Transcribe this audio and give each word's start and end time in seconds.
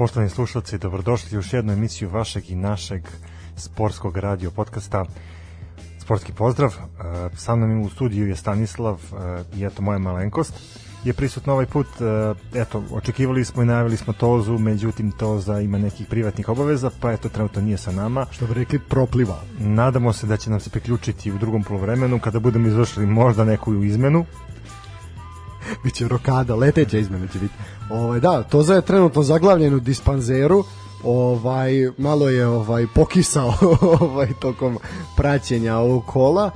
Poštovani 0.00 0.30
slušalci, 0.30 0.78
dobrodošli 0.78 1.28
u 1.30 1.38
još 1.38 1.52
jednu 1.52 1.72
emisiju 1.72 2.10
vašeg 2.10 2.50
i 2.50 2.54
našeg 2.54 3.02
sportskog 3.56 4.16
radio 4.16 4.50
podcasta 4.50 5.04
Sportski 5.98 6.32
pozdrav. 6.32 6.74
E, 6.74 7.36
sa 7.36 7.56
mnom 7.56 7.80
u 7.80 7.90
studiju 7.90 8.28
je 8.28 8.36
Stanislav 8.36 8.94
e, 8.94 9.58
i 9.58 9.64
eto 9.64 9.82
moja 9.82 9.98
malenkost 9.98 10.54
je 11.04 11.12
prisutno 11.12 11.52
ovaj 11.52 11.66
put. 11.66 11.86
E, 11.86 12.34
eto, 12.60 12.82
očekivali 12.92 13.44
smo 13.44 13.62
i 13.62 13.66
najavili 13.66 13.96
smo 13.96 14.12
Tozu, 14.12 14.58
međutim 14.58 15.12
Toza 15.12 15.60
ima 15.60 15.78
nekih 15.78 16.06
privatnih 16.06 16.48
obaveza, 16.48 16.90
pa 17.00 17.12
eto 17.12 17.28
trenutno 17.28 17.62
nije 17.62 17.78
sa 17.78 17.92
nama. 17.92 18.26
Što 18.30 18.46
bi 18.46 18.54
rekli, 18.54 18.78
propliva. 18.78 19.42
Nadamo 19.58 20.12
se 20.12 20.26
da 20.26 20.36
će 20.36 20.50
nam 20.50 20.60
se 20.60 20.70
priključiti 20.70 21.32
u 21.32 21.38
drugom 21.38 21.62
polovremenu 21.62 22.20
kada 22.20 22.40
budemo 22.40 22.68
izvršili 22.68 23.06
možda 23.06 23.44
neku 23.44 23.74
izmenu. 23.74 24.24
Biće 25.84 26.08
rokada, 26.08 26.54
leteća 26.54 26.98
izmena 26.98 27.26
će 27.26 27.38
biti. 27.38 27.54
Ovaj 27.90 28.20
da, 28.20 28.42
Toza 28.42 28.74
je 28.74 28.82
trenutno 28.82 29.22
zaglavljen 29.22 29.74
u 29.74 29.80
dispanzeru. 29.80 30.64
Ovaj 31.04 31.72
malo 31.98 32.28
je 32.28 32.46
ovaj 32.46 32.86
pokisao 32.94 33.54
ovaj 34.00 34.28
tokom 34.40 34.78
praćenja 35.16 35.76
ovog 35.76 36.06
kola, 36.06 36.50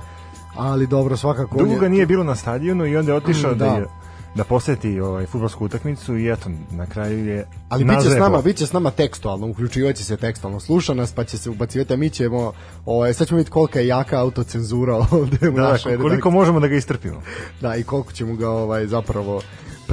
ali 0.57 0.87
dobro 0.87 1.17
svakako 1.17 1.59
Dugo 1.59 1.77
ga 1.77 1.89
nije 1.89 2.07
bilo 2.07 2.25
na 2.25 2.35
stadionu 2.35 2.87
i 2.87 2.97
onda 2.97 3.13
je 3.13 3.17
otišao 3.17 3.55
da, 3.55 3.65
Da. 3.65 3.71
da 3.71 3.77
je 3.77 3.87
da 4.35 4.45
poseti 4.45 5.01
ovaj 5.01 5.27
fudbalsku 5.27 5.65
utakmicu 5.65 6.17
i 6.17 6.33
eto 6.33 6.51
na 6.71 6.87
kraju 6.87 7.27
je 7.27 7.47
Ali 7.69 7.85
biće 7.85 8.11
s 8.11 8.19
nama, 8.19 8.43
biće 8.43 8.67
s 8.67 8.73
nama 8.73 8.91
tekstualno, 8.91 9.47
uključivaće 9.47 10.05
se 10.05 10.17
tekstualno. 10.17 10.61
Sluša 10.61 10.95
nas, 10.95 11.13
pa 11.13 11.25
će 11.25 11.39
se 11.39 11.51
ubacivati, 11.51 11.93
a 11.93 11.97
mi 11.97 12.11
ćemo, 12.11 12.53
ovaj, 12.87 13.15
sad 13.15 13.29
ćemo 13.29 13.37
vidjeti 13.37 13.53
kolika 13.53 13.81
je 13.81 13.87
jaka 13.87 14.21
autocenzura 14.21 14.97
ovde 15.11 15.49
u 15.49 15.53
da, 15.53 15.63
našoj 15.63 15.93
koliko 15.97 16.09
redakciji. 16.09 16.33
možemo 16.33 16.61
da 16.61 16.69
ga 16.69 16.75
istrpimo. 16.77 17.23
Da, 17.61 17.77
i 17.77 17.83
koliko 17.83 18.13
ćemo 18.13 18.35
ga 18.37 18.51
ovaj, 18.51 18.87
zapravo 18.87 19.41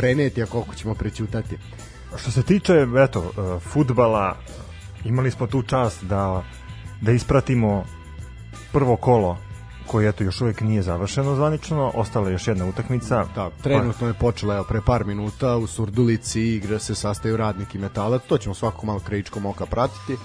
preneti, 0.02 0.44
a 0.44 0.46
koliko 0.46 0.76
ćemo 0.76 0.96
prećutati. 0.96 1.58
Što 2.18 2.32
se 2.32 2.44
tiče 2.44 2.88
eto 2.98 3.20
uh, 3.20 3.62
fudbala 3.62 4.36
imali 5.06 5.32
smo 5.32 5.48
tu 5.48 5.62
čast 5.62 6.04
da 6.04 6.44
da 7.02 7.12
ispratimo 7.12 7.86
prvo 8.72 8.96
kolo 8.96 9.38
koje 9.88 10.10
eto 10.10 10.24
još 10.24 10.42
uvek 10.42 10.62
nije 10.62 10.82
završeno 10.82 11.36
zvanično, 11.36 11.92
ostala 11.96 12.28
je 12.28 12.34
još 12.34 12.48
jedna 12.48 12.66
utakmica. 12.66 13.26
Da, 13.36 13.50
trenutno 13.64 14.08
je 14.08 14.14
počela 14.14 14.56
evo, 14.56 14.64
pre 14.64 14.82
par 14.86 15.06
minuta 15.06 15.58
u 15.58 15.68
Surdulici 15.68 16.42
igra 16.42 16.80
se 16.80 16.96
sastaju 16.96 17.38
radnik 17.38 17.76
i 17.76 17.78
metalac, 17.78 18.22
to 18.28 18.38
ćemo 18.38 18.56
svako 18.56 18.86
malo 18.86 19.00
krajičkom 19.00 19.46
oka 19.46 19.66
pratiti. 19.66 20.18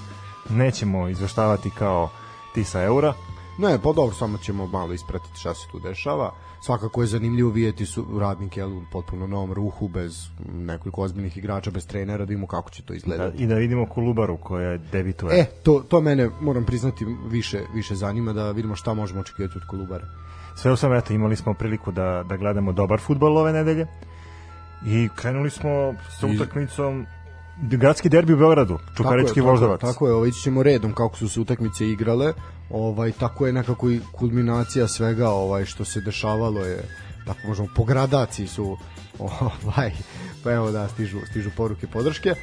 Pa, 0.49 0.55
nećemo 0.55 1.09
izveštavati 1.09 1.71
kao 1.71 2.11
ti 2.55 2.65
sa 2.65 2.83
eura. 2.83 3.15
Ne, 3.59 3.79
pa 3.83 3.93
dobro, 3.93 4.15
samo 4.15 4.39
ćemo 4.39 4.67
malo 4.67 4.93
ispratiti 4.93 5.41
šta 5.41 5.55
se 5.55 5.69
tu 5.73 5.79
dešava. 5.79 6.33
Svakako 6.67 7.01
je 7.01 7.07
zanimljivo 7.07 7.51
vidjeti 7.51 7.87
su 7.87 8.19
radnike 8.21 8.65
u 8.65 8.83
potpuno 8.93 9.27
novom 9.27 9.53
ruhu, 9.53 9.89
bez 9.89 10.29
nekoliko 10.55 11.03
ozbiljnih 11.03 11.37
igrača, 11.37 11.71
bez 11.71 11.87
trenera, 11.87 12.19
da 12.19 12.29
vidimo 12.29 12.47
kako 12.47 12.71
će 12.71 12.83
to 12.83 12.93
Da, 12.93 12.97
izgledati. 12.97 13.43
I 13.43 13.47
da 13.47 13.55
vidimo 13.55 13.87
Kolubaru 13.87 14.37
koja 14.37 14.77
debituje. 14.77 15.41
E, 15.41 15.47
to, 15.63 15.85
to 15.89 16.01
mene, 16.01 16.31
moram 16.41 16.65
priznati, 16.65 17.07
više, 17.29 17.61
više 17.75 17.95
zanima 17.95 18.33
da 18.33 18.51
vidimo 18.51 18.77
šta 18.77 18.95
možemo 18.95 19.21
očekivati 19.21 19.59
od 19.59 19.67
Kolubara. 19.67 20.07
Sve 20.57 20.73
u 20.73 20.77
svemu, 20.77 20.95
eto, 20.95 21.13
imali 21.13 21.37
smo 21.37 21.55
priliku 21.55 21.93
da, 21.93 22.25
da 22.29 22.37
gledamo 22.37 22.73
dobar 22.73 23.01
futbol 23.01 23.39
ove 23.39 23.53
nedelje 23.53 23.87
i 24.87 25.09
krenuli 25.17 25.51
smo 25.51 25.95
sa 26.21 26.27
utakmicom 26.27 27.07
gradski 27.63 28.09
derbi 28.09 28.33
u 28.33 28.37
Beogradu, 28.37 28.79
Čukarički 28.97 29.35
Tako 29.35 29.47
je, 29.47 29.51
voždovac. 29.51 29.81
Tako, 29.81 29.93
tako 29.93 30.25
je, 30.25 30.29
ići 30.29 30.41
ćemo 30.41 30.63
redom 30.63 30.93
kako 30.93 31.17
su 31.17 31.29
se 31.29 31.41
utakmice 31.41 31.89
igrale. 31.89 32.33
Ovaj 32.71 33.13
tako 33.13 33.47
je 33.47 33.53
nekako 33.53 33.91
i 33.91 34.01
kulminacija 34.13 34.89
svega 34.89 35.29
ovaj 35.29 35.65
što 35.65 35.85
se 35.85 36.01
dešavalo 36.01 36.65
je 36.65 36.89
tako 37.27 37.49
možemo 37.49 37.69
po 37.77 37.85
gradaciji 37.85 38.47
su 38.47 38.77
ovaj 39.19 39.93
pa 40.45 40.53
evo 40.53 40.71
da 40.71 40.89
stižu 40.89 41.19
stižu 41.31 41.51
poruke 41.57 41.87
podrške. 41.87 42.35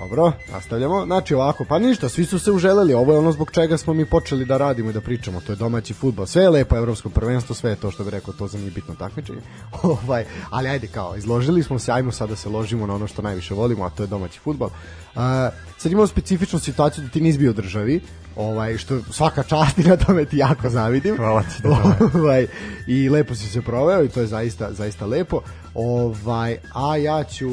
Dobro, 0.00 0.32
nastavljamo. 0.52 1.04
Znači 1.04 1.34
ovako, 1.34 1.64
pa 1.64 1.78
ništa, 1.78 2.08
svi 2.08 2.24
su 2.24 2.38
se 2.38 2.52
uželeli. 2.52 2.94
Ovo 2.94 3.12
je 3.12 3.18
ono 3.18 3.32
zbog 3.32 3.50
čega 3.50 3.78
smo 3.78 3.94
mi 3.94 4.04
počeli 4.04 4.44
da 4.44 4.56
radimo 4.56 4.90
i 4.90 4.92
da 4.92 5.00
pričamo. 5.00 5.40
To 5.40 5.52
je 5.52 5.56
domaći 5.56 5.94
fudbal. 5.94 6.26
Sve 6.26 6.42
je 6.42 6.50
lepo, 6.50 6.76
evropsko 6.76 7.08
prvenstvo, 7.08 7.54
sve 7.54 7.70
je 7.70 7.76
to 7.76 7.90
što 7.90 8.04
bi 8.04 8.10
rekao, 8.10 8.34
to 8.34 8.48
za 8.48 8.58
nije 8.58 8.70
bitno 8.70 8.94
takmičenje. 8.94 9.40
ovaj, 9.82 10.24
ali 10.50 10.68
ajde 10.68 10.86
kao, 10.86 11.16
izložili 11.16 11.62
smo 11.62 11.78
se, 11.78 11.92
ajmo 11.92 12.12
sada 12.12 12.30
da 12.30 12.36
se 12.36 12.48
ložimo 12.48 12.86
na 12.86 12.94
ono 12.94 13.06
što 13.06 13.22
najviše 13.22 13.54
volimo, 13.54 13.84
a 13.84 13.90
to 13.90 14.02
je 14.02 14.06
domaći 14.06 14.38
fudbal. 14.38 14.70
A, 15.14 15.50
sad 15.78 15.92
imamo 15.92 16.06
specifičnu 16.06 16.58
situaciju 16.58 17.04
da 17.04 17.10
ti 17.10 17.20
nisi 17.20 17.38
bio 17.38 17.52
državi, 17.52 18.00
ovaj, 18.36 18.76
što 18.76 19.00
svaka 19.10 19.42
čast 19.42 19.78
i 19.78 19.82
na 19.82 19.96
tome 19.96 20.24
ti 20.24 20.36
jako 20.36 20.70
zavidim. 20.70 21.16
Hvala 21.16 21.42
ti 21.42 21.62
tome. 21.62 21.94
ovaj, 22.14 22.46
I 22.86 23.08
lepo 23.08 23.34
si 23.34 23.46
se 23.46 23.62
proveo 23.62 24.04
i 24.04 24.08
to 24.08 24.20
je 24.20 24.26
zaista, 24.26 24.72
zaista 24.72 25.06
lepo. 25.06 25.40
Ovaj, 25.74 26.56
a 26.74 26.96
ja 26.96 27.24
ću 27.24 27.50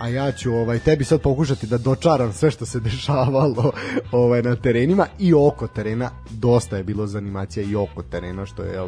a 0.00 0.08
ja 0.08 0.32
ću 0.32 0.54
ovaj 0.54 0.78
tebi 0.78 1.04
sad 1.04 1.20
pokušati 1.20 1.66
da 1.66 1.78
dočaram 1.78 2.32
sve 2.32 2.50
što 2.50 2.66
se 2.66 2.80
dešavalo 2.90 3.72
ovaj 4.12 4.42
na 4.42 4.56
terenima 4.56 5.06
i 5.18 5.34
oko 5.34 5.66
terena 5.66 6.10
dosta 6.30 6.76
je 6.76 6.84
bilo 6.84 7.06
zanimacija 7.06 7.66
i 7.66 7.76
oko 7.76 8.02
terena 8.02 8.46
što 8.46 8.62
je 8.62 8.80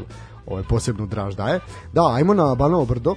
ovaj 0.47 0.63
posebnu 0.63 1.07
draž 1.07 1.35
daje. 1.35 1.61
Da, 1.93 2.13
ajmo 2.15 2.35
na 2.35 2.55
Banovo 2.55 2.85
brdo. 2.85 3.11
Uh, 3.11 3.17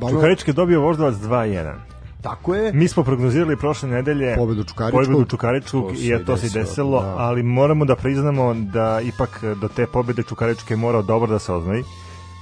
Banovo, 0.00 0.10
Čukarički 0.10 0.50
je 0.50 0.54
dobio 0.54 0.80
voždovac 0.80 1.14
2-1. 1.14 1.74
tako 2.22 2.54
je. 2.54 2.72
Mi 2.72 2.88
smo 2.88 3.02
prognozirali 3.04 3.56
prošle 3.56 3.88
nedelje 3.88 4.34
Pobedu 4.36 4.64
Čukaričkog. 4.64 5.04
pobedu 5.04 5.24
Čukaričkog 5.24 5.88
To 5.88 5.94
i 5.98 6.06
je 6.06 6.24
to 6.24 6.36
se 6.36 6.42
desilo, 6.42 6.64
desilo, 6.64 7.02
da. 7.02 7.14
ali 7.18 7.42
moramo 7.42 7.84
da 7.84 7.96
priznamo 7.96 8.54
da 8.54 9.00
ipak 9.00 9.44
do 9.60 9.68
te 9.68 9.86
pobede 9.86 10.22
Čukaričke 10.22 10.74
je 10.74 10.78
morao 10.78 11.02
dobro 11.02 11.30
da 11.32 11.38
se 11.38 11.52
oznoji. 11.52 11.84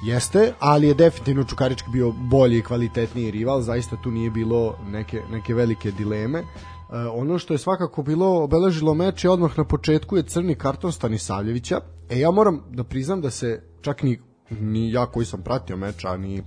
Jeste, 0.02 0.52
ali 0.58 0.88
je 0.88 0.94
definitivno 0.94 1.44
Čukarički 1.44 1.90
bio 1.90 2.12
bolji 2.12 2.58
i 2.58 2.62
kvalitetniji 2.62 3.31
rival, 3.31 3.60
zaista 3.60 3.96
tu 4.02 4.10
nije 4.10 4.31
bilo 4.31 4.78
neke, 4.90 5.20
neke 5.31 5.54
velike 5.54 5.90
dileme. 5.90 6.38
E, 6.38 6.44
ono 7.12 7.38
što 7.38 7.54
je 7.54 7.58
svakako 7.58 8.02
bilo 8.02 8.44
obeležilo 8.44 8.94
meč 8.94 9.25
je 9.25 9.31
odmah 9.31 9.58
na 9.58 9.64
početku 9.64 10.16
je 10.16 10.22
crni 10.22 10.54
karton 10.54 10.93
Stanisavljevića. 10.93 11.81
E 12.10 12.19
ja 12.19 12.31
moram 12.31 12.62
da 12.70 12.84
priznam 12.84 13.20
da 13.20 13.31
se 13.31 13.62
čak 13.81 14.02
ni, 14.02 14.20
ni 14.50 14.93
ja 14.93 15.06
koji 15.06 15.26
sam 15.26 15.43
pratio 15.43 15.76
meč, 15.76 16.05
a 16.05 16.16
ni 16.16 16.43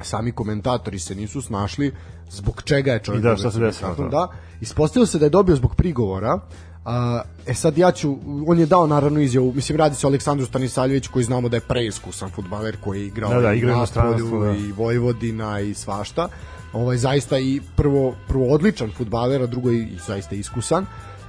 sami 0.00 0.32
komentatori 0.32 0.98
se 0.98 1.14
nisu 1.14 1.42
snašli 1.42 1.92
zbog 2.30 2.62
čega 2.62 2.92
je 2.92 3.02
čovjek 3.02 3.24
I 3.24 3.28
da, 3.28 3.36
šta 3.36 3.50
se 3.50 3.60
desilo 3.60 3.94
to? 3.94 4.08
Da, 4.08 4.28
ispostavilo 4.60 5.06
se 5.06 5.18
da 5.18 5.26
je 5.26 5.30
dobio 5.30 5.56
zbog 5.56 5.74
prigovora. 5.74 6.40
A, 6.88 7.22
e 7.46 7.54
sad 7.54 7.78
ja 7.78 7.92
ću, 7.92 8.16
on 8.46 8.58
je 8.58 8.66
dao 8.66 8.86
naravno 8.86 9.20
izjavu, 9.20 9.52
mislim 9.52 9.78
radi 9.78 9.94
se 9.94 10.06
o 10.06 10.10
Aleksandru 10.10 10.46
Stanisaljeviću 10.46 11.12
koji 11.12 11.24
znamo 11.24 11.48
da 11.48 11.56
je 11.56 11.60
preiskusan 11.60 12.30
fudbaler 12.30 12.76
koji 12.84 13.00
je 13.00 13.06
igrao 13.06 13.34
Da, 13.34 13.40
da, 13.40 13.54
i 13.54 13.58
igra 13.58 13.72
u 13.72 13.74
u 13.74 13.76
inostranstvu, 13.76 14.26
Napolju 14.26 14.52
da. 14.52 14.58
i 14.58 14.72
Vojvodina 14.72 15.60
i 15.60 15.74
svašta. 15.74 16.28
Ovaj 16.72 16.96
zaista 16.96 17.38
i 17.38 17.60
prvo 17.76 18.14
prvo 18.28 18.54
odličan 18.54 18.90
fudbaler, 18.96 19.42
a 19.42 19.46
drugo 19.46 19.70
i, 19.70 19.82
i 19.82 19.98
zaista 20.06 20.34
iskusan. 20.34 20.82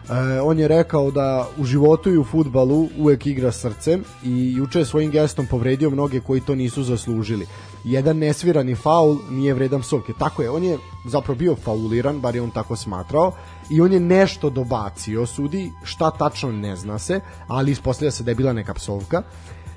E, 0.09 0.41
on 0.41 0.59
je 0.59 0.67
rekao 0.67 1.11
da 1.11 1.47
u 1.57 1.65
životu 1.65 2.09
i 2.09 2.17
u 2.17 2.23
futbalu 2.23 2.89
uvek 2.97 3.27
igra 3.27 3.51
srcem 3.51 4.03
i 4.23 4.53
juče 4.53 4.79
je 4.79 4.85
svojim 4.85 5.11
gestom 5.11 5.47
povredio 5.47 5.89
mnoge 5.89 6.19
koji 6.19 6.41
to 6.41 6.55
nisu 6.55 6.83
zaslužili. 6.83 7.47
Jedan 7.83 8.17
nesvirani 8.17 8.75
faul 8.75 9.17
nije 9.29 9.53
vredan 9.53 9.81
psovke. 9.81 10.13
Tako 10.19 10.41
je, 10.41 10.49
on 10.49 10.63
je 10.63 10.77
zapravo 11.05 11.37
bio 11.37 11.55
fauliran, 11.55 12.19
bar 12.19 12.35
je 12.35 12.41
on 12.41 12.51
tako 12.51 12.75
smatrao, 12.75 13.31
i 13.71 13.81
on 13.81 13.93
je 13.93 13.99
nešto 13.99 14.49
dobacio 14.49 15.25
sudi, 15.25 15.71
šta 15.83 16.11
tačno 16.11 16.51
ne 16.51 16.75
zna 16.75 16.99
se, 16.99 17.19
ali 17.47 17.71
ispostavlja 17.71 18.11
se 18.11 18.23
da 18.23 18.31
je 18.31 18.35
bila 18.35 18.53
neka 18.53 18.73
psovka. 18.73 19.23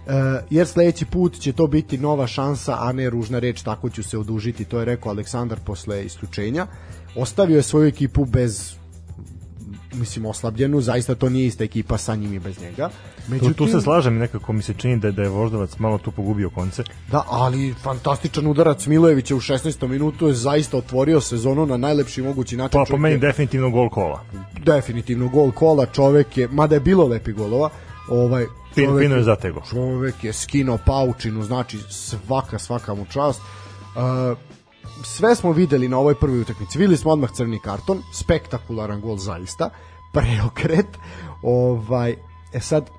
E, 0.07 0.13
jer 0.51 0.67
sledeći 0.67 1.05
put 1.05 1.41
će 1.41 1.53
to 1.53 1.67
biti 1.67 1.99
nova 1.99 2.27
šansa, 2.27 2.77
a 2.81 2.93
ne 2.93 3.11
ružna 3.11 3.39
reč, 3.39 3.63
tako 3.63 3.91
ću 3.91 4.03
se 4.03 4.19
odužiti, 4.19 4.65
to 4.65 4.79
je 4.79 4.85
rekao 4.85 5.11
Aleksandar 5.11 5.61
posle 5.61 6.05
isključenja. 6.05 6.67
Ostavio 7.17 7.57
je 7.57 7.63
svoju 7.63 7.89
ekipu 7.89 8.25
bez 8.25 8.82
mislim 9.93 10.27
oslabljenu, 10.27 10.81
zaista 10.81 11.15
to 11.15 11.29
nije 11.29 11.47
ista 11.47 11.65
ekipa 11.65 11.99
sa 11.99 12.15
njim 12.15 12.33
i 12.33 12.39
bez 12.39 12.61
njega. 12.61 12.91
Tu, 13.41 13.53
tu 13.53 13.67
se 13.67 13.81
slažem 13.81 14.15
nekako 14.17 14.53
mi 14.53 14.63
se 14.63 14.75
čini 14.75 14.97
da, 14.97 15.09
je- 15.09 15.13
da 15.13 15.23
je 15.23 15.29
voždovac 15.29 15.79
malo 15.79 15.99
tu 15.99 16.11
pogubio 16.11 16.51
konce. 16.51 16.83
Da, 17.11 17.25
ali 17.29 17.75
fantastičan 17.75 18.47
udarac 18.47 18.87
Milojevića 18.87 19.37
u 19.37 19.41
16. 19.41 19.89
minutu 19.89 20.29
je 20.29 20.35
zaista 20.35 20.77
otvorio 20.77 21.21
sezonu 21.21 21.67
na 21.67 21.77
najlepši 21.77 22.23
mogući 22.23 22.57
način. 22.57 22.81
Pa 22.81 22.91
po 22.91 22.97
meni 22.97 23.15
je 23.15 23.19
definitivno 23.19 23.71
gol 23.71 23.89
kola. 23.89 24.25
definitivno 24.59 25.29
gol 25.29 25.53
kola, 25.53 25.87
čovek 25.87 26.37
je, 26.37 26.49
mada 26.49 26.75
je 26.75 26.81
bilo 26.81 27.07
lepi 27.07 27.33
golova, 27.33 27.71
ovaj 28.09 28.47
Fin, 28.75 28.85
čovek 28.87 29.11
je 29.11 29.23
zatego. 29.23 29.63
čovek 29.71 30.25
je 30.25 30.33
skino 30.33 30.79
paučinu, 30.79 31.43
znači 31.43 31.79
svaka, 31.91 32.59
svaka 32.59 32.95
mu 32.95 33.05
čast. 33.05 33.41
Uh, 33.41 34.39
sve 35.05 35.35
smo 35.35 35.53
videli 35.53 35.89
na 35.89 35.99
ovoj 35.99 36.15
prvoj 36.15 36.41
utakmici. 36.41 36.79
Videli 36.79 36.97
smo 36.97 37.11
odmah 37.11 37.31
crni 37.31 37.59
karton, 37.59 38.03
spektakularan 38.13 39.01
gol 39.01 39.17
zaista, 39.17 39.71
preokret. 40.13 40.87
Ovaj, 41.43 42.17
e 42.53 42.61
sad, 42.61 42.91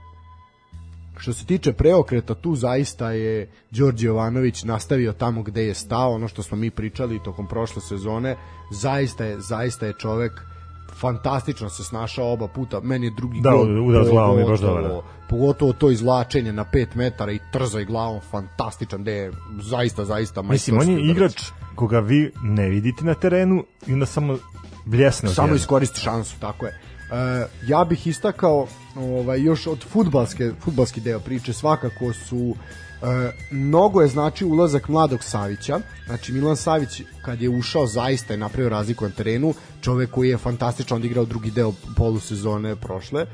što 1.18 1.34
se 1.34 1.46
tiče 1.46 1.74
preokreta, 1.74 2.36
tu 2.36 2.56
zaista 2.56 3.12
je 3.12 3.52
Đorđe 3.72 4.08
Jovanović 4.08 4.64
nastavio 4.64 5.14
tamo 5.14 5.44
gde 5.44 5.64
je 5.64 5.74
stao, 5.74 6.12
ono 6.12 6.28
što 6.28 6.44
smo 6.44 6.58
mi 6.58 6.70
pričali 6.70 7.24
tokom 7.24 7.48
prošle 7.48 7.82
sezone, 7.82 8.36
zaista 8.72 9.26
je, 9.26 9.40
zaista 9.40 9.86
je 9.86 9.94
čovek 10.00 10.53
fantastično 11.00 11.70
se 11.70 11.84
snašao 11.84 12.34
oba 12.34 12.48
puta. 12.48 12.80
Meni 12.80 13.08
je 13.08 13.12
drugi 13.12 13.42
Da, 13.42 13.52
gol 13.52 13.88
udar 13.88 14.04
glavom 14.10 14.40
je 14.40 14.46
baš 14.46 14.60
dobar, 14.60 14.84
da. 14.84 15.02
Pogotovo 15.30 15.74
to 15.74 15.92
izvlačenje 15.92 16.54
na 16.54 16.66
5 16.74 16.96
metara 16.96 17.32
i 17.32 17.40
trzaj 17.52 17.86
glavom 17.86 18.22
fantastičan, 18.32 19.02
gde 19.02 19.12
je 19.12 19.32
zaista, 19.62 20.06
zaista 20.06 20.42
Mislim, 20.42 20.80
on 20.80 20.90
je 20.90 21.12
igrač 21.12 21.42
koga 21.76 22.00
vi 22.00 22.32
ne 22.44 22.70
vidite 22.70 23.06
na 23.06 23.14
terenu 23.14 23.64
i 23.88 23.94
onda 23.94 24.06
samo 24.06 24.38
bljesne. 24.86 25.30
Samo 25.30 25.56
iskoristi 25.56 26.00
šansu, 26.00 26.36
tako 26.40 26.66
je. 26.66 26.72
E, 26.72 27.48
ja 27.68 27.86
bih 27.86 28.08
istakao 28.08 28.68
ovaj, 28.96 29.42
još 29.42 29.68
od 29.68 29.86
futbalske, 29.90 30.52
futbalski 30.60 31.02
deo 31.02 31.20
priče 31.20 31.54
svakako 31.54 32.14
su 32.14 32.56
E, 33.04 33.32
mnogo 33.52 34.02
je 34.02 34.08
znači 34.08 34.46
ulazak 34.46 34.88
mladog 34.88 35.24
Savića, 35.24 35.80
znači 36.06 36.32
Milan 36.32 36.56
Savić 36.56 37.02
kad 37.22 37.42
je 37.42 37.50
ušao 37.50 37.88
zaista 37.88 38.34
je 38.34 38.38
napravio 38.38 38.70
razliku 38.70 39.06
na 39.06 39.12
terenu, 39.12 39.54
čovek 39.82 40.12
koji 40.12 40.30
je 40.30 40.38
fantastično 40.38 40.96
odigrao 40.96 41.26
drugi 41.26 41.52
deo 41.52 41.74
polusezone 41.98 42.76
prošle. 42.76 43.22
E, 43.22 43.26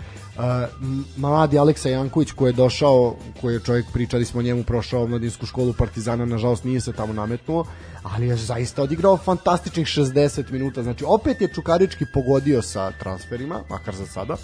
mladi 1.18 1.60
Aleksa 1.60 1.90
Janković 1.90 2.32
koji 2.32 2.50
je 2.50 2.54
došao, 2.54 3.16
koji 3.42 3.54
je 3.54 3.60
čovek, 3.60 3.86
pričali 3.94 4.26
smo 4.26 4.40
o 4.40 4.44
njemu, 4.44 4.64
prošao 4.64 5.08
mladinsku 5.08 5.46
školu 5.46 5.74
Partizana, 5.74 6.26
nažalost 6.26 6.64
nije 6.64 6.82
se 6.82 6.94
tamo 6.94 7.14
nametnuo, 7.14 7.66
ali 8.04 8.28
je 8.28 8.36
zaista 8.36 8.84
odigrao 8.84 9.18
fantastičnih 9.18 9.88
60 9.88 10.52
minuta, 10.52 10.84
znači 10.84 11.04
opet 11.08 11.42
je 11.42 11.54
Čukarički 11.54 12.06
pogodio 12.14 12.62
sa 12.62 12.92
transferima, 12.92 13.62
makar 13.70 13.96
za 13.96 14.06
sada. 14.06 14.36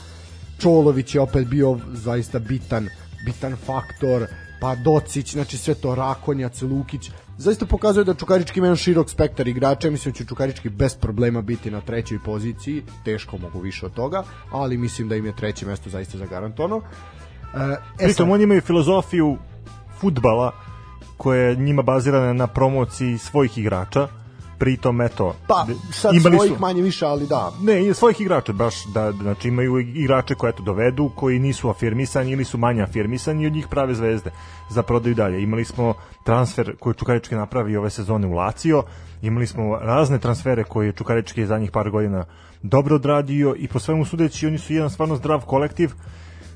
Čolović 0.60 1.15
je 1.15 1.22
opet 1.22 1.48
bio 1.48 1.79
zaista 1.94 2.39
bitan 2.39 2.89
bitan 3.25 3.55
faktor, 3.65 4.27
pa 4.62 4.76
Docić, 4.76 5.34
znači 5.34 5.58
sve 5.58 5.74
to 5.74 5.96
Rakonjac, 5.96 6.62
Lukić, 6.62 7.12
zaista 7.38 7.66
pokazuje 7.66 8.04
da 8.04 8.14
Čukarički 8.14 8.60
ima 8.60 8.68
jedan 8.68 8.78
širok 8.78 9.10
spektar 9.10 9.48
igrača, 9.48 9.90
mislim 9.90 10.12
da 10.12 10.18
će 10.18 10.26
Čukarički 10.26 10.70
bez 10.70 10.96
problema 10.96 11.42
biti 11.42 11.72
na 11.72 11.82
trećoj 11.82 12.20
poziciji, 12.26 12.84
teško 13.06 13.38
mogu 13.38 13.60
više 13.60 13.86
od 13.86 13.94
toga, 13.94 14.24
ali 14.52 14.78
mislim 14.78 15.10
da 15.10 15.16
im 15.16 15.26
je 15.26 15.36
treće 15.36 15.66
mesto 15.66 15.90
zaista 15.90 16.18
zagarantovano. 16.18 16.82
E, 17.56 17.76
e 18.00 18.06
Pritom 18.06 18.32
oni 18.32 18.44
imaju 18.44 18.62
filozofiju 18.62 19.38
futbala 20.00 20.52
koja 21.18 21.42
je 21.42 21.56
njima 21.56 21.82
bazirana 21.82 22.34
na 22.34 22.48
promociji 22.48 23.18
svojih 23.18 23.58
igrača, 23.58 24.08
pritom 24.58 25.02
eto 25.02 25.36
pa 25.48 25.66
sad 25.92 26.16
imali 26.16 26.36
svojih 26.36 26.54
su, 26.54 26.60
manje 26.60 26.82
više 26.82 27.06
ali 27.06 27.28
da. 27.28 27.52
Ne 27.62 27.94
svojih 27.94 28.22
igrača 28.22 28.54
baš 28.54 28.86
da 28.86 29.12
znači 29.12 29.48
imaju 29.48 29.80
igrače 29.80 30.36
koje 30.36 30.50
eto 30.50 30.64
dovedu 30.64 31.12
koji 31.16 31.40
nisu 31.40 31.70
afirmisani 31.70 32.32
ili 32.32 32.46
su 32.46 32.58
manje 32.58 32.82
afirmisani 32.82 33.44
i 33.44 33.48
od 33.48 33.54
njih 33.54 33.68
prave 33.68 33.96
zvezde 33.96 34.32
za 34.70 34.84
prodaju 34.84 35.16
dalje. 35.16 35.44
Imali 35.44 35.66
smo 35.66 35.94
transfer 36.24 36.76
koji 36.80 36.94
Čukarički 36.94 37.36
napravi 37.36 37.78
ove 37.78 37.90
sezone 37.90 38.28
u 38.28 38.34
Lazio 38.34 38.84
imali 39.22 39.48
smo 39.48 39.78
razne 39.78 40.20
transfere 40.20 40.64
koje 40.64 40.88
je 40.88 40.94
Čukarički 40.94 41.46
zadnjih 41.46 41.72
par 41.72 41.90
godina 41.90 42.26
dobro 42.62 42.96
odradio 42.96 43.56
i 43.58 43.68
po 43.68 43.80
svemu 43.80 44.06
sudeći 44.06 44.48
oni 44.48 44.58
su 44.58 44.74
jedan 44.74 44.90
stvarno 44.90 45.16
zdrav 45.16 45.46
kolektiv 45.46 45.92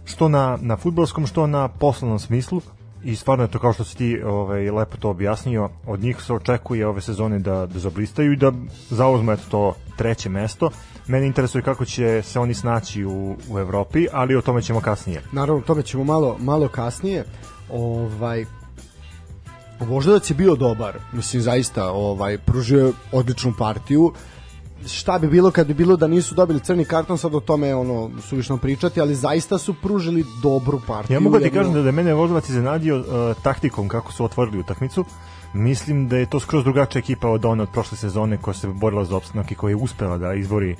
što 0.05 0.29
na, 0.29 0.57
na 0.61 0.77
futbolskom, 0.77 1.27
što 1.27 1.47
na 1.47 1.67
poslovnom 1.67 2.19
smislu 2.19 2.61
i 3.03 3.15
stvarno 3.15 3.43
je 3.43 3.51
to 3.51 3.59
kao 3.59 3.73
što 3.73 3.83
si 3.83 3.97
ti 3.97 4.21
ovaj, 4.25 4.71
lepo 4.71 4.97
to 4.97 5.09
objasnio, 5.09 5.69
od 5.85 5.99
njih 5.99 6.21
se 6.21 6.33
očekuje 6.33 6.87
ove 6.87 7.01
sezone 7.01 7.39
da, 7.39 7.65
da 7.65 7.79
zablistaju 7.79 8.33
i 8.33 8.35
da 8.35 8.51
zauzme 8.89 9.37
to 9.51 9.75
treće 9.97 10.29
mesto. 10.29 10.69
Mene 11.07 11.27
interesuje 11.27 11.61
kako 11.61 11.85
će 11.85 12.21
se 12.21 12.39
oni 12.39 12.53
snaći 12.53 13.05
u, 13.05 13.35
u 13.49 13.59
Evropi, 13.59 14.07
ali 14.13 14.35
o 14.35 14.41
tome 14.41 14.61
ćemo 14.61 14.81
kasnije. 14.81 15.21
Naravno, 15.31 15.61
o 15.61 15.65
tome 15.65 15.83
ćemo 15.83 16.03
malo, 16.03 16.37
malo 16.39 16.67
kasnije. 16.67 17.25
Ovaj, 17.71 18.45
Voždovac 19.79 20.29
je 20.29 20.35
bio 20.35 20.55
dobar, 20.55 20.97
mislim 21.13 21.41
zaista 21.41 21.91
ovaj 21.91 22.37
pružio 22.37 22.93
odličnu 23.11 23.53
partiju 23.57 24.13
šta 24.87 25.19
bi 25.19 25.27
bilo 25.27 25.51
kad 25.51 25.67
bi 25.67 25.73
bilo 25.73 25.95
da 25.95 26.07
nisu 26.07 26.35
dobili 26.35 26.59
crni 26.59 26.85
karton, 26.85 27.17
sad 27.17 27.35
o 27.35 27.39
tome 27.39 27.75
ono 27.75 28.09
suvišno 28.21 28.57
pričati, 28.57 29.01
ali 29.01 29.15
zaista 29.15 29.57
su 29.57 29.73
pružili 29.73 30.25
dobru 30.43 30.81
partiju. 30.87 31.15
Ja 31.15 31.19
mogu 31.19 31.39
da 31.39 31.45
ti 31.45 31.51
kažem 31.51 31.73
da, 31.73 31.81
da 31.81 31.91
mene 31.91 32.13
Voždovac 32.13 32.49
iznenadio 32.49 32.97
uh, 32.97 33.05
taktikom 33.43 33.87
kako 33.87 34.11
su 34.11 34.25
otvorili 34.25 34.59
utakmicu. 34.59 35.05
Mislim 35.53 36.07
da 36.07 36.17
je 36.17 36.29
to 36.29 36.39
skroz 36.39 36.63
drugačija 36.63 36.99
ekipa 36.99 37.29
od 37.29 37.45
one 37.45 37.63
od 37.63 37.69
prošle 37.69 37.97
sezone 37.97 38.37
koja 38.37 38.53
se 38.53 38.67
borila 38.67 39.05
za 39.05 39.17
opstanak 39.17 39.51
i 39.51 39.55
koja 39.55 39.69
je 39.69 39.75
uspela 39.75 40.17
da 40.17 40.33
izbori 40.33 40.75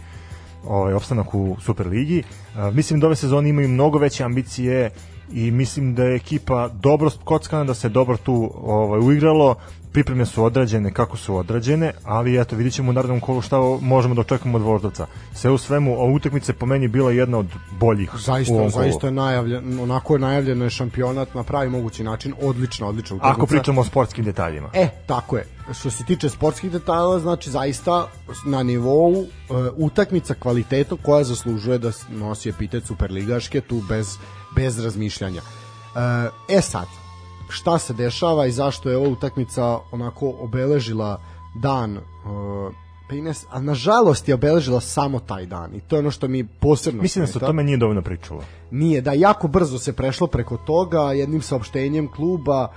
ovaj 0.68 0.94
opstanak 0.94 1.36
u 1.36 1.58
Superligi. 1.62 2.24
Uh, 2.56 2.75
mislim 2.75 3.00
da 3.00 3.08
ove 3.08 3.15
sezone 3.15 3.50
imaju 3.50 3.70
mnogo 3.70 3.98
veće 3.98 4.24
ambicije 4.24 4.91
i 5.32 5.51
mislim 5.51 5.96
da 5.96 6.03
je 6.03 6.15
ekipa 6.15 6.68
dobro 6.68 7.10
kockana, 7.24 7.63
da 7.63 7.74
se 7.74 7.89
dobro 7.89 8.18
tu 8.18 8.51
ovaj, 8.63 9.00
uigralo, 9.00 9.56
pripreme 9.91 10.25
su 10.25 10.43
odrađene 10.43 10.93
kako 10.93 11.17
su 11.17 11.36
odrađene, 11.36 11.91
ali 12.03 12.41
eto 12.41 12.55
vidit 12.55 12.74
ćemo 12.74 12.89
u 12.89 12.93
narednom 12.93 13.19
kolu 13.19 13.41
šta 13.41 13.58
možemo 13.81 14.15
da 14.15 14.22
očekujemo 14.22 14.58
od 14.58 14.63
Voždovca. 14.63 15.08
Sve 15.34 15.51
u 15.51 15.58
svemu, 15.58 15.93
ova 16.01 16.13
utakmica 16.13 16.53
po 16.53 16.65
meni 16.65 16.88
bila 16.88 17.12
jedna 17.12 17.38
od 17.38 17.48
boljih 17.79 18.12
zaista, 18.17 18.53
u 18.53 18.58
ovom 18.58 18.69
Zaista 18.69 19.08
je 19.08 19.12
najavljen, 19.12 19.79
onako 19.79 20.15
je 20.15 20.19
najavljeno 20.19 20.63
je 20.63 20.69
šampionat 20.69 21.34
na 21.34 21.43
pravi 21.43 21.69
mogući 21.69 22.03
način, 22.03 22.34
odlična, 22.41 22.88
odlična 22.88 23.15
utakmica. 23.15 23.38
Ako 23.38 23.46
pričamo 23.46 23.81
o 23.81 23.84
sportskim 23.84 24.25
detaljima. 24.25 24.69
E, 24.74 24.89
tako 25.05 25.38
je. 25.38 25.46
Što 25.74 25.89
se 25.89 26.03
tiče 26.05 26.29
sportskih 26.29 26.72
detalja, 26.72 27.19
znači 27.19 27.50
zaista 27.50 28.08
na 28.46 28.63
nivou 28.63 29.12
uh, 29.12 29.27
utakmica 29.75 30.34
kvalitetom 30.34 30.98
koja 31.01 31.24
zaslužuje 31.24 31.77
da 31.77 31.91
nosi 32.10 32.50
epitet 32.50 32.86
Superligaške, 32.86 33.62
tu 33.62 33.81
bez, 33.89 34.17
bez 34.55 34.79
razmišljanja. 34.79 35.41
Uh, 35.41 36.55
e 36.58 36.62
sad, 36.62 36.88
šta 37.50 37.77
se 37.77 37.94
dešava 37.94 38.46
i 38.46 38.51
zašto 38.51 38.89
je 38.89 38.98
ova 38.98 39.10
utakmica 39.10 39.79
onako 39.91 40.34
obeležila 40.39 41.22
dan 41.56 41.98
uh, 41.98 42.74
pa 43.10 43.15
i 43.15 43.22
ne, 43.22 43.34
a 43.50 43.62
nažalost 43.62 44.27
je 44.27 44.34
obeležila 44.34 44.82
samo 44.82 45.20
taj 45.20 45.46
dan 45.46 45.75
i 45.75 45.79
to 45.82 45.96
je 45.96 46.00
ono 46.00 46.12
što 46.12 46.27
mi 46.27 46.48
posebno 46.48 47.01
Mislim 47.01 47.25
da 47.25 47.32
se 47.32 47.38
o 47.38 47.41
tome 47.41 47.63
nije 47.63 47.77
dovoljno 47.77 48.01
pričalo. 48.01 48.44
Nije, 48.72 49.01
da 49.01 49.13
jako 49.13 49.48
brzo 49.48 49.79
se 49.79 49.94
prešlo 49.94 50.27
preko 50.27 50.58
toga 50.58 51.01
jednim 51.01 51.41
saopštenjem 51.41 52.08
kluba 52.12 52.68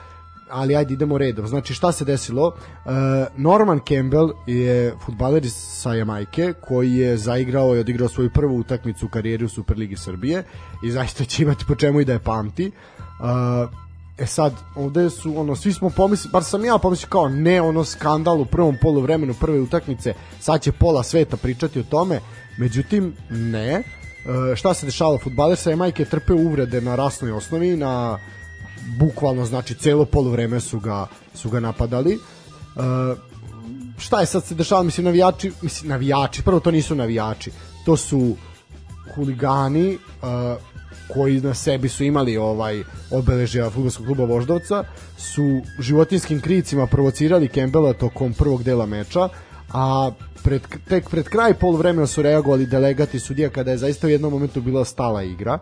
ali 0.52 0.76
ajde 0.76 0.95
idemo 0.95 1.19
redom. 1.19 1.47
Znači 1.47 1.75
šta 1.75 1.93
se 1.93 2.05
desilo? 2.05 2.47
Uh, 2.47 2.93
Norman 3.37 3.81
Campbell 3.88 4.33
je 4.47 4.95
futbaler 5.05 5.50
sa 5.50 5.95
Jamajke 5.95 6.52
koji 6.61 6.95
je 6.95 7.17
zaigrao 7.17 7.76
i 7.76 7.79
odigrao 7.79 8.09
svoju 8.09 8.31
prvu 8.31 8.59
utakmicu 8.59 9.07
u 9.07 9.09
karijeri 9.09 9.45
u 9.45 9.49
Superligi 9.49 9.97
Srbije 9.97 10.45
i 10.85 10.91
zaista 10.91 11.25
će 11.25 11.43
imati 11.43 11.64
po 11.69 11.75
čemu 11.75 12.00
i 12.00 12.05
da 12.05 12.12
je 12.12 12.19
pamti. 12.19 12.67
Uh, 12.69 13.82
E 14.23 14.26
sad, 14.26 14.52
ovde 14.75 15.11
su, 15.11 15.41
ono, 15.41 15.57
svi 15.57 15.73
smo 15.73 15.91
pomislili, 15.91 16.33
bar 16.33 16.45
sam 16.45 16.64
ja 16.64 16.79
pomislio 16.79 17.09
kao 17.09 17.29
ne, 17.29 17.62
ono, 17.62 17.85
skandal 17.85 18.41
u 18.41 18.45
prvom 18.45 18.76
poluvremenu 18.81 19.35
prve 19.41 19.61
utakmice, 19.61 20.14
sad 20.41 20.62
će 20.62 20.73
pola 20.73 21.02
sveta 21.02 21.37
pričati 21.37 21.81
o 21.81 21.83
tome, 21.83 22.21
međutim, 22.59 23.17
ne. 23.31 23.71
E, 23.73 23.83
šta 24.57 24.75
se 24.75 24.87
dešava? 24.87 25.19
Futbaler 25.19 25.57
sa 25.57 25.71
Jamajke 25.71 26.05
trpe 26.05 26.33
uvrede 26.33 26.81
na 26.81 26.95
rasnoj 26.95 27.33
osnovi, 27.33 27.76
na 27.76 28.19
bukvalno, 28.99 29.45
znači, 29.45 29.75
celo 29.75 30.05
poluvreme 30.05 30.61
su 30.61 30.81
ga, 30.81 31.07
su 31.35 31.50
ga 31.50 31.61
napadali. 31.61 32.14
E, 32.14 32.19
šta 33.99 34.21
je 34.21 34.26
sad 34.26 34.45
se 34.45 34.55
dešava? 34.55 34.83
Mislim, 34.83 35.05
navijači, 35.05 35.52
mislim, 35.62 35.88
navijači, 35.88 36.43
prvo 36.43 36.61
to 36.61 36.71
nisu 36.71 36.95
navijači, 36.95 37.50
to 37.85 37.97
su 37.97 38.37
huligani, 39.14 39.95
uh, 39.95 40.72
koji 41.14 41.40
na 41.40 41.54
sebi 41.54 41.88
su 41.88 42.04
imali 42.04 42.37
ovaj 42.37 42.83
obeležja 43.11 43.71
fudbalskog 43.71 44.07
kluba 44.07 44.25
Voždovca 44.25 44.85
su 45.19 45.61
životinskim 45.78 46.40
kricima 46.40 46.87
provocirali 46.87 47.49
Kembela 47.49 47.92
tokom 47.92 48.33
prvog 48.33 48.62
dela 48.62 48.87
meča 48.87 49.28
a 49.73 50.11
pred, 50.45 50.62
tek 50.88 51.11
pred 51.11 51.28
kraj 51.28 51.54
poluvremena 51.54 52.07
su 52.07 52.23
reagovali 52.23 52.66
delegati 52.66 53.21
sudija 53.21 53.50
kada 53.50 53.71
je 53.71 53.78
zaista 53.78 54.07
u 54.07 54.11
jednom 54.11 54.33
momentu 54.33 54.61
bila 54.61 54.85
stala 54.85 55.23
igra. 55.23 55.59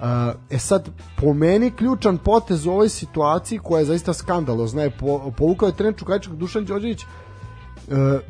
Uh, 0.00 0.06
e 0.50 0.58
sad, 0.58 0.88
po 1.16 1.34
meni 1.34 1.70
ključan 1.70 2.18
potez 2.18 2.66
u 2.66 2.70
ovoj 2.70 2.88
situaciji 2.88 3.58
koja 3.58 3.78
je 3.80 3.84
zaista 3.84 4.12
skandalozna 4.12 4.82
je 4.82 4.90
po, 4.90 5.32
povukao 5.36 5.66
je 5.66 5.76
trener 5.76 5.98
Čukajčak 5.98 6.32
Dušan 6.32 6.64
Đorđević 6.64 7.04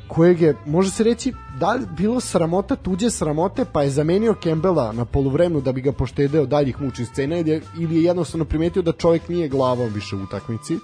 kojeg 0.09 0.41
je, 0.41 0.57
može 0.67 0.91
se 0.91 1.05
reći, 1.05 1.33
da 1.59 1.75
li 1.75 1.87
bilo 1.97 2.21
sramota, 2.21 2.77
tuđe 2.77 3.11
sramote, 3.11 3.65
pa 3.73 3.83
je 3.83 3.91
zamenio 3.91 4.35
Kembela 4.35 4.93
na 4.93 5.05
poluvremenu 5.05 5.61
da 5.61 5.73
bi 5.73 5.81
ga 5.81 5.93
poštedeo 5.93 6.47
daljih 6.47 6.81
mučnih 6.81 7.09
scena 7.09 7.39
ili 7.39 7.51
je, 7.51 7.61
ili 7.79 7.97
je 7.97 8.03
jednostavno 8.03 8.45
primetio 8.45 8.83
da 8.83 8.93
čovjek 8.93 9.29
nije 9.29 9.49
glavom 9.49 9.93
više 9.93 10.17
u 10.17 10.23
utakmici 10.23 10.75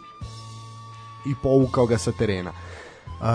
i 1.26 1.34
povukao 1.42 1.86
ga 1.86 1.98
sa 1.98 2.12
terena. 2.12 2.50
Uh, 2.50 3.26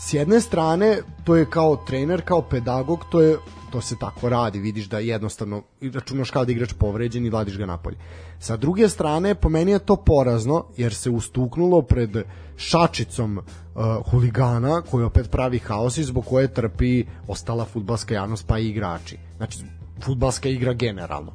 s 0.00 0.14
jedne 0.14 0.40
strane, 0.40 0.98
to 1.24 1.36
je 1.36 1.50
kao 1.50 1.76
trener, 1.76 2.22
kao 2.24 2.42
pedagog, 2.42 3.04
to 3.10 3.20
je 3.20 3.36
to 3.74 3.80
se 3.80 3.96
tako 3.98 4.28
radi, 4.28 4.58
vidiš 4.58 4.86
da 4.86 4.98
jednostavno 4.98 5.62
računaš 5.80 6.30
kao 6.30 6.44
da 6.44 6.52
igrač 6.52 6.72
povređen 6.78 7.26
i 7.26 7.30
vladiš 7.30 7.56
ga 7.58 7.66
napolje. 7.66 7.96
Sa 8.38 8.56
druge 8.56 8.88
strane, 8.88 9.34
po 9.34 9.48
meni 9.48 9.72
je 9.72 9.78
to 9.78 9.96
porazno, 9.96 10.64
jer 10.76 10.94
se 10.94 11.10
ustuknulo 11.10 11.82
pred 11.82 12.22
šačicom 12.56 13.40
uh, 13.74 14.10
huligana 14.10 14.82
koji 14.82 15.04
opet 15.04 15.30
pravi 15.30 15.58
haos 15.58 15.98
i 15.98 16.04
zbog 16.04 16.24
koje 16.24 16.54
trpi 16.54 17.04
ostala 17.28 17.64
futbalska 17.64 18.14
javnost 18.14 18.46
pa 18.46 18.58
i 18.58 18.68
igrači. 18.68 19.18
Znači, 19.36 19.58
futbalska 20.04 20.48
igra 20.48 20.72
generalno. 20.72 21.32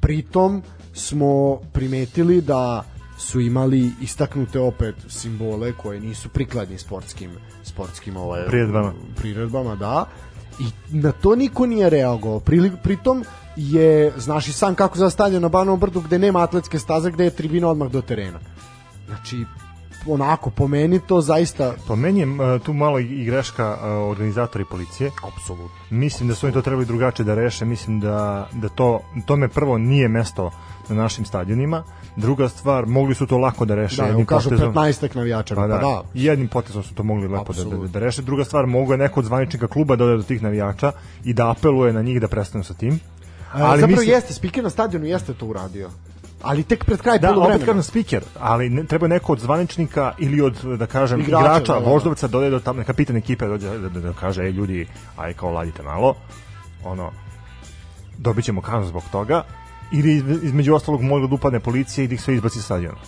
Pritom 0.00 0.62
smo 0.94 1.56
primetili 1.72 2.40
da 2.40 2.84
su 3.18 3.40
imali 3.40 3.90
istaknute 4.00 4.60
opet 4.60 4.94
simbole 5.08 5.72
koje 5.72 6.00
nisu 6.00 6.28
prikladni 6.28 6.78
sportskim 6.78 7.30
sportskim 7.62 8.16
ovaj 8.16 8.46
priredbama. 8.46 8.92
priredbama 9.16 9.74
da 9.74 10.06
i 10.60 10.64
na 10.90 11.12
to 11.12 11.36
niko 11.36 11.66
nije 11.66 11.90
reagovao. 11.90 12.40
Pri, 12.40 12.70
pritom 12.82 13.24
je, 13.56 14.12
znaš 14.16 14.48
i 14.48 14.52
sam 14.52 14.74
kako 14.74 14.98
za 14.98 15.30
na 15.40 15.48
Banovom 15.48 15.80
brdu 15.80 16.00
gde 16.00 16.18
nema 16.18 16.42
atletske 16.42 16.78
staze, 16.78 17.10
gde 17.10 17.24
je 17.24 17.30
tribina 17.30 17.68
odmah 17.68 17.90
do 17.90 18.00
terena. 18.00 18.38
Znači, 19.06 19.44
onako 20.06 20.50
po 20.50 20.68
meni 20.68 21.00
to 21.00 21.20
zaista 21.20 21.74
Po 21.86 21.96
meni 21.96 22.20
je 22.20 22.26
uh, 22.26 22.62
tu 22.62 22.72
malo 22.72 22.98
i 22.98 23.24
greška 23.24 23.76
uh, 23.80 24.10
organizatora 24.10 24.62
i 24.62 24.70
policije. 24.70 25.10
apsolutno. 25.34 25.68
Mislim 25.90 26.28
da 26.28 26.34
su 26.34 26.46
oni 26.46 26.54
to 26.54 26.62
trebali 26.62 26.86
drugačije 26.86 27.26
da 27.26 27.34
reše, 27.34 27.64
mislim 27.64 28.00
da, 28.00 28.48
da 28.52 28.68
to, 28.68 29.00
tome 29.26 29.48
prvo 29.48 29.78
nije 29.78 30.08
mesto 30.08 30.50
na 30.88 30.94
našim 30.94 31.24
stadionima. 31.24 31.82
Druga 32.16 32.48
stvar, 32.48 32.86
mogli 32.86 33.14
su 33.14 33.26
to 33.26 33.38
lako 33.38 33.64
da 33.64 33.74
reše. 33.74 33.96
Da, 33.96 34.06
jednim 34.06 34.26
kažu 34.26 34.50
potezom. 34.50 34.74
15 34.74 35.16
navijača, 35.16 35.54
Pa 35.54 35.66
da, 35.66 35.78
da. 35.78 36.02
jednim 36.14 36.48
potezom 36.48 36.82
su 36.82 36.94
to 36.94 37.02
mogli 37.02 37.28
lepo 37.28 37.52
da, 37.52 37.52
da, 37.54 37.60
Apsolutno. 37.60 37.88
da 37.88 37.98
reše. 37.98 38.22
Druga 38.22 38.44
stvar, 38.44 38.66
mogu 38.66 38.92
je 38.92 38.98
neko 38.98 39.20
od 39.20 39.26
zvaničnika 39.26 39.66
kluba 39.66 39.96
da 39.96 40.04
ode 40.04 40.16
do 40.16 40.22
tih 40.22 40.42
navijača 40.42 40.92
i 41.24 41.32
da 41.32 41.50
apeluje 41.50 41.92
na 41.92 42.02
njih 42.02 42.20
da 42.20 42.28
prestanu 42.28 42.64
sa 42.64 42.74
tim. 42.74 43.00
Ali 43.52 43.80
Zapravo 43.80 44.02
jeste, 44.02 44.34
spiker 44.34 44.64
na 44.64 44.70
stadionu 44.70 45.06
jeste 45.06 45.34
to 45.34 45.46
uradio. 45.46 45.90
Ali 46.44 46.62
tek 46.62 46.84
pred 46.84 47.00
kraj 47.00 47.18
Da, 47.18 47.28
poluvremena. 47.28 47.56
opet 47.56 47.66
kažem 47.66 47.82
speaker, 47.82 48.22
ali 48.40 48.70
ne, 48.70 48.84
treba 48.84 49.08
neko 49.08 49.32
od 49.32 49.40
zvaničnika 49.40 50.14
ili 50.18 50.40
od, 50.40 50.54
da 50.78 50.86
kažem, 50.86 51.20
Igrača, 51.20 51.40
igrača, 51.40 51.72
da, 51.72 51.80
da. 51.80 51.86
Voždovca 51.86 52.28
da 52.28 52.38
ode 52.38 52.50
do 52.50 52.60
tamo, 52.60 52.84
kapitan 52.84 53.16
ekipe 53.16 53.46
dođe 53.46 53.68
da, 53.70 53.88
da, 53.88 54.00
da 54.00 54.12
kaže, 54.12 54.42
ej 54.42 54.50
ljudi, 54.50 54.86
aj 55.16 55.34
kao 55.34 55.50
ladite 55.50 55.82
malo, 55.82 56.14
ono, 56.84 57.10
dobit 58.18 58.44
ćemo 58.44 58.60
kaznu 58.60 58.86
zbog 58.86 59.02
toga, 59.12 59.42
ili 59.92 60.12
iz- 60.12 60.42
između 60.42 60.74
ostalog 60.74 61.02
može 61.02 61.28
da 61.28 61.34
upadne 61.34 61.60
policija 61.60 62.04
i 62.04 62.08
da 62.08 62.14
ih 62.14 62.22
sve 62.22 62.34
izbaci 62.34 62.58
sa 62.58 62.64
stadiona. 62.64 62.98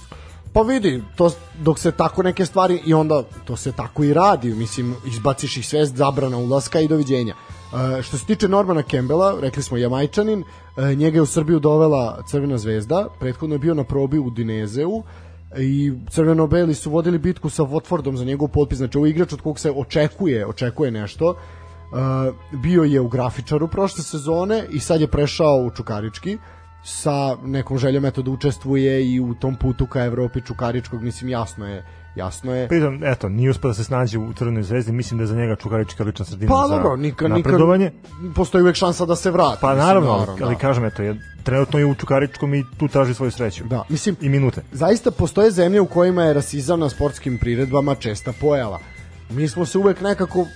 Pa 0.53 0.63
vidi, 0.63 1.03
to 1.17 1.31
dok 1.59 1.79
se 1.79 1.93
tako 1.93 2.23
neke 2.23 2.47
stvari 2.47 2.81
i 2.87 2.95
onda 2.95 3.23
to 3.45 3.57
se 3.57 3.73
tako 3.73 4.05
i 4.05 4.15
radi, 4.15 4.55
mislim 4.55 4.95
izbaciš 5.07 5.57
ih 5.57 5.67
sve 5.67 5.87
zabrana 5.87 6.37
ulaska 6.37 6.81
i 6.81 6.89
doviđenja. 6.89 7.35
E, 7.77 8.03
što 8.03 8.19
se 8.19 8.27
tiče 8.27 8.49
Normana 8.49 8.83
Kembela, 8.83 9.41
rekli 9.41 9.63
smo 9.63 9.77
Jamajčanin, 9.77 10.45
e, 10.77 10.95
njega 10.95 11.19
je 11.19 11.23
u 11.23 11.27
Srbiju 11.27 11.61
dovela 11.61 12.23
Crvena 12.29 12.59
zvezda, 12.59 13.09
prethodno 13.21 13.55
je 13.55 13.59
bio 13.59 13.75
na 13.75 13.85
probi 13.85 14.19
u 14.19 14.31
Dinezeu 14.31 15.03
i 15.59 15.93
crveno-beli 16.11 16.75
su 16.75 16.91
vodili 16.91 17.19
bitku 17.19 17.51
sa 17.51 17.63
Watfordom 17.63 18.17
za 18.17 18.25
njegov 18.25 18.49
potpis, 18.49 18.79
znači 18.79 18.99
ovo 18.99 19.07
igrač 19.07 19.33
od 19.33 19.41
kog 19.41 19.59
se 19.59 19.71
očekuje, 19.71 20.47
očekuje 20.47 20.91
nešto. 20.91 21.35
E, 21.35 21.37
bio 22.53 22.83
je 22.83 23.01
u 23.01 23.09
grafičaru 23.09 23.69
prošle 23.69 24.05
sezone 24.05 24.65
i 24.71 24.81
sad 24.81 25.01
je 25.01 25.07
prešao 25.07 25.57
u 25.57 25.71
Čukarički 25.71 26.39
sa 26.85 27.37
nekom 27.45 27.79
željom 27.79 28.05
eto 28.05 28.23
da 28.23 28.31
učestvuje 28.31 29.13
i 29.13 29.21
u 29.21 29.35
tom 29.35 29.57
putu 29.57 29.87
ka 29.87 30.05
Evropi 30.05 30.41
Čukaričkog, 30.41 31.03
mislim 31.03 31.31
jasno 31.31 31.67
je 31.67 31.85
jasno 32.17 32.55
je 32.55 32.69
Pritom, 32.69 33.05
eto, 33.05 33.29
nije 33.29 33.51
uspio 33.51 33.69
da 33.69 33.75
se 33.75 33.85
snađe 33.85 34.19
u 34.19 34.33
Crvenoj 34.33 34.63
zvezdi, 34.63 34.93
mislim 34.93 35.19
da 35.19 35.23
je 35.23 35.27
za 35.27 35.37
njega 35.37 35.57
Čukarička 35.57 36.05
lična 36.05 36.25
sredina 36.25 36.49
pa 36.51 36.69
za 36.69 36.75
dobro, 36.77 36.97
nikad 36.97 37.31
napredovanje. 37.31 37.91
postoji 38.35 38.63
uvek 38.63 38.77
šansa 38.77 39.07
da 39.07 39.17
se 39.17 39.31
vrati 39.31 39.59
Pa 39.61 39.69
mislim, 39.69 39.87
naravno, 39.87 40.11
naravno, 40.11 40.37
ali 40.43 40.55
da. 40.55 40.61
kažem, 40.61 40.85
eto, 40.85 41.03
je, 41.03 41.17
trenutno 41.43 41.79
je 41.79 41.87
u 41.87 41.95
Čukaričkom 41.95 42.55
i 42.55 42.65
tu 42.77 42.89
traži 42.89 43.15
svoju 43.15 43.31
sreću. 43.31 43.65
da, 43.65 43.83
mislim 43.89 44.17
I 44.21 44.29
minute. 44.29 44.63
zaista 44.73 45.11
postoje 45.11 45.51
zemlje 45.51 45.81
u 45.81 45.87
kojima 45.87 46.23
je 46.23 46.33
rasizam 46.35 46.81
na 46.81 46.89
sportskim 46.89 47.39
priredbama 47.39 47.95
česta 47.95 48.33
pojava. 48.33 48.79
Mi 49.31 49.49
smo 49.49 49.67
se 49.67 49.79
uvek 49.79 50.01
nekako 50.01 50.47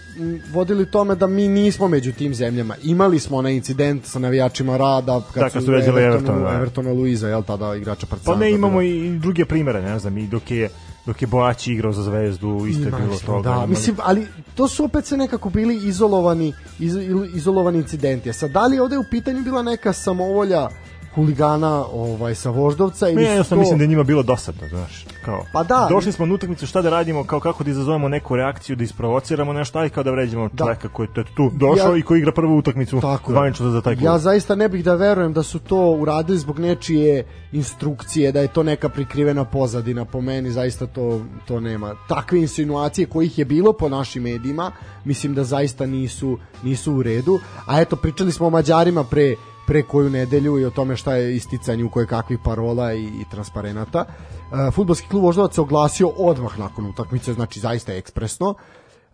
vodili 0.53 0.91
tome 0.91 1.15
da 1.15 1.27
mi 1.27 1.49
nismo 1.49 1.89
među 1.89 2.13
tim 2.13 2.35
zemljama. 2.35 2.75
Imali 2.83 3.19
smo 3.19 3.37
onaj 3.37 3.53
incident 3.53 4.07
sa 4.07 4.19
navijačima 4.19 4.77
rada 4.77 5.21
kad, 5.35 5.43
Da, 5.43 5.51
kad 5.51 5.65
su 5.65 5.71
vređali 5.71 6.03
Everton, 6.03 6.43
da. 6.43 6.53
Evertona 6.53 6.93
Luiza, 6.93 7.29
jel 7.29 7.43
tada 7.43 7.75
igrača 7.75 8.07
Pa 8.07 8.11
Partizana. 8.11 8.39
ne, 8.39 8.51
imamo 8.51 8.73
dobila. 8.75 8.95
i 9.07 9.19
druge 9.19 9.45
primere, 9.45 9.83
ne 9.83 9.99
znam, 9.99 10.19
i 10.19 10.27
dok 10.27 10.51
je 10.51 10.69
dok 11.07 11.23
je 11.23 11.27
Boaći 11.27 11.73
igrao 11.73 11.93
za 11.93 12.03
Zvezdu, 12.03 12.67
isto 12.67 12.85
je 12.85 13.03
bilo 13.03 13.19
toga. 13.27 13.51
Da, 13.51 13.67
mislim, 13.67 13.97
ali 14.03 14.27
to 14.55 14.69
su 14.69 14.85
opet 14.85 15.05
se 15.05 15.17
nekako 15.17 15.51
bili 15.51 15.89
izolovani, 15.89 16.53
iz, 16.79 16.97
izolovani 17.35 17.79
incidenti. 17.79 18.31
A 18.31 18.33
sad, 18.33 18.51
da 18.51 18.67
li 18.67 18.77
je 18.77 18.83
ovde 18.83 18.99
u 18.99 19.05
pitanju 19.11 19.43
bila 19.43 19.63
neka 19.63 19.93
samovolja 19.93 20.69
huligana 21.15 21.85
ovaj, 21.93 22.35
sa 22.35 22.51
Voždovca 22.51 23.07
su 23.07 23.21
ja 23.21 23.37
to... 23.37 23.45
sam 23.45 23.59
mislim 23.59 23.79
da 23.79 23.85
je 23.85 23.89
njima 23.89 24.03
bilo 24.03 24.23
dosadno, 24.23 24.69
znaš. 24.69 25.07
Kao, 25.25 25.45
Pa 25.53 25.63
da. 25.63 25.87
Došli 25.91 26.13
smo 26.13 26.27
na 26.27 26.35
utakmicu, 26.35 26.67
šta 26.67 26.83
da 26.83 26.91
radimo, 26.91 27.25
kao 27.25 27.41
kako 27.41 27.65
da 27.65 27.71
izazovemo 27.71 28.09
neku 28.09 28.37
reakciju, 28.37 28.77
da 28.77 28.85
isprovociramo 28.85 29.53
nešto, 29.53 29.79
aj 29.79 29.89
kao 29.89 30.03
da 30.03 30.11
vređamo 30.11 30.49
čoveka 30.59 30.89
koji 30.89 31.09
je 31.17 31.25
tu 31.37 31.51
došao 31.55 31.93
Ja- 31.93 31.99
i 31.99 32.03
koji 32.03 32.19
igra 32.19 32.33
prvu 32.33 32.57
utakmicu 32.57 33.01
zvanično 33.29 33.71
za 33.71 33.81
taj 33.81 33.95
klub. 33.95 34.05
Ja 34.05 34.19
zaista 34.19 34.55
ne 34.55 34.69
bih 34.69 34.85
da 34.85 34.95
verujem 34.95 35.33
da 35.33 35.43
su 35.43 35.59
to 35.59 35.91
uradili 35.91 36.39
zbog 36.39 36.59
nečije 36.59 37.25
instrukcije, 37.53 38.33
da 38.33 38.41
je 38.41 38.49
to 38.49 38.63
neka 38.63 38.89
prikrivena 38.89 39.45
pozadina 39.45 40.05
po 40.05 40.21
meni, 40.21 40.51
zaista 40.51 40.87
to, 40.87 41.21
to 41.49 41.61
nema. 41.61 41.95
Takve 42.09 42.41
insinuacije 42.41 43.07
kojih 43.07 43.39
je 43.39 43.45
bilo 43.45 43.73
po 43.73 43.89
našim 43.89 44.23
medijima, 44.23 44.73
mislim 45.05 45.35
da 45.35 45.45
zaista 45.45 45.87
nisu, 45.87 46.39
nisu 46.63 46.93
u 46.95 47.03
redu. 47.03 47.39
A 47.67 47.81
eto, 47.81 47.97
pričali 47.97 48.33
smo 48.33 48.47
o 48.47 48.51
Mađarima 48.51 49.05
pre 49.05 49.35
pre 49.71 49.83
koju 49.83 50.11
nedelju 50.11 50.59
i 50.59 50.65
o 50.65 50.71
tome 50.71 50.97
šta 50.97 51.15
je 51.15 51.37
isticanje 51.37 51.85
u 51.85 51.91
koje 51.91 52.07
kakvih 52.07 52.39
parola 52.45 52.93
i, 52.93 53.05
i 53.05 53.25
transparenata. 53.31 54.05
Uh, 54.05 54.75
futbolski 54.75 55.09
klub 55.09 55.23
Voždovac 55.23 55.55
se 55.55 55.61
oglasio 55.61 56.09
odmah 56.09 56.59
nakon 56.59 56.87
utakmice, 56.87 57.33
znači 57.33 57.61
zaista 57.61 57.93
ekspresno. 57.93 58.55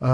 Uh, 0.00 0.08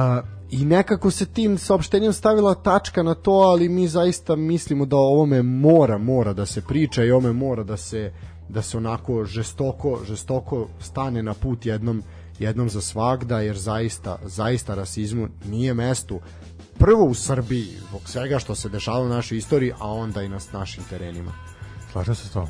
I 0.50 0.64
nekako 0.64 1.10
se 1.10 1.26
tim 1.26 1.58
saopštenjem 1.58 2.12
stavila 2.12 2.54
tačka 2.54 3.02
na 3.02 3.14
to, 3.14 3.32
ali 3.32 3.68
mi 3.68 3.88
zaista 3.88 4.36
mislimo 4.36 4.86
da 4.86 4.96
ovome 4.96 5.42
mora, 5.42 5.98
mora 5.98 6.32
da 6.32 6.46
se 6.46 6.62
priča 6.62 7.04
i 7.04 7.10
ovome 7.10 7.32
mora 7.32 7.62
da 7.62 7.76
se 7.76 8.12
da 8.48 8.62
se 8.62 8.76
onako 8.76 9.24
žestoko, 9.24 9.98
žestoko 10.06 10.66
stane 10.80 11.22
na 11.22 11.34
put 11.34 11.66
jednom 11.66 12.02
jednom 12.38 12.68
za 12.68 12.80
svagda, 12.80 13.40
jer 13.40 13.56
zaista, 13.56 14.18
zaista 14.24 14.74
rasizmu 14.74 15.28
nije 15.44 15.74
mestu 15.74 16.20
prvo 16.78 17.04
u 17.04 17.14
Srbiji, 17.14 17.78
zbog 17.88 18.00
svega 18.04 18.38
što 18.38 18.54
se 18.54 18.68
dešava 18.68 19.00
u 19.00 19.08
našoj 19.08 19.38
istoriji, 19.38 19.72
a 19.78 19.92
onda 19.92 20.22
i 20.22 20.28
na 20.28 20.38
našim 20.52 20.84
terenima. 20.90 21.32
Slažem 21.92 22.14
se 22.14 22.28
s 22.28 22.30
tom. 22.30 22.46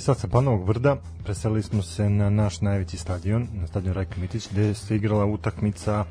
E 0.00 0.02
sad 0.02 0.18
sa 0.18 0.26
Banovog 0.26 0.66
brda 0.66 0.96
preselili 1.24 1.62
smo 1.62 1.82
se 1.82 2.08
na 2.10 2.30
naš 2.30 2.60
najveći 2.60 2.96
stadion, 2.96 3.48
na 3.52 3.66
stadion 3.66 3.94
Rajko 3.94 4.20
Mitić, 4.20 4.48
gde 4.50 4.74
se 4.74 4.96
igrala 4.96 5.24
utakmica 5.24 6.04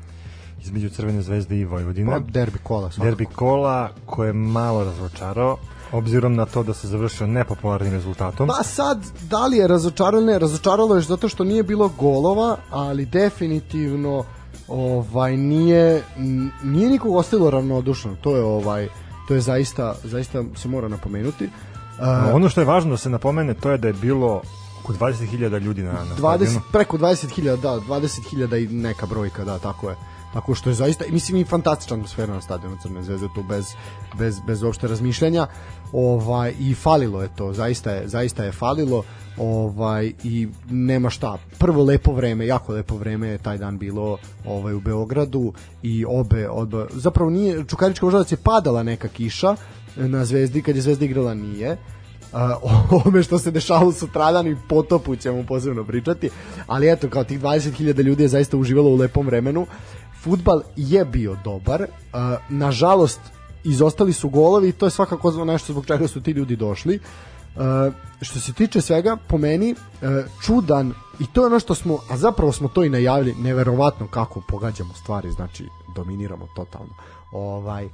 između 0.62 0.90
Crvene 0.90 1.22
zvezde 1.22 1.56
i 1.56 1.64
Vojvodine. 1.64 2.10
Pa, 2.10 2.18
derbi 2.18 2.58
kola 2.58 2.90
svakako. 2.90 3.04
Derbi 3.04 3.24
kola 3.24 3.90
koje 4.06 4.28
je 4.28 4.32
malo 4.32 4.84
razočarao, 4.84 5.56
obzirom 5.92 6.34
na 6.34 6.46
to 6.46 6.62
da 6.62 6.74
se 6.74 6.88
završio 6.88 7.26
nepopularnim 7.26 7.92
rezultatom. 7.92 8.48
Pa 8.48 8.62
sad, 8.62 9.06
da 9.22 9.46
li 9.46 9.56
je 9.56 9.68
razočaralo? 9.68 10.24
Ne, 10.24 10.38
razočaralo 10.38 10.94
je 10.94 11.02
zato 11.02 11.28
što 11.28 11.44
nije 11.44 11.62
bilo 11.62 11.88
golova, 11.88 12.56
ali 12.70 13.06
definitivno 13.06 14.24
ovaj 14.68 15.36
nije 15.36 16.02
nije 16.62 16.88
nikog 16.88 17.14
ostavilo 17.14 17.50
ravnodušno. 17.50 18.16
To 18.20 18.36
je 18.36 18.42
ovaj 18.42 18.88
to 19.28 19.34
je 19.34 19.40
zaista 19.40 19.94
zaista 20.04 20.44
se 20.56 20.68
mora 20.68 20.88
napomenuti. 20.88 21.44
Uh, 21.44 21.69
ono 22.34 22.48
što 22.48 22.60
je 22.60 22.64
važno 22.64 22.90
da 22.90 22.96
se 22.96 23.10
napomene 23.10 23.54
to 23.54 23.70
je 23.70 23.78
da 23.78 23.88
je 23.88 23.94
bilo 23.94 24.42
oko 24.82 24.92
20.000 24.92 25.60
ljudi 25.60 25.82
na, 25.82 25.92
na 25.92 25.98
20 25.98 26.18
stadionu. 26.18 26.60
preko 26.72 26.98
20.000, 26.98 27.60
da, 27.60 27.68
20.000 27.68 28.64
i 28.64 28.68
neka 28.74 29.06
brojka, 29.06 29.44
da, 29.44 29.58
tako 29.58 29.90
je. 29.90 29.96
Tako 30.32 30.54
što 30.54 30.70
je 30.70 30.74
zaista, 30.74 31.04
mislim 31.10 31.38
i 31.38 31.44
fantastična 31.44 31.96
atmosfera 31.96 32.34
na 32.34 32.40
stadionu 32.40 32.76
Crne 32.82 33.02
zvezde 33.02 33.28
tu 33.34 33.42
bez, 33.42 33.66
bez, 34.18 34.40
bez 34.46 34.62
uopšte 34.62 34.88
razmišljanja. 34.88 35.46
Ovaj 35.92 36.54
i 36.60 36.74
falilo 36.74 37.22
je 37.22 37.28
to, 37.36 37.52
zaista 37.52 37.90
je 37.90 38.08
zaista 38.08 38.44
je 38.44 38.52
falilo. 38.52 39.02
Ovaj 39.38 40.12
i 40.24 40.48
nema 40.70 41.10
šta. 41.10 41.38
Prvo 41.58 41.84
lepo 41.84 42.12
vreme, 42.12 42.46
jako 42.46 42.72
lepo 42.72 42.96
vreme 42.96 43.28
je 43.28 43.38
taj 43.38 43.58
dan 43.58 43.78
bilo 43.78 44.18
ovaj 44.46 44.74
u 44.74 44.80
Beogradu 44.80 45.52
i 45.82 46.04
obe 46.08 46.48
obe 46.48 46.86
zapravo 46.90 47.30
nije 47.30 47.64
Čukarička 47.64 48.06
Voždovac 48.06 48.32
je 48.32 48.36
padala 48.36 48.82
neka 48.82 49.08
kiša 49.08 49.56
na 49.96 50.24
Zvezdi 50.24 50.62
kad 50.62 50.76
je 50.76 50.82
Zvezda 50.82 51.04
igrala 51.04 51.34
nije. 51.34 51.76
A, 52.32 52.56
o 52.90 53.02
ome 53.04 53.22
što 53.22 53.38
se 53.38 53.50
dešavalo 53.50 53.92
sutradan 53.92 54.46
i 54.46 54.56
potopu 54.68 55.16
ćemo 55.16 55.44
posebno 55.48 55.84
pričati, 55.84 56.30
ali 56.66 56.92
eto, 56.92 57.08
kao 57.08 57.24
tih 57.24 57.40
20.000 57.40 58.02
ljudi 58.02 58.22
je 58.22 58.28
zaista 58.28 58.56
uživalo 58.56 58.90
u 58.90 58.96
lepom 58.96 59.26
vremenu. 59.26 59.66
Futbal 60.22 60.62
je 60.76 61.04
bio 61.04 61.36
dobar, 61.44 61.86
a, 62.12 62.36
nažalost, 62.48 63.20
izostali 63.64 64.12
su 64.12 64.28
golovi 64.28 64.68
i 64.68 64.72
to 64.72 64.86
je 64.86 64.90
svakako 64.90 65.44
nešto 65.44 65.72
zbog 65.72 65.86
čega 65.86 66.08
su 66.08 66.20
ti 66.20 66.30
ljudi 66.30 66.56
došli. 66.56 67.00
Uh, 67.56 67.92
što 68.20 68.40
se 68.40 68.52
tiče 68.52 68.80
svega, 68.80 69.16
po 69.28 69.38
meni, 69.38 69.72
uh, 69.72 70.08
čudan, 70.42 70.94
i 71.20 71.26
to 71.32 71.42
je 71.42 71.46
ono 71.46 71.60
što 71.60 71.74
smo, 71.74 71.98
a 72.10 72.16
zapravo 72.16 72.52
smo 72.52 72.68
to 72.68 72.84
i 72.84 72.88
najavili, 72.88 73.34
neverovatno 73.34 74.06
kako 74.06 74.40
pogađamo 74.48 74.94
stvari, 74.94 75.30
znači 75.30 75.64
dominiramo 75.94 76.48
totalno. 76.56 76.94
Ovaj, 77.32 77.88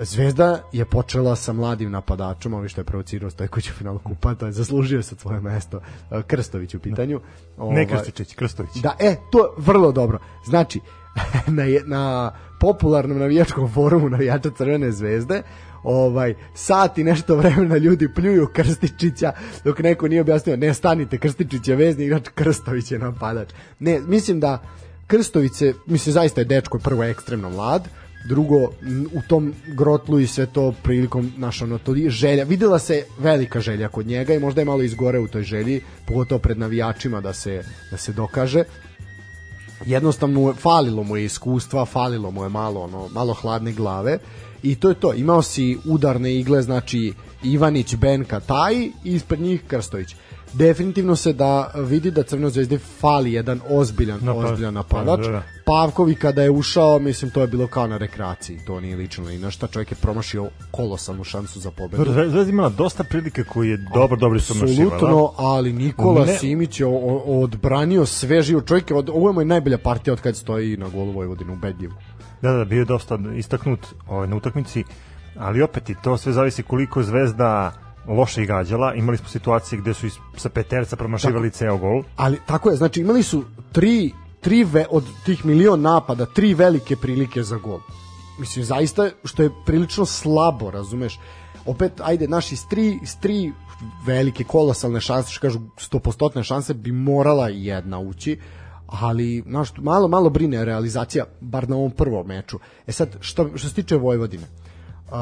Zvezda 0.00 0.62
je 0.72 0.84
počela 0.84 1.36
sa 1.36 1.52
mladim 1.52 1.90
napadačom, 1.90 2.54
ovi 2.54 2.68
što 2.68 2.80
je 2.80 2.84
provocirao 2.84 3.30
Stojković 3.30 3.70
u 3.70 3.72
finalu 3.72 3.98
kupa, 3.98 4.34
to 4.34 4.46
je 4.46 4.52
zaslužio 4.52 5.02
sa 5.02 5.16
svoje 5.16 5.40
mesto. 5.40 5.76
Uh, 5.76 6.22
Krstović 6.22 6.74
u 6.74 6.78
pitanju. 6.78 7.20
Ovaj, 7.56 7.76
Ne 7.76 7.86
Krstičić, 7.86 8.34
Krstović. 8.34 8.70
Da, 8.74 8.96
e, 8.98 9.16
to 9.32 9.38
je 9.38 9.50
vrlo 9.56 9.92
dobro. 9.92 10.18
Znači, 10.44 10.80
na, 11.46 11.64
na 11.86 12.32
popularnom 12.60 13.18
navijačkom 13.18 13.72
forumu 13.72 14.08
navijača 14.08 14.50
Crvene 14.56 14.92
zvezde 14.92 15.42
ovaj 15.82 16.34
sat 16.54 16.98
i 16.98 17.04
nešto 17.04 17.36
vremena 17.36 17.76
ljudi 17.76 18.14
pljuju 18.14 18.48
Krstičića 18.52 19.32
dok 19.64 19.78
neko 19.78 20.08
nije 20.08 20.20
objasnio 20.20 20.56
ne 20.56 20.74
stanite 20.74 21.18
Krstičić 21.18 21.68
je 21.68 21.76
vezni 21.76 22.04
igrač 22.04 22.28
Krstović 22.34 22.92
je 22.92 22.98
napadač 22.98 23.48
ne 23.78 24.00
mislim 24.00 24.40
da 24.40 24.62
Krstović 25.06 25.52
se 25.52 25.74
mislim 25.86 26.12
zaista 26.12 26.40
je 26.40 26.44
dečko 26.44 26.78
prvo 26.78 27.04
ekstremno 27.04 27.50
mlad 27.50 27.88
drugo 28.24 28.70
u 29.14 29.22
tom 29.28 29.54
grotlu 29.66 30.20
i 30.20 30.26
sve 30.26 30.46
to 30.46 30.74
prilikom 30.82 31.32
naša 31.36 31.64
ono 31.64 31.78
to 31.78 31.94
želja 32.08 32.44
videla 32.44 32.78
se 32.78 33.04
velika 33.18 33.60
želja 33.60 33.88
kod 33.88 34.06
njega 34.06 34.34
i 34.34 34.38
možda 34.38 34.60
je 34.60 34.64
malo 34.64 34.82
izgore 34.82 35.18
u 35.18 35.28
toj 35.28 35.42
želji 35.42 35.80
pogotovo 36.06 36.38
pred 36.38 36.58
navijačima 36.58 37.20
da 37.20 37.32
se 37.32 37.64
da 37.90 37.96
se 37.96 38.12
dokaže 38.12 38.64
jednostavno 39.86 40.54
falilo 40.54 41.02
mu 41.02 41.16
je 41.16 41.24
iskustva, 41.24 41.84
falilo 41.84 42.30
mu 42.30 42.42
je 42.42 42.48
malo 42.48 42.80
ono, 42.80 43.08
malo 43.08 43.34
hladne 43.34 43.72
glave 43.72 44.18
i 44.62 44.74
to 44.74 44.88
je 44.88 44.94
to. 44.94 45.14
Imao 45.14 45.42
si 45.42 45.78
udarne 45.84 46.34
igle, 46.34 46.62
znači 46.62 47.12
Ivanić, 47.42 47.94
Benka, 47.94 48.40
Taj 48.40 48.74
i 48.74 48.92
ispred 49.04 49.40
njih 49.40 49.62
Krstović. 49.66 50.16
Definitivno 50.52 51.16
se 51.16 51.32
da 51.32 51.72
vidi 51.76 52.10
da 52.10 52.22
Crvenoj 52.22 52.50
zvezdi 52.50 52.78
fali 52.78 53.32
jedan 53.32 53.60
ozbiljan, 53.70 54.20
Napad- 54.20 54.44
ozbiljan 54.44 54.74
napadač. 54.74 55.20
da, 55.20 55.32
da. 55.32 55.42
Pavkovi 55.64 56.14
kada 56.14 56.42
je 56.42 56.50
ušao, 56.50 56.98
mislim 56.98 57.30
to 57.30 57.40
je 57.40 57.46
bilo 57.46 57.66
kao 57.66 57.86
na 57.86 57.96
rekreaciji, 57.96 58.58
to 58.58 58.80
nije 58.80 58.96
lično 58.96 59.24
ni 59.24 59.38
na 59.38 59.50
šta, 59.50 59.66
čovjek 59.66 59.90
je 59.90 59.96
promašio 59.96 60.48
kolosalnu 60.70 61.24
šansu 61.24 61.60
za 61.60 61.70
pobedu. 61.70 62.12
Zvezda 62.12 62.42
imala 62.42 62.68
dosta 62.68 63.04
prilike 63.04 63.44
koji 63.44 63.68
je 63.68 63.76
dobro, 63.94 64.16
dobro 64.16 64.40
su 64.40 64.54
mašivala. 64.54 64.94
Apsolutno, 64.94 65.32
ali 65.36 65.72
Nikola 65.72 66.24
Ne- 66.24 66.38
Simić 66.38 66.80
je 66.80 66.86
odbranio 67.26 68.06
sve 68.06 68.42
živo. 68.42 68.60
Čovjek 68.60 68.90
je, 68.90 68.96
od, 68.96 69.08
ovo 69.08 69.28
je 69.28 69.34
moj 69.34 69.44
najbolja 69.44 69.78
partija 69.78 70.14
od 70.14 70.20
kad 70.20 70.36
stoji 70.36 70.76
na 70.76 70.88
golu 70.88 71.12
Vojvodinu, 71.12 71.52
ubedljivo. 71.52 71.94
Da, 72.42 72.52
da, 72.52 72.64
bio 72.64 72.78
je 72.78 72.84
dosta 72.84 73.18
istaknut 73.36 73.80
ovaj, 74.08 74.28
na 74.28 74.36
utakmici, 74.36 74.84
ali 75.38 75.62
opet 75.62 75.90
i 75.90 75.94
to 76.02 76.16
sve 76.16 76.32
zavisi 76.32 76.62
koliko 76.62 77.02
Zvezda 77.02 77.72
loše 78.08 78.42
igrađala. 78.42 78.94
Imali 78.94 79.16
smo 79.18 79.28
situacije 79.28 79.80
gde 79.80 79.94
su 79.94 80.06
is- 80.06 80.18
sa 80.36 80.48
peterca 80.48 80.96
promašivali 80.96 81.50
ceo 81.50 81.78
gol. 81.78 82.02
Ali 82.16 82.38
tako 82.46 82.70
je, 82.70 82.76
znači 82.76 83.00
imali 83.00 83.22
su 83.22 83.44
tri, 83.72 84.12
tri 84.40 84.64
ve, 84.64 84.86
od 84.90 85.04
tih 85.24 85.46
milion 85.46 85.80
napada, 85.80 86.26
tri 86.26 86.54
velike 86.54 86.96
prilike 86.96 87.42
za 87.42 87.56
gol. 87.56 87.80
Mislim, 88.38 88.64
zaista, 88.64 89.10
što 89.24 89.42
je 89.42 89.50
prilično 89.66 90.06
slabo, 90.06 90.70
razumeš? 90.70 91.18
Opet, 91.66 91.92
ajde, 92.04 92.28
naši 92.28 92.54
iz 92.54 92.66
tri, 92.70 92.98
iz 93.02 93.16
tri 93.20 93.52
velike 94.06 94.44
kolosalne 94.44 95.00
šanse, 95.00 95.32
što 95.32 95.40
kažu 95.40 95.58
100% 95.76 96.42
šanse, 96.42 96.74
bi 96.74 96.92
morala 96.92 97.48
jedna 97.48 97.98
ući, 97.98 98.38
ali 98.86 99.42
znaš, 99.46 99.68
malo, 99.76 100.08
malo 100.08 100.30
brine 100.30 100.64
realizacija, 100.64 101.24
bar 101.40 101.68
na 101.68 101.76
ovom 101.76 101.90
prvom 101.90 102.26
meču. 102.26 102.58
E 102.86 102.92
sad, 102.92 103.16
što, 103.20 103.50
što 103.56 103.68
se 103.68 103.74
tiče 103.74 103.96
Vojvodine, 103.96 104.46
Uh, 105.08 105.14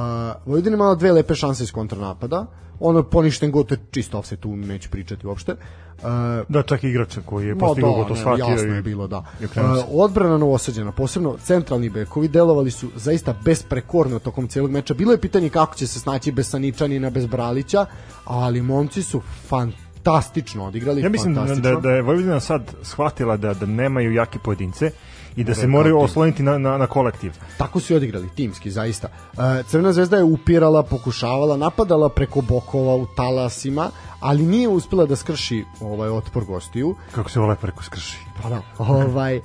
Vojvodina 0.46 0.76
imala 0.76 0.94
dve 0.94 1.12
lepe 1.12 1.34
šanse 1.34 1.64
iz 1.64 1.72
kontranapada. 1.72 2.46
Ono 2.80 3.02
poništen 3.02 3.50
gol, 3.50 3.64
to 3.64 3.74
je 3.74 3.80
čisto 3.90 4.18
offset, 4.18 4.40
tu 4.40 4.56
neću 4.56 4.90
pričati 4.90 5.26
uopšte. 5.26 5.52
Uh, 5.52 6.02
Da, 6.48 6.62
čak 6.62 6.84
i 6.84 6.88
igrača 6.88 7.20
koji 7.20 7.46
je 7.46 7.54
Ma 7.54 7.60
postigao 7.60 7.90
da, 7.90 7.96
gol, 7.96 8.04
to 8.06 8.16
shvatio. 8.16 8.44
jasno 8.44 8.68
i- 8.68 8.70
je 8.70 8.82
bilo, 8.82 9.06
da. 9.06 9.18
Uh, 9.18 9.46
odbrana 9.90 10.38
novosađena, 10.38 10.92
posebno 10.92 11.36
centralni 11.38 11.90
bekovi, 11.90 12.28
delovali 12.28 12.70
su 12.70 12.88
zaista 12.96 13.34
besprekorno 13.44 14.18
tokom 14.18 14.48
celog 14.48 14.70
meča. 14.70 14.94
Bilo 14.94 15.12
je 15.12 15.20
pitanje 15.20 15.48
kako 15.48 15.74
će 15.74 15.86
se 15.86 16.00
snaći 16.00 16.32
bez 16.32 16.48
Saničanina, 16.48 17.10
bez 17.10 17.26
Bralića, 17.26 17.86
ali 18.24 18.62
momci 18.62 19.02
su 19.02 19.22
fantastično 19.46 20.64
odigrali. 20.64 21.02
Ja 21.02 21.08
mislim 21.08 21.34
da, 21.34 21.44
da, 21.44 21.72
da 21.72 21.90
je 21.90 22.02
Vojvodina 22.02 22.40
sad 22.40 22.62
shvatila 22.82 23.36
da, 23.36 23.54
da 23.54 23.66
nemaju 23.66 24.12
jake 24.12 24.38
pojedince 24.38 24.90
i 25.36 25.44
da 25.44 25.54
se 25.54 25.66
moraju 25.66 25.98
ti. 25.98 26.04
osloniti 26.04 26.42
na, 26.42 26.58
na, 26.58 26.78
na 26.78 26.86
kolektiv. 26.86 27.32
Tako 27.58 27.80
su 27.80 27.92
i 27.92 27.96
odigrali, 27.96 28.28
timski, 28.36 28.70
zaista. 28.70 29.08
Uh, 29.32 29.66
Crvena 29.66 29.92
zvezda 29.92 30.16
je 30.16 30.24
upirala, 30.24 30.82
pokušavala, 30.82 31.56
napadala 31.56 32.08
preko 32.08 32.40
bokova 32.40 32.94
u 32.94 33.06
talasima, 33.16 33.90
ali 34.20 34.42
nije 34.42 34.68
uspela 34.68 35.06
da 35.06 35.16
skrši 35.16 35.64
ovaj 35.80 36.08
otpor 36.08 36.44
gostiju. 36.44 36.94
Kako 37.14 37.30
se 37.30 37.40
vole 37.40 37.56
preko 37.56 37.82
skrši. 37.82 38.18
Pa 38.42 38.48
da. 38.48 38.62
Ovaj, 38.78 39.36
e, 39.36 39.42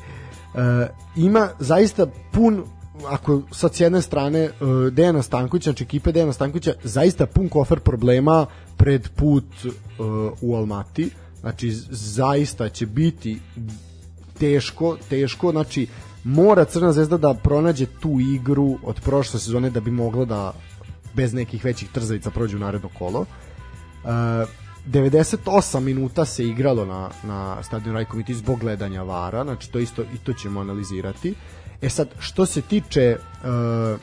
ima 1.15 1.49
zaista 1.59 2.07
pun 2.31 2.63
ako 3.07 3.41
sad 3.51 3.75
s 3.75 3.79
jedne 3.79 4.01
strane 4.01 4.39
e, 4.39 4.51
Dejana 4.91 5.21
Stankovića, 5.21 5.69
znači 5.69 5.83
ekipe 5.83 6.11
Dejana 6.11 6.33
Stankovića, 6.33 6.73
zaista 6.83 7.25
pun 7.25 7.49
kofer 7.49 7.79
problema 7.79 8.45
pred 8.77 9.09
put 9.15 9.45
e, 9.65 9.69
u 10.41 10.55
Almati. 10.55 11.09
Znači, 11.41 11.71
zaista 11.89 12.69
će 12.69 12.85
biti 12.85 13.39
teško, 14.41 14.97
teško, 15.09 15.51
znači 15.51 15.87
mora 16.23 16.65
Crna 16.65 16.93
zvezda 16.93 17.17
da 17.17 17.33
pronađe 17.33 17.85
tu 17.85 18.19
igru 18.19 18.77
od 18.83 19.01
prošle 19.01 19.39
sezone 19.39 19.69
da 19.69 19.79
bi 19.79 19.91
mogla 19.91 20.25
da 20.25 20.53
bez 21.13 21.33
nekih 21.33 21.65
većih 21.65 21.89
trzavica 21.91 22.31
prođe 22.31 22.57
u 22.57 22.59
naredno 22.59 22.89
kolo. 22.97 23.19
Uh, 23.19 24.09
98 24.87 25.79
minuta 25.79 26.25
se 26.25 26.47
igralo 26.47 26.85
na, 26.85 27.09
na 27.23 27.63
stadionu 27.63 27.97
Rajko 27.97 28.17
Mitić 28.17 28.37
zbog 28.37 28.59
gledanja 28.59 29.03
vara, 29.03 29.43
znači 29.43 29.71
to 29.71 29.79
isto 29.79 30.01
i 30.01 30.17
to 30.23 30.33
ćemo 30.33 30.59
analizirati. 30.59 31.35
E 31.81 31.89
sad, 31.89 32.09
što 32.19 32.45
se 32.45 32.61
tiče 32.61 33.17
uh, 33.17 33.99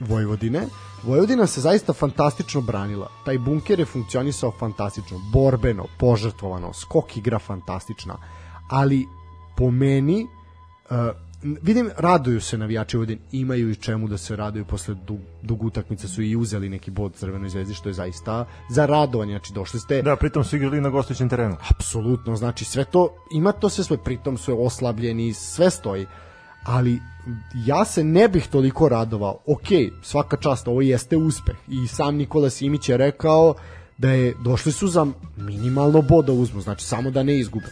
Vojvodine, 0.00 0.66
Vojvodina 1.02 1.46
se 1.46 1.60
zaista 1.60 1.92
fantastično 1.92 2.60
branila. 2.60 3.08
Taj 3.24 3.38
bunker 3.38 3.78
je 3.78 3.86
funkcionisao 3.86 4.52
fantastično, 4.58 5.18
borbeno, 5.32 5.86
požrtvovano, 5.98 6.72
skok 6.72 7.16
igra 7.16 7.38
fantastična, 7.38 8.16
ali 8.68 9.06
po 9.60 9.70
meni 9.70 10.26
uh, 10.90 10.96
vidim, 11.42 11.90
raduju 11.96 12.40
se 12.40 12.58
navijači 12.58 12.96
Vojvodine, 12.96 13.20
imaju 13.32 13.70
i 13.70 13.74
čemu 13.74 14.08
da 14.08 14.18
se 14.18 14.36
raduju 14.36 14.64
posle 14.64 14.94
dug, 14.94 15.18
dug 15.42 15.62
utakmice 15.62 16.08
su 16.08 16.22
i 16.22 16.36
uzeli 16.36 16.68
neki 16.68 16.90
bod 16.90 17.14
Crvenoj 17.14 17.48
zvezdi, 17.48 17.74
što 17.74 17.88
je 17.88 17.92
zaista 17.92 18.44
za 18.70 18.86
radovanje, 18.86 19.32
znači 19.32 19.52
došli 19.52 19.80
ste 19.80 20.02
Da, 20.02 20.16
pritom 20.16 20.44
su 20.44 20.56
igrali 20.56 20.80
na 20.80 20.88
gostujućem 20.88 21.28
terenu. 21.28 21.56
apsolutno, 21.70 22.36
znači 22.36 22.64
sve 22.64 22.84
to, 22.84 23.08
ima 23.34 23.52
to 23.52 23.68
sve 23.68 23.84
svoj, 23.84 23.98
pritom 24.04 24.38
su 24.38 24.64
oslabljeni, 24.66 25.32
sve 25.32 25.70
stoji, 25.70 26.06
ali 26.64 27.00
ja 27.66 27.84
se 27.84 28.04
ne 28.04 28.28
bih 28.28 28.46
toliko 28.46 28.88
radovao, 28.88 29.38
ok, 29.46 29.68
svaka 30.02 30.36
čast, 30.36 30.68
ovo 30.68 30.80
jeste 30.80 31.16
uspeh. 31.16 31.56
I 31.68 31.86
sam 31.86 32.16
Nikola 32.16 32.50
Simić 32.50 32.88
je 32.88 32.96
rekao 32.96 33.54
da 33.98 34.10
je 34.10 34.34
došli 34.44 34.72
su 34.72 34.88
za 34.88 35.06
minimalno 35.36 36.02
boda 36.02 36.32
uzmu, 36.32 36.60
znači 36.60 36.84
samo 36.84 37.10
da 37.10 37.22
ne 37.22 37.38
izgube 37.38 37.66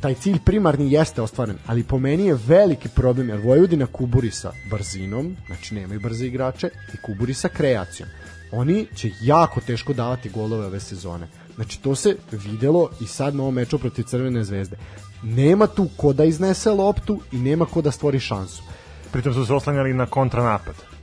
taj 0.00 0.14
cilj 0.14 0.38
primarni 0.44 0.92
jeste 0.92 1.22
ostvaren, 1.22 1.56
ali 1.66 1.82
po 1.82 1.98
meni 1.98 2.26
je 2.26 2.38
veliki 2.46 2.88
problem 2.88 3.28
jer 3.28 3.40
Vojvodina 3.40 3.86
kuburi 3.86 4.30
sa 4.30 4.52
brzinom, 4.70 5.36
znači 5.46 5.74
nemaju 5.74 6.00
brze 6.00 6.26
igrače 6.26 6.70
i 6.94 6.96
kuburi 6.96 7.34
sa 7.34 7.48
kreacijom. 7.48 8.08
Oni 8.52 8.86
će 8.94 9.10
jako 9.20 9.60
teško 9.60 9.92
davati 9.92 10.28
golove 10.28 10.66
ove 10.66 10.80
sezone. 10.80 11.28
Znači 11.54 11.82
to 11.82 11.94
se 11.94 12.16
videlo 12.32 12.90
i 13.00 13.06
sad 13.06 13.34
na 13.34 13.42
ovom 13.42 13.54
meču 13.54 13.78
protiv 13.78 14.04
Crvene 14.04 14.44
zvezde. 14.44 14.76
Nema 15.22 15.66
tu 15.66 15.88
ko 15.96 16.12
da 16.12 16.24
iznese 16.24 16.70
loptu 16.70 17.20
i 17.32 17.36
nema 17.36 17.66
ko 17.66 17.82
da 17.82 17.90
stvori 17.90 18.20
šansu. 18.20 18.62
Pritom 19.12 19.34
su 19.34 19.46
se 19.46 19.54
oslanjali 19.54 19.94
na 19.94 20.06
kontranapad. 20.06 20.95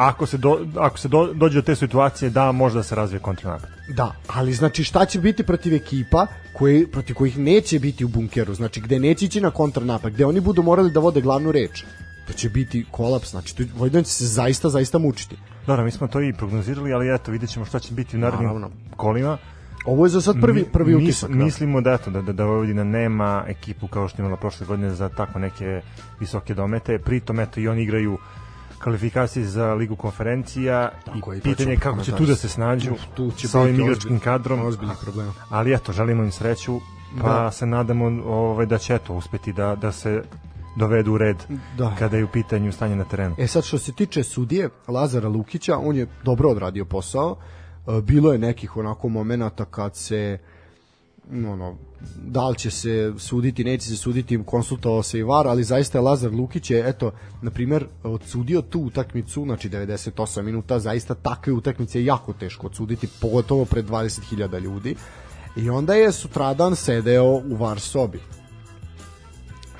Ako 0.00 0.26
se, 0.26 0.38
do, 0.38 0.66
ako 0.76 0.98
se 0.98 1.08
do, 1.08 1.32
dođe 1.34 1.58
do 1.58 1.62
te 1.62 1.76
situacije, 1.76 2.30
da, 2.30 2.52
može 2.52 2.74
da 2.74 2.82
se 2.82 2.94
razvije 2.94 3.20
kontranapad. 3.20 3.70
Da, 3.88 4.12
ali 4.28 4.52
znači 4.52 4.84
šta 4.84 5.04
će 5.04 5.20
biti 5.20 5.42
protiv 5.42 5.74
ekipa 5.74 6.26
koji, 6.52 6.86
protiv 6.86 7.14
kojih 7.14 7.38
neće 7.38 7.78
biti 7.78 8.04
u 8.04 8.08
bunkeru, 8.08 8.54
znači 8.54 8.80
gde 8.80 8.98
neće 8.98 9.24
ići 9.24 9.40
na 9.40 9.50
kontranapad, 9.50 10.12
gde 10.12 10.24
oni 10.24 10.40
budu 10.40 10.62
morali 10.62 10.90
da 10.90 11.00
vode 11.00 11.20
glavnu 11.20 11.52
reč. 11.52 11.84
To 12.26 12.32
će 12.32 12.48
biti 12.48 12.86
kolaps, 12.90 13.30
znači 13.30 13.56
to, 13.56 13.62
Vojvodina 13.74 14.02
će 14.02 14.10
se 14.10 14.26
zaista, 14.26 14.68
zaista 14.68 14.98
mučiti. 14.98 15.36
Dobro, 15.66 15.84
mi 15.84 15.90
smo 15.90 16.08
to 16.08 16.20
i 16.20 16.32
prognozirali, 16.32 16.92
ali 16.92 17.14
eto, 17.14 17.32
vidjet 17.32 17.50
ćemo 17.50 17.64
šta 17.64 17.78
će 17.78 17.94
biti 17.94 18.16
u 18.16 18.20
narednim 18.20 18.46
Naravno. 18.46 18.70
kolima. 18.96 19.38
Ovo 19.86 20.06
je 20.06 20.10
za 20.10 20.20
sad 20.20 20.40
prvi, 20.40 20.64
prvi 20.64 20.94
Mi- 20.94 21.02
utisak. 21.02 21.30
da. 21.30 21.36
Mislimo 21.36 21.80
da, 21.80 21.92
eto, 21.92 22.10
da, 22.10 22.22
da, 22.22 22.32
da 22.32 22.44
Vojvodina 22.44 22.84
nema 22.84 23.44
ekipu 23.46 23.88
kao 23.88 24.08
što 24.08 24.22
imala 24.22 24.36
prošle 24.36 24.66
godine 24.66 24.90
za 24.90 25.08
tako 25.08 25.38
neke 25.38 25.80
visoke 26.20 26.54
domete. 26.54 26.98
Pritom, 26.98 27.40
eto, 27.40 27.60
i 27.60 27.68
oni 27.68 27.82
igraju 27.82 28.18
kvalifikacije 28.82 29.44
za 29.44 29.74
ligu 29.74 29.96
konferencija 29.96 30.90
Tako 31.04 31.34
i 31.34 31.40
to 31.40 31.42
pitanje 31.42 31.70
je 31.70 31.76
kako 31.76 32.02
će 32.02 32.16
tu 32.16 32.26
da 32.26 32.36
se 32.36 32.48
snađu 32.48 32.92
Uf, 32.92 33.00
tu 33.14 33.30
će 33.30 33.48
sa 33.48 33.60
ovim 33.60 33.80
igračkim 33.80 34.18
kadrom. 34.20 34.66
ozbiljnih 34.66 34.96
problema. 35.02 35.32
Ali 35.48 35.74
eto, 35.74 35.92
želimo 35.92 36.22
im 36.22 36.32
sreću, 36.32 36.80
pa 37.22 37.28
Da. 37.28 37.50
se 37.50 37.66
nadamo 37.66 38.04
ovaj, 38.26 38.66
da 38.66 38.78
će 38.78 38.94
eto 38.94 39.14
uspeti 39.14 39.52
da, 39.52 39.74
da 39.74 39.92
se 39.92 40.22
dovedu 40.76 41.12
u 41.12 41.18
red 41.18 41.36
Da. 41.78 41.94
kada 41.98 42.16
je 42.16 42.24
u 42.24 42.28
pitanju 42.28 42.72
stanje 42.72 42.96
na 42.96 43.04
terenu. 43.04 43.34
E 43.38 43.46
sad 43.46 43.64
što 43.64 43.78
se 43.78 43.92
tiče 43.92 44.22
sudije 44.22 44.68
Lazara 44.88 45.28
Lukića, 45.28 45.78
on 45.78 45.96
je 45.96 46.06
dobro 46.24 46.50
odradio 46.50 46.84
posao. 46.84 47.36
E, 47.88 48.00
Bilo 48.02 48.32
je 48.32 48.38
nekih 48.38 48.76
onako 48.76 49.08
momenata 49.08 49.64
kad 49.64 49.96
se 49.96 50.38
ono, 51.46 51.76
da 52.16 52.48
li 52.48 52.58
će 52.58 52.70
se 52.70 53.12
suditi, 53.18 53.64
neće 53.64 53.88
se 53.88 53.96
suditi, 53.96 54.42
konsultovao 54.46 55.02
se 55.02 55.18
i 55.18 55.22
VAR, 55.22 55.48
ali 55.48 55.64
zaista 55.64 55.98
je 55.98 56.02
Lazar 56.02 56.32
Lukić 56.32 56.70
je, 56.70 56.88
eto, 56.88 57.12
na 57.42 57.50
primjer, 57.50 57.86
odsudio 58.02 58.62
tu 58.62 58.80
utakmicu, 58.80 59.44
znači 59.44 59.68
98 59.68 60.42
minuta, 60.42 60.78
zaista 60.78 61.14
takve 61.14 61.52
utakmice 61.52 61.98
je 61.98 62.04
jako 62.04 62.32
teško 62.32 62.66
odsuditi, 62.66 63.08
pogotovo 63.20 63.64
pred 63.64 63.88
20.000 63.88 64.60
ljudi. 64.60 64.96
I 65.56 65.70
onda 65.70 65.94
je 65.94 66.12
sutradan 66.12 66.76
sedeo 66.76 67.24
u 67.24 67.56
VAR 67.56 67.80
sobi 67.80 68.20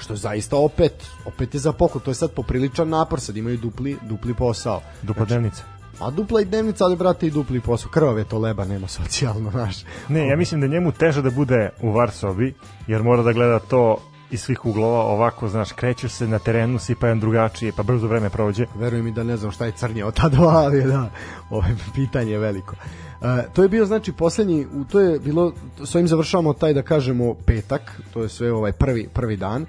što 0.01 0.17
zaista 0.17 0.57
opet 0.57 1.07
opet 1.25 1.55
je 1.55 1.61
za 1.61 1.73
poklon, 1.73 2.05
to 2.05 2.11
je 2.11 2.15
sad 2.15 2.31
popriličan 2.33 2.89
napor, 2.89 3.21
sad 3.21 3.37
imaju 3.37 3.57
dupli, 3.57 3.97
dupli 4.09 4.35
posao. 4.35 4.83
Dupla 5.03 5.25
dnevnica. 5.25 5.80
A 6.01 6.11
dupla 6.11 6.41
i 6.41 6.45
dnevnica, 6.45 6.85
ali 6.85 6.97
brate 6.97 7.27
i 7.27 7.31
dupli 7.31 7.61
posao. 7.61 7.91
Krvav 7.91 8.19
je 8.19 8.25
to 8.25 8.39
leba, 8.39 8.65
nema 8.65 8.89
socijalno, 8.89 9.51
znaš. 9.57 9.85
Ne, 10.09 10.29
ja 10.29 10.37
mislim 10.37 10.61
da 10.61 10.65
je 10.65 10.71
njemu 10.71 10.93
teže 10.93 11.23
da 11.23 11.31
bude 11.31 11.71
u 11.83 11.93
var 11.93 12.11
sobi, 12.11 12.55
jer 12.87 13.03
mora 13.03 13.23
da 13.23 13.33
gleda 13.33 13.59
to 13.59 13.97
iz 14.31 14.41
svih 14.41 14.67
uglova, 14.67 14.99
ovako, 14.99 15.49
znaš, 15.49 15.73
krećeš 15.73 16.13
se 16.13 16.29
na 16.29 16.39
terenu, 16.39 16.79
sipajan 16.79 17.21
drugačije, 17.21 17.73
pa 17.77 17.83
brzo 17.83 18.07
vreme 18.07 18.31
prođe. 18.31 18.67
Verujem 18.75 19.05
mi 19.05 19.13
da 19.13 19.25
ne 19.25 19.37
znam 19.37 19.51
šta 19.51 19.67
je 19.67 19.73
crnje 19.73 20.05
od 20.05 20.15
ta 20.15 20.29
dva, 20.29 20.53
ali 20.65 20.83
da, 20.83 21.11
ovo 21.51 21.67
je 21.67 21.77
pitanje 21.95 22.33
je 22.33 22.39
veliko. 22.39 22.77
E, 23.23 23.45
to 23.53 23.63
je 23.63 23.69
bio 23.69 23.87
znači 23.87 24.13
poslednji, 24.13 24.67
to 24.91 25.01
je 25.01 25.19
bilo, 25.19 25.53
s 25.85 25.95
ovim 25.95 26.09
završavamo 26.09 26.53
taj 26.53 26.75
da 26.75 26.83
kažemo 26.83 27.35
petak, 27.47 28.01
to 28.13 28.23
je 28.23 28.29
sve 28.29 28.53
ovaj 28.53 28.73
prvi, 28.73 29.09
prvi 29.15 29.37
dan. 29.37 29.63
E, 29.63 29.67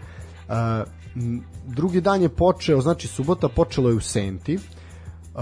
drugi 1.66 2.02
dan 2.02 2.22
je 2.22 2.30
počeo, 2.30 2.82
znači 2.82 3.08
subota 3.08 3.50
počelo 3.50 3.90
je 3.90 3.96
u 3.96 4.00
Senti, 4.00 4.56
uh, 5.36 5.42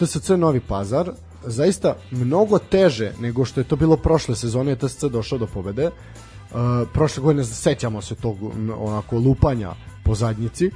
TSC 0.00 0.28
Novi 0.28 0.60
Pazar 0.60 1.10
zaista 1.46 1.96
mnogo 2.10 2.58
teže 2.58 3.12
nego 3.20 3.44
što 3.44 3.60
je 3.60 3.64
to 3.64 3.76
bilo 3.76 3.96
prošle 3.96 4.36
sezone 4.36 4.70
je 4.70 4.76
TSC 4.76 5.04
došao 5.04 5.38
do 5.38 5.46
pobede 5.46 5.86
uh, 5.86 6.58
prošle 6.92 7.22
godine 7.22 7.44
sećamo 7.44 8.02
se 8.02 8.14
tog 8.14 8.36
onako 8.78 9.16
lupanja 9.16 9.70
po 10.04 10.14
zadnjici 10.14 10.66
uh, 10.66 10.72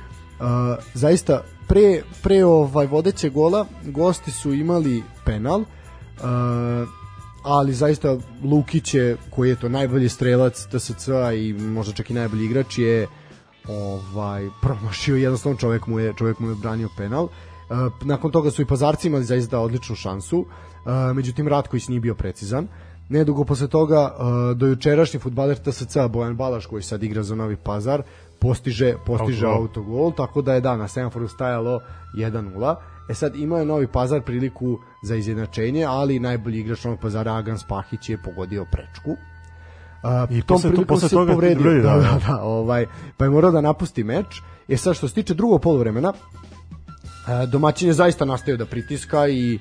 zaista 0.94 1.42
pre, 1.68 2.02
pre 2.22 2.44
ovaj 2.44 2.86
vodeće 2.86 3.30
gola 3.30 3.66
gosti 3.84 4.30
su 4.30 4.52
imali 4.52 5.02
penal 5.24 5.60
uh, 5.60 5.66
ali 7.42 7.74
zaista 7.74 8.16
Lukić 8.44 8.94
je 8.94 9.16
koji 9.30 9.48
je 9.48 9.56
to 9.56 9.68
najbolji 9.68 10.08
strelac 10.08 10.66
TSC-a 10.66 11.32
i 11.32 11.52
možda 11.52 11.92
čak 11.92 12.10
i 12.10 12.14
najbolji 12.14 12.44
igrač 12.44 12.78
je 12.78 13.06
ovaj 13.68 14.48
promašio 14.62 15.16
jednostavno 15.16 15.58
čovjek 15.58 15.86
mu 15.86 15.98
je 16.00 16.12
čovjek 16.18 16.38
mu 16.38 16.48
je 16.48 16.54
branio 16.54 16.88
penal. 16.96 17.24
E, 17.24 17.53
nakon 18.02 18.30
toga 18.30 18.50
su 18.50 18.62
i 18.62 18.66
Pazarci 18.66 19.08
imali 19.08 19.24
zaista 19.24 19.58
odličnu 19.60 19.96
šansu. 19.96 20.46
E, 21.10 21.14
međutim 21.14 21.48
Ratković 21.48 21.88
nije 21.88 22.00
bio 22.00 22.14
precizan. 22.14 22.68
Nedugo 23.08 23.44
posle 23.44 23.68
toga 23.68 24.14
e, 24.50 24.54
do 24.54 24.66
jučerašnji 24.66 25.20
fudbaler 25.20 25.58
TSC 25.58 25.96
Bojan 26.10 26.36
Balaš 26.36 26.66
koji 26.66 26.82
sad 26.82 27.02
igra 27.02 27.22
za 27.22 27.34
Novi 27.34 27.56
Pazar 27.56 28.02
postiže 28.38 28.94
postiže 29.06 29.46
Autogol. 29.46 29.62
autogol, 29.62 30.12
tako 30.12 30.42
da 30.42 30.54
je 30.54 30.60
da 30.60 30.76
na 30.76 30.88
semaforu 30.88 31.28
stajalo 31.28 31.80
1:0. 32.16 32.74
E 33.08 33.14
sad 33.14 33.36
imao 33.36 33.58
je 33.58 33.64
Novi 33.64 33.86
Pazar 33.86 34.20
priliku 34.22 34.78
za 35.02 35.16
izjednačenje, 35.16 35.84
ali 35.84 36.18
najbolji 36.18 36.60
igrač 36.60 36.84
Novog 36.84 37.00
Pazara 37.00 37.34
Agan 37.34 37.58
Spahić 37.58 38.08
je 38.08 38.18
pogodio 38.18 38.64
prečku. 38.64 39.16
A, 40.02 40.26
I 40.30 40.42
tom 40.42 40.46
posle 40.48 40.62
to- 40.62 40.68
prilikom 40.68 40.86
posle 40.86 41.08
se 41.08 41.14
toga 41.14 41.32
povredio. 41.32 41.62
drugi, 41.62 41.80
Da, 41.80 41.90
da, 41.90 41.96
da, 41.98 42.18
da. 42.18 42.18
da, 42.28 42.42
ovaj, 42.42 42.86
pa 43.16 43.24
je 43.24 43.30
morao 43.30 43.50
da 43.50 43.60
napusti 43.60 44.04
meč. 44.04 44.26
E 44.68 44.76
sad 44.76 44.94
što 44.96 45.08
se 45.08 45.14
tiče 45.14 45.34
drugog 45.34 45.60
poluvremena, 45.62 46.12
e, 46.12 46.53
domaćin 47.46 47.88
je 47.88 47.94
zaista 47.94 48.24
nastavio 48.24 48.56
da 48.56 48.66
pritiska 48.66 49.28
i 49.28 49.54
e, 49.54 49.58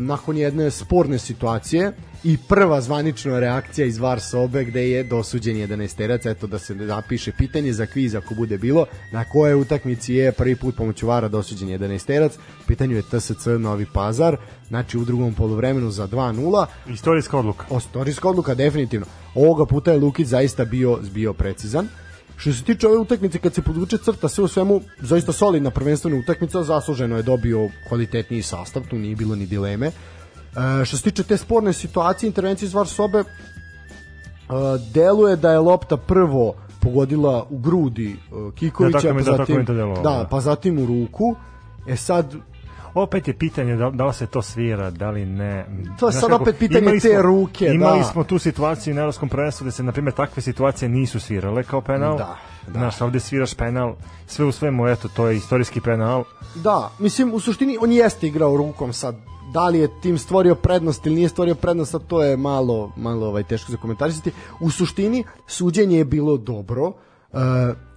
nakon 0.00 0.36
jedne 0.36 0.70
sporne 0.70 1.18
situacije 1.18 1.92
i 2.24 2.38
prva 2.48 2.80
zvanična 2.80 3.40
reakcija 3.40 3.86
iz 3.86 3.98
VAR 3.98 4.20
sobe 4.20 4.64
gde 4.64 4.90
je 4.90 5.04
dosuđen 5.04 5.56
11 5.56 5.96
terac, 5.96 6.26
eto 6.26 6.46
da 6.46 6.58
se 6.58 6.74
napiše 6.74 7.32
pitanje 7.32 7.72
za 7.72 7.86
kviz 7.86 8.14
ako 8.14 8.34
bude 8.34 8.58
bilo, 8.58 8.86
na 9.12 9.24
koje 9.24 9.56
utakmici 9.56 10.14
je 10.14 10.32
prvi 10.32 10.56
put 10.56 10.76
pomoću 10.76 11.06
VARa 11.06 11.28
dosuđen 11.28 11.68
11 11.68 12.06
terac, 12.06 12.32
pitanju 12.66 12.96
je 12.96 13.02
TSC 13.02 13.46
Novi 13.58 13.86
Pazar, 13.92 14.36
znači 14.68 14.98
u 14.98 15.04
drugom 15.04 15.34
poluvremenu 15.34 15.90
za 15.90 16.08
2-0, 16.08 16.66
Istorijska 16.88 17.38
odluka. 17.38 17.66
Istorijska 17.78 18.28
odluka 18.28 18.54
definitivno. 18.54 19.06
Ovoga 19.34 19.66
puta 19.66 19.92
je 19.92 19.98
Lukić 19.98 20.26
zaista 20.26 20.64
bio 20.64 20.98
bio 21.14 21.32
precizan. 21.32 21.88
Što 22.42 22.52
se 22.52 22.64
tiče 22.64 22.88
ove 22.88 22.98
utakmice 22.98 23.38
kad 23.38 23.54
se 23.54 23.62
podvuče 23.62 23.98
crta 23.98 24.28
sve 24.28 24.44
u 24.44 24.48
svemu 24.48 24.80
zaista 25.00 25.32
solidna 25.32 25.70
prvenstvena 25.70 26.16
utakmica, 26.18 26.62
zasluženo 26.62 27.16
je 27.16 27.22
dobio 27.22 27.68
kvalitetniji 27.88 28.42
sastav, 28.42 28.82
tu 28.90 28.98
nije 28.98 29.16
bilo 29.16 29.36
ni 29.36 29.46
dileme. 29.46 29.86
E, 29.86 29.92
što 30.84 30.96
se 30.96 31.02
tiče 31.02 31.22
te 31.22 31.36
sporne 31.36 31.72
situacije, 31.72 32.28
intervencije 32.28 32.66
iz 32.66 32.74
VAR 32.74 32.86
sobe, 32.86 33.18
e, 33.18 33.24
deluje 34.94 35.36
da 35.36 35.52
je 35.52 35.58
lopta 35.58 35.96
prvo 35.96 36.54
pogodila 36.80 37.46
u 37.50 37.58
grudi 37.58 38.10
e, 38.10 38.16
Kikovića, 38.54 38.98
Da, 38.98 39.02
tako 39.02 39.14
mi- 39.14 39.24
pa 39.24 39.30
da, 39.30 39.36
zatim, 39.36 39.64
da, 39.64 40.00
da. 40.02 40.26
pa 40.30 40.40
zatim 40.40 40.78
u 40.78 40.86
ruku. 40.86 41.36
E 41.86 41.96
sad, 41.96 42.34
Opet 42.94 43.28
je 43.28 43.34
pitanje 43.34 43.76
da, 43.76 43.90
da 43.90 44.06
li 44.06 44.14
se 44.14 44.26
to 44.26 44.42
svira, 44.42 44.90
da 44.90 45.10
li 45.10 45.26
ne. 45.26 45.66
To 46.00 46.06
je 46.06 46.12
sad 46.12 46.30
kako, 46.30 46.42
opet 46.42 46.58
pitanje 46.58 47.00
te 47.00 47.22
ruke, 47.22 47.66
Imali 47.66 47.98
da. 47.98 48.04
smo 48.04 48.24
tu 48.24 48.38
situaciju 48.38 48.96
u 48.96 48.98
Evropskom 48.98 49.28
prvenstvu 49.28 49.64
da 49.64 49.70
se, 49.70 49.82
na 49.82 49.92
primjer, 49.92 50.14
takve 50.14 50.42
situacije 50.42 50.88
nisu 50.88 51.20
svirale 51.20 51.64
kao 51.64 51.80
penal. 51.80 52.16
Da, 52.16 52.36
da. 52.66 52.72
Znaš, 52.72 53.00
ovde 53.00 53.20
sviraš 53.20 53.54
penal, 53.54 53.94
sve 54.26 54.44
u 54.44 54.52
svemu, 54.52 54.88
eto, 54.88 55.08
to 55.08 55.26
je 55.26 55.36
istorijski 55.36 55.80
penal. 55.80 56.24
Da, 56.54 56.90
mislim, 56.98 57.34
u 57.34 57.40
suštini 57.40 57.78
on 57.80 57.92
jeste 57.92 58.26
igrao 58.26 58.56
rukom 58.56 58.92
sad. 58.92 59.16
Da 59.52 59.68
li 59.68 59.78
je 59.78 60.00
tim 60.00 60.18
stvorio 60.18 60.54
prednost 60.54 61.06
ili 61.06 61.14
nije 61.14 61.28
stvorio 61.28 61.54
prednost, 61.54 61.90
sad 61.90 62.06
to 62.06 62.22
je 62.22 62.36
malo, 62.36 62.92
malo 62.96 63.26
ovaj, 63.26 63.42
teško 63.42 63.72
za 63.72 63.78
komentarisati. 63.78 64.32
U 64.60 64.70
suštini, 64.70 65.24
suđenje 65.46 65.98
je 65.98 66.04
bilo 66.04 66.36
dobro. 66.36 66.92
Uh, 67.32 67.38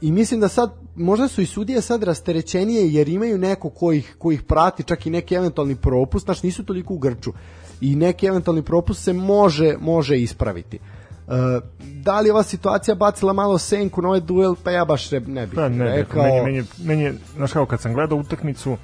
I 0.02 0.12
mislim 0.12 0.40
da 0.40 0.48
sad, 0.48 0.72
možda 0.96 1.28
su 1.28 1.42
i 1.42 1.46
sudije 1.46 1.82
sad 1.82 2.04
rasterećenije 2.04 2.94
jer 2.94 3.10
imaju 3.10 3.38
neko 3.38 3.70
ko 3.70 3.92
ih, 3.92 4.16
ko 4.20 4.32
ih 4.32 4.44
prati, 4.44 4.84
čak 4.84 5.06
i 5.06 5.10
neki 5.10 5.36
eventualni 5.36 5.76
propust, 5.76 6.26
znači 6.26 6.46
nisu 6.46 6.64
toliko 6.66 6.94
u 6.94 6.98
grču. 6.98 7.34
I 7.82 7.96
neki 7.96 8.26
eventualni 8.26 8.62
propust 8.62 9.04
se 9.04 9.14
može, 9.14 9.76
može 9.80 10.18
ispraviti. 10.18 10.80
Uh, 11.28 11.34
da 11.82 12.20
li 12.20 12.30
ova 12.30 12.44
situacija 12.44 12.96
bacila 12.96 13.34
malo 13.34 13.58
senku 13.58 14.02
na 14.02 14.08
ovaj 14.08 14.20
duel, 14.20 14.56
pa 14.64 14.72
ja 14.72 14.86
baš 14.86 15.12
ne, 15.12 15.20
ne 15.20 15.48
bih 15.48 15.56
Pa 15.56 15.70
ne, 15.70 15.86
rekao. 15.86 16.24
meni, 16.24 16.42
meni, 16.42 16.64
meni 16.84 17.04
je, 17.04 17.16
znaš 17.36 17.54
kako, 17.54 17.66
kad 17.66 17.82
sam 17.82 17.94
gledao 17.94 18.18
utakmicu, 18.18 18.78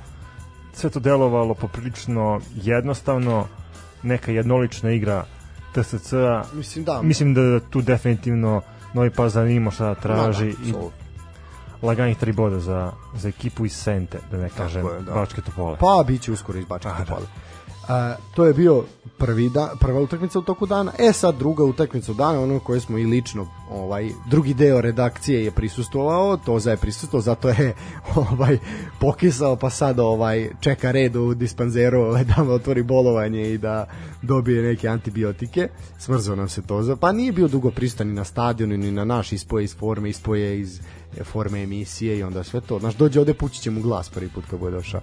sve 0.74 0.90
to 0.90 1.00
delovalo 1.00 1.54
poprilično 1.54 2.42
jednostavno, 2.56 3.48
neka 4.04 4.32
jednolična 4.32 4.92
igra 4.92 5.26
TSC-a. 5.74 6.44
Mislim 6.54 6.86
da. 6.86 7.02
Mislim 7.02 7.34
da 7.34 7.60
tu 7.60 7.82
definitivno 7.82 8.62
Novi 8.94 9.10
Pazar 9.10 9.48
ima 9.48 9.72
šta 9.72 9.86
da 9.86 9.96
traži 9.96 10.52
Da, 10.52 10.72
da, 10.72 10.80
i 10.80 10.92
laganih 11.82 12.18
tri 12.18 12.32
boda 12.32 12.60
za, 12.60 12.92
za 13.16 13.30
ekipu 13.30 13.66
iz 13.66 13.74
Sente, 13.74 14.20
da 14.32 14.38
ne 14.38 14.50
kažem, 14.50 14.86
je, 14.86 15.02
da. 15.02 15.14
Bačke 15.14 15.42
Topole. 15.42 15.78
Pa 15.80 16.04
biće 16.08 16.32
uskoro 16.32 16.60
iz 16.60 16.66
Bačke 16.66 16.90
A, 16.90 17.04
da. 17.04 17.18
A, 17.92 18.16
to 18.36 18.46
je 18.46 18.54
bio 18.54 18.84
prvi 19.18 19.50
da, 19.50 19.74
prva 19.80 20.02
utakmica 20.02 20.40
u 20.40 20.42
toku 20.42 20.66
dana. 20.66 20.92
E 21.00 21.14
sad 21.14 21.36
druga 21.36 21.64
utakmica 21.64 22.12
u 22.12 22.16
dana, 22.16 22.42
ono 22.42 22.60
koje 22.60 22.80
smo 22.80 22.98
i 22.98 23.06
lično 23.06 23.48
ovaj 23.72 24.10
drugi 24.30 24.54
deo 24.54 24.82
redakcije 24.82 25.44
je 25.44 25.52
prisustvovao, 25.52 26.38
Toza 26.38 26.72
je 26.72 26.78
prisustvovao, 26.78 27.22
zato 27.22 27.50
je 27.50 27.74
ovaj 28.32 28.58
pokisao 29.00 29.56
pa 29.56 29.70
sad 29.70 30.00
ovaj 30.00 30.50
čeka 30.60 30.92
red 30.92 31.16
u 31.16 31.34
dispanzeru 31.34 32.00
ovaj, 32.02 32.24
da 32.24 32.44
mu 32.44 32.52
otvori 32.52 32.84
bolovanje 32.84 33.54
i 33.54 33.58
da 33.58 33.86
dobije 34.22 34.64
neke 34.64 34.88
antibiotike. 34.88 35.68
Smrzao 36.00 36.36
nam 36.36 36.50
se 36.50 36.62
Toza, 36.62 36.96
pa 36.96 37.12
nije 37.12 37.32
bio 37.32 37.48
dugo 37.48 37.72
pristan 37.72 38.08
ni 38.08 38.14
na 38.14 38.24
stadionu 38.24 38.78
ni 38.78 38.92
na 38.92 39.06
naš 39.06 39.32
ispoje 39.32 39.64
iz 39.64 39.76
forme, 39.76 40.10
ispoje 40.10 40.60
iz 40.60 40.80
forme 41.24 41.64
emisije 41.64 42.18
i 42.18 42.24
onda 42.24 42.44
sve 42.44 42.62
to. 42.62 42.80
Znaš, 42.80 42.96
dođe 42.96 43.20
ovde 43.20 43.34
pući 43.34 43.62
će 43.62 43.72
mu 43.72 43.82
glas 43.82 44.10
prvi 44.10 44.30
put 44.30 44.44
kad 44.50 44.60
bude 44.60 44.72
došao. 44.72 45.02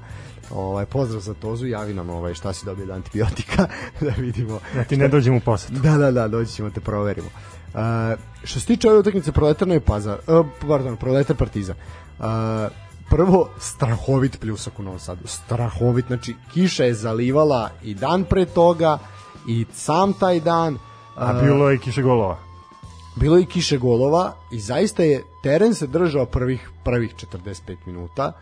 Ovaj, 0.51 0.87
pozdrav 0.87 1.21
za 1.21 1.35
Tozu, 1.35 1.67
javi 1.67 1.95
nam 1.95 2.11
ovaj, 2.11 2.35
šta 2.35 2.53
si 2.53 2.67
dobio 2.67 2.85
od 2.85 2.91
antibiotika, 2.91 3.69
da 4.01 4.11
vidimo. 4.19 4.61
Da 4.75 4.85
ti 4.85 4.97
ne 4.97 5.09
dođem 5.09 5.35
u 5.35 5.41
posetu. 5.41 5.73
Da, 5.73 5.97
da, 5.97 6.11
da, 6.11 6.29
doći 6.29 6.53
ćemo 6.53 6.71
te 6.71 6.81
proverimo. 6.81 7.29
Uh, 7.29 7.81
što 8.45 8.61
se 8.61 8.67
tiče 8.67 8.89
ove 8.89 8.99
utakmice 8.99 9.33
Proletar 9.33 9.69
Novi 9.69 9.81
Pazar, 9.81 10.19
uh, 10.27 10.47
pardon, 10.69 10.97
Proletar 10.97 11.37
Partizan. 11.37 11.77
Uh, 12.19 12.25
prvo 13.11 13.49
strahovit 13.59 14.41
pljusak 14.41 14.79
u 14.79 14.83
Novom 14.83 14.99
Sadu. 14.99 15.27
Strahovit, 15.27 16.07
znači 16.07 16.35
kiša 16.53 16.85
je 16.85 16.95
zalivala 16.95 17.71
i 17.83 17.95
dan 17.95 18.25
pre 18.25 18.45
toga 18.45 18.99
i 19.49 19.67
sam 19.73 20.13
taj 20.13 20.41
dan. 20.41 20.79
A 21.17 21.33
bilo 21.33 21.71
je 21.71 21.79
kiše 21.79 22.03
golova. 22.03 22.39
Bilo 23.17 23.37
je 23.37 23.47
kiše 23.47 23.79
golova 23.79 24.35
i 24.53 24.61
zaista 24.61 25.03
je 25.03 25.25
teren 25.43 25.75
se 25.75 25.87
držao 25.87 26.27
prvih 26.27 26.71
prvih 26.85 27.15
45 27.33 27.77
minuta, 27.87 28.33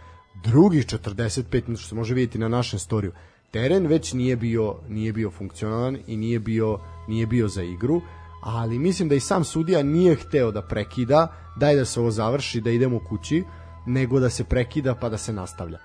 drugih 0.46 0.86
45 0.86 1.62
minuta 1.66 1.80
što 1.80 1.88
se 1.88 1.94
može 1.94 2.14
vidjeti 2.14 2.38
na 2.38 2.48
našem 2.48 2.78
storiju. 2.78 3.12
Teren 3.50 3.86
već 3.86 4.12
nije 4.12 4.36
bio 4.36 4.74
nije 4.88 5.12
bio 5.12 5.30
funkcionalan 5.30 5.98
i 6.06 6.16
nije 6.16 6.40
bio 6.40 6.78
nije 7.08 7.26
bio 7.26 7.48
za 7.48 7.62
igru 7.62 8.02
ali 8.46 8.78
mislim 8.78 9.08
da 9.08 9.14
i 9.14 9.20
sam 9.20 9.44
sudija 9.44 9.82
nije 9.82 10.14
hteo 10.14 10.50
da 10.50 10.62
prekida, 10.62 11.32
daj 11.56 11.76
da 11.76 11.84
se 11.84 12.00
ovo 12.00 12.10
završi, 12.10 12.60
da 12.60 12.70
idemo 12.70 13.00
kući, 13.08 13.44
nego 13.86 14.20
da 14.20 14.30
se 14.30 14.44
prekida 14.44 14.94
pa 14.94 15.08
da 15.08 15.18
se 15.18 15.32
nastavlja. 15.32 15.78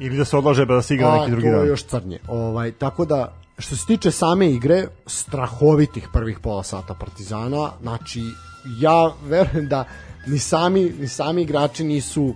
Ili 0.00 0.16
da 0.16 0.24
se 0.24 0.36
odlaže 0.36 0.66
pa 0.66 0.74
da 0.74 0.82
se 0.82 0.94
igra 0.94 1.08
A, 1.08 1.18
neki 1.18 1.30
drugi 1.30 1.46
to 1.46 1.52
dan. 1.52 1.64
je 1.64 1.68
još 1.68 1.84
crnje. 1.84 2.18
Ovaj, 2.28 2.72
tako 2.72 3.04
da, 3.04 3.32
što 3.58 3.76
se 3.76 3.86
tiče 3.86 4.10
same 4.10 4.50
igre, 4.50 4.86
strahovitih 5.06 6.08
prvih 6.12 6.38
pola 6.38 6.62
sata 6.62 6.94
Partizana, 6.94 7.70
znači, 7.82 8.22
ja 8.80 9.12
verujem 9.24 9.68
da 9.68 9.84
ni 10.26 10.38
sami, 10.38 10.92
ni 11.00 11.08
sami 11.08 11.42
igrači 11.42 11.84
nisu 11.84 12.34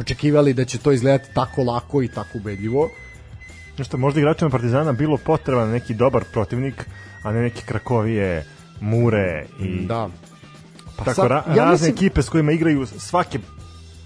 očekivali 0.00 0.54
da 0.54 0.64
će 0.64 0.78
to 0.78 0.92
izgledati 0.92 1.34
tako 1.34 1.62
lako 1.62 2.02
i 2.02 2.08
tako 2.08 2.38
ubedljivo. 2.38 2.90
Nešto, 3.78 3.96
možda 3.96 4.20
igračima 4.20 4.50
Partizana 4.50 4.92
bilo 4.92 5.16
potreban 5.16 5.70
neki 5.70 5.94
dobar 5.94 6.24
protivnik, 6.32 6.86
a 7.22 7.32
ne 7.32 7.40
neki 7.40 7.62
Krakovije, 7.62 8.44
Mure 8.80 9.46
i 9.60 9.86
Da. 9.86 10.08
Pa 10.96 11.04
tako 11.04 11.14
sad, 11.14 11.30
ra 11.30 11.36
ja 11.36 11.54
razne 11.64 11.72
mislim- 11.72 11.92
ekipe 11.92 12.22
s 12.22 12.28
kojima 12.28 12.52
igraju 12.52 12.86
svake 12.86 13.38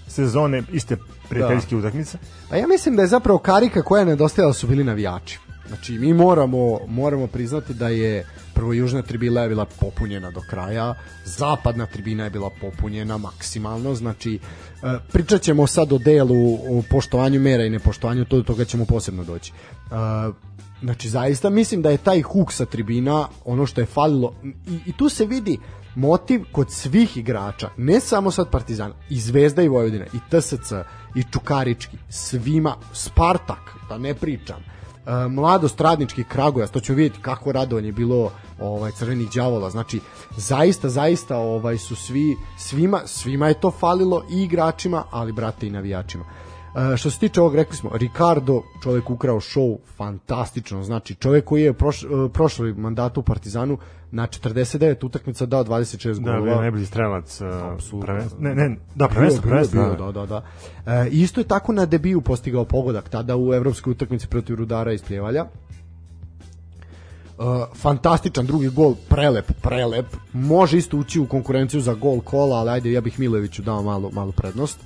sezone 0.07 0.63
iste 0.71 0.97
prijateljske 1.29 1.75
utakmice. 1.75 2.17
Pa 2.49 2.55
ja 2.55 2.67
mislim 2.67 2.95
da 2.95 3.01
je 3.01 3.07
zapravo 3.07 3.39
karika 3.39 3.81
koja 3.81 3.99
je 3.99 4.05
nedostajala 4.05 4.53
su 4.53 4.67
bili 4.67 4.83
navijači. 4.83 5.39
Znači 5.67 5.93
mi 5.93 6.13
moramo 6.13 6.79
moramo 6.87 7.27
priznati 7.27 7.73
da 7.73 7.89
je 7.89 8.25
prvo 8.53 8.73
južna 8.73 9.01
tribina 9.01 9.41
je 9.41 9.49
bila 9.49 9.65
popunjena 9.65 10.31
do 10.31 10.41
kraja, 10.49 10.95
zapadna 11.25 11.85
tribina 11.85 12.23
je 12.23 12.29
bila 12.29 12.49
popunjena 12.61 13.17
maksimalno, 13.17 13.95
znači 13.95 14.35
e, 14.35 14.39
pričat 15.11 15.41
ćemo 15.41 15.67
sad 15.67 15.93
o 15.93 15.97
delu 15.97 16.53
o 16.53 16.83
poštovanju 16.89 17.39
mera 17.39 17.65
i 17.65 17.69
nepoštovanju, 17.69 18.25
to 18.25 18.37
do 18.37 18.43
toga 18.43 18.65
ćemo 18.65 18.85
posebno 18.85 19.23
doći. 19.23 19.51
E, 19.51 19.95
znači 20.81 21.09
zaista 21.09 21.49
mislim 21.49 21.81
da 21.81 21.89
je 21.89 21.97
taj 21.97 22.21
huk 22.21 22.51
sa 22.51 22.65
tribina 22.65 23.27
ono 23.45 23.65
što 23.65 23.81
je 23.81 23.85
falilo 23.85 24.33
i, 24.43 24.79
i 24.85 24.93
tu 24.97 25.09
se 25.09 25.25
vidi 25.25 25.57
motiv 25.95 26.43
kod 26.51 26.71
svih 26.71 27.17
igrača, 27.17 27.69
ne 27.77 27.99
samo 27.99 28.31
sad 28.31 28.49
Partizan, 28.51 28.93
i 29.09 29.19
Zvezda 29.19 29.61
i 29.61 29.67
Vojvodina, 29.67 30.05
i 30.05 30.19
TSC, 30.29 30.71
i 31.15 31.23
Čukarički, 31.31 31.97
svima, 32.09 32.75
Spartak, 32.93 33.75
da 33.89 33.97
ne 33.97 34.13
pričam, 34.13 34.63
mladost 35.29 35.81
radnički 35.81 36.23
Kragujevac, 36.23 36.71
to 36.71 36.79
ćemo 36.79 36.95
vidjeti 36.95 37.21
kako 37.21 37.51
radovanje 37.51 37.87
je 37.87 37.91
bilo 37.91 38.31
ovaj 38.59 38.91
crvenih 38.91 39.29
đavola. 39.31 39.69
Znači 39.69 39.99
zaista 40.37 40.89
zaista 40.89 41.37
ovaj 41.37 41.77
su 41.77 41.95
svi 41.95 42.37
svima 42.57 43.01
svima 43.05 43.47
je 43.47 43.59
to 43.59 43.71
falilo 43.71 44.23
i 44.31 44.43
igračima, 44.43 45.03
ali 45.11 45.31
brate 45.31 45.67
i 45.67 45.71
navijačima. 45.71 46.25
E, 46.93 46.97
što 46.97 47.09
se 47.11 47.19
tiče 47.19 47.41
ovog, 47.41 47.55
rekli 47.55 47.75
smo, 47.75 47.89
Ricardo, 47.93 48.61
čovjek 48.83 49.09
ukrao 49.09 49.39
show, 49.39 49.77
fantastično, 49.97 50.83
znači 50.83 51.15
čovjek 51.15 51.45
koji 51.45 51.63
je 51.63 51.73
proš, 51.73 52.03
e, 52.03 52.07
prošli 52.33 52.73
mandatu 52.73 53.19
u 53.19 53.23
Partizanu 53.23 53.77
na 54.11 54.27
49 54.27 55.05
utakmica 55.05 55.45
dao 55.45 55.63
26 55.63 56.13
Da, 56.15 56.19
golova. 56.21 56.41
bio 56.41 56.51
je 56.51 56.61
najbolji 56.61 56.85
strelac. 56.85 57.41
uh, 57.41 57.47
Apsolutno. 57.73 58.07
prvenstva- 58.07 58.39
Ne, 58.39 58.55
ne, 58.57 58.75
da, 58.95 59.07
prvenstvo, 59.07 59.41
Bio, 59.41 59.49
prvenstvo. 59.49 59.81
bio, 59.81 59.89
da. 59.89 59.95
bio, 59.95 60.11
da, 60.11 60.25
da, 60.25 60.41
da. 60.85 60.93
E, 60.93 61.09
isto 61.09 61.39
je 61.39 61.45
tako 61.45 61.73
na 61.73 61.85
debiju 61.85 62.21
postigao 62.21 62.65
pogodak 62.65 63.09
tada 63.09 63.37
u 63.37 63.53
evropskoj 63.53 63.91
utakmici 63.91 64.27
protiv 64.27 64.55
Rudara 64.55 64.93
iz 64.93 65.03
Pljevalja. 65.03 65.45
Uh, 67.37 67.45
fantastičan 67.75 68.45
drugi 68.45 68.69
gol, 68.69 68.95
prelep, 69.09 69.51
prelep. 69.61 70.05
Može 70.33 70.77
isto 70.77 70.97
ući 70.97 71.19
u 71.19 71.25
konkurenciju 71.25 71.81
za 71.81 71.93
gol 71.93 72.19
kola, 72.21 72.55
ali 72.55 72.69
ajde, 72.69 72.91
ja 72.91 73.01
bih 73.01 73.19
Milojeviću 73.19 73.61
dao 73.61 73.83
malo, 73.83 74.09
malo 74.13 74.31
prednost. 74.31 74.79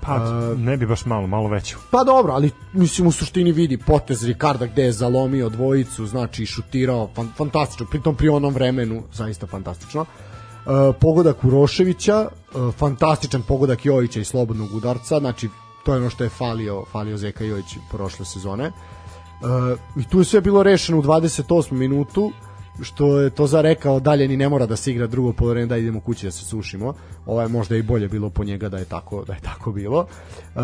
Pa, 0.00 0.18
ne 0.56 0.76
bi 0.76 0.86
baš 0.86 1.04
malo, 1.04 1.26
malo 1.26 1.48
veću. 1.48 1.76
Pa 1.90 2.04
dobro, 2.04 2.32
ali 2.32 2.50
mislim 2.72 3.06
u 3.06 3.12
suštini 3.12 3.52
vidi 3.52 3.78
potez 3.78 4.24
Ricarda 4.24 4.66
gde 4.66 4.82
je 4.82 4.92
zalomio 4.92 5.48
dvojicu, 5.48 6.06
znači 6.06 6.46
šutirao, 6.46 7.08
fan, 7.14 7.28
fantastično, 7.36 7.86
pritom 7.90 8.14
pri 8.14 8.28
onom 8.28 8.54
vremenu, 8.54 9.02
zaista 9.12 9.46
fantastično. 9.46 10.02
E, 10.02 10.92
pogodak 11.00 11.44
Uroševića, 11.44 12.28
e, 12.28 12.72
fantastičan 12.72 13.42
pogodak 13.42 13.86
Jojića 13.86 14.20
i 14.20 14.24
slobodnog 14.24 14.74
udarca, 14.74 15.18
znači 15.18 15.48
to 15.84 15.92
je 15.92 16.00
ono 16.00 16.10
što 16.10 16.24
je 16.24 16.30
falio, 16.30 16.84
falio 16.92 17.16
Zeka 17.16 17.44
Jojić 17.44 17.76
prošle 17.90 18.24
sezone. 18.24 18.64
E, 18.64 18.72
I 19.96 20.04
tu 20.04 20.18
je 20.18 20.24
sve 20.24 20.40
bilo 20.40 20.62
rešeno 20.62 20.98
u 20.98 21.02
28. 21.02 21.72
minutu, 21.72 22.32
što 22.82 23.20
je 23.20 23.30
to 23.30 23.46
za 23.46 23.60
rekao 23.60 24.00
dalje 24.00 24.28
ni 24.28 24.36
ne 24.36 24.48
mora 24.48 24.66
da 24.66 24.76
se 24.76 24.90
igra 24.90 25.06
drugo 25.06 25.32
polovreme 25.32 25.66
da 25.66 25.76
idemo 25.76 26.00
kući 26.00 26.26
da 26.26 26.30
se 26.30 26.44
sušimo. 26.44 26.94
Ovo 27.30 27.42
je 27.42 27.48
možda 27.48 27.76
i 27.76 27.82
bolje 27.82 28.08
bilo 28.08 28.30
po 28.30 28.44
njega 28.44 28.68
da 28.68 28.78
je 28.78 28.84
tako 28.84 29.24
da 29.24 29.32
je 29.32 29.40
tako 29.40 29.72
bilo. 29.72 30.06
E, 30.56 30.60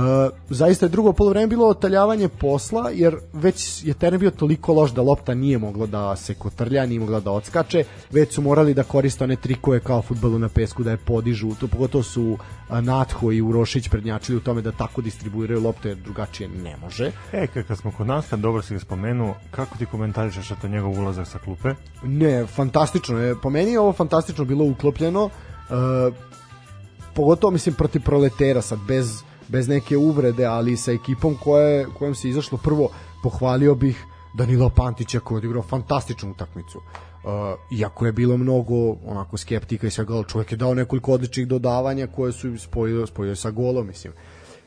zaista 0.50 0.86
je 0.86 0.90
drugo 0.90 1.12
polovreme 1.12 1.46
bilo 1.46 1.68
otaljavanje 1.68 2.28
posla 2.28 2.90
jer 2.94 3.16
već 3.32 3.84
je 3.84 3.94
teren 3.94 4.20
bio 4.20 4.30
toliko 4.30 4.72
loš 4.72 4.90
da 4.90 5.02
lopta 5.02 5.34
nije 5.34 5.58
mogla 5.58 5.86
da 5.86 6.16
se 6.16 6.34
kotrlja, 6.34 6.86
nije 6.86 7.00
mogla 7.00 7.20
da 7.20 7.30
odskače, 7.30 7.84
već 8.10 8.34
su 8.34 8.42
morali 8.42 8.74
da 8.74 8.82
koriste 8.82 9.24
one 9.24 9.36
trikove 9.36 9.80
kao 9.80 10.02
fudbalu 10.02 10.38
na 10.38 10.48
pesku 10.48 10.82
da 10.82 10.90
je 10.90 10.96
podižu, 10.96 11.54
to 11.60 11.68
pogotovo 11.68 12.04
su 12.04 12.38
Natho 12.70 13.32
i 13.32 13.42
Urošić 13.42 13.88
prednjačili 13.88 14.38
u 14.38 14.40
tome 14.40 14.62
da 14.62 14.72
tako 14.72 15.00
distribuiraju 15.02 15.62
lopte 15.62 15.88
jer 15.88 15.98
drugačije 15.98 16.48
ne 16.48 16.76
može. 16.76 17.12
E, 17.32 17.46
kad 17.46 17.78
smo 17.78 17.92
kod 17.92 18.06
nas, 18.06 18.26
dobro 18.30 18.62
si 18.62 18.74
ga 18.74 18.80
spomenuo, 18.80 19.34
kako 19.50 19.78
ti 19.78 19.86
komentarišeš 19.86 20.48
to 20.60 20.68
njegov 20.68 20.98
ulazak 21.00 21.26
sa 21.26 21.38
klupe? 21.38 21.74
Ne, 22.02 22.46
fantastično 22.46 23.18
je. 23.18 23.40
Po 23.42 23.50
meni 23.50 23.72
je 23.72 23.80
ovo 23.80 23.92
fantastično 23.92 24.44
bilo 24.44 24.64
uklopljeno. 24.64 25.30
E, 25.70 26.25
pogotovo 27.16 27.50
mislim 27.50 27.74
protiv 27.74 28.02
proletera 28.02 28.62
sad 28.62 28.78
bez 28.88 29.22
bez 29.48 29.68
neke 29.68 29.96
uvrede, 29.96 30.44
ali 30.44 30.76
sa 30.76 30.92
ekipom 30.92 31.36
koja 31.44 31.66
je, 31.66 31.86
kojom 31.98 32.14
se 32.14 32.28
izašlo 32.28 32.58
prvo 32.58 32.88
pohvalio 33.22 33.74
bih 33.74 34.04
Danila 34.34 34.70
Pantića 34.70 35.20
koji 35.20 35.36
je 35.36 35.38
odigrao 35.38 35.62
fantastičnu 35.62 36.30
utakmicu. 36.30 36.78
Uh, 36.78 37.78
iako 37.78 38.06
je 38.06 38.12
bilo 38.12 38.36
mnogo 38.36 38.96
onako 39.06 39.36
skeptika 39.36 39.86
i 39.86 39.90
svega, 39.90 40.14
ali 40.14 40.24
čovjek 40.28 40.52
je 40.52 40.56
dao 40.56 40.74
nekoliko 40.74 41.12
odličnih 41.12 41.48
dodavanja 41.48 42.06
koje 42.06 42.32
su 42.32 42.58
spojio, 42.58 43.06
spojio 43.06 43.36
sa 43.36 43.50
golom, 43.50 43.86
mislim. 43.86 44.12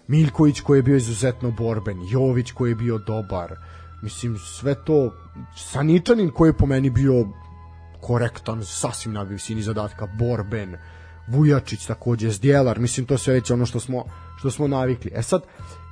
Miljković 0.08 0.62
koji 0.62 0.80
je 0.80 0.84
bio 0.84 0.96
izuzetno 0.96 1.52
borben, 1.52 1.98
Jović 2.12 2.52
koji 2.52 2.72
je 2.72 2.76
bio 2.76 2.98
dobar, 2.98 3.56
mislim 4.02 4.38
sve 4.38 4.76
to, 4.86 5.14
Saničanin 5.58 6.32
koji 6.32 6.50
je 6.50 6.58
po 6.58 6.66
meni 6.66 6.90
bio 6.90 7.28
korektan, 8.02 8.66
sasvim 8.66 9.14
na 9.14 9.24
visini 9.24 9.62
zadatka, 9.62 10.08
borben, 10.20 10.76
Vujačić 11.30 11.86
takođe, 11.86 12.30
Zdjelar, 12.30 12.80
mislim 12.80 13.06
to 13.06 13.18
sve 13.18 13.34
već 13.34 13.52
ono 13.52 13.66
što 13.66 13.80
smo, 13.80 14.04
što 14.40 14.52
smo 14.52 14.68
navikli. 14.68 15.12
E 15.16 15.24
sad, 15.24 15.42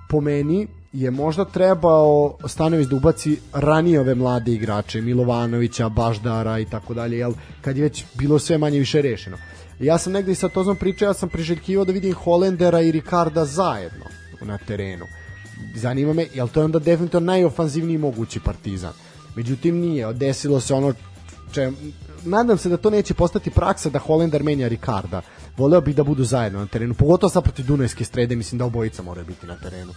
po 0.10 0.22
meni 0.22 0.68
je 0.94 1.12
možda 1.12 1.46
trebao 1.46 2.38
Stanović 2.46 2.88
da 2.88 2.96
ubaci 2.96 3.38
ranije 3.54 4.00
ove 4.00 4.16
mlade 4.16 4.52
igrače, 4.52 5.02
Milovanovića, 5.02 5.90
Baždara 5.90 6.60
i 6.60 6.66
tako 6.66 6.94
dalje, 6.94 7.18
jel, 7.18 7.34
kad 7.62 7.78
je 7.78 7.84
već 7.84 8.04
bilo 8.14 8.40
sve 8.40 8.58
manje 8.58 8.80
više 8.80 9.02
rešeno. 9.02 9.38
Ja 9.80 9.98
sam 9.98 10.14
negde 10.14 10.32
i 10.32 10.36
sa 10.36 10.50
Tozom 10.50 10.76
pričao, 10.76 11.06
ja 11.06 11.14
sam 11.14 11.30
priželjkivao 11.30 11.86
da 11.86 11.92
vidim 11.92 12.14
Holendera 12.14 12.82
i 12.82 12.92
Ricarda 12.92 13.46
zajedno 13.46 14.06
na 14.42 14.58
terenu. 14.58 15.06
Zanima 15.76 16.14
me, 16.14 16.28
jel 16.34 16.48
to 16.48 16.60
je 16.60 16.66
onda 16.66 16.80
definitivno 16.80 17.26
najofanzivniji 17.26 17.98
mogući 17.98 18.40
partizan. 18.40 18.94
Međutim 19.36 19.76
nije, 19.80 20.14
desilo 20.14 20.60
se 20.60 20.74
ono 20.74 20.94
če, 21.52 21.72
nadam 22.30 22.58
se 22.58 22.70
da 22.70 22.78
to 22.78 22.90
neće 22.90 23.14
postati 23.14 23.50
praksa 23.50 23.90
da 23.90 24.00
Holender 24.00 24.44
menja 24.44 24.68
Ricarda. 24.68 25.22
Voleo 25.58 25.82
bih 25.82 25.96
da 25.96 26.04
budu 26.04 26.24
zajedno 26.24 26.60
na 26.60 26.68
terenu, 26.68 26.94
pogotovo 26.94 27.30
sad 27.30 27.44
protiv 27.44 27.66
Dunajske 27.66 28.06
strede, 28.06 28.36
mislim 28.36 28.60
da 28.60 28.66
obojica 28.66 29.04
moraju 29.04 29.26
biti 29.26 29.48
na 29.48 29.56
terenu. 29.56 29.94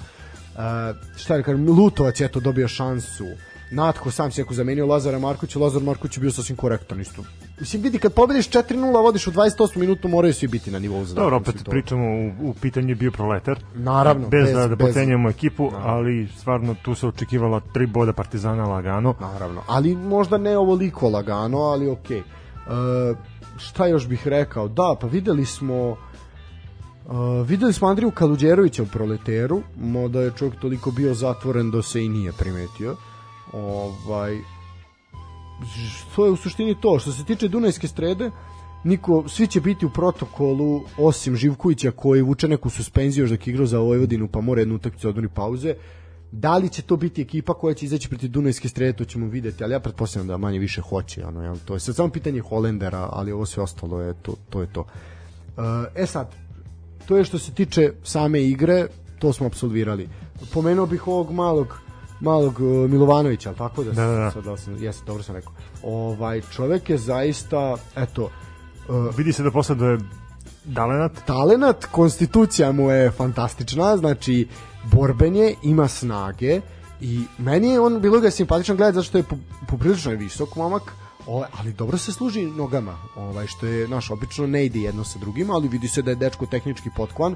šta 1.16 1.37
da 1.37 1.43
kažem, 1.43 1.68
Lutovac 1.68 2.20
je 2.20 2.28
to 2.28 2.41
dobio 2.41 2.68
šansu, 2.68 3.26
Natko 3.71 4.11
sam 4.11 4.31
se 4.31 4.45
zamenio 4.51 4.87
Lazara 4.87 5.18
Markovića, 5.18 5.59
Lazar 5.59 5.83
Marković 5.83 6.16
je 6.16 6.21
bio 6.21 6.31
sasvim 6.31 6.57
korektan 6.57 7.01
isto. 7.01 7.23
Mislim, 7.61 7.83
vidi, 7.83 7.99
kad 7.99 8.14
pobediš 8.14 8.51
4-0, 8.51 9.03
vodiš 9.03 9.27
u 9.27 9.31
28 9.31 9.77
minutu, 9.77 10.09
moraju 10.09 10.35
svi 10.35 10.49
biti 10.49 10.71
na 10.71 10.79
nivou 10.79 11.05
zadatka. 11.05 11.23
Dobro, 11.23 11.37
opet 11.37 11.55
pričamo, 11.71 12.05
u, 12.05 12.51
u 12.51 12.55
pitanju 12.55 12.89
je 12.89 12.95
bio 12.95 13.11
proletar. 13.11 13.59
Naravno, 13.75 14.29
Bez, 14.29 14.45
bez- 14.49 14.55
da, 14.55 14.68
da 14.68 14.77
pocenjujemo 14.77 15.31
ekipu, 15.31 15.71
ali 15.77 16.29
stvarno 16.39 16.75
tu 16.83 16.95
se 16.95 17.07
očekivala 17.07 17.61
tri 17.61 17.87
boda 17.87 18.12
Partizana 18.12 18.64
lagano. 18.64 19.14
Naravno, 19.21 19.62
ali 19.66 19.97
možda 19.97 20.39
ne 20.39 20.57
ovoliko 20.59 21.09
lagano, 21.09 21.59
ali 21.59 21.89
okej. 21.89 22.18
E, 22.18 22.23
šta 23.59 23.87
još 23.87 24.09
bih 24.09 24.29
rekao? 24.29 24.68
Da, 24.68 24.97
pa 25.01 25.07
videli 25.07 25.45
smo 25.45 25.97
Uh, 27.07 27.47
videli 27.47 27.73
smo 27.73 27.89
Andriju 27.89 28.11
Kaluđerovića 28.11 28.83
u 28.83 28.87
Proleteru, 28.87 29.62
moda 29.77 30.21
je 30.21 30.33
čovjek 30.39 30.61
toliko 30.61 30.91
bio 30.91 31.14
zatvoren 31.14 31.71
da 31.71 31.83
se 31.83 32.05
i 32.05 32.09
nije 32.09 32.33
primetio. 32.33 32.97
Ovaj, 33.53 34.38
to 36.16 36.24
je 36.24 36.30
u 36.30 36.36
suštini 36.36 36.80
to. 36.80 36.98
Što 36.98 37.12
se 37.12 37.24
tiče 37.24 37.48
Dunajske 37.48 37.88
strede, 37.88 38.30
niko, 38.84 39.28
svi 39.28 39.46
će 39.46 39.61
biti 39.61 39.86
u 39.86 39.90
protokolu 39.90 40.82
osim 40.98 41.36
Živkovića 41.36 41.90
koji 41.90 42.22
vuče 42.22 42.48
neku 42.48 42.70
suspenziju 42.70 43.22
još 43.22 43.30
dok 43.30 43.46
igrao 43.46 43.66
za 43.66 43.78
Vojvodinu 43.78 44.28
pa 44.28 44.40
mora 44.40 44.61
jednu 44.61 44.74
utakmicu 44.74 45.09
odmori 45.09 45.28
pauze. 45.28 45.74
Da 46.32 46.57
li 46.57 46.68
će 46.68 46.82
to 46.82 46.96
biti 46.96 47.22
ekipa 47.22 47.55
koja 47.55 47.74
će 47.74 47.86
izaći 47.86 48.09
protiv 48.09 48.30
Dunajske 48.30 48.68
strede, 48.68 48.92
to 48.92 49.05
ćemo 49.05 49.26
videti, 49.26 49.64
ali 49.64 49.72
ja 49.72 49.80
pretpostavljam 49.80 50.28
da 50.28 50.36
manje 50.36 50.59
više 50.59 50.80
hoće. 50.80 51.22
Ano, 51.22 51.42
jel? 51.42 51.57
To 51.64 51.74
je 51.74 51.80
sad 51.80 51.96
samo 51.96 52.09
pitanje 52.09 52.40
Holendera, 52.40 53.09
ali 53.12 53.32
ovo 53.32 53.46
sve 53.46 53.62
ostalo 53.62 54.01
je 54.01 54.14
to, 54.22 54.34
to 54.51 54.61
je 54.61 54.72
to. 54.72 54.80
Uh, 54.80 54.86
E 55.94 56.07
sad, 56.07 56.34
to 57.07 57.16
je 57.16 57.24
što 57.24 57.38
se 57.38 57.53
tiče 57.53 57.92
same 58.03 58.42
igre, 58.42 58.86
to 59.18 59.32
smo 59.32 59.46
absolvirali. 59.46 60.09
Pomenuo 60.53 60.86
bih 60.86 61.09
ovog 61.09 61.30
malog 61.30 61.80
malog 62.21 62.61
uh, 62.61 62.91
Milovanovića, 62.91 63.49
al 63.49 63.55
tako 63.55 63.85
da, 63.85 63.93
Da, 63.93 64.07
da, 64.07 64.12
da. 64.14 64.31
sad 64.31 64.45
da 64.45 64.57
sam, 64.57 64.83
jeste, 64.83 65.05
dobro 65.07 65.23
sam 65.23 65.35
rekao. 65.35 65.53
Ovaj 65.83 66.41
čovek 66.41 66.91
je 66.91 66.99
zaista 66.99 67.77
eto 67.97 68.31
uh, 68.89 69.16
Vidi 69.16 69.33
se 69.33 69.43
da 69.43 69.51
posleduje 69.51 69.99
Dalenat, 70.64 71.12
talenat, 71.27 71.85
konstitucija 71.85 72.73
mu 72.73 72.91
je 72.91 73.11
fantastična, 73.11 73.97
znači 73.97 74.49
borben 74.93 75.37
je, 75.37 75.55
ima 75.62 75.89
snage 75.89 76.61
i 77.01 77.25
meni 77.39 77.68
je 77.68 77.81
on 77.81 78.01
bilo 78.01 78.21
ga 78.21 78.27
je 78.27 78.31
simpatično 78.31 78.75
gledati 78.75 78.95
zato 78.95 79.05
što 79.05 79.18
je 79.18 79.25
po- 79.25 79.37
poprilično 79.68 80.11
je 80.11 80.16
visok 80.16 80.57
momak, 80.57 80.83
ovaj, 81.27 81.49
ali 81.59 81.73
dobro 81.73 81.99
se 81.99 82.12
služi 82.12 82.47
nogama, 82.47 82.99
ovaj, 83.16 83.47
što 83.47 83.66
je, 83.66 83.89
naš, 83.89 84.11
obično 84.11 84.47
ne 84.47 84.66
ide 84.66 84.79
jedno 84.81 85.05
sa 85.05 85.18
drugim, 85.18 85.51
ali 85.51 85.68
vidi 85.68 85.89
se 85.89 86.03
da 86.03 86.11
je 86.11 86.16
dečko 86.16 86.47
tehnički 86.47 86.91
potkovan, 86.97 87.35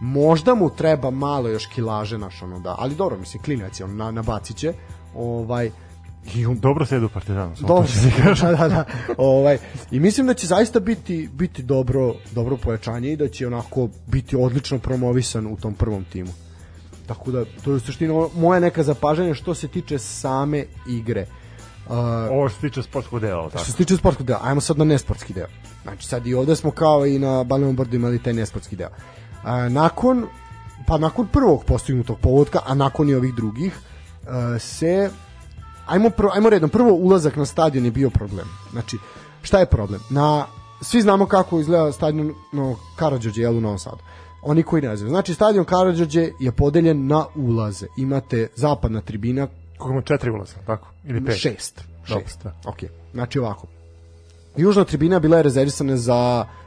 možda 0.00 0.54
mu 0.54 0.70
treba 0.70 1.10
malo 1.10 1.48
još 1.48 1.66
kilaže, 1.66 2.18
naš, 2.18 2.42
ono, 2.42 2.60
da, 2.60 2.74
ali 2.78 2.94
dobro, 2.94 3.18
mislim, 3.18 3.42
klinac 3.42 3.80
je, 3.80 3.84
on 3.84 3.96
na, 3.96 4.10
nabacit 4.10 4.56
će, 4.56 4.72
ovaj, 5.14 5.70
i 6.34 6.46
on 6.46 6.58
dobro 6.58 6.86
sede 6.86 7.06
u 7.06 7.08
Partizanu. 7.08 7.54
dobro 7.60 7.88
ti 7.88 8.22
kažem. 8.22 8.50
da, 8.50 8.56
da, 8.56 8.68
da. 8.68 8.84
Ovaj, 9.18 9.58
I 9.90 10.00
mislim 10.00 10.26
da 10.26 10.34
će 10.34 10.46
zaista 10.46 10.80
biti, 10.80 11.28
biti 11.32 11.62
dobro, 11.62 12.14
dobro 12.32 12.56
pojačanje 12.56 13.12
i 13.12 13.16
da 13.16 13.28
će 13.28 13.46
onako 13.46 13.88
biti 14.06 14.36
odlično 14.36 14.78
promovisan 14.78 15.46
u 15.46 15.56
tom 15.56 15.74
prvom 15.74 16.04
timu. 16.04 16.30
Tako 17.06 17.30
da, 17.30 17.44
to 17.64 17.70
je 17.70 17.76
u 17.76 17.80
suštini 17.80 18.28
moje 18.34 18.60
neka 18.60 18.82
zapažanja 18.82 19.34
što 19.34 19.54
se 19.54 19.68
tiče 19.68 19.98
same 19.98 20.64
igre. 20.88 21.26
Uh, 21.88 21.96
Ovo 22.30 22.48
što 22.48 22.60
se 22.60 22.68
tiče 22.68 22.82
sportskog 22.82 23.20
dela, 23.20 23.50
tako. 23.50 23.64
što 23.64 23.72
se 23.72 23.78
tiče 23.78 23.96
sportskog 23.96 24.26
dela, 24.26 24.40
ajmo 24.42 24.60
sad 24.60 24.78
na 24.78 24.84
nesportski 24.84 25.32
deo. 25.32 25.46
Znači 25.82 26.06
sad 26.06 26.26
i 26.26 26.34
ovde 26.34 26.56
smo 26.56 26.70
kao 26.70 27.06
i 27.06 27.18
na 27.18 27.44
Balneom 27.44 27.76
Brdu 27.76 27.96
imali 27.96 28.22
taj 28.22 28.32
nesportski 28.32 28.76
deo. 28.76 28.88
A, 29.42 29.68
nakon 29.68 30.26
pa 30.86 30.98
nakon 30.98 31.26
prvog 31.26 31.64
postignutog 31.64 32.18
povodka, 32.18 32.58
a 32.66 32.74
nakon 32.74 33.08
i 33.08 33.14
ovih 33.14 33.34
drugih, 33.34 33.78
se 34.58 35.10
ajmo, 35.86 36.10
prvo, 36.10 36.32
ajmo 36.34 36.50
redom, 36.50 36.70
prvo 36.70 36.92
ulazak 36.92 37.36
na 37.36 37.46
stadion 37.46 37.84
je 37.84 37.90
bio 37.90 38.10
problem. 38.10 38.48
Znači, 38.72 38.96
šta 39.42 39.58
je 39.58 39.66
problem? 39.66 40.00
Na, 40.10 40.46
svi 40.82 41.02
znamo 41.02 41.26
kako 41.26 41.60
izgleda 41.60 41.92
stadion 41.92 42.34
no, 42.52 42.76
Karadžođe 42.96 43.42
jel, 43.42 43.56
u 43.56 43.60
Novom 43.60 43.78
Sadu. 43.78 43.98
Oni 44.42 44.62
koji 44.62 44.82
ne 44.82 44.96
znaju. 44.96 45.10
Znači, 45.10 45.34
stadion 45.34 45.64
Karadžođe 45.64 46.30
je 46.40 46.52
podeljen 46.52 47.06
na 47.06 47.24
ulaze. 47.34 47.86
Imate 47.96 48.48
zapadna 48.56 49.00
tribina, 49.00 49.46
Koliko 49.78 49.92
ima 49.92 50.02
četiri 50.02 50.30
ulaza, 50.30 50.54
tako? 50.66 50.88
Ili 51.04 51.24
pet? 51.24 51.36
Šest. 51.36 51.84
Šest. 52.04 52.42
da. 52.44 52.52
Ok. 52.64 52.78
Znači 53.12 53.38
ovako. 53.38 53.66
Južna 54.56 54.84
tribina 54.84 55.18
bila 55.18 55.36
je 55.36 55.42
rezervisana 55.42 55.96
za 55.96 56.44
uh, 56.44 56.59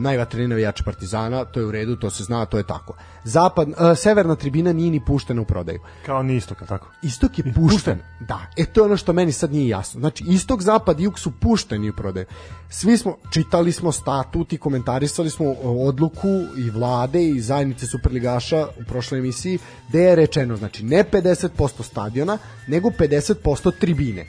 najvatrenije 0.00 0.48
navijače 0.48 0.84
Partizana, 0.84 1.44
to 1.44 1.60
je 1.60 1.66
u 1.66 1.70
redu, 1.70 1.96
to 1.96 2.10
se 2.10 2.24
zna, 2.24 2.44
to 2.46 2.58
je 2.58 2.62
tako. 2.62 2.94
Zapad, 3.24 3.68
uh, 3.68 3.74
severna 3.96 4.36
tribina 4.36 4.72
nije 4.72 4.90
ni 4.90 5.04
puštena 5.04 5.42
u 5.42 5.44
prodaju. 5.44 5.80
Kao 6.06 6.22
ni 6.22 6.36
istoka, 6.36 6.66
tako? 6.66 6.88
Istok 7.02 7.38
je 7.38 7.54
pušten. 7.54 7.98
Da, 8.20 8.40
e 8.56 8.64
to 8.64 8.80
je 8.80 8.84
ono 8.84 8.96
što 8.96 9.12
meni 9.12 9.32
sad 9.32 9.52
nije 9.52 9.68
jasno. 9.68 10.00
Znači, 10.00 10.24
istok, 10.28 10.62
zapad 10.62 11.00
i 11.00 11.02
jug 11.02 11.18
su 11.18 11.30
pušteni 11.40 11.90
u 11.90 11.96
prodaju. 11.96 12.26
Svi 12.68 12.96
smo, 12.96 13.16
čitali 13.32 13.72
smo 13.72 13.92
statut 13.92 14.52
i 14.52 14.58
komentarisali 14.58 15.30
smo 15.30 15.54
o, 15.62 15.86
odluku 15.88 16.28
i 16.56 16.70
vlade 16.70 17.24
i 17.24 17.40
zajednice 17.40 17.86
superligaša 17.86 18.66
u 18.80 18.84
prošloj 18.88 19.18
emisiji, 19.18 19.58
gde 19.88 20.02
je 20.02 20.16
rečeno, 20.16 20.56
znači, 20.56 20.84
ne 20.84 21.04
50% 21.04 21.82
stadiona, 21.82 22.38
nego 22.66 22.90
50% 22.90 23.72
tribine. 23.80 24.26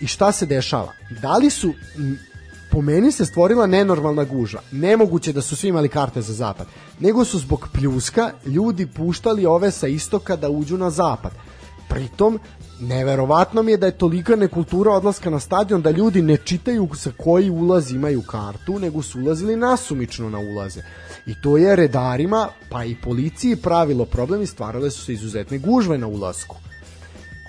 I 0.00 0.06
šta 0.06 0.32
se 0.32 0.46
dešava? 0.46 0.92
Da 1.22 1.36
li 1.36 1.50
su 1.50 1.72
po 2.76 2.82
meni 2.82 3.12
se 3.12 3.24
stvorila 3.24 3.66
nenormalna 3.66 4.24
guža. 4.24 4.58
Nemoguće 4.72 5.32
da 5.32 5.42
su 5.42 5.56
svi 5.56 5.68
imali 5.68 5.88
karte 5.88 6.20
za 6.22 6.32
zapad. 6.32 6.66
Nego 7.00 7.24
su 7.24 7.38
zbog 7.38 7.68
pljuska 7.72 8.30
ljudi 8.46 8.86
puštali 8.86 9.46
ove 9.46 9.70
sa 9.70 9.88
istoka 9.88 10.36
da 10.36 10.50
uđu 10.50 10.76
na 10.78 10.90
zapad. 10.90 11.32
Pritom, 11.88 12.38
neverovatno 12.80 13.62
mi 13.62 13.72
je 13.72 13.76
da 13.76 13.86
je 13.86 13.98
tolika 13.98 14.36
nekultura 14.36 14.92
odlaska 14.92 15.30
na 15.30 15.40
stadion 15.40 15.82
da 15.82 15.90
ljudi 15.90 16.22
ne 16.22 16.36
čitaju 16.36 16.88
sa 16.94 17.10
koji 17.16 17.50
ulaz 17.50 17.92
imaju 17.92 18.22
kartu, 18.22 18.78
nego 18.78 19.02
su 19.02 19.20
ulazili 19.20 19.56
nasumično 19.56 20.30
na 20.30 20.38
ulaze. 20.38 20.82
I 21.26 21.40
to 21.42 21.56
je 21.56 21.76
redarima, 21.76 22.48
pa 22.70 22.84
i 22.84 22.96
policiji 23.02 23.56
pravilo 23.56 24.04
problem 24.04 24.42
i 24.42 24.46
stvarale 24.46 24.90
su 24.90 25.04
se 25.04 25.12
izuzetne 25.12 25.58
gužve 25.58 25.98
na 25.98 26.06
ulasku 26.06 26.56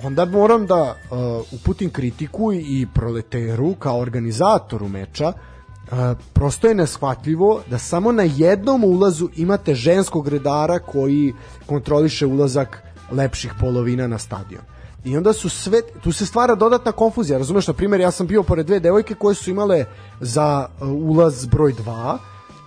onda 0.04 0.26
moram 0.26 0.66
da 0.66 0.82
uh, 0.82 1.18
uputim 1.52 1.90
kritiku 1.90 2.54
i 2.54 2.88
proleteru 2.94 3.76
kao 3.76 4.00
organizatoru 4.00 4.88
meča 4.88 5.28
uh, 5.28 5.98
prosto 6.34 6.68
je 6.68 6.76
neshvatljivo 6.76 7.62
da 7.70 7.78
samo 7.78 8.12
na 8.12 8.24
jednom 8.24 8.84
ulazu 8.84 9.30
imate 9.36 9.76
ženskog 9.76 10.28
redara 10.28 10.80
koji 10.80 11.34
kontroliše 11.66 12.26
ulazak 12.26 12.84
lepših 13.12 13.54
polovina 13.60 14.08
na 14.08 14.18
stadion. 14.18 14.62
I 15.06 15.18
onda 15.18 15.34
su 15.34 15.50
sve, 15.50 15.82
tu 16.04 16.12
se 16.12 16.26
stvara 16.26 16.56
dodatna 16.56 16.92
konfuzija, 16.92 17.38
razumeš, 17.38 17.68
na 17.68 17.74
primjer, 17.74 18.02
ja 18.02 18.12
sam 18.12 18.28
bio 18.28 18.44
pored 18.44 18.66
dve 18.66 18.80
devojke 18.80 19.16
koje 19.16 19.36
su 19.36 19.50
imale 19.50 19.86
za 20.20 20.68
uh, 20.82 20.88
ulaz 20.88 21.46
broj 21.46 21.74
2, 21.74 22.18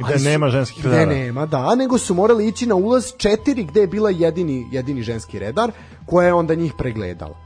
I 0.01 0.05
gde 0.05 0.30
nema 0.30 0.48
ženskih 0.48 0.84
gde 0.84 0.90
redara. 0.90 1.11
nema, 1.18 1.46
da, 1.46 1.74
nego 1.74 1.98
su 1.98 2.14
morali 2.14 2.48
ići 2.48 2.66
na 2.66 2.74
ulaz 2.74 3.05
4 3.05 3.66
gde 3.68 3.80
je 3.80 3.86
bila 3.86 4.11
jedini, 4.11 4.68
jedini 4.72 5.03
ženski 5.03 5.38
redar 5.38 5.72
koja 6.07 6.26
je 6.26 6.34
onda 6.34 6.55
njih 6.55 6.72
pregledala. 6.78 7.36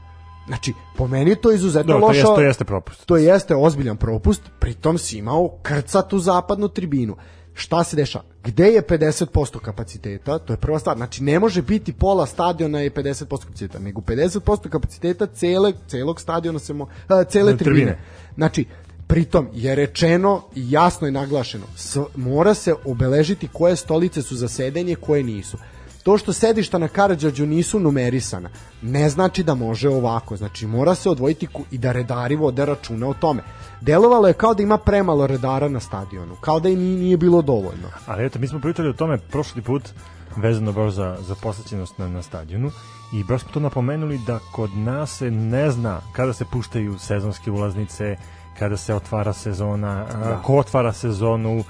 Znači, 0.47 0.73
po 0.97 1.07
meni 1.07 1.35
to 1.35 1.51
je 1.51 1.55
izuzetno 1.55 1.93
Dobro, 1.93 2.01
to 2.01 2.07
loša... 2.07 2.19
jeste, 2.19 2.35
to 2.35 2.41
jeste 2.41 2.65
propust. 2.65 3.05
To 3.05 3.17
jeste 3.17 3.55
ozbiljan 3.55 3.97
propust, 3.97 4.41
pritom 4.59 4.97
si 4.97 5.17
imao 5.17 5.49
krcatu 5.61 6.19
zapadnu 6.19 6.67
tribinu. 6.67 7.15
Šta 7.53 7.83
se 7.83 7.95
dešava? 7.95 8.25
Gde 8.43 8.65
je 8.67 8.81
50% 8.81 9.59
kapaciteta? 9.59 10.39
To 10.39 10.53
je 10.53 10.57
prva 10.57 10.79
stvar. 10.79 10.97
Znači, 10.97 11.23
ne 11.23 11.39
može 11.39 11.61
biti 11.61 11.93
pola 11.93 12.25
stadiona 12.25 12.79
je 12.79 12.91
50% 12.91 13.25
kapaciteta, 13.27 13.79
nego 13.79 14.01
50% 14.01 14.69
kapaciteta 14.69 15.25
cele, 15.25 15.73
celog 15.87 16.21
stadiona 16.21 16.59
se 16.59 16.73
mo, 16.73 16.87
a, 17.07 17.23
cele 17.23 17.57
Tribine. 17.57 17.75
tribine. 17.75 17.99
Znači, 18.35 18.65
pritom 19.07 19.47
je 19.53 19.75
rečeno 19.75 20.41
i 20.55 20.71
jasno 20.71 21.07
je 21.07 21.11
naglašeno, 21.11 21.65
s, 21.75 21.97
mora 22.15 22.53
se 22.53 22.73
obeležiti 22.85 23.47
koje 23.53 23.75
stolice 23.75 24.21
su 24.21 24.35
za 24.35 24.47
sedenje, 24.47 24.95
koje 24.95 25.23
nisu. 25.23 25.57
To 26.03 26.17
što 26.17 26.33
sedišta 26.33 26.77
na 26.77 26.87
Karadžađu 26.87 27.45
nisu 27.45 27.79
numerisana, 27.79 28.49
ne 28.81 29.09
znači 29.09 29.43
da 29.43 29.55
može 29.55 29.89
ovako. 29.89 30.35
Znači, 30.37 30.67
mora 30.67 30.95
se 30.95 31.09
odvojiti 31.09 31.47
i 31.71 31.77
da 31.77 31.91
redari 31.91 32.35
vode 32.35 32.65
računa 32.65 33.07
o 33.07 33.13
tome. 33.13 33.41
Delovalo 33.81 34.27
je 34.27 34.33
kao 34.33 34.53
da 34.53 34.63
ima 34.63 34.77
premalo 34.77 35.27
redara 35.27 35.69
na 35.69 35.79
stadionu, 35.79 36.35
kao 36.41 36.59
da 36.59 36.69
i 36.69 36.75
nije 36.75 37.17
bilo 37.17 37.41
dovoljno. 37.41 37.89
Ali 38.05 38.25
eto, 38.25 38.39
mi 38.39 38.47
smo 38.47 38.59
pričali 38.59 38.89
o 38.89 38.93
tome 38.93 39.17
prošli 39.17 39.61
put 39.61 39.83
vezano 40.35 40.71
baš 40.71 40.93
za, 40.93 41.17
za 41.21 41.35
posjećenost 41.35 41.97
na, 41.97 42.07
na 42.07 42.21
stadionu 42.21 42.71
i 43.13 43.23
baš 43.23 43.41
smo 43.41 43.51
to 43.51 43.59
napomenuli 43.59 44.19
da 44.27 44.39
kod 44.51 44.77
nas 44.77 45.17
se 45.17 45.31
ne 45.31 45.71
zna 45.71 46.01
kada 46.13 46.33
se 46.33 46.45
puštaju 46.51 46.99
sezonske 46.99 47.51
ulaznice, 47.51 48.15
kada 48.59 48.77
se 48.77 48.95
otvara 48.95 49.33
sezona, 49.33 50.05
da. 50.05 50.41
ko 50.43 50.57
otvara 50.57 50.93
sezonu, 50.93 51.63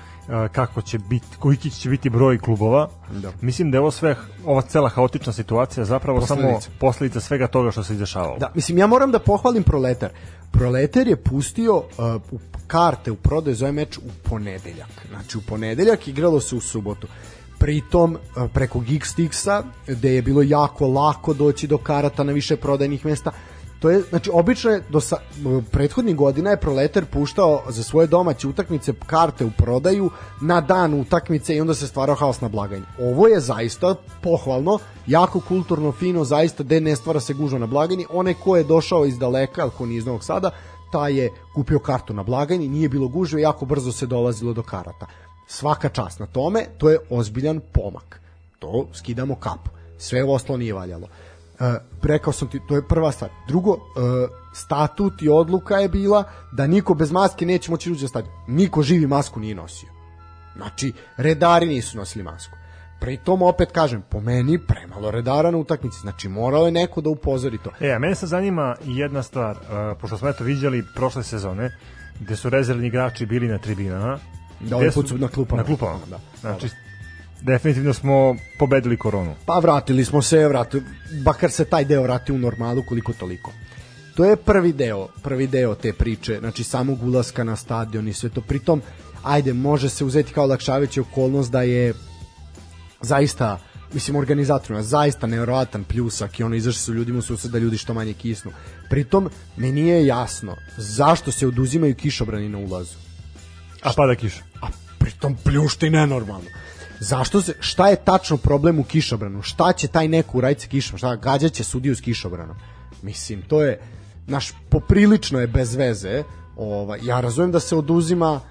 kako 0.52 0.82
će 0.82 1.00
biti, 1.00 1.38
koliki 1.40 1.70
će 1.70 1.90
biti 1.90 2.10
broj 2.10 2.40
klubova. 2.40 2.90
Da. 3.12 3.32
Mislim 3.42 3.72
da 3.72 3.78
je 3.78 3.82
ovo 3.82 3.92
sve, 3.92 4.16
ova 4.46 4.62
cela 4.62 4.90
haotična 4.90 5.34
situacija 5.34 5.86
zapravo 5.86 6.20
Posledica. 6.20 6.62
samo 6.62 6.76
posledica 6.80 7.20
svega 7.20 7.48
toga 7.48 7.72
što 7.72 7.84
se 7.84 7.94
izdešavalo. 7.94 8.38
Da, 8.38 8.52
mislim, 8.56 8.78
ja 8.78 8.88
moram 8.88 9.12
da 9.12 9.20
pohvalim 9.20 9.64
Proletar. 9.64 10.10
Proletar 10.52 11.08
je 11.08 11.16
pustio 11.16 11.78
uh, 11.78 11.86
u 12.32 12.40
karte 12.68 13.12
u 13.12 13.16
prodaju 13.16 13.56
za 13.56 13.66
ovaj 13.66 13.74
meč 13.74 13.98
u 13.98 14.30
ponedeljak. 14.30 15.06
Znači, 15.10 15.38
u 15.38 15.42
ponedeljak 15.42 16.08
igralo 16.08 16.40
se 16.40 16.56
u 16.56 16.62
subotu. 16.62 17.08
pritom 17.58 18.16
e, 18.16 18.48
preko 18.54 18.80
Geekstixa 18.80 19.64
gde 19.88 20.16
je 20.16 20.22
bilo 20.22 20.42
jako 20.42 20.88
lako 20.88 21.34
doći 21.34 21.68
do 21.68 21.78
karata 21.78 22.24
na 22.24 22.32
više 22.32 22.58
prodajnih 22.58 23.06
mesta 23.06 23.32
to 23.80 23.90
je 23.90 24.02
znači 24.10 24.30
obično 24.34 24.72
je 24.72 24.84
do 24.90 25.00
sa, 25.00 25.18
prethodnih 25.72 26.16
godina 26.16 26.50
je 26.50 26.58
Proletar 26.58 27.06
puštao 27.06 27.64
za 27.70 27.84
svoje 27.84 28.08
domaće 28.08 28.48
utakmice 28.48 28.94
karte 29.06 29.46
u 29.46 29.52
prodaju 29.58 30.10
na 30.42 30.62
dan 30.62 30.94
utakmice 30.94 31.56
i 31.56 31.62
onda 31.62 31.74
se 31.74 31.88
stvarao 31.88 32.16
haos 32.16 32.42
na 32.42 32.48
blagajni. 32.48 32.86
Ovo 33.00 33.28
je 33.28 33.40
zaista 33.40 33.96
pohvalno, 34.22 34.80
jako 35.08 35.40
kulturno, 35.40 35.92
fino, 35.92 36.24
zaista 36.24 36.64
gde 36.64 36.82
ne 36.82 36.96
stvara 36.96 37.20
se 37.20 37.34
gužva 37.34 37.60
na 37.60 37.66
blagajni. 37.66 38.06
Onaj 38.10 38.34
ko 38.34 38.58
je 38.58 38.64
došao 38.64 39.06
iz 39.06 39.20
daleka, 39.20 39.62
ali 39.62 39.72
ko 39.78 39.86
nije 39.86 39.98
iz 39.98 40.06
Novog 40.06 40.24
Sada, 40.24 40.52
taj 40.92 41.14
je 41.14 41.30
kupio 41.56 41.80
kartu 41.80 42.14
na 42.14 42.24
blagajni, 42.24 42.68
nije 42.68 42.90
bilo 42.90 43.08
gužve, 43.08 43.42
jako 43.42 43.66
brzo 43.66 43.92
se 43.92 44.06
dolazilo 44.06 44.54
do 44.54 44.64
karata. 44.64 45.06
Svaka 45.48 45.90
čast 45.90 46.20
na 46.20 46.26
tome, 46.26 46.66
to 46.78 46.90
je 46.90 47.00
ozbiljan 47.10 47.62
pomak. 47.72 48.22
To 48.60 48.88
skidamo 48.94 49.36
kapu. 49.36 49.70
Sve 49.98 50.24
ostalo 50.24 50.58
nije 50.58 50.74
valjalo. 50.74 51.08
Uh, 51.60 51.76
rekao 52.04 52.34
sam 52.34 52.48
ti, 52.48 52.60
to 52.68 52.76
je 52.76 52.88
prva 52.88 53.12
stvar. 53.12 53.32
Drugo, 53.48 53.72
uh, 53.72 53.80
statut 54.54 55.22
i 55.22 55.30
odluka 55.30 55.78
je 55.78 55.90
bila 55.90 56.24
da 56.52 56.68
niko 56.68 56.94
bez 56.94 57.12
maske 57.12 57.46
neće 57.46 57.72
moći 57.72 57.92
uđe 57.92 58.06
u 58.06 58.08
stadion. 58.08 58.34
Niko 58.48 58.84
živi 58.84 59.08
masku 59.08 59.40
nije 59.40 59.56
nosio. 59.56 59.90
Znači, 60.56 60.94
redari 61.18 61.66
nisu 61.66 61.98
nosili 61.98 62.24
masku. 62.24 62.56
Pritom, 63.00 63.42
opet 63.42 63.72
kažem, 63.72 64.04
po 64.10 64.20
meni 64.22 64.60
premalo 64.60 65.12
redara 65.12 65.52
na 65.52 65.58
utakmici. 65.58 66.00
Znači, 66.02 66.30
morao 66.30 66.66
je 66.66 66.72
neko 66.72 67.02
da 67.02 67.10
upozori 67.10 67.58
to. 67.58 67.72
E, 67.80 67.92
a 67.92 68.00
mene 68.00 68.16
se 68.16 68.28
zanima 68.28 68.76
jedna 68.84 69.24
stvar, 69.24 69.52
uh, 69.52 69.98
pošto 70.02 70.18
smo 70.18 70.30
eto 70.30 70.44
viđali 70.44 70.86
prošle 70.96 71.24
sezone, 71.24 71.78
gde 72.20 72.36
su 72.36 72.50
rezervni 72.50 72.88
igrači 72.88 73.26
bili 73.26 73.48
na 73.48 73.58
tribinama, 73.58 74.20
Da, 74.60 74.76
ovaj 74.76 74.92
put 74.92 75.08
su 75.08 75.18
na 75.18 75.28
klupama. 75.28 75.62
Na 75.62 75.66
klupama, 75.66 76.00
Da. 76.10 76.20
Znači, 76.42 76.70
definitivno 77.46 77.94
smo 77.94 78.36
pobedili 78.60 78.98
koronu. 78.98 79.36
Pa 79.46 79.60
vratili 79.60 80.06
smo 80.06 80.22
se, 80.22 80.48
vrati, 80.48 80.82
bakar 81.24 81.52
se 81.52 81.66
taj 81.66 81.86
deo 81.86 82.04
vrati 82.04 82.32
u 82.32 82.38
normalu 82.38 82.84
koliko 82.84 83.14
toliko. 83.14 83.52
To 84.16 84.26
je 84.26 84.36
prvi 84.36 84.74
deo, 84.74 85.08
prvi 85.24 85.48
deo 85.48 85.76
te 85.76 85.94
priče, 85.94 86.38
znači 86.40 86.64
samog 86.64 87.04
ulaska 87.04 87.44
na 87.44 87.56
stadion 87.56 88.08
i 88.08 88.14
sve 88.14 88.30
to. 88.30 88.42
Pritom, 88.42 88.82
ajde, 89.24 89.54
može 89.54 89.90
se 89.90 90.06
uzeti 90.06 90.34
kao 90.34 90.46
lakšaveća 90.46 91.02
okolnost 91.02 91.52
da 91.52 91.62
je 91.62 91.94
zaista 93.02 93.60
mislim 93.94 94.16
organizatorima 94.16 94.84
zaista 94.84 95.28
nevjerovatan 95.28 95.84
pljusak 95.84 96.40
i 96.40 96.44
ono 96.44 96.56
izašli 96.56 96.82
su 96.82 96.94
ljudima 96.94 97.20
u 97.20 97.22
susret 97.22 97.52
da 97.52 97.60
ljudi 97.60 97.78
što 97.78 97.94
manje 97.94 98.14
kisnu. 98.14 98.52
Pritom 98.90 99.30
mi 99.58 99.72
nije 99.72 100.06
jasno 100.06 100.56
zašto 100.78 101.32
se 101.32 101.48
oduzimaju 101.48 101.96
kišobrani 101.96 102.50
na 102.50 102.58
ulazu. 102.58 102.98
A 103.84 103.94
pada 103.96 104.16
kiša. 104.16 104.44
A 104.62 104.68
pritom 105.00 105.38
pljušti 105.44 105.90
nenormalno. 105.90 106.50
Zašto 107.00 107.42
se, 107.42 107.54
šta 107.60 107.88
je 107.90 107.96
tačno 107.96 108.38
problem 108.38 108.80
u 108.80 108.84
kišobranu? 108.84 109.42
Šta 109.42 109.74
će 109.74 109.88
taj 109.88 110.08
neko 110.08 110.38
uraditi 110.38 110.62
sa 110.62 110.68
kišom? 110.68 110.98
Šta 110.98 111.16
gađaće 111.16 111.64
sudiju 111.64 111.96
s 111.96 112.02
kišobranom? 112.02 112.56
Mislim, 113.02 113.42
to 113.42 113.62
je, 113.62 113.80
naš, 114.28 114.54
poprilično 114.70 115.40
je 115.40 115.48
bez 115.48 115.76
veze. 115.76 116.24
Ovaj, 116.58 117.00
ja 117.04 117.22
razumem 117.22 117.52
da 117.52 117.60
se 117.60 117.76
oduzima 117.76 118.42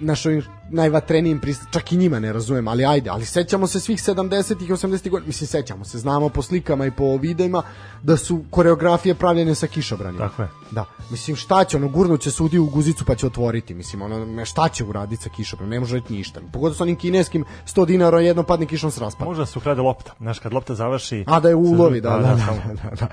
naš 0.00 0.26
ovim 0.26 0.42
najvatrenijim 0.70 1.40
prist... 1.40 1.62
čak 1.70 1.92
i 1.92 1.96
njima 1.96 2.20
ne 2.20 2.32
razumem, 2.32 2.68
ali 2.68 2.84
ajde, 2.84 3.10
ali 3.10 3.24
sećamo 3.24 3.66
se 3.66 3.80
svih 3.80 3.98
70-ih 3.98 4.68
i 4.68 4.72
80-ih 4.72 5.12
godina, 5.12 5.26
mislim 5.26 5.48
sećamo 5.48 5.84
se, 5.84 5.98
znamo 5.98 6.28
po 6.28 6.42
slikama 6.42 6.86
i 6.86 6.90
po 6.90 7.16
videima 7.16 7.62
da 8.02 8.16
su 8.16 8.44
koreografije 8.50 9.14
pravljene 9.14 9.54
sa 9.54 9.66
kišobranima. 9.66 10.28
Tako 10.28 10.42
je. 10.42 10.48
Da, 10.70 10.84
mislim 11.10 11.36
šta 11.36 11.64
će, 11.64 11.76
ono 11.76 11.88
gurnuće 11.88 12.30
sudi 12.30 12.58
u 12.58 12.66
guzicu 12.66 13.04
pa 13.04 13.14
će 13.14 13.26
otvoriti, 13.26 13.74
mislim 13.74 14.02
ono 14.02 14.44
šta 14.44 14.68
će 14.68 14.84
uraditi 14.84 15.22
sa 15.22 15.30
kišobranom, 15.30 15.70
ne 15.70 15.80
može 15.80 16.00
reći 16.00 16.12
ništa. 16.12 16.40
Pogotovo 16.52 16.74
sa 16.74 16.82
onim 16.82 16.96
kineskim 16.96 17.44
100 17.66 17.86
dinara 17.86 18.20
jedno 18.20 18.42
padne 18.42 18.66
kišom 18.66 18.90
s 18.90 18.98
raspada. 18.98 19.24
Možda 19.24 19.46
su 19.46 19.60
krade 19.60 19.80
lopta. 19.80 20.12
Znaš, 20.18 20.38
kad 20.38 20.52
lopta 20.52 20.74
završi... 20.74 21.24
A 21.26 21.40
da 21.40 21.48
je 21.48 21.54
u 21.54 21.62
ulovi, 21.62 22.00
da, 22.00 22.10
da, 22.10 22.16
da, 22.16 22.38
samo. 22.38 22.60
da, 22.66 22.90
da, 22.90 22.96
da. 22.96 23.08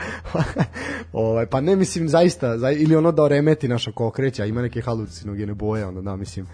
ovaj, 1.14 1.46
pa 1.46 1.62
ne 1.62 1.76
mislim 1.76 2.10
zaista, 2.10 2.58
za, 2.58 2.72
ili 2.72 2.96
ono 2.96 3.12
da 3.12 3.28
remeti 3.28 3.68
naša 3.68 3.92
ko 3.92 4.08
okreće, 4.08 4.44
a 4.44 4.46
ima 4.46 4.62
neke 4.62 4.82
halucinogene 4.82 5.54
boje, 5.54 5.86
onda 5.86 6.02
da 6.02 6.16
mislim 6.16 6.48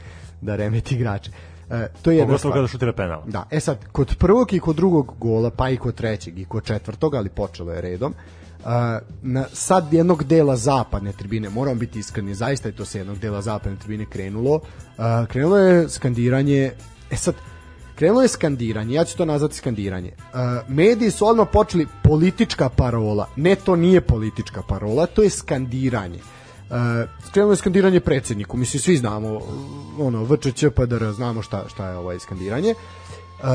da 0.46 0.56
remeti 0.56 0.96
igrače. 0.96 1.32
E, 1.70 1.88
to 2.02 2.12
je 2.12 2.18
jedna 2.18 2.28
Pogotovo 2.28 2.38
stvar. 2.38 2.54
kada 2.54 2.68
šutira 2.68 2.94
penal. 2.94 3.24
Da, 3.28 3.48
e 3.52 3.60
sad, 3.60 3.78
kod 3.92 4.16
prvog 4.20 4.54
i 4.54 4.60
kod 4.60 4.76
drugog 4.76 5.14
gola, 5.20 5.50
pa 5.50 5.70
i 5.70 5.78
kod 5.78 5.96
trećeg 5.96 6.40
i 6.40 6.46
kod 6.46 6.64
četvrtog, 6.64 7.16
ali 7.16 7.30
počelo 7.30 7.72
je 7.72 7.82
redom, 7.82 8.14
uh, 8.60 8.72
na 9.22 9.46
sad 9.54 9.94
jednog 9.94 10.24
dela 10.24 10.56
zapadne 10.56 11.12
tribine, 11.12 11.50
moram 11.50 11.80
biti 11.80 12.00
iskreni, 12.00 12.36
zaista 12.36 12.70
je 12.70 12.76
to 12.76 12.86
se 12.86 12.98
jednog 12.98 13.20
dela 13.20 13.42
zapadne 13.42 13.80
tribine 13.80 14.06
krenulo, 14.10 14.56
uh, 14.56 15.28
krenulo 15.28 15.58
je 15.58 15.90
skandiranje, 15.90 16.72
e 17.12 17.16
sad, 17.16 17.36
krenulo 17.96 18.22
je 18.22 18.28
skandiranje, 18.28 18.94
ja 18.96 19.06
ću 19.06 19.18
to 19.18 19.26
nazvati 19.26 19.56
skandiranje. 19.56 20.12
Uh, 20.18 20.40
mediji 20.70 21.12
su 21.12 21.28
odmah 21.28 21.48
počeli 21.54 21.88
politička 22.04 22.70
parola, 22.70 23.28
ne 23.36 23.56
to 23.56 23.76
nije 23.76 24.02
politička 24.02 24.62
parola, 24.62 25.06
to 25.06 25.24
je 25.24 25.30
skandiranje. 25.30 26.20
Uh, 26.20 26.45
krenulo 27.32 27.54
je 27.54 27.58
skandiranje 27.58 28.00
predsedniku, 28.00 28.58
mislim 28.58 28.82
svi 28.82 28.98
znamo 28.98 29.40
ono 30.00 30.24
VČČ 30.24 30.66
PDR, 30.76 31.12
znamo 31.12 31.42
šta 31.42 31.64
šta 31.68 31.90
je 31.90 31.98
ovaj 31.98 32.20
skandiranje. 32.20 32.70
Uh, 32.72 33.48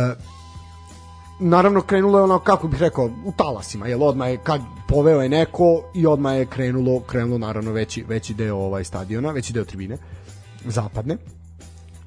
naravno 1.41 1.83
krenulo 1.83 2.19
je 2.19 2.25
ono 2.25 2.39
kako 2.39 2.69
bih 2.69 2.81
rekao 2.81 3.11
u 3.25 3.33
talasima, 3.37 3.87
jel 3.87 4.03
odmah 4.03 4.29
je 4.29 4.37
kad 4.37 4.61
poveo 4.89 5.23
je 5.23 5.29
neko 5.29 5.83
i 5.95 6.07
odmah 6.07 6.37
je 6.37 6.47
krenulo 6.47 7.01
krenulo 7.01 7.39
naravno 7.39 7.73
veći 7.73 8.05
veći 8.09 8.35
deo 8.35 8.57
ovaj 8.57 8.85
stadiona, 8.85 9.31
veći 9.31 9.53
deo 9.53 9.65
tribine 9.65 9.97
zapadne. 10.65 11.17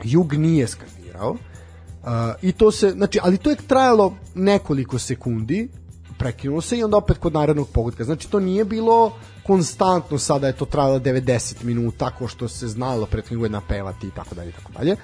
Jug 0.03 0.33
nije 0.33 0.67
skandirao. 0.67 1.31
Uh, 1.31 2.09
I 2.41 2.51
to 2.51 2.71
se, 2.71 2.89
znači, 2.89 3.19
ali 3.21 3.37
to 3.37 3.49
je 3.49 3.55
trajalo 3.55 4.13
nekoliko 4.35 4.99
sekundi, 4.99 5.69
prekinulo 6.17 6.61
se 6.61 6.77
i 6.77 6.83
onda 6.83 6.97
opet 6.97 7.17
kod 7.17 7.33
narednog 7.33 7.69
pogodka. 7.69 8.03
Znači, 8.03 8.29
to 8.29 8.39
nije 8.39 8.65
bilo 8.65 9.13
konstantno 9.43 10.17
sada 10.17 10.47
je 10.47 10.53
to 10.53 10.65
trajalo 10.65 10.99
90 10.99 11.63
minuta, 11.63 12.05
tako 12.05 12.27
što 12.27 12.47
se 12.47 12.67
znalo 12.67 13.05
prethodnih 13.05 13.39
godina 13.39 13.61
pevati 13.61 14.07
i 14.07 14.11
tako 14.11 14.35
dalje 14.35 14.49
i 14.49 14.53
tako 14.53 14.71
dalje. 14.71 14.95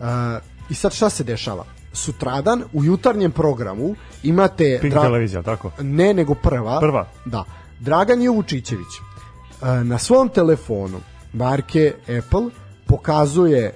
Uh, 0.00 0.06
I 0.70 0.74
sad 0.74 0.92
šta 0.92 1.10
se 1.10 1.24
dešava? 1.24 1.64
Sutradan 1.92 2.64
u 2.72 2.84
jutarnjem 2.84 3.32
programu 3.32 3.94
imate... 4.22 4.78
Pink 4.80 4.94
dra- 4.94 5.02
televizija, 5.02 5.42
tako? 5.42 5.70
Ne, 5.80 6.14
nego 6.14 6.34
prva. 6.34 6.80
Prva? 6.80 7.08
Da. 7.24 7.44
Dragan 7.80 8.22
Jovučićević 8.22 8.86
e, 9.62 9.84
na 9.84 9.98
svom 9.98 10.28
telefonu 10.28 11.00
marke 11.32 11.94
Apple 12.18 12.50
pokazuje 12.86 13.64
e, 13.64 13.72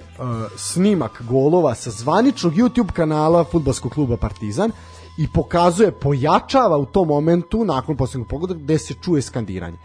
snimak 0.57 1.21
golova 1.29 1.75
sa 1.75 1.91
zvaničnog 1.91 2.53
YouTube 2.53 2.91
kanala 2.91 3.43
futbolskog 3.43 3.91
kluba 3.91 4.17
Partizan 4.17 4.71
i 5.17 5.27
pokazuje, 5.33 5.91
pojačava 5.91 6.77
u 6.77 6.85
tom 6.85 7.07
momentu 7.07 7.65
nakon 7.65 7.97
posljednog 7.97 8.29
pogoda 8.29 8.53
gde 8.53 8.77
se 8.77 8.93
čuje 9.03 9.21
skandiranje. 9.21 9.77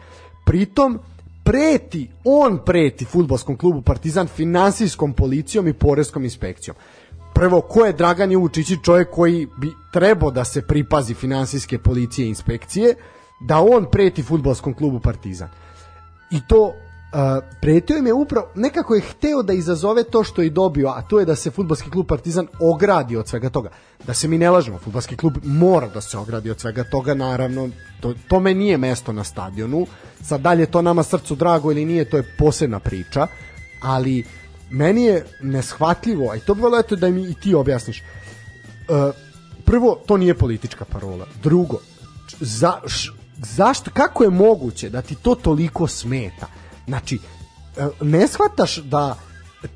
Pritom 0.46 0.98
preti, 1.44 2.08
on 2.24 2.58
preti 2.66 3.04
futbolskom 3.04 3.56
klubu 3.56 3.82
Partizan 3.82 4.26
finansijskom 4.26 5.12
policijom 5.12 5.68
i 5.68 5.72
poreskom 5.72 6.24
inspekcijom. 6.24 6.76
Prvo, 7.34 7.60
ko 7.60 7.86
je 7.86 7.92
Dragan 7.92 8.32
Jovučić, 8.32 8.72
čovjek 8.84 9.10
koji 9.10 9.46
bi 9.60 9.72
trebao 9.92 10.30
da 10.30 10.44
se 10.44 10.62
pripazi 10.62 11.14
finansijske 11.14 11.78
policije 11.78 12.26
i 12.26 12.28
inspekcije, 12.28 12.94
da 13.40 13.60
on 13.60 13.86
preti 13.92 14.22
futbolskom 14.22 14.74
klubu 14.74 15.00
Partizan. 15.00 15.48
I 16.30 16.40
to 16.48 16.72
pretio 17.60 17.98
im 17.98 18.06
je 18.06 18.12
upravo, 18.12 18.48
nekako 18.54 18.94
je 18.94 19.00
hteo 19.00 19.42
da 19.42 19.52
izazove 19.52 20.04
to 20.04 20.24
što 20.24 20.42
je 20.42 20.50
dobio, 20.50 20.88
a 20.88 21.02
to 21.02 21.18
je 21.20 21.26
da 21.26 21.36
se 21.36 21.50
futbolski 21.50 21.90
klub 21.90 22.06
Partizan 22.06 22.46
ogradi 22.60 23.16
od 23.16 23.28
svega 23.28 23.50
toga. 23.50 23.70
Da 24.06 24.14
se 24.14 24.28
mi 24.28 24.38
ne 24.38 24.50
lažemo, 24.50 24.78
futbolski 24.78 25.16
klub 25.16 25.38
mora 25.44 25.88
da 25.88 26.00
se 26.00 26.18
ogradi 26.18 26.50
od 26.50 26.60
svega 26.60 26.84
toga, 26.84 27.14
naravno, 27.14 27.68
to, 28.00 28.14
tome 28.28 28.54
nije 28.54 28.78
mesto 28.78 29.12
na 29.12 29.24
stadionu, 29.24 29.86
sad 30.22 30.40
dalje 30.40 30.66
to 30.66 30.82
nama 30.82 31.02
srcu 31.02 31.34
drago 31.34 31.72
ili 31.72 31.84
nije, 31.84 32.10
to 32.10 32.16
je 32.16 32.34
posebna 32.38 32.78
priča, 32.78 33.26
ali 33.82 34.24
meni 34.70 35.04
je 35.04 35.26
neshvatljivo, 35.42 36.30
a 36.30 36.36
i 36.36 36.40
to 36.40 36.54
bi 36.54 36.62
eto 36.80 36.96
da 36.96 37.10
mi 37.10 37.22
i 37.30 37.34
ti 37.34 37.54
objasniš, 37.54 38.02
Uh, 38.90 39.14
prvo, 39.64 40.02
to 40.06 40.16
nije 40.16 40.34
politička 40.34 40.84
parola. 40.84 41.26
Drugo, 41.42 41.78
za, 42.40 42.80
š, 42.86 43.12
zašto, 43.38 43.90
kako 43.94 44.24
je 44.24 44.30
moguće 44.30 44.90
da 44.90 45.02
ti 45.02 45.14
to 45.14 45.34
toliko 45.34 45.86
smeta? 45.86 46.46
Znači, 46.90 47.18
e, 47.76 47.88
ne 48.00 48.28
shvataš 48.28 48.76
da 48.76 49.16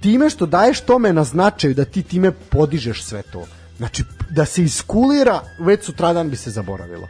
time 0.01 0.31
što 0.31 0.47
daješ 0.47 0.81
tome 0.81 1.12
na 1.12 1.25
značaju 1.25 1.75
da 1.75 1.85
ti 1.85 2.03
time 2.03 2.33
podižeš 2.33 3.05
sve 3.05 3.23
to. 3.23 3.47
Znači, 3.77 4.05
da 4.31 4.45
se 4.45 4.62
iskulira, 4.62 5.41
već 5.59 5.85
sutradan 5.85 6.31
bi 6.31 6.37
se 6.37 6.51
zaboravilo. 6.51 7.09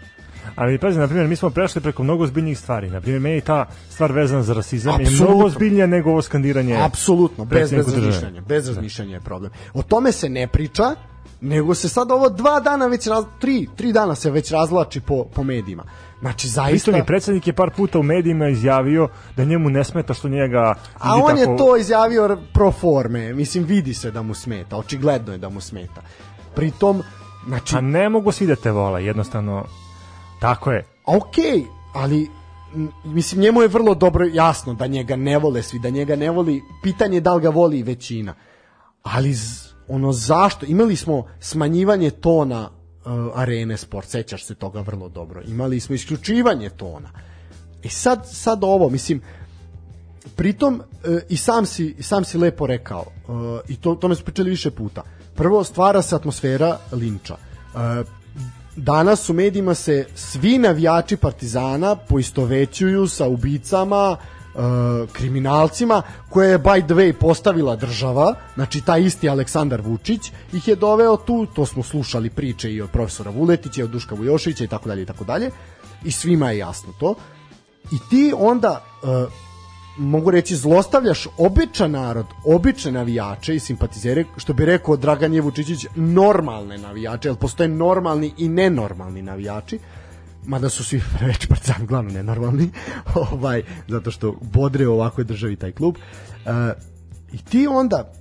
Ali 0.57 0.79
pazi, 0.79 0.99
na 0.99 1.07
primjer, 1.07 1.29
mi 1.29 1.37
smo 1.37 1.51
prešli 1.51 1.81
preko 1.81 2.03
mnogo 2.03 2.27
zbiljnijih 2.27 2.59
stvari. 2.59 2.91
Na 2.91 3.01
primjer, 3.01 3.21
meni 3.21 3.41
ta 3.41 3.67
stvar 3.91 4.13
vezana 4.13 4.43
za 4.43 4.55
rasizam 4.55 5.01
je 5.01 5.07
Apsolutno. 5.07 5.35
mnogo 5.35 5.51
zbiljnija 5.51 5.87
nego 5.87 6.11
ovo 6.11 6.23
skandiranje. 6.23 6.77
Apsolutno, 6.83 7.45
bez, 7.45 7.71
bez 7.71 7.95
razmišljanja. 7.95 8.41
Bez 8.41 8.69
razmišljanja 8.69 9.15
je 9.15 9.21
problem. 9.21 9.53
O 9.75 9.83
tome 9.83 10.13
se 10.13 10.29
ne 10.29 10.47
priča, 10.49 10.95
nego 11.41 11.75
se 11.75 11.89
sad 11.89 12.11
ovo 12.11 12.29
dva 12.29 12.61
dana 12.61 12.87
već 12.87 13.07
raz, 13.07 13.25
tri, 13.41 13.69
tri 13.77 13.93
dana 13.93 14.15
se 14.15 14.31
već 14.31 14.51
razlači 14.51 15.01
po, 15.01 15.25
po 15.25 15.43
medijima. 15.43 15.85
Znači, 16.25 16.49
zaista... 16.49 16.85
Pritom 16.85 16.97
i 16.97 17.07
predsjednik 17.07 17.47
je 17.47 17.53
par 17.53 17.71
puta 17.71 17.99
u 17.99 18.03
medijima 18.03 18.49
izjavio 18.49 19.09
da 19.37 19.45
njemu 19.45 19.71
ne 19.71 19.85
smeta 19.85 20.15
što 20.15 20.29
njega... 20.29 20.75
A 20.95 21.17
on 21.17 21.39
je 21.39 21.45
tako- 21.45 21.59
to 21.59 21.77
izjavio 21.77 22.39
pro 22.53 22.73
forme, 22.73 23.35
mislim 23.35 23.65
vidi 23.65 23.95
se 23.95 24.11
da 24.11 24.23
mu 24.23 24.35
smeta, 24.35 24.77
očigledno 24.77 25.33
je 25.33 25.39
da 25.39 25.49
mu 25.49 25.61
smeta. 25.61 26.03
Pritom 26.55 27.03
Znači, 27.47 27.77
A 27.77 27.81
ne 27.81 28.09
mogu 28.09 28.33
svi 28.33 28.47
da 28.47 28.57
te 28.57 28.71
vole, 28.71 29.05
jednostavno, 29.05 29.65
tako 30.41 30.73
je. 30.73 30.85
Okej, 31.07 31.63
ali 31.95 32.31
m, 32.75 32.89
mislim 33.05 33.41
njemu 33.41 33.63
je 33.63 33.69
vrlo 33.69 33.95
dobro 33.95 34.25
jasno 34.25 34.75
da 34.75 34.87
njega 34.87 35.17
ne 35.17 35.39
vole 35.39 35.63
svi, 35.63 35.79
da 35.79 35.91
njega 35.91 36.17
ne 36.17 36.31
voli, 36.31 36.63
pitanje 36.83 37.17
je 37.17 37.21
da 37.21 37.35
li 37.35 37.43
ga 37.43 37.49
voli 37.49 37.83
većina. 37.83 38.35
Ali 39.03 39.35
z- 39.35 39.75
ono 39.89 40.13
zašto? 40.13 40.67
Imali 40.67 40.97
smo 40.97 41.27
smanjivanje 41.41 42.11
tona 42.11 42.71
arene 43.35 43.77
sport, 43.77 44.09
sećaš 44.09 44.45
se 44.45 44.55
toga 44.55 44.81
vrlo 44.81 45.09
dobro. 45.09 45.43
Imali 45.47 45.81
smo 45.81 45.95
isključivanje 45.95 46.71
tona. 46.71 47.09
I 47.83 47.89
sad, 47.89 48.29
sad 48.33 48.65
ovo, 48.65 48.89
mislim, 48.89 49.23
pritom 50.37 50.83
e, 51.05 51.21
i 51.29 51.37
sam 51.37 51.67
si 51.67 51.97
sam 52.01 52.25
si 52.25 52.39
lepo 52.39 52.67
rekao 52.67 53.05
e, 53.07 53.73
i 53.73 53.77
to 53.77 53.95
tome 53.95 54.15
smo 54.15 54.25
pričali 54.25 54.51
više 54.51 54.71
puta. 54.71 55.03
Prvo 55.35 55.65
stvara 55.65 56.03
se 56.03 56.17
atmosfera 56.17 56.79
linča. 56.93 57.37
E, 57.37 58.05
danas 58.77 59.31
u 59.31 59.33
medijima 59.33 59.75
se 59.75 60.07
svi 60.15 60.59
navijači 60.59 61.17
Partizana 61.17 61.97
poistovećuju 61.97 63.09
sa 63.09 63.29
ubicama 63.29 64.17
e, 64.55 65.07
kriminalcima 65.13 66.03
koje 66.29 66.51
je 66.51 66.59
by 66.59 66.85
the 66.85 66.95
way 66.95 67.13
postavila 67.13 67.77
država, 67.77 68.35
znači 68.55 68.81
taj 68.81 69.03
isti 69.03 69.29
Aleksandar 69.29 69.81
Vučić 69.81 70.33
ih 70.53 70.69
je 70.69 70.77
doveo 70.77 71.17
tu, 71.17 71.47
to 71.47 71.67
smo 71.67 71.83
slušali 71.83 72.31
priče 72.31 72.73
i 72.73 72.83
od 72.83 72.91
profesora 72.91 73.31
Vuletića, 73.31 73.81
i 73.81 73.85
od 73.85 73.91
Duška 73.91 74.15
Vujoševića 74.15 74.65
i 74.65 74.69
tako 74.69 74.89
dalje 74.89 75.03
i 75.03 75.07
tako 75.07 75.25
dalje 75.25 75.51
i 76.05 76.11
svima 76.11 76.51
je 76.51 76.59
jasno 76.59 76.93
to. 77.01 77.15
I 77.93 77.97
ti 78.11 78.33
onda 78.37 78.85
e, 79.03 79.07
mogu 79.97 80.31
reći 80.31 80.57
zlostavljaš 80.57 81.27
običan 81.39 81.91
narod, 81.91 82.27
obične 82.45 82.93
navijače 82.93 83.55
i 83.55 83.61
simpatizere, 83.61 84.25
što 84.37 84.53
bi 84.53 84.65
rekao 84.65 84.97
Dragan 84.97 85.35
Jevučićić, 85.35 85.87
normalne 85.95 86.79
navijače, 86.79 87.29
jer 87.29 87.37
postoje 87.37 87.69
normalni 87.69 88.35
i 88.39 88.49
nenormalni 88.49 89.23
navijači, 89.23 89.79
mada 90.45 90.69
su 90.69 90.85
svi 90.85 91.03
već 91.27 91.47
partizan 91.47 91.87
glavno 91.87 92.11
nenormalni, 92.11 92.71
ovaj, 93.31 93.63
zato 93.89 94.11
što 94.11 94.33
bodre 94.41 94.87
u 94.87 94.93
ovakvoj 94.95 95.25
državi 95.25 95.57
taj 95.57 95.73
klub. 95.73 95.97
E, 96.47 96.51
I 97.33 97.39
ti 97.39 97.67
onda 97.67 98.13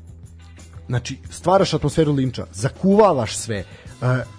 znači 0.88 1.18
stvaraš 1.30 1.74
atmosferu 1.74 2.14
linča, 2.14 2.46
zakuvavaš 2.54 3.38
sve, 3.38 3.58
e, 3.58 3.66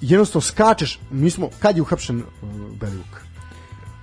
jednostavno 0.01 0.41
skačeš, 0.41 0.99
mi 1.11 1.31
smo, 1.31 1.49
kad 1.59 1.77
je 1.77 1.83
uhapšen 1.83 2.19
uh, 2.19 2.49
Belivuk? 2.81 3.21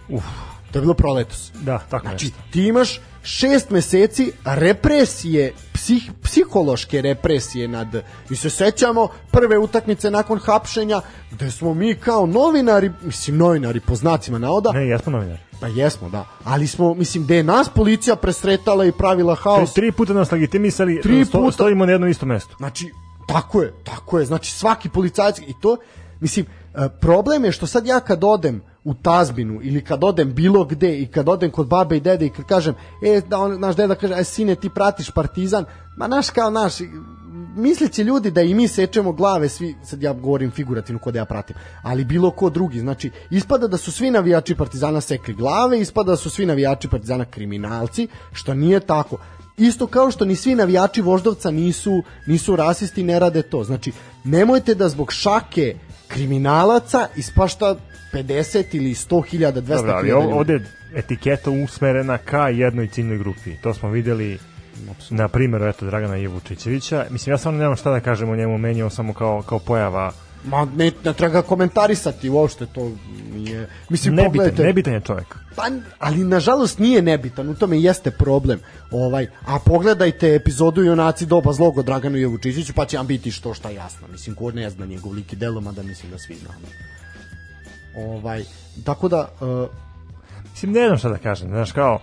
Uf, 0.09 0.23
To 0.71 0.77
je 0.79 0.81
bilo 0.81 0.93
proletos. 0.93 1.51
da, 1.61 1.79
tako 1.79 2.07
Znači, 2.07 2.25
nešto. 2.25 2.39
ti 2.51 2.63
imaš 2.67 2.99
šest 3.23 3.69
meseci 3.69 4.31
represije, 4.45 5.53
psih, 5.73 6.11
psihološke 6.23 7.01
represije 7.01 7.67
nad... 7.67 7.87
Mi 8.29 8.35
se 8.35 8.49
sećamo 8.49 9.07
prve 9.31 9.57
utakmice 9.57 10.11
nakon 10.11 10.39
hapšenja, 10.39 11.01
gde 11.31 11.51
smo 11.51 11.73
mi 11.73 11.95
kao 11.95 12.25
novinari, 12.25 12.91
mislim 13.01 13.37
novinari 13.37 13.79
po 13.79 13.95
znacima 13.95 14.37
navoda, 14.37 14.71
Ne, 14.71 14.87
jesmo 14.87 15.11
novinari. 15.11 15.39
pa 15.59 15.67
jesmo, 15.67 16.09
da, 16.09 16.25
ali 16.43 16.67
smo, 16.67 16.93
mislim, 16.93 17.23
gde 17.23 17.35
je 17.35 17.43
nas 17.43 17.69
policija 17.69 18.15
presretala 18.15 18.85
i 18.85 18.91
pravila 18.91 19.35
Tri, 19.35 19.41
haos. 19.43 19.73
tri 19.73 19.91
puta 19.91 20.13
nas 20.13 20.31
legitimisali, 20.31 21.01
Tri 21.01 21.25
sto, 21.25 21.39
puta. 21.39 21.51
stojimo 21.51 21.85
na 21.85 21.91
jednom 21.91 22.09
istom 22.09 22.29
mestu. 22.29 22.55
Znači, 22.57 22.89
tako 23.27 23.61
je, 23.61 23.73
tako 23.83 24.19
je. 24.19 24.25
Znači, 24.25 24.51
svaki 24.51 24.89
policajac 24.89 25.39
i 25.39 25.53
to, 25.61 25.77
mislim, 26.19 26.45
e, 26.75 26.89
problem 27.01 27.45
je 27.45 27.51
što 27.51 27.67
sad 27.67 27.85
ja 27.85 27.99
kad 27.99 28.23
odem 28.23 28.61
u 28.83 28.93
tazbinu 28.93 29.59
ili 29.63 29.83
kad 29.83 30.03
odem 30.03 30.33
bilo 30.33 30.65
gde 30.65 30.99
i 30.99 31.07
kad 31.07 31.29
odem 31.29 31.51
kod 31.51 31.67
babe 31.67 31.97
i 31.97 31.99
dede 31.99 32.25
i 32.25 32.29
kad 32.29 32.45
kažem, 32.45 32.75
e, 33.03 33.21
da 33.27 33.37
on, 33.37 33.59
naš 33.59 33.75
deda 33.75 33.95
kaže, 33.95 34.13
e, 34.17 34.23
sine, 34.23 34.55
ti 34.55 34.69
pratiš 34.69 35.11
partizan, 35.11 35.65
ma 35.97 36.07
naš 36.07 36.29
kao 36.29 36.49
naš, 36.49 36.73
misleće 37.55 38.03
ljudi 38.03 38.31
da 38.31 38.41
i 38.41 38.53
mi 38.53 38.67
sečemo 38.67 39.11
glave 39.11 39.49
svi, 39.49 39.75
sad 39.83 40.03
ja 40.03 40.13
govorim 40.13 40.51
figurativno 40.51 40.99
kod 40.99 41.15
ja 41.15 41.25
pratim, 41.25 41.55
ali 41.83 42.05
bilo 42.05 42.31
ko 42.31 42.49
drugi, 42.49 42.79
znači 42.79 43.11
ispada 43.29 43.67
da 43.67 43.77
su 43.77 43.91
svi 43.91 44.11
navijači 44.11 44.55
Partizana 44.55 45.01
sekli 45.01 45.33
glave, 45.33 45.79
ispada 45.79 46.11
da 46.11 46.17
su 46.17 46.29
svi 46.29 46.45
navijači 46.45 46.87
Partizana 46.87 47.25
kriminalci, 47.25 48.07
što 48.33 48.53
nije 48.53 48.79
tako. 48.79 49.17
Isto 49.57 49.87
kao 49.87 50.11
što 50.11 50.25
ni 50.25 50.35
svi 50.35 50.55
navijači 50.55 51.01
Voždovca 51.01 51.51
nisu 51.51 52.03
nisu 52.27 52.55
rasisti, 52.55 53.03
ne 53.03 53.19
rade 53.19 53.41
to. 53.41 53.63
Znači, 53.63 53.91
nemojte 54.23 54.75
da 54.75 54.89
zbog 54.89 55.11
šake 55.11 55.75
kriminalaca 56.07 57.07
ispašta 57.15 57.75
50 58.13 58.75
ili 58.75 58.93
100 58.93 59.25
hiljada, 59.25 59.61
200 59.61 59.75
Dobro, 59.75 59.91
ali 59.93 60.07
hiljada 60.07 60.23
ljudi. 60.23 60.33
ovde 60.33 60.53
je 60.53 60.65
etiketa 60.95 61.51
usmerena 61.51 62.17
ka 62.17 62.49
jednoj 62.49 62.87
ciljnoj 62.87 63.17
grupi. 63.17 63.55
To 63.61 63.73
smo 63.73 63.89
videli 63.89 64.39
na 65.09 65.27
primjeru 65.27 65.65
eto 65.65 65.85
Dragana 65.85 66.15
Jevučićevića. 66.15 67.05
Mislim 67.09 67.33
ja 67.33 67.37
stvarno 67.37 67.59
nemam 67.59 67.75
šta 67.75 67.91
da 67.91 67.99
kažem 67.99 68.29
o 68.29 68.35
njemu, 68.35 68.57
meni 68.57 68.79
je 68.79 68.83
on 68.83 68.91
samo 68.91 69.13
kao 69.13 69.41
kao 69.41 69.59
pojava 69.59 70.11
Ma 70.43 70.65
ne, 70.65 70.91
ne 71.03 71.13
treba 71.13 71.33
ga 71.33 71.41
komentarisati 71.41 72.29
uopšte, 72.29 72.65
to 72.65 72.91
nije... 73.33 73.67
Mislim, 73.89 74.15
nebitan, 74.15 74.31
pogledajte, 74.31 74.63
nebitan 74.63 74.93
je 74.93 75.01
čovjek. 75.01 75.35
Pa, 75.55 75.63
ali 75.99 76.23
nažalost 76.23 76.79
nije 76.79 77.01
nebitan, 77.01 77.49
u 77.49 77.55
tome 77.55 77.79
jeste 77.79 78.11
problem. 78.11 78.59
Ovaj, 78.91 79.27
a 79.45 79.59
pogledajte 79.65 80.35
epizodu 80.35 80.83
Junaci 80.83 81.25
doba 81.25 81.53
zlog 81.53 81.77
od 81.77 81.85
Draganu 81.85 82.17
Jevučićiću, 82.17 82.73
pa 82.73 82.85
će 82.85 82.97
vam 82.97 83.07
biti 83.07 83.31
što 83.31 83.53
šta 83.53 83.69
jasno. 83.69 84.07
Mislim, 84.07 84.35
ko 84.35 84.51
ne 84.51 84.69
zna 84.69 84.85
njegov 84.85 85.13
lik 85.13 85.33
i 85.33 85.35
delo, 85.35 85.61
mada 85.61 85.83
mislim 85.83 86.11
da 86.11 86.17
svi 86.17 86.35
znamo. 86.35 86.67
Ovaj, 87.97 88.43
tako 88.85 89.07
da, 89.07 89.27
uh, 89.41 89.69
Mislim, 90.51 90.71
ne 90.71 90.87
znam 90.87 90.97
šta 90.97 91.09
da 91.09 91.17
kažem, 91.17 91.49
znaš, 91.49 91.71
kao, 91.71 91.99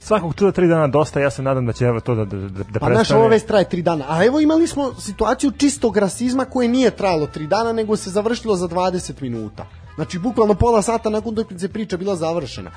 svakog 0.00 0.34
čuda 0.34 0.52
tri 0.52 0.68
dana 0.68 0.86
dosta, 0.86 1.20
ja 1.20 1.30
se 1.30 1.42
nadam 1.42 1.66
da 1.66 1.72
će 1.72 1.84
evo 1.84 2.00
to 2.00 2.14
da, 2.14 2.24
da, 2.24 2.36
da, 2.48 2.80
pa 2.80 2.86
prestane. 2.86 3.20
ovo 3.20 3.28
već 3.28 3.44
traje 3.44 3.68
tri 3.68 3.82
dana. 3.82 4.04
A 4.08 4.24
evo 4.24 4.40
imali 4.40 4.66
smo 4.66 4.94
situaciju 4.94 5.50
čistog 5.50 5.96
rasizma 5.96 6.44
koje 6.44 6.68
nije 6.68 6.90
trajalo 6.90 7.26
tri 7.26 7.46
dana, 7.46 7.72
nego 7.72 7.96
se 7.96 8.10
završilo 8.10 8.56
za 8.56 8.68
20 8.68 9.22
minuta. 9.22 9.66
Znači, 9.94 10.18
bukvalno 10.18 10.54
pola 10.54 10.82
sata 10.82 11.10
nakon 11.10 11.32
utakmice 11.32 11.68
priča 11.68 11.96
bila 11.96 12.16
završena. 12.16 12.70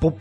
Po, 0.00 0.12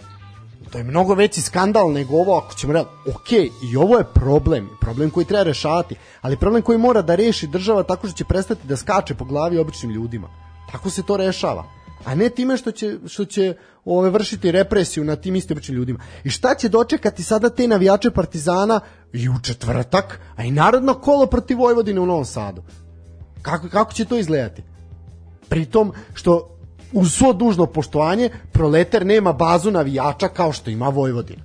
to 0.71 0.77
je 0.77 0.83
mnogo 0.83 1.13
veći 1.13 1.41
skandal 1.41 1.91
nego 1.91 2.17
ovo, 2.17 2.37
ako 2.37 2.53
ćemo 2.53 2.73
reći, 2.73 2.85
ok, 3.09 3.31
i 3.71 3.77
ovo 3.77 3.97
je 3.97 4.03
problem, 4.03 4.69
problem 4.81 5.09
koji 5.09 5.25
treba 5.25 5.43
rešavati, 5.43 5.95
ali 6.21 6.37
problem 6.37 6.61
koji 6.61 6.77
mora 6.77 7.01
da 7.01 7.15
reši 7.15 7.47
država 7.47 7.83
tako 7.83 8.07
što 8.07 8.17
će 8.17 8.25
prestati 8.25 8.67
da 8.67 8.77
skače 8.77 9.15
po 9.15 9.25
glavi 9.25 9.57
običnim 9.57 9.91
ljudima. 9.91 10.46
Tako 10.71 10.89
se 10.89 11.03
to 11.03 11.17
rešava. 11.17 11.65
A 12.05 12.15
ne 12.15 12.29
time 12.29 12.57
što 12.57 12.71
će, 12.71 12.97
što 13.07 13.25
će 13.25 13.55
ove, 13.85 14.09
vršiti 14.09 14.51
represiju 14.51 15.03
na 15.03 15.15
tim 15.15 15.35
istim 15.35 15.59
ljudima. 15.69 15.99
I 16.23 16.29
šta 16.29 16.55
će 16.55 16.69
dočekati 16.69 17.23
sada 17.23 17.49
te 17.49 17.67
navijače 17.67 18.11
Partizana 18.11 18.79
i 19.13 19.29
u 19.29 19.33
četvrtak, 19.43 20.19
a 20.35 20.43
i 20.43 20.51
narodno 20.51 20.93
kolo 20.93 21.25
protiv 21.25 21.57
Vojvodine 21.57 21.99
u 21.99 22.05
Novom 22.05 22.25
Sadu? 22.25 22.63
Kako, 23.41 23.69
kako 23.69 23.93
će 23.93 24.05
to 24.05 24.17
izgledati? 24.17 24.63
Pritom 25.49 25.93
što 26.13 26.57
uz 26.93 27.13
svo 27.13 27.33
dužno 27.33 27.65
poštovanje 27.65 28.29
Proletar 28.51 29.05
nema 29.05 29.33
bazu 29.33 29.71
navijača 29.71 30.27
kao 30.27 30.51
što 30.51 30.69
ima 30.69 30.89
Vojvodina. 30.89 31.43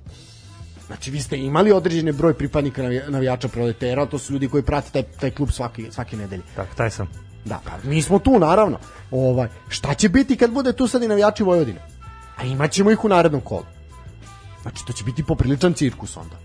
Znači 0.87 1.11
vi 1.11 1.21
ste 1.21 1.37
imali 1.37 1.71
određeni 1.71 2.11
broj 2.11 2.33
pripadnika 2.33 2.83
navi- 2.83 3.09
navijača 3.09 3.47
Proletera, 3.47 4.05
to 4.05 4.17
su 4.17 4.33
ljudi 4.33 4.47
koji 4.47 4.63
prate 4.63 4.91
taj, 4.91 5.03
taj 5.03 5.31
klub 5.31 5.49
svaki, 5.51 5.91
svake 5.91 6.17
nedelje. 6.17 6.43
Tako, 6.55 6.75
taj 6.75 6.89
sam. 6.89 7.32
Da, 7.45 7.61
mi 7.83 8.01
smo 8.01 8.19
tu 8.19 8.39
naravno. 8.39 8.77
Ovaj, 9.11 9.47
šta 9.67 9.93
će 9.93 10.09
biti 10.09 10.35
kad 10.35 10.51
bude 10.51 10.73
tu 10.73 10.87
sad 10.87 11.03
i 11.03 11.07
navijači 11.07 11.43
Vojvodine? 11.43 11.81
A 12.37 12.43
imaćemo 12.43 12.91
ih 12.91 13.05
u 13.05 13.09
narednom 13.09 13.41
kolu. 13.41 13.65
Znači 14.61 14.85
to 14.85 14.93
će 14.93 15.03
biti 15.03 15.23
popriličan 15.23 15.73
cirkus 15.73 16.17
onda. 16.17 16.35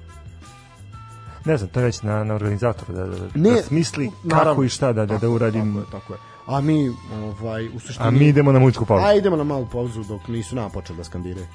Ne 1.44 1.56
znam, 1.56 1.70
to 1.70 1.80
je 1.80 1.86
već 1.86 2.02
na, 2.02 2.24
na 2.24 2.34
organizatoru 2.34 2.92
da, 2.94 3.06
da, 3.06 3.16
Ne, 3.34 3.50
da 3.50 3.62
smisli 3.62 4.10
kako 4.22 4.36
naravno. 4.36 4.64
i 4.64 4.68
šta 4.68 4.92
da, 4.92 5.06
da, 5.06 5.18
da 5.18 5.28
uradim. 5.28 5.74
Tako 5.74 5.78
je, 5.78 6.00
tako 6.00 6.12
je. 6.12 6.18
A 6.46 6.60
mi, 6.60 6.90
ovaj, 7.14 7.68
u 7.68 7.80
suštini... 7.80 8.08
A 8.08 8.10
mi 8.10 8.26
idemo 8.28 8.52
na 8.52 8.58
muzičku 8.58 8.84
pauzu. 8.86 9.04
A 9.04 9.14
idemo 9.14 9.36
na 9.36 9.44
malu 9.44 9.66
pauzu 9.72 10.04
dok 10.04 10.28
nisu 10.28 10.56
nama 10.56 10.68
počeli 10.68 10.96
da 10.96 11.04
skandiraju. 11.04 11.46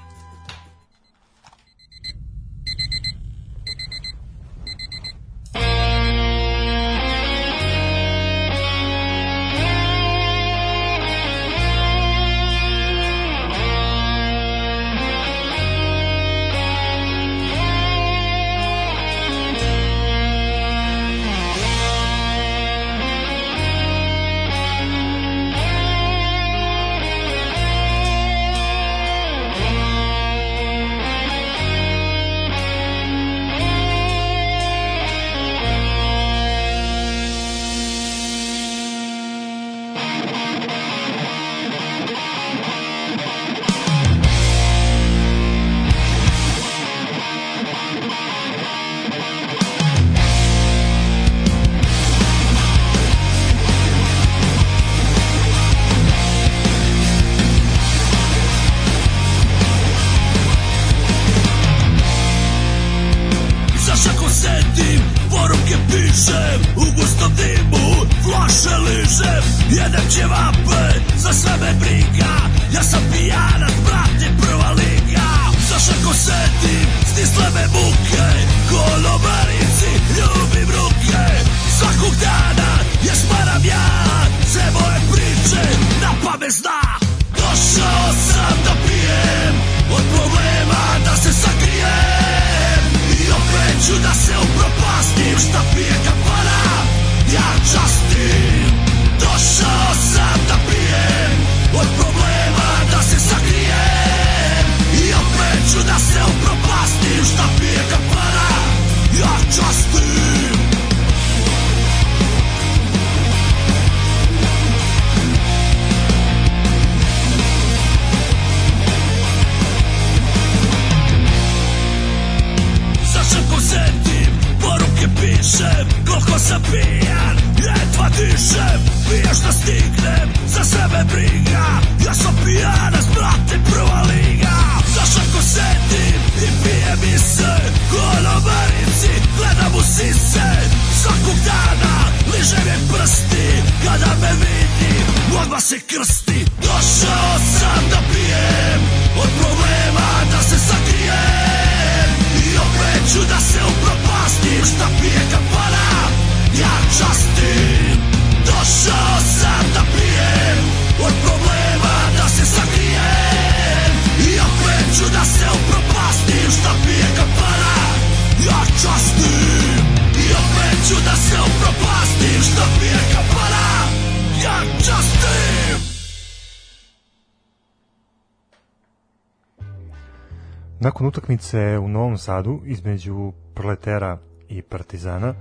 Utakmice 181.53 181.79
u 181.79 181.87
Novom 181.87 182.17
Sadu 182.17 182.59
između 182.65 183.31
Proletera 183.53 184.17
i 184.49 184.61
Partizana 184.61 185.33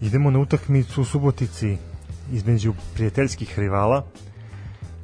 idemo 0.00 0.30
na 0.30 0.38
utakmicu 0.38 1.02
u 1.02 1.04
Subotici 1.04 1.76
između 2.32 2.74
prijateljskih 2.94 3.58
rivala 3.58 4.04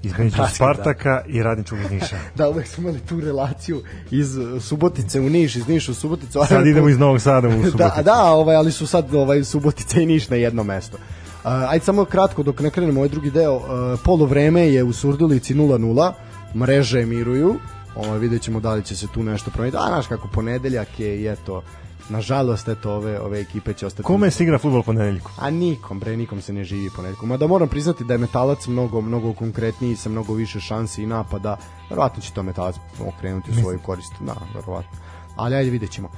između 0.02 0.36
Basket, 0.36 0.56
Spartaka 0.56 1.22
i 1.26 1.42
Radničkog 1.42 1.78
iz 1.80 1.90
Niša. 1.90 2.16
Da, 2.36 2.48
uvek 2.48 2.66
smo 2.66 2.82
imali 2.82 3.00
tu 3.00 3.20
relaciju 3.20 3.82
iz 4.10 4.38
Subotice 4.60 5.20
u 5.20 5.30
Niš, 5.30 5.56
iz 5.56 5.68
Niša 5.68 5.92
u 5.92 5.94
Suboticu. 5.94 6.40
Sad 6.48 6.66
idemo 6.66 6.88
iz 6.88 6.98
Novog 6.98 7.20
Sada 7.20 7.48
u 7.48 7.52
Suboticu. 7.70 7.76
Da, 7.76 8.02
da, 8.02 8.22
ovaj, 8.22 8.56
ali 8.56 8.72
su 8.72 8.86
sad 8.86 9.14
ovaj, 9.14 9.44
Subotica 9.44 10.00
i 10.00 10.06
Niš 10.06 10.28
na 10.28 10.36
jedno 10.36 10.64
mesto. 10.64 10.96
Uh, 10.96 11.50
ajde 11.68 11.84
samo 11.84 12.04
kratko 12.04 12.42
dok 12.42 12.60
ne 12.60 12.70
krenemo 12.70 13.00
ovaj 13.00 13.08
drugi 13.08 13.30
deo. 13.30 13.56
Uh, 13.56 13.62
polovreme 14.04 14.68
je 14.68 14.84
u 14.84 14.92
Surdulici 14.92 15.54
0-0, 15.54 16.12
mreže 16.54 17.06
miruju. 17.06 17.54
Ovaj, 17.96 18.18
vidjet 18.18 18.42
ćemo 18.42 18.60
da 18.60 18.74
li 18.74 18.84
će 18.84 18.96
se 18.96 19.06
tu 19.14 19.22
nešto 19.22 19.50
promeniti. 19.50 19.76
A, 19.76 19.86
znaš 19.86 20.06
kako, 20.06 20.28
ponedeljak 20.28 21.00
je 21.00 21.20
i 21.20 21.28
eto, 21.28 21.62
nažalost, 22.08 22.68
eto, 22.68 22.92
ove, 22.92 23.20
ove 23.20 23.40
ekipe 23.40 23.72
će 23.74 23.86
ostati... 23.86 24.02
Kome 24.02 24.30
se 24.30 24.44
igra 24.44 24.58
futbol 24.58 24.82
ponedeljku? 24.82 25.30
A 25.38 25.50
nikom, 25.50 26.00
bre, 26.00 26.16
nikom 26.16 26.40
se 26.42 26.52
ne 26.52 26.64
živi 26.64 26.90
ponedjeljkom. 26.96 27.28
Mada 27.28 27.46
moram 27.46 27.68
priznati 27.68 28.04
da 28.04 28.14
je 28.14 28.18
metalac 28.18 28.66
mnogo, 28.66 29.00
mnogo 29.00 29.32
konkretniji, 29.32 29.96
sa 29.96 30.08
mnogo 30.08 30.34
više 30.34 30.60
šansi 30.60 31.02
i 31.02 31.06
napada. 31.06 31.56
Verovatno 31.90 32.22
će 32.22 32.32
to 32.32 32.42
metalac 32.42 32.74
okrenuti 33.00 33.50
u 33.50 33.54
svoju 33.54 33.78
korist. 33.78 34.12
Da, 34.20 34.34
verovatno. 34.54 34.98
Ali 35.36 35.54
ajde 35.54 35.70
vidjet 35.70 35.90
ćemo. 35.90 36.08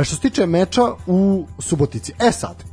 E, 0.00 0.04
što 0.04 0.14
se 0.14 0.20
tiče 0.20 0.46
meča 0.46 0.82
u 1.06 1.46
Subotici. 1.58 2.12
E 2.18 2.32
sad, 2.32 2.64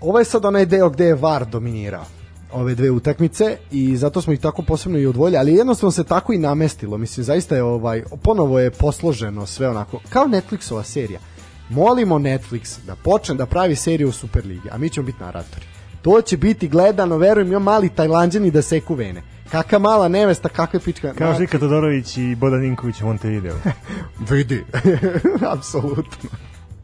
ovo 0.00 0.18
je 0.18 0.24
sad 0.24 0.44
onaj 0.44 0.66
deo 0.66 0.90
gde 0.90 1.04
je 1.04 1.14
VAR 1.14 1.46
dominirao 1.46 2.04
ove 2.52 2.74
dve 2.74 2.90
utakmice 2.90 3.56
i 3.70 3.96
zato 3.96 4.20
smo 4.20 4.32
ih 4.32 4.40
tako 4.40 4.62
posebno 4.62 4.98
i 4.98 5.06
odvojili, 5.06 5.36
ali 5.36 5.54
jednostavno 5.54 5.90
se 5.90 6.04
tako 6.04 6.32
i 6.32 6.38
namestilo. 6.38 6.98
Mislim, 6.98 7.24
zaista 7.24 7.56
je 7.56 7.62
ovaj, 7.62 8.02
ponovo 8.22 8.60
je 8.60 8.70
posloženo 8.70 9.46
sve 9.46 9.68
onako, 9.68 10.00
kao 10.08 10.24
Netflixova 10.24 10.82
serija. 10.82 11.20
Molimo 11.68 12.18
Netflix 12.18 12.78
da 12.86 12.96
počne 12.96 13.34
da 13.34 13.46
pravi 13.46 13.76
seriju 13.76 14.08
o 14.08 14.12
Superligi, 14.12 14.68
a 14.70 14.78
mi 14.78 14.90
ćemo 14.90 15.06
biti 15.06 15.20
naratori. 15.20 15.66
To 16.02 16.20
će 16.20 16.36
biti 16.36 16.68
gledano, 16.68 17.16
verujem, 17.16 17.48
ima 17.48 17.58
mali 17.58 17.88
tajlanđani 17.88 18.50
da 18.50 18.62
seku 18.62 18.94
vene. 18.94 19.22
Kakva 19.50 19.78
mala 19.78 20.08
nevesta, 20.08 20.48
kakve 20.48 20.80
pička... 20.80 21.14
Kao 21.14 21.34
Žika 21.38 21.58
Todorović 21.58 22.16
i 22.16 22.34
Bodan 22.34 22.60
Ninković 22.60 23.00
u 23.00 23.06
Montevideo. 23.06 23.56
Vidi, 24.30 24.64
apsolutno. 25.56 26.30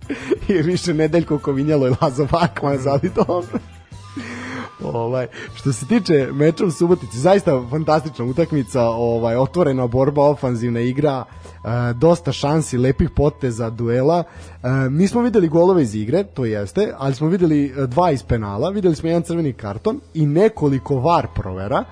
I 0.49 0.53
više 0.53 0.95
nedeljko 0.95 1.39
kovinjalo 1.39 1.89
i 1.89 1.93
Lazo 2.01 2.27
Vakman, 2.31 2.79
ali 2.89 3.11
dobro. 3.15 3.59
Ovaj, 4.85 5.27
što 5.55 5.73
se 5.73 5.87
tiče 5.87 6.29
meča 6.33 6.65
u 6.65 6.71
Subotici, 6.71 7.19
zaista 7.19 7.63
fantastična 7.71 8.25
utakmica, 8.25 8.83
ovaj 8.83 9.37
otvorena 9.37 9.87
borba, 9.87 10.23
ofanzivna 10.23 10.81
igra, 10.81 11.25
e, 11.25 11.59
dosta 11.93 12.33
šansi, 12.33 12.79
lepih 12.79 13.11
poteza, 13.11 13.71
duela. 13.71 14.25
E, 14.63 14.69
nismo 14.91 15.21
videli 15.21 15.49
golove 15.49 15.83
iz 15.83 15.95
igre, 15.95 16.25
to 16.25 16.45
jeste, 16.45 16.93
ali 16.99 17.15
smo 17.15 17.29
videli 17.29 17.65
e, 17.67 17.87
dva 17.87 18.11
iz 18.11 18.23
penala, 18.23 18.71
videli 18.71 18.95
smo 18.95 19.09
jedan 19.09 19.23
crveni 19.23 19.53
karton 19.53 20.01
i 20.15 20.27
nekoliko 20.27 20.97
var 20.97 21.27
provera 21.35 21.85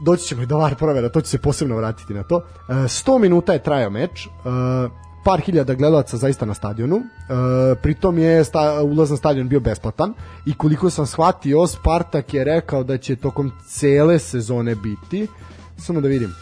doći 0.00 0.24
ćemo 0.24 0.42
i 0.42 0.46
do 0.46 0.58
VAR 0.58 0.74
provera, 0.74 1.08
to 1.08 1.20
će 1.20 1.28
se 1.28 1.38
posebno 1.38 1.76
vratiti 1.76 2.14
na 2.14 2.22
to. 2.22 2.36
E, 2.68 2.72
100 2.72 3.18
minuta 3.18 3.52
je 3.52 3.62
trajao 3.62 3.90
meč, 3.90 4.28
par 5.24 5.40
hiljada 5.40 5.74
gledalaca 5.74 6.16
zaista 6.16 6.46
na 6.46 6.54
stadionu, 6.54 6.96
e, 6.96 7.74
pritom 7.82 8.18
je 8.18 8.44
sta, 8.44 8.82
ulaz 8.82 9.10
na 9.10 9.16
stadion 9.16 9.48
bio 9.48 9.60
besplatan 9.60 10.14
i 10.46 10.54
koliko 10.54 10.90
sam 10.90 11.06
shvatio, 11.06 11.66
Spartak 11.66 12.34
je 12.34 12.44
rekao 12.44 12.84
da 12.84 12.98
će 12.98 13.16
tokom 13.16 13.52
cele 13.68 14.18
sezone 14.18 14.74
biti, 14.74 15.26
samo 15.78 16.00
da 16.00 16.08
vidim, 16.08 16.30
e, 16.30 16.32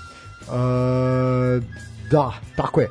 da, 2.11 2.33
tako 2.57 2.81
je, 2.81 2.89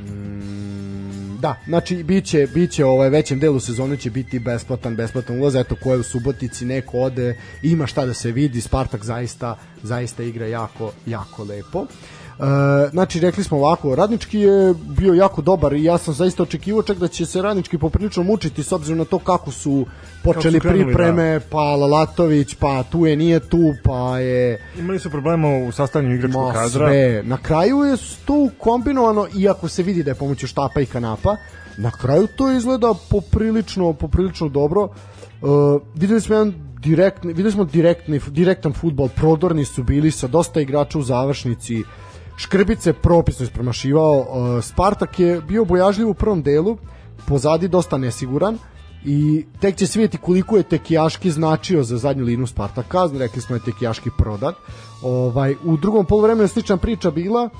Mm, 0.00 1.36
da, 1.40 1.54
znači 1.66 2.02
biće 2.02 2.46
biće 2.54 2.84
ovaj 2.84 3.08
većem 3.10 3.38
delu 3.38 3.60
sezone 3.60 3.96
će 3.96 4.10
biti 4.10 4.38
besplatan 4.38 4.96
besplatan 4.96 5.40
ulaz. 5.40 5.54
Eto 5.54 5.76
ko 5.82 5.92
je 5.92 5.98
u 5.98 6.02
Subotici 6.02 6.64
neko 6.64 6.98
ode 6.98 7.36
ima 7.62 7.86
šta 7.86 8.06
da 8.06 8.14
se 8.14 8.32
vidi. 8.32 8.60
Spartak 8.60 9.04
zaista 9.04 9.56
zaista 9.82 10.22
igra 10.22 10.46
jako 10.46 10.92
jako 11.06 11.44
lepo 11.44 11.86
E, 12.38 12.90
znači 12.90 13.20
rekli 13.20 13.44
smo 13.44 13.56
ovako 13.58 13.94
Radnički 13.94 14.38
je 14.38 14.74
bio 14.74 15.14
jako 15.14 15.42
dobar 15.42 15.72
i 15.72 15.84
ja 15.84 15.98
sam 15.98 16.14
zaista 16.14 16.42
očekivao 16.42 16.82
čak 16.82 16.98
da 16.98 17.08
će 17.08 17.26
se 17.26 17.42
Radnički 17.42 17.78
poprilično 17.78 18.22
mučiti 18.22 18.62
s 18.62 18.72
obzirom 18.72 18.98
na 18.98 19.04
to 19.04 19.18
kako 19.18 19.50
su 19.50 19.86
počeli 20.24 20.54
su 20.54 20.60
krenuli, 20.60 20.84
pripreme 20.84 21.40
pa 21.50 21.76
Lalatović 21.76 22.54
pa 22.54 22.82
tu 22.82 23.06
je 23.06 23.16
nije 23.16 23.40
tu 23.40 23.74
pa 23.84 24.18
je 24.18 24.62
Imali 24.78 24.98
su 24.98 25.10
problema 25.10 25.48
u 25.48 25.72
sastavljanju 25.72 26.14
igračkog 26.14 26.46
Ma, 26.46 26.52
kadra. 26.52 26.88
Sve. 26.88 27.22
Na 27.22 27.36
kraju 27.36 27.78
je 27.78 27.96
tu 28.24 28.50
kombinovano, 28.58 29.26
iako 29.38 29.68
se 29.68 29.82
vidi 29.82 30.02
da 30.02 30.10
je 30.10 30.14
pomoću 30.14 30.46
štapa 30.46 30.80
i 30.80 30.86
kanapa, 30.86 31.36
na 31.76 31.90
kraju 31.90 32.26
to 32.36 32.52
izgleda 32.52 32.94
poprilično, 33.10 33.92
poprilično 33.92 34.48
dobro. 34.48 34.82
Uh, 34.82 35.82
videli 35.94 36.20
smo 36.20 36.34
jedan 36.34 36.54
direktni, 36.80 37.32
videli 37.32 37.52
smo 37.52 37.64
direktni, 37.64 38.20
direktan 38.28 38.72
futbol, 38.72 39.08
prodorni 39.08 39.64
su 39.64 39.82
bili 39.82 40.10
sa 40.10 40.26
dosta 40.26 40.60
igrača 40.60 40.98
u 40.98 41.02
završnici, 41.02 41.82
Škrbice 42.38 42.92
propisno 42.92 43.44
ispromašivao, 43.44 44.18
uh, 44.18 44.64
Spartak 44.64 45.18
je 45.18 45.40
bio 45.40 45.64
bojažljiv 45.64 46.08
u 46.08 46.14
prvom 46.14 46.42
delu, 46.42 46.76
pozadi 47.26 47.68
dosta 47.68 47.98
nesiguran, 47.98 48.58
i 49.04 49.46
tek 49.60 49.76
će 49.76 49.86
se 49.86 49.98
vidjeti 49.98 50.18
koliko 50.18 50.56
je 50.56 50.62
Tekijaški 50.62 51.30
značio 51.30 51.82
za 51.82 51.96
zadnju 51.96 52.24
linu 52.24 52.46
Spartaka, 52.46 53.08
rekli 53.18 53.42
smo 53.42 53.56
je 53.56 53.62
Tekijaški 53.64 54.10
prodat. 54.18 54.54
Ovaj, 55.02 55.54
u 55.64 55.76
drugom 55.76 56.06
polovremenu 56.06 56.44
je 56.44 56.48
slična 56.48 56.76
priča 56.76 57.10
bila, 57.10 57.44
uh, 57.44 57.50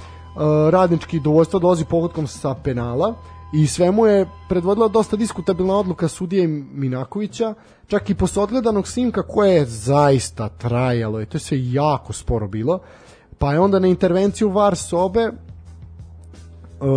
radnički 0.70 1.20
dovoljstvo 1.20 1.60
dolazi 1.60 1.84
pogodkom 1.84 2.26
sa 2.26 2.54
penala 2.54 3.14
i 3.52 3.66
sve 3.66 3.90
mu 3.90 4.06
je 4.06 4.28
predvodila 4.48 4.88
dosta 4.88 5.16
diskutabilna 5.16 5.74
odluka 5.74 6.08
sudije 6.08 6.48
Minakovića, 6.72 7.54
čak 7.86 8.10
i 8.10 8.14
posle 8.14 8.42
odgledanog 8.42 8.88
snimka 8.88 9.22
koje 9.22 9.54
je 9.54 9.66
zaista 9.66 10.48
trajalo 10.48 11.20
i 11.20 11.26
to 11.26 11.36
je 11.36 11.40
sve 11.40 11.72
jako 11.72 12.12
sporo 12.12 12.48
bilo, 12.48 12.78
pa 13.38 13.52
je 13.52 13.60
onda 13.60 13.78
na 13.78 13.88
intervenciju 13.88 14.50
VAR 14.50 14.76
sobe 14.76 15.20
e, 15.20 15.30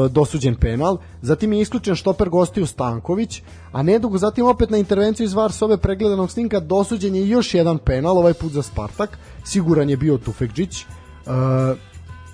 dosuđen 0.09 0.55
penal, 0.55 0.97
zatim 1.21 1.53
je 1.53 1.61
isključen 1.61 1.95
štoper 1.95 2.29
gostiju 2.29 2.65
Stanković, 2.65 3.41
a 3.71 3.83
nedugo 3.83 4.17
zatim 4.17 4.45
opet 4.45 4.69
na 4.69 4.77
intervenciju 4.77 5.25
iz 5.25 5.33
VAR 5.33 5.51
sobe 5.51 5.77
pregledanog 5.77 6.31
snimka 6.31 6.59
dosuđen 6.59 7.15
je 7.15 7.29
još 7.29 7.53
jedan 7.53 7.77
penal, 7.77 8.17
ovaj 8.17 8.33
put 8.33 8.51
za 8.51 8.61
Spartak, 8.61 9.17
siguran 9.43 9.89
je 9.89 9.97
bio 9.97 10.17
Tufekđić, 10.17 10.85
uh, 10.85 11.31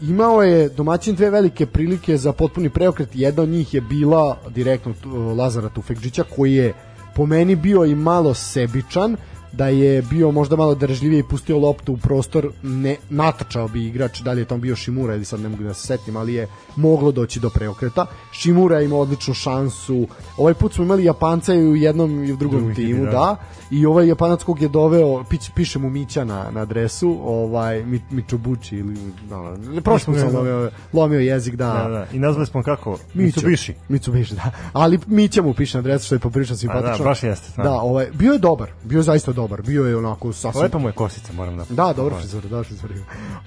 imao 0.02 0.44
je 0.44 0.70
domaćin 0.70 1.16
dve 1.16 1.30
velike 1.30 1.66
prilike 1.66 2.18
za 2.18 2.34
potpuni 2.34 2.70
preokret, 2.70 3.10
jedna 3.14 3.44
od 3.44 3.50
njih 3.50 3.74
je 3.74 3.82
bila 3.82 4.38
direktno 4.50 4.94
Lazara 5.38 5.70
Tufekđića 5.70 6.24
koji 6.36 6.54
je 6.54 6.74
po 7.16 7.26
meni 7.26 7.56
bio 7.56 7.86
i 7.86 7.96
malo 7.96 8.34
sebičan, 8.34 9.18
da 9.52 9.68
je 9.68 10.02
bio 10.02 10.32
možda 10.32 10.56
malo 10.56 10.76
držljivije 10.76 11.20
i 11.20 11.24
pustio 11.24 11.58
loptu 11.58 11.94
u 11.94 11.98
prostor, 11.98 12.52
ne, 12.64 12.96
natrčao 13.10 13.68
bi 13.68 13.86
igrač, 13.86 14.20
da 14.20 14.32
li 14.32 14.42
je 14.42 14.46
tamo 14.46 14.62
bio 14.62 14.76
Šimura 14.76 15.16
ili 15.16 15.26
sad 15.26 15.40
ne 15.40 15.50
mogu 15.50 15.64
da 15.64 15.74
se 15.74 15.88
setim, 15.88 16.16
ali 16.16 16.34
je 16.34 16.48
moglo 16.76 17.12
doći 17.12 17.40
do 17.40 17.50
preokreta. 17.50 18.06
Šimura 18.32 18.82
ima 18.82 18.96
odličnu 18.96 19.34
šansu. 19.34 20.08
Ovaj 20.38 20.54
put 20.54 20.74
smo 20.74 20.84
imali 20.84 21.04
Japanca 21.04 21.54
i 21.54 21.68
u 21.68 21.76
jednom 21.76 22.24
i 22.24 22.32
u 22.34 22.36
drugom 22.36 22.60
Drugi 22.60 22.76
timu, 22.76 23.06
da. 23.06 23.12
da. 23.12 23.36
I 23.72 23.86
ovaj 23.86 24.08
Japanac 24.08 24.44
kog 24.44 24.62
je 24.62 24.68
doveo, 24.68 25.24
pić, 25.24 25.50
piše 25.56 25.80
mu 25.80 25.90
Mića 25.90 26.24
na, 26.24 26.52
na 26.52 26.62
adresu, 26.62 27.20
ovaj 27.24 27.84
Mi, 27.84 28.02
Mičobuči 28.12 28.76
ili 28.76 28.96
no, 29.30 29.58
ne 29.58 29.82
prošlo 29.82 30.14
sam 30.14 30.36
lomio, 30.36 30.72
lomio 30.94 31.20
jezik, 31.20 31.56
da. 31.56 31.74
da, 31.74 31.90
da. 31.90 32.06
I 32.14 32.20
nazvali 32.20 32.48
smo 32.48 32.64
kako? 32.64 32.98
Mitsubishi. 33.14 33.74
Mitsubishi, 33.90 34.36
da. 34.36 34.52
Ali 34.74 35.00
Mića 35.08 35.42
mu 35.42 35.54
piše 35.54 35.78
na 35.78 35.80
adresu 35.80 36.06
što 36.06 36.16
je 36.16 36.20
poprilično 36.20 36.56
simpatično. 36.56 36.98
Da, 36.98 37.04
baš 37.04 37.24
jeste. 37.24 37.62
Da, 37.62 37.72
ovaj 37.72 38.08
bio 38.14 38.34
je 38.34 38.40
dobar, 38.40 38.70
bio 38.84 38.98
je 38.98 39.04
zaista 39.04 39.32
dobar. 39.38 39.62
Bio 39.62 39.86
je 39.86 39.98
onako 39.98 40.34
sasvim 40.34 40.64
Lepa 40.64 40.78
mu 40.78 40.90
je 40.90 40.94
kosica, 40.94 41.34
moram 41.34 41.58
da. 41.58 41.66
Da, 41.70 41.94
dobro 41.94 42.18
frizura, 42.20 42.48
da 42.50 42.64
frizura. 42.64 42.94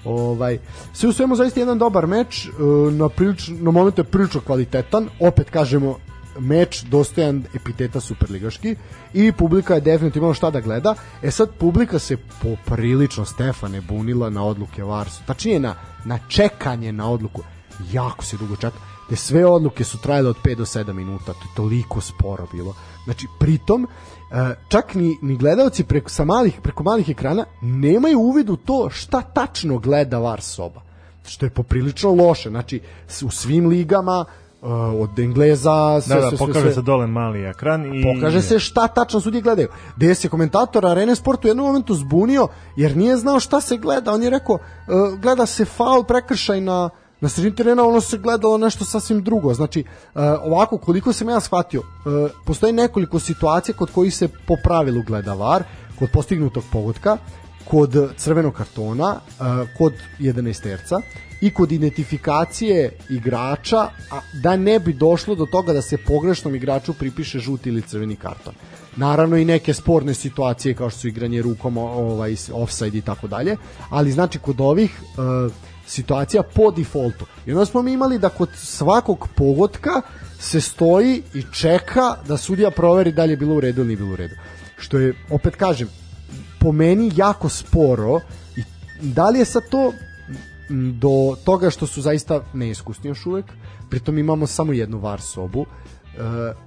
Ovaj 0.05 0.59
sve 0.93 1.09
u 1.09 1.13
svemu 1.13 1.35
zaista 1.35 1.59
jedan 1.59 1.77
dobar 1.77 2.07
meč, 2.07 2.45
e, 2.45 2.51
na 2.91 3.09
prilično 3.09 3.57
na 3.59 3.71
momentu 3.71 4.01
je 4.01 4.05
prilično 4.05 4.41
kvalitetan. 4.41 5.09
Opet 5.19 5.49
kažemo 5.49 5.97
meč 6.39 6.83
dostojan 6.83 7.43
epiteta 7.55 7.99
superligaški 7.99 8.75
i 9.13 9.31
publika 9.31 9.75
je 9.75 9.81
definitivno 9.81 10.25
imala 10.25 10.33
šta 10.33 10.51
da 10.51 10.61
gleda. 10.61 10.95
E 11.21 11.31
sad 11.31 11.49
publika 11.59 11.99
se 11.99 12.17
poprilično 12.41 13.25
Stefane 13.25 13.81
bunila 13.81 14.29
na 14.29 14.45
odluke 14.45 14.83
Varsu. 14.83 15.23
Tačnije 15.25 15.59
na, 15.59 15.75
na 16.05 16.19
čekanje 16.27 16.91
na 16.91 17.09
odluku. 17.09 17.41
Jako 17.91 18.25
se 18.25 18.37
dugo 18.37 18.55
čeka. 18.55 18.77
Te 19.09 19.15
sve 19.15 19.45
odluke 19.45 19.83
su 19.83 19.97
trajale 19.97 20.29
od 20.29 20.37
5 20.43 20.55
do 20.55 20.65
7 20.65 20.93
minuta. 20.93 21.33
To 21.33 21.39
je 21.39 21.55
toliko 21.55 22.01
sporo 22.01 22.47
bilo. 22.53 22.75
Znači, 23.05 23.27
pritom, 23.39 23.87
čak 24.67 24.95
ni, 24.95 25.17
ni 25.21 25.37
gledalci 25.37 25.83
preko, 25.83 26.09
sa 26.09 26.25
malih, 26.25 26.59
preko 26.63 26.83
malih 26.83 27.09
ekrana 27.09 27.45
nemaju 27.61 28.19
uvid 28.19 28.49
u 28.49 28.55
to 28.55 28.89
šta 28.89 29.21
tačno 29.21 29.77
gleda 29.77 30.19
VAR 30.19 30.41
soba. 30.41 30.81
Što 31.27 31.45
je 31.45 31.49
poprilično 31.49 32.11
loše. 32.11 32.49
Znači, 32.49 32.79
u 33.25 33.31
svim 33.31 33.67
ligama 33.67 34.25
uh, 34.61 34.69
od 35.01 35.19
Engleza 35.19 36.01
sve, 36.01 36.15
da, 36.15 36.21
da, 36.21 36.29
sve, 36.29 36.37
pokaže 36.37 36.61
sve, 36.61 36.73
se 36.73 36.81
dole 36.81 37.07
mali 37.07 37.45
ekran 37.45 37.95
i 37.95 38.03
pokaže 38.03 38.41
se 38.41 38.59
šta 38.59 38.87
tačno 38.87 39.19
sudije 39.19 39.41
gledaju 39.41 39.67
gde 39.95 40.15
se 40.15 40.29
komentator 40.29 40.85
Arene 40.85 41.15
Sport 41.15 41.45
u 41.45 41.47
jednom 41.47 41.65
momentu 41.65 41.95
zbunio 41.95 42.47
jer 42.75 42.97
nije 42.97 43.17
znao 43.17 43.39
šta 43.39 43.61
se 43.61 43.77
gleda 43.77 44.13
on 44.13 44.23
je 44.23 44.29
rekao 44.29 44.55
uh, 44.55 45.19
gleda 45.19 45.45
se 45.45 45.65
faul 45.65 46.03
prekršaj 46.03 46.61
na 46.61 46.89
na 47.21 47.29
sredini 47.29 47.55
terena 47.55 47.83
ono 47.87 48.01
se 48.01 48.17
gledalo 48.17 48.57
nešto 48.57 48.85
sasvim 48.85 49.23
drugo. 49.23 49.53
Znači, 49.53 49.79
uh, 49.79 50.21
ovako, 50.43 50.77
koliko 50.77 51.13
sam 51.13 51.29
ja 51.29 51.39
shvatio, 51.39 51.79
uh, 51.79 52.31
postoji 52.45 52.73
nekoliko 52.73 53.19
situacija 53.19 53.75
kod 53.75 53.91
kojih 53.91 54.15
se 54.15 54.27
po 54.47 54.55
pravilu 54.63 55.03
gleda 55.07 55.33
VAR, 55.33 55.63
kod 55.99 56.09
postignutog 56.13 56.63
pogotka, 56.71 57.17
kod 57.65 58.13
crvenog 58.17 58.53
kartona, 58.53 59.15
uh, 59.15 59.45
kod 59.77 59.93
11 60.19 60.63
terca 60.63 61.01
i 61.41 61.53
kod 61.53 61.71
identifikacije 61.71 62.97
igrača, 63.09 63.77
a 64.11 64.19
da 64.43 64.55
ne 64.55 64.79
bi 64.79 64.93
došlo 64.93 65.35
do 65.35 65.45
toga 65.45 65.73
da 65.73 65.81
se 65.81 65.97
pogrešnom 65.97 66.55
igraču 66.55 66.93
pripiše 66.93 67.39
žuti 67.39 67.69
ili 67.69 67.81
crveni 67.81 68.15
karton. 68.15 68.53
Naravno 68.95 69.37
i 69.37 69.45
neke 69.45 69.73
sporne 69.73 70.13
situacije 70.13 70.73
kao 70.73 70.89
što 70.89 70.99
su 70.99 71.07
igranje 71.07 71.41
rukom, 71.41 71.77
ovaj 71.77 72.35
offside 72.53 72.97
i 72.97 73.01
tako 73.01 73.27
dalje, 73.27 73.57
ali 73.89 74.11
znači 74.11 74.39
kod 74.39 74.61
ovih 74.61 75.01
uh, 75.01 75.51
situacija 75.91 76.43
po 76.43 76.71
defaultu. 76.71 77.25
I 77.45 77.51
onda 77.51 77.65
smo 77.65 77.81
mi 77.81 77.93
imali 77.93 78.19
da 78.19 78.29
kod 78.29 78.49
svakog 78.55 79.27
pogotka 79.35 80.01
se 80.39 80.61
stoji 80.61 81.23
i 81.33 81.43
čeka 81.53 82.15
da 82.27 82.37
sudija 82.37 82.71
proveri 82.71 83.11
da 83.11 83.25
li 83.25 83.33
je 83.33 83.37
bilo 83.37 83.55
u 83.55 83.59
redu 83.59 83.81
ili 83.81 83.87
nije 83.87 83.97
bilo 83.97 84.13
u 84.13 84.15
redu. 84.15 84.35
Što 84.77 84.97
je, 84.97 85.13
opet 85.29 85.55
kažem, 85.55 85.87
po 86.59 86.71
meni 86.71 87.11
jako 87.15 87.49
sporo 87.49 88.19
i 88.55 88.63
da 89.01 89.29
li 89.29 89.39
je 89.39 89.45
sad 89.45 89.63
to 89.69 89.93
do 90.69 91.35
toga 91.45 91.69
što 91.69 91.87
su 91.87 92.01
zaista 92.01 92.43
neiskusni 92.53 93.09
još 93.09 93.25
uvek, 93.25 93.45
pritom 93.89 94.17
imamo 94.17 94.47
samo 94.47 94.73
jednu 94.73 94.99
var 94.99 95.21
sobu, 95.21 95.65
Uh, 96.11 96.21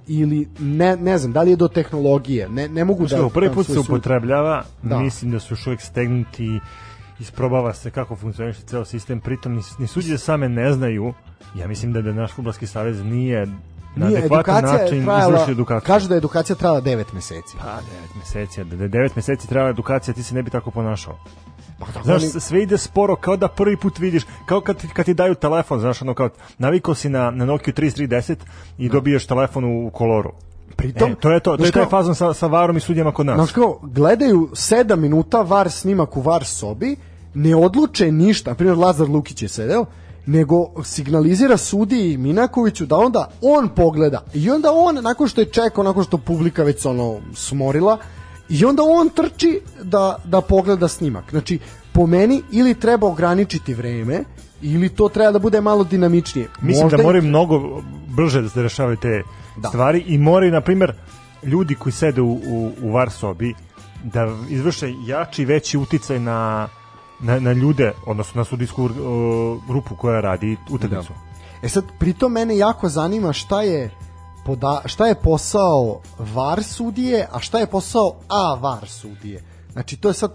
ili 0.07 0.47
ne, 0.59 0.95
ne 0.97 1.17
znam, 1.17 1.31
da 1.31 1.41
li 1.41 1.51
je 1.51 1.55
do 1.55 1.67
tehnologije, 1.67 2.49
ne, 2.49 2.67
ne 2.67 2.85
mogu 2.85 3.07
da... 3.07 3.29
Prvi 3.33 3.53
put 3.53 3.67
se 3.67 3.79
upotrebljava, 3.79 4.63
da. 4.83 4.99
mislim 4.99 5.31
da 5.31 5.39
su 5.39 5.53
još 5.53 5.67
uvek 5.67 5.81
stegnuti 5.81 6.59
isprobava 7.19 7.73
se 7.73 7.91
kako 7.91 8.15
funkcioniše 8.15 8.61
ceo 8.61 8.85
sistem, 8.85 9.19
pritom 9.19 9.55
ni, 9.55 9.61
ni 9.79 9.87
suđe 9.87 10.17
same 10.17 10.49
ne 10.49 10.73
znaju, 10.73 11.13
ja 11.55 11.67
mislim 11.67 11.93
da, 11.93 12.01
da 12.01 12.13
naš 12.13 12.31
futbolski 12.31 12.67
savez 12.67 13.03
nije 13.03 13.47
na 13.95 14.07
nije, 14.07 14.19
adekvatan 14.19 14.63
način 14.63 15.03
trajala, 15.03 15.33
izvrši 15.33 15.51
edukaciju. 15.51 15.87
Kažu 15.87 16.07
da 16.07 16.15
je 16.15 16.17
edukacija 16.17 16.55
trajala 16.55 16.81
9 16.81 17.03
meseci. 17.13 17.57
Pa, 17.57 17.65
9 17.65 18.17
meseci, 18.17 18.63
da 18.63 18.83
je 18.83 18.89
9 18.89 19.09
meseci 19.15 19.47
trajala 19.47 19.69
edukacija, 19.69 20.13
ti 20.13 20.23
se 20.23 20.35
ne 20.35 20.43
bi 20.43 20.49
tako 20.49 20.71
ponašao. 20.71 21.17
Pa, 21.79 21.85
tako 21.85 22.05
znaš, 22.05 22.21
li... 22.21 22.41
sve 22.41 22.63
ide 22.63 22.77
sporo, 22.77 23.15
kao 23.15 23.37
da 23.37 23.47
prvi 23.47 23.77
put 23.77 23.99
vidiš, 23.99 24.23
kao 24.45 24.61
kad 24.61 24.93
kad 24.93 25.05
ti 25.05 25.13
daju 25.13 25.35
telefon, 25.35 25.79
znaš, 25.79 26.01
ono 26.01 26.13
kao, 26.13 26.29
navikao 26.57 26.95
si 26.95 27.09
na, 27.09 27.31
na 27.31 27.45
Nokia 27.45 27.73
3310 27.73 28.35
i 28.77 28.87
da. 28.87 28.93
dobiješ 28.93 29.27
telefon 29.27 29.63
u, 29.63 29.87
u 29.87 29.89
koloru. 29.89 30.31
Pritom, 30.75 31.11
e, 31.11 31.15
to 31.15 31.31
je 31.31 31.39
to, 31.39 31.57
to 31.57 31.65
je 31.65 31.71
taj 31.71 31.85
fazon 31.85 32.15
sa, 32.15 32.33
sa 32.33 32.47
varom 32.47 32.77
i 32.77 32.79
sudijama 32.79 33.11
kod 33.11 33.25
nas. 33.25 33.35
Znaš 33.35 33.51
kao, 33.51 33.79
gledaju 33.83 34.49
7 34.51 34.95
minuta 34.95 35.41
var 35.41 35.71
snimak 35.71 36.17
u 36.17 36.21
var 36.21 36.45
sobi, 36.45 36.95
ne 37.33 37.55
odluče 37.55 38.11
ništa, 38.11 38.49
na 38.51 38.55
primjer 38.55 38.77
Lazar 38.77 39.09
Lukić 39.09 39.41
je 39.41 39.47
sedeo, 39.47 39.85
nego 40.25 40.83
signalizira 40.83 41.57
sudi 41.57 42.17
Minakoviću 42.17 42.85
da 42.85 42.97
onda 42.97 43.29
on 43.41 43.69
pogleda 43.69 44.23
i 44.33 44.49
onda 44.49 44.71
on 44.73 44.95
nakon 44.95 45.27
što 45.27 45.41
je 45.41 45.45
čekao, 45.45 45.83
nakon 45.83 46.03
što 46.03 46.17
publika 46.17 46.63
već 46.63 46.85
ono 46.85 47.17
smorila 47.33 47.97
i 48.49 48.65
onda 48.65 48.83
on 48.83 49.09
trči 49.09 49.61
da, 49.83 50.15
da 50.25 50.41
pogleda 50.41 50.87
snimak. 50.87 51.31
Znači, 51.31 51.59
po 51.93 52.07
meni 52.07 52.41
ili 52.51 52.73
treba 52.73 53.07
ograničiti 53.07 53.73
vreme 53.73 54.23
ili 54.61 54.89
to 54.89 55.09
treba 55.09 55.31
da 55.31 55.39
bude 55.39 55.61
malo 55.61 55.83
dinamičnije. 55.83 56.47
Mislim 56.61 56.85
Možda 56.85 56.97
da 56.97 57.03
moraju 57.03 57.23
mnogo 57.23 57.81
brže 58.07 58.41
da 58.41 58.49
se 58.49 58.61
rešavaju 58.61 58.97
te 58.97 59.23
da. 59.57 59.69
stvari 59.69 60.03
i 60.07 60.17
moraju, 60.17 60.51
na 60.51 60.61
primjer, 60.61 60.93
ljudi 61.43 61.75
koji 61.75 61.93
sede 61.93 62.21
u, 62.21 62.31
u, 62.31 62.71
u 62.81 62.91
var 62.91 63.11
sobi 63.11 63.53
da 64.03 64.37
izvrše 64.49 64.93
jači, 65.05 65.45
veći 65.45 65.77
uticaj 65.77 66.19
na 66.19 66.67
na, 67.19 67.39
na 67.39 67.51
ljude, 67.51 67.93
odnosno 68.05 68.39
na 68.39 68.45
sudijsku 68.45 68.83
uh, 68.83 68.91
grupu 69.67 69.95
koja 69.95 70.21
radi 70.21 70.57
utakmicu. 70.69 71.13
Da. 71.13 71.67
E 71.67 71.69
sad, 71.69 71.83
pritom 71.99 72.31
mene 72.31 72.57
jako 72.57 72.89
zanima 72.89 73.33
šta 73.33 73.61
je 73.61 73.91
poda, 74.45 74.81
šta 74.85 75.07
je 75.07 75.15
posao 75.15 76.01
VAR 76.19 76.63
sudije, 76.63 77.27
a 77.31 77.39
šta 77.39 77.59
je 77.59 77.67
posao 77.67 78.15
A 78.29 78.57
VAR 78.61 78.87
sudije. 78.87 79.43
Znači, 79.71 79.97
to 79.97 80.07
je 80.07 80.13
sad, 80.13 80.31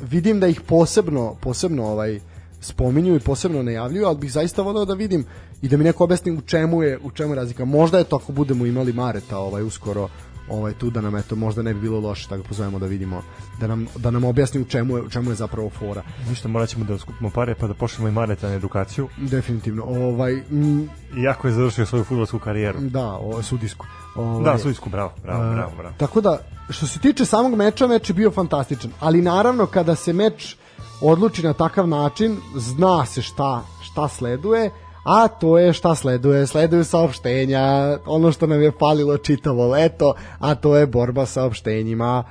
vidim 0.00 0.40
da 0.40 0.46
ih 0.46 0.60
posebno, 0.60 1.34
posebno 1.40 1.86
ovaj, 1.86 2.20
spominju 2.60 3.16
i 3.16 3.20
posebno 3.20 3.62
najavljuju, 3.62 4.06
ali 4.06 4.18
bih 4.18 4.32
zaista 4.32 4.62
voleo 4.62 4.84
da 4.84 4.94
vidim 4.94 5.24
i 5.62 5.68
da 5.68 5.76
mi 5.76 5.84
neko 5.84 6.04
objasni 6.04 6.32
u 6.32 6.40
čemu 6.40 6.82
je 6.82 6.98
u 7.02 7.10
čemu 7.10 7.32
je 7.32 7.36
razlika. 7.36 7.64
Možda 7.64 7.98
je 7.98 8.04
to 8.04 8.16
ako 8.16 8.32
budemo 8.32 8.66
imali 8.66 8.92
Mareta 8.92 9.38
ovaj 9.38 9.62
uskoro 9.62 10.08
ovaj 10.50 10.72
tu 10.72 10.90
da 10.90 11.00
nam 11.00 11.16
eto 11.16 11.36
možda 11.36 11.62
ne 11.62 11.74
bi 11.74 11.80
bilo 11.80 12.00
loše 12.00 12.28
da 12.30 12.36
ga 12.36 12.42
pozovemo 12.42 12.78
da 12.78 12.86
vidimo 12.86 13.22
da 13.60 13.66
nam 13.66 13.86
da 13.96 14.10
nam 14.10 14.24
objasni 14.24 14.60
u 14.60 14.64
čemu 14.64 14.96
je 14.96 15.02
u 15.02 15.08
čemu 15.08 15.30
je 15.30 15.34
zapravo 15.34 15.70
fora. 15.70 16.02
Ništa 16.28 16.48
moraćemo 16.48 16.84
da 16.84 16.98
skupimo 16.98 17.30
pare 17.30 17.54
pa 17.54 17.66
da 17.66 17.74
počnemo 17.74 18.08
i 18.08 18.12
Mareta 18.12 18.48
na 18.48 18.54
edukaciju. 18.54 19.08
Definitivno. 19.16 19.84
Ovaj 19.84 20.32
m, 20.32 20.88
iako 21.24 21.48
je 21.48 21.54
završio 21.54 21.86
svoju 21.86 22.04
fudbalsku 22.04 22.38
karijeru. 22.38 22.80
Da, 22.80 23.12
o, 23.12 23.42
sudijsku. 23.42 23.86
Ovaj, 24.16 24.44
da, 24.44 24.58
sudijsku, 24.58 24.90
bravo, 24.90 25.12
bravo, 25.22 25.54
bravo, 25.54 25.72
bravo. 25.76 25.94
Tako 25.98 26.20
da 26.20 26.38
što 26.70 26.86
se 26.86 26.98
tiče 26.98 27.24
samog 27.24 27.54
meča, 27.54 27.86
meč 27.86 28.10
je 28.10 28.14
bio 28.14 28.30
fantastičan, 28.30 28.90
ali 29.00 29.22
naravno 29.22 29.66
kada 29.66 29.94
se 29.94 30.12
meč 30.12 30.56
odluči 31.00 31.42
na 31.42 31.52
takav 31.52 31.88
način, 31.88 32.36
zna 32.56 33.06
se 33.06 33.22
šta 33.22 33.62
šta 33.82 34.08
sleduje 34.08 34.70
a 35.08 35.28
to 35.28 35.58
je 35.58 35.72
šta 35.72 35.94
sleduje, 35.94 36.46
sleduju 36.46 36.84
saopštenja, 36.84 37.98
ono 38.06 38.32
što 38.32 38.46
nam 38.46 38.62
je 38.62 38.72
falilo 38.78 39.18
čitavo 39.18 39.68
leto, 39.68 40.14
a 40.38 40.54
to 40.54 40.76
je 40.76 40.86
borba 40.86 41.26
sa 41.26 41.32
saopštenjima. 41.32 42.24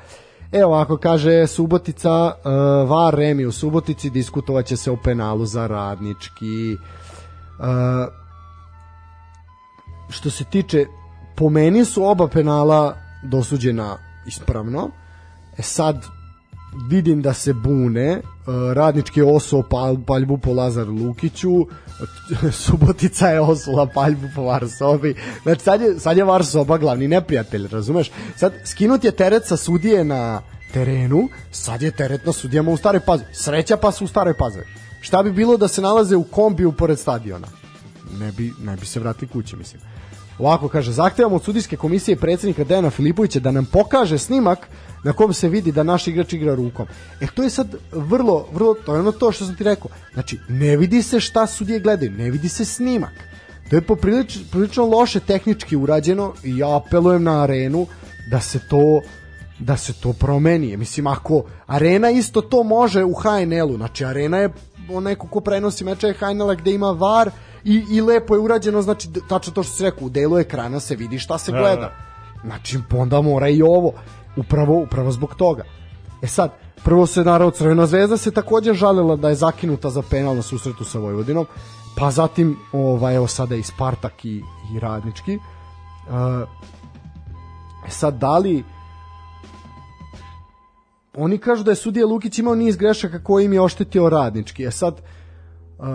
Evo 0.51 0.75
ako 0.75 0.97
kaže 0.97 1.47
Subotica, 1.47 2.25
uh, 2.25 2.89
VAR 2.89 3.13
Remi 3.13 3.45
u 3.45 3.51
Subotici 3.51 4.09
diskutovaće 4.09 4.77
se 4.77 4.91
o 4.91 4.97
penalu 5.03 5.45
za 5.45 5.67
radnički. 5.67 6.75
Uh, 7.59 7.65
što 10.09 10.29
se 10.29 10.43
tiče 10.43 10.85
po 11.35 11.49
meni 11.49 11.85
su 11.85 12.03
oba 12.03 12.27
penala 12.27 12.95
dosuđena 13.23 13.97
ispravno 14.27 14.89
e 15.57 15.61
sad 15.61 16.05
vidim 16.89 17.21
da 17.21 17.33
se 17.33 17.53
bune 17.53 18.11
e, 18.11 18.21
radnički 18.73 19.19
je 19.19 19.25
osuo 19.25 19.63
pal, 19.63 19.97
paljbu 20.07 20.37
po 20.37 20.53
Lazaru 20.53 20.93
Lukiću 20.93 21.67
Subotica 22.63 23.27
je 23.27 23.41
osula 23.41 23.87
paljbu 23.93 24.27
po 24.35 24.41
Varsobi 24.41 25.15
znači 25.43 25.63
sad 25.63 25.81
je, 25.81 25.99
sad 25.99 26.17
je 26.17 26.23
Varsoba 26.23 26.77
glavni 26.77 27.07
neprijatelj 27.07 27.67
razumeš? 27.67 28.11
Sad 28.35 28.53
skinut 28.65 29.03
je 29.03 29.11
teret 29.11 29.45
sa 29.45 29.57
sudije 29.57 30.03
na 30.03 30.41
terenu 30.73 31.29
sad 31.51 31.81
je 31.81 31.91
teret 31.91 32.25
na 32.25 32.31
sudijama 32.31 32.71
u 32.71 32.77
staroj 32.77 32.99
pazovi. 32.99 33.29
Sreća 33.33 33.77
pa 33.77 33.91
su 33.91 34.05
u 34.05 34.07
staroj 34.07 34.33
pazovi. 34.33 34.65
Šta 35.01 35.23
bi 35.23 35.31
bilo 35.31 35.57
da 35.57 35.67
se 35.67 35.81
nalaze 35.81 36.15
u 36.15 36.23
kombiju 36.23 36.71
pored 36.71 36.99
stadiona? 36.99 37.47
Ne 38.19 38.31
bi, 38.31 38.53
ne 38.63 38.75
bi 38.75 38.85
se 38.85 38.99
vratili 38.99 39.31
kući 39.31 39.55
mislim. 39.55 39.81
Ovako 40.39 40.67
kaže, 40.69 40.91
zahtevamo 40.91 41.35
od 41.35 41.43
sudijske 41.43 41.77
komisije 41.77 42.15
predsednika 42.15 42.63
Dejana 42.63 42.89
Filipovića 42.89 43.39
da 43.39 43.51
nam 43.51 43.65
pokaže 43.65 44.17
snimak 44.17 44.67
na 45.07 45.13
kom 45.13 45.33
se 45.33 45.49
vidi 45.49 45.71
da 45.71 45.83
naš 45.83 46.07
igrač 46.07 46.33
igra 46.33 46.55
rukom. 46.55 46.87
E 47.21 47.27
to 47.35 47.43
je 47.43 47.49
sad 47.49 47.75
vrlo, 47.91 48.47
vrlo, 48.53 48.73
to 48.73 48.93
je 48.93 48.99
ono 48.99 49.11
to 49.11 49.31
što 49.31 49.45
sam 49.45 49.55
ti 49.55 49.63
rekao. 49.63 49.91
Znači, 50.13 50.39
ne 50.49 50.77
vidi 50.77 51.01
se 51.03 51.19
šta 51.19 51.47
sudije 51.47 51.79
gledaju, 51.79 52.11
ne 52.11 52.31
vidi 52.31 52.49
se 52.49 52.65
snimak. 52.65 53.13
To 53.69 53.75
je 53.75 53.81
poprilično 53.81 54.41
prilično 54.51 54.85
loše 54.85 55.19
tehnički 55.19 55.75
urađeno 55.75 56.33
i 56.43 56.57
ja 56.57 56.75
apelujem 56.75 57.23
na 57.23 57.43
arenu 57.43 57.87
da 58.31 58.39
se 58.39 58.59
to 58.69 59.01
da 59.59 59.77
se 59.77 59.93
to 59.93 60.13
promeni. 60.13 60.77
Mislim, 60.77 61.07
ako 61.07 61.43
arena 61.67 62.09
isto 62.09 62.41
to 62.41 62.63
može 62.63 63.03
u 63.03 63.13
HNL-u, 63.13 63.77
znači 63.77 64.05
arena 64.05 64.37
je 64.37 64.49
neko 65.01 65.27
ko 65.27 65.39
prenosi 65.39 65.83
meče 65.83 66.13
HNL-a 66.13 66.55
gde 66.55 66.71
ima 66.71 66.91
VAR, 66.91 67.31
i, 67.63 67.83
i 67.91 68.01
lepo 68.01 68.35
je 68.35 68.39
urađeno, 68.39 68.81
znači 68.81 69.09
tačno 69.29 69.53
to 69.53 69.63
što 69.63 69.73
se 69.73 69.83
rekao, 69.83 70.05
u 70.05 70.09
delu 70.09 70.39
ekrana 70.39 70.79
se 70.79 70.95
vidi 70.95 71.19
šta 71.19 71.37
se 71.37 71.51
gleda. 71.51 71.75
Da, 71.75 71.81
da. 71.81 71.91
Znači, 72.43 72.79
onda 72.91 73.21
mora 73.21 73.49
i 73.49 73.61
ovo, 73.61 73.93
upravo, 74.37 74.81
upravo 74.81 75.11
zbog 75.11 75.35
toga. 75.35 75.63
E 76.21 76.27
sad, 76.27 76.51
prvo 76.83 77.05
se 77.05 77.23
naravno 77.23 77.51
Crvena 77.51 77.85
zvezda 77.85 78.17
se 78.17 78.31
takođe 78.31 78.73
žalila 78.73 79.15
da 79.15 79.29
je 79.29 79.35
zakinuta 79.35 79.89
za 79.89 80.01
penal 80.01 80.35
na 80.35 80.41
susretu 80.41 80.85
sa 80.85 80.99
Vojvodinom, 80.99 81.45
pa 81.97 82.11
zatim 82.11 82.57
ovaj, 82.71 83.15
evo 83.15 83.27
sada 83.27 83.55
i 83.55 83.63
Spartak 83.63 84.25
i, 84.25 84.41
i 84.73 84.79
Radnički. 84.79 85.35
Uh, 85.35 86.47
sad, 87.89 88.17
da 88.17 88.37
li 88.37 88.63
oni 91.17 91.37
kažu 91.37 91.63
da 91.63 91.71
je 91.71 91.75
sudija 91.75 92.05
Lukić 92.05 92.39
imao 92.39 92.55
niz 92.55 92.77
grešaka 92.77 93.23
koji 93.23 93.45
im 93.45 93.53
je 93.53 93.61
oštetio 93.61 94.09
Radnički. 94.09 94.63
E 94.63 94.71
sad, 94.71 95.01
uh, 95.79 95.85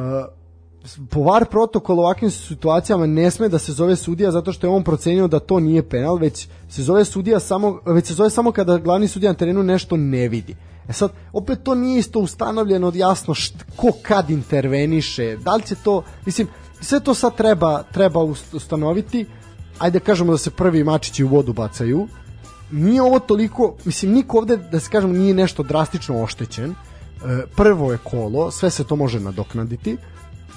po 1.10 1.20
VAR 1.20 1.44
protokolu 1.44 1.98
u 1.98 2.04
ovakvim 2.04 2.30
situacijama 2.30 3.06
ne 3.06 3.30
sme 3.30 3.48
da 3.48 3.58
se 3.58 3.72
zove 3.72 3.96
sudija 3.96 4.30
zato 4.30 4.52
što 4.52 4.66
je 4.66 4.70
on 4.70 4.84
procenio 4.84 5.28
da 5.28 5.38
to 5.38 5.60
nije 5.60 5.88
penal, 5.88 6.16
već 6.16 6.48
se 6.68 6.82
zove 6.82 7.04
sudija 7.04 7.40
samo 7.40 7.80
već 7.86 8.06
se 8.06 8.14
zove 8.14 8.30
samo 8.30 8.52
kada 8.52 8.78
glavni 8.78 9.08
sudija 9.08 9.32
na 9.32 9.38
terenu 9.38 9.62
nešto 9.62 9.96
ne 9.96 10.28
vidi. 10.28 10.56
E 10.88 10.92
sad, 10.92 11.10
opet 11.32 11.58
to 11.62 11.74
nije 11.74 11.98
isto 11.98 12.20
ustanovljeno 12.20 12.92
jasno 12.94 13.34
št, 13.34 13.54
ko 13.76 13.92
kad 14.02 14.30
interveniše, 14.30 15.36
da 15.36 15.54
li 15.54 15.62
će 15.62 15.74
to, 15.74 16.02
mislim, 16.26 16.48
sve 16.80 17.00
to 17.00 17.14
sad 17.14 17.36
treba, 17.36 17.82
treba 17.82 18.20
ustanoviti, 18.52 19.26
ajde 19.78 19.98
da 19.98 20.04
kažemo 20.04 20.32
da 20.32 20.38
se 20.38 20.50
prvi 20.50 20.84
mačići 20.84 21.24
u 21.24 21.28
vodu 21.28 21.52
bacaju, 21.52 22.08
nije 22.70 23.02
ovo 23.02 23.18
toliko, 23.18 23.74
mislim, 23.84 24.12
niko 24.12 24.38
ovde, 24.38 24.56
da 24.56 24.80
se 24.80 24.90
kažemo, 24.90 25.12
nije 25.12 25.34
nešto 25.34 25.62
drastično 25.62 26.22
oštećen, 26.22 26.70
e, 26.70 26.74
prvo 27.56 27.92
je 27.92 27.98
kolo, 28.04 28.50
sve 28.50 28.70
se 28.70 28.84
to 28.84 28.96
može 28.96 29.20
nadoknaditi, 29.20 29.96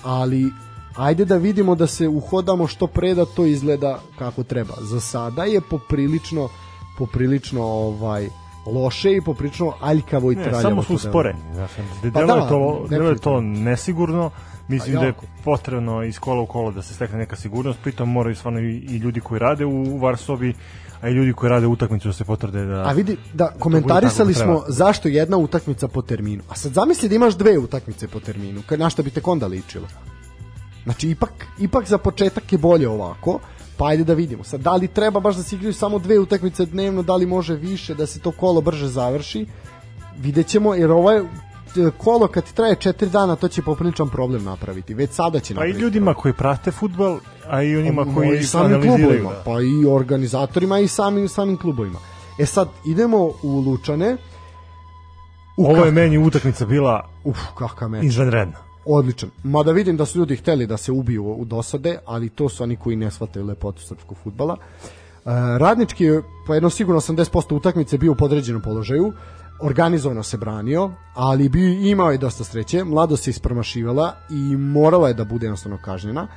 ali 0.05 0.51
ajde 0.95 1.25
da 1.25 1.37
vidimo 1.37 1.75
da 1.75 1.87
se 1.87 2.07
uhodamo 2.07 2.67
što 2.67 2.87
pre 2.87 3.13
da 3.13 3.25
to 3.25 3.45
izgleda 3.45 3.99
kako 4.19 4.43
treba. 4.43 4.73
Za 4.81 4.99
sada 4.99 5.43
je 5.43 5.61
poprilično 5.61 6.49
poprilično 6.97 7.63
ovaj 7.63 8.29
loše 8.65 9.15
i 9.15 9.21
poprilično 9.21 9.73
aljkavo 9.81 10.31
i 10.31 10.35
traljavo. 10.35 10.61
Samo 10.61 10.83
su 10.83 10.97
sporeni, 10.97 11.39
znači, 11.53 11.73
pa 12.01 12.25
da, 12.25 12.33
je 12.33 12.49
to, 12.49 12.85
delo 12.89 13.09
je 13.09 13.17
to 13.17 13.41
nesigurno, 13.41 14.31
mislim 14.67 14.95
da 14.95 15.05
je 15.05 15.13
potrebno 15.43 16.03
iz 16.03 16.19
kola 16.19 16.41
u 16.41 16.45
kolo 16.45 16.71
da 16.71 16.81
se 16.81 16.93
stekne 16.93 17.17
neka 17.17 17.35
sigurnost, 17.35 17.79
pritom 17.83 18.11
moraju 18.11 18.35
stvarno 18.35 18.59
i, 18.59 18.75
i 18.75 18.97
ljudi 18.97 19.19
koji 19.19 19.39
rade 19.39 19.65
u 19.65 19.97
Varsovi 19.99 20.53
a 21.05 21.09
i 21.09 21.13
ljudi 21.13 21.33
koji 21.33 21.49
rade 21.49 21.67
utakmicu 21.67 22.07
da 22.07 22.13
se 22.13 22.23
potvrde 22.23 22.65
da 22.65 22.83
A 22.87 22.91
vidi 22.91 23.17
da 23.33 23.47
komentarisali 23.59 24.33
da 24.33 24.39
smo 24.39 24.63
zašto 24.67 25.07
jedna 25.07 25.37
utakmica 25.37 25.87
po 25.87 26.01
terminu. 26.01 26.43
A 26.49 26.55
sad 26.55 26.73
zamisli 26.73 27.09
da 27.09 27.15
imaš 27.15 27.35
dve 27.35 27.57
utakmice 27.57 28.07
po 28.07 28.19
terminu, 28.19 28.61
kad 28.65 28.79
na 28.79 28.89
šta 28.89 29.03
bi 29.03 29.09
te 29.09 29.21
onda 29.23 29.47
ličilo. 29.47 29.87
Znači 30.83 31.09
ipak 31.09 31.31
ipak 31.59 31.87
za 31.87 31.97
početak 31.97 32.51
je 32.51 32.57
bolje 32.57 32.89
ovako. 32.89 33.39
Pa 33.77 33.87
ajde 33.87 34.03
da 34.03 34.13
vidimo. 34.13 34.43
Sad 34.43 34.61
da 34.61 34.75
li 34.75 34.87
treba 34.87 35.19
baš 35.19 35.35
da 35.35 35.43
se 35.43 35.55
igraju 35.55 35.73
samo 35.73 35.99
dve 35.99 36.19
utakmice 36.19 36.65
dnevno, 36.65 37.03
da 37.03 37.15
li 37.15 37.25
može 37.25 37.55
više 37.55 37.95
da 37.95 38.05
se 38.07 38.19
to 38.19 38.31
kolo 38.31 38.61
brže 38.61 38.87
završi? 38.87 39.45
Videćemo 40.17 40.73
jer 40.75 40.91
ovo 40.91 41.11
je 41.11 41.23
kolo 41.97 42.27
kad 42.27 42.53
traje 42.53 42.75
4 42.75 43.09
dana 43.09 43.35
to 43.35 43.47
će 43.47 43.61
popriličan 43.61 44.09
problem 44.09 44.43
napraviti. 44.43 44.93
Već 44.93 45.11
sada 45.11 45.39
će 45.39 45.53
napraviti. 45.53 45.77
Pa 45.77 45.79
i 45.79 45.81
ljudima 45.81 46.13
koji 46.13 46.33
prate 46.33 46.71
fudbal, 46.71 47.19
a 47.49 47.63
i 47.63 47.77
onima 47.77 48.05
pa, 48.05 48.13
koji 48.13 48.39
i 48.39 48.43
samim 48.43 48.81
klubovima, 48.81 49.29
da. 49.29 49.41
pa 49.45 49.61
i 49.61 49.85
organizatorima 49.85 50.79
i 50.79 50.87
samim 50.87 51.27
samim 51.27 51.57
klubovima. 51.57 51.99
E 52.39 52.45
sad 52.45 52.67
idemo 52.85 53.31
u 53.43 53.59
Lučane. 53.59 54.17
U 55.57 55.65
Ovo 55.65 55.85
je 55.85 55.91
meni 55.91 56.17
utakmica 56.17 56.65
bila 56.65 57.09
uf 57.23 57.37
kakva 57.57 57.87
meč. 57.87 58.03
Izvanredna. 58.03 58.57
Odličan. 58.85 59.29
Mada 59.43 59.71
vidim 59.71 59.97
da 59.97 60.05
su 60.05 60.19
ljudi 60.19 60.35
hteli 60.35 60.67
da 60.67 60.77
se 60.77 60.91
ubiju 60.91 61.25
u 61.25 61.45
dosade, 61.45 61.97
ali 62.05 62.29
to 62.29 62.49
su 62.49 62.63
oni 62.63 62.75
koji 62.75 62.95
ne 62.95 63.11
shvataju 63.11 63.45
lepotu 63.45 63.81
srpskog 63.81 64.17
fudbala. 64.23 64.53
Uh, 64.53 65.31
radnički 65.57 66.03
je 66.03 66.21
po 66.47 66.53
jedno 66.53 66.69
sigurno 66.69 67.01
80% 67.01 67.55
utakmice 67.55 67.97
bio 67.97 68.11
u 68.11 68.15
podređenom 68.15 68.61
položaju 68.61 69.13
organizovano 69.59 70.23
se 70.23 70.37
branio, 70.37 70.91
ali 71.13 71.49
bi 71.49 71.89
imao 71.89 72.11
je 72.11 72.17
dosta 72.17 72.43
sreće, 72.43 72.83
mlado 72.83 73.17
se 73.17 73.29
ispromašivala 73.29 74.13
i 74.29 74.55
morala 74.55 75.07
je 75.07 75.13
da 75.13 75.23
bude 75.23 75.45
jednostavno 75.45 75.77
kažnjena. 75.85 76.27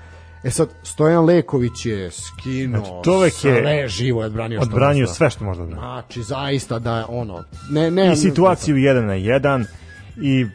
E 0.45 0.51
sad, 0.51 0.69
Stojan 0.83 1.25
Leković 1.25 1.87
je 1.87 2.11
skinuo 2.11 2.85
znači, 2.85 3.05
čovek 3.05 3.33
je 3.33 3.61
sve 3.61 3.89
živo 3.89 4.23
je 4.23 4.27
odbranio, 4.27 4.61
odbranio 4.61 5.07
sve 5.07 5.31
što 5.31 5.45
možda 5.45 5.67
da. 5.67 5.75
Znači, 5.75 6.23
zaista 6.23 6.79
da 6.79 7.07
ono... 7.09 7.45
Ne, 7.71 7.91
ne, 7.91 8.13
I 8.13 8.17
situaciju 8.17 8.77
1 8.77 9.01
na 9.01 9.15
1 9.15 9.65
i 10.23 10.45
uh, 10.45 10.51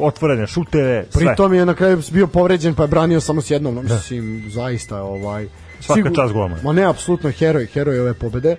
otvorene 0.00 0.46
šutere, 0.46 1.06
sve. 1.10 1.26
Pritom 1.26 1.54
je 1.54 1.66
na 1.66 1.74
kraju 1.74 2.02
bio 2.12 2.26
povređen 2.26 2.74
pa 2.74 2.82
je 2.82 2.88
branio 2.88 3.20
samo 3.20 3.40
s 3.40 3.50
jednom, 3.50 3.74
no, 3.74 3.82
da. 3.82 3.94
mislim, 3.94 4.44
zaista 4.48 5.02
ovaj... 5.02 5.48
Svaka 5.80 5.98
sigur, 5.98 6.16
čast 6.16 6.32
golman. 6.32 6.58
Ma 6.62 6.72
ne, 6.72 6.84
apsolutno 6.84 7.30
heroj, 7.30 7.66
heroj 7.66 8.00
ove 8.00 8.14
pobede. 8.14 8.56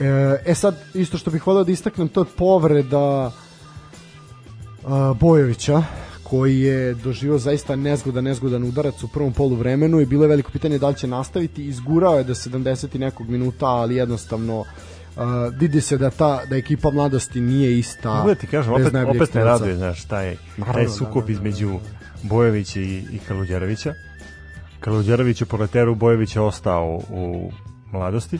E, 0.00 0.38
e 0.46 0.54
sad, 0.54 0.76
isto 0.94 1.18
što 1.18 1.30
bih 1.30 1.46
volio 1.46 1.64
da 1.64 1.72
istaknem, 1.72 2.08
to 2.08 2.20
je 2.20 2.26
povreda 2.36 3.32
a, 4.84 5.14
Bojovića, 5.20 5.82
koji 6.30 6.60
je 6.60 6.94
doživio 6.94 7.38
zaista 7.38 7.76
nezgodan, 7.76 8.24
nezgodan 8.24 8.64
udarac 8.64 9.02
u 9.02 9.08
prvom 9.08 9.32
polu 9.32 9.56
vremenu 9.56 10.00
i 10.00 10.06
bilo 10.06 10.24
je 10.24 10.28
veliko 10.28 10.50
pitanje 10.50 10.78
da 10.78 10.88
li 10.88 10.94
će 10.94 11.06
nastaviti. 11.06 11.66
Izgurao 11.66 12.18
je 12.18 12.24
do 12.24 12.34
70 12.34 12.96
i 12.96 12.98
nekog 12.98 13.28
minuta, 13.28 13.66
ali 13.66 13.96
jednostavno 13.96 14.60
uh, 14.60 14.66
vidi 15.60 15.80
se 15.80 15.98
da 15.98 16.10
ta 16.10 16.44
da 16.44 16.56
ekipa 16.56 16.90
mladosti 16.90 17.40
nije 17.40 17.78
ista. 17.78 18.14
Mogu 18.14 18.28
da 18.28 18.34
ti 18.34 18.46
kažem, 18.46 18.72
opet, 18.72 18.94
opet 19.16 19.34
ne 19.34 19.44
raduje, 19.44 19.76
znaš, 19.76 20.04
taj, 20.04 20.36
taj 20.72 20.88
sukob 20.88 21.14
da, 21.14 21.20
da, 21.20 21.26
da, 21.26 21.32
između 21.32 21.78
Bojovića 22.22 22.80
i, 22.80 23.04
i 23.12 23.18
Kaluđerovića. 23.28 23.94
Kaluđerović 24.80 25.40
je 25.40 25.46
po 25.46 25.56
leteru 25.56 25.94
Bojovića 25.94 26.42
ostao 26.42 27.00
u 27.10 27.52
mladosti 27.92 28.38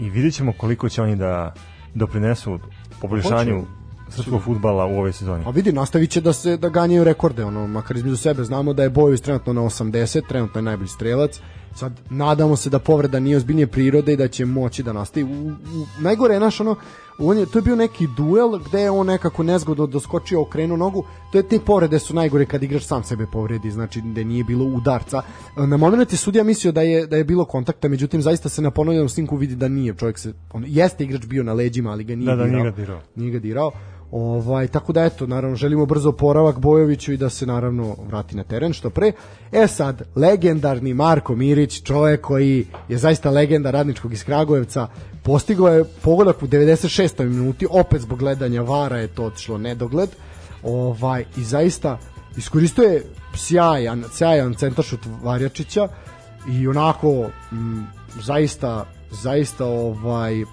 i 0.00 0.10
vidjet 0.10 0.34
ćemo 0.34 0.52
koliko 0.52 0.88
će 0.88 1.02
oni 1.02 1.16
da 1.16 1.54
doprinesu 1.94 2.58
poboljšanju 3.00 3.66
srpskog 4.08 4.42
futbala 4.42 4.86
u 4.86 4.98
ovoj 4.98 5.12
sezoni. 5.12 5.44
A 5.46 5.50
vidi, 5.50 5.72
nastavit 5.72 6.10
će 6.10 6.20
da 6.20 6.32
se 6.32 6.56
da 6.56 6.68
ganjaju 6.68 7.04
rekorde, 7.04 7.44
ono, 7.44 7.66
makar 7.66 7.96
između 7.96 8.16
sebe 8.16 8.44
znamo 8.44 8.72
da 8.72 8.82
je 8.82 8.90
Bojović 8.90 9.20
trenutno 9.20 9.52
na 9.52 9.60
80, 9.60 10.28
trenutno 10.28 10.58
je 10.58 10.62
najbolji 10.62 10.88
strelac. 10.88 11.40
Sad 11.74 11.92
nadamo 12.10 12.56
se 12.56 12.70
da 12.70 12.78
povreda 12.78 13.20
nije 13.20 13.36
ozbiljnije 13.36 13.66
prirode 13.66 14.12
i 14.12 14.16
da 14.16 14.28
će 14.28 14.44
moći 14.44 14.82
da 14.82 14.92
nastavi. 14.92 15.24
U, 15.24 15.48
u, 15.48 15.86
najgore 16.00 16.34
je 16.34 16.40
naš 16.40 16.60
ono 16.60 16.76
on 17.18 17.38
je, 17.38 17.46
to 17.46 17.58
je 17.58 17.62
bio 17.62 17.76
neki 17.76 18.06
duel 18.16 18.58
gde 18.58 18.80
je 18.80 18.90
on 18.90 19.06
nekako 19.06 19.42
nezgodno 19.42 19.86
doskočio, 19.86 20.40
okrenuo 20.40 20.76
nogu. 20.76 21.04
To 21.32 21.38
je 21.38 21.48
te 21.48 21.58
povrede 21.60 21.98
su 21.98 22.14
najgore 22.14 22.46
kad 22.46 22.62
igrač 22.62 22.82
sam 22.82 23.04
sebe 23.04 23.26
povredi, 23.32 23.70
znači 23.70 24.00
da 24.00 24.24
nije 24.24 24.44
bilo 24.44 24.64
udarca. 24.64 25.22
Na 25.56 25.76
moment 25.76 26.12
je 26.12 26.18
sudija 26.18 26.44
mislio 26.44 26.72
da 26.72 26.82
je 26.82 27.06
da 27.06 27.16
je 27.16 27.24
bilo 27.24 27.44
kontakta, 27.44 27.88
međutim 27.88 28.22
zaista 28.22 28.48
se 28.48 28.62
na 28.62 28.70
ponovljenom 28.70 29.08
snimku 29.08 29.36
vidi 29.36 29.56
da 29.56 29.68
nije. 29.68 29.94
Čovjek 29.94 30.18
se 30.18 30.32
on 30.52 30.64
jeste 30.66 31.04
igrač 31.04 31.26
bio 31.26 31.42
na 31.42 31.52
leđima, 31.52 31.90
ali 31.90 32.04
ga 32.04 32.16
nije 32.16 32.26
da, 32.26 32.36
da, 32.36 32.44
dirao. 32.44 32.62
Nije 32.62 32.70
ga 32.70 32.76
dirao. 32.76 33.00
Nije 33.16 33.30
ga 33.30 33.38
dirao. 33.38 33.70
Ovaj, 34.10 34.68
tako 34.68 34.92
da 34.92 35.04
eto, 35.04 35.26
naravno, 35.26 35.56
želimo 35.56 35.86
brzo 35.86 36.08
oporavak 36.08 36.58
Bojoviću 36.58 37.12
i 37.12 37.16
da 37.16 37.30
se 37.30 37.46
naravno 37.46 37.96
vrati 38.06 38.36
na 38.36 38.44
teren 38.44 38.72
što 38.72 38.90
pre. 38.90 39.12
E 39.52 39.66
sad, 39.66 40.02
legendarni 40.16 40.94
Marko 40.94 41.36
Mirić, 41.36 41.82
čovjek 41.82 42.20
koji 42.20 42.66
je 42.88 42.98
zaista 42.98 43.30
legenda 43.30 43.70
radničkog 43.70 44.12
iz 44.12 44.24
Kragujevca, 44.24 44.88
postigao 45.22 45.68
je 45.68 45.84
pogodak 46.02 46.42
u 46.42 46.46
96. 46.46 47.24
minuti, 47.24 47.66
opet 47.70 48.00
zbog 48.00 48.18
gledanja 48.18 48.62
Vara 48.62 48.98
je 48.98 49.08
to 49.08 49.24
otišlo 49.24 49.58
nedogled. 49.58 50.10
Ovaj, 50.62 51.24
I 51.36 51.44
zaista 51.44 51.98
iskoristio 52.36 52.84
je 52.84 53.02
sjajan, 53.34 54.04
sjajan 54.12 54.54
centaršut 54.54 55.00
Varjačića 55.22 55.88
i 56.48 56.68
onako 56.68 57.30
m, 57.52 57.86
zaista 58.22 58.84
zaista 59.22 59.66
ovaj 59.66 60.44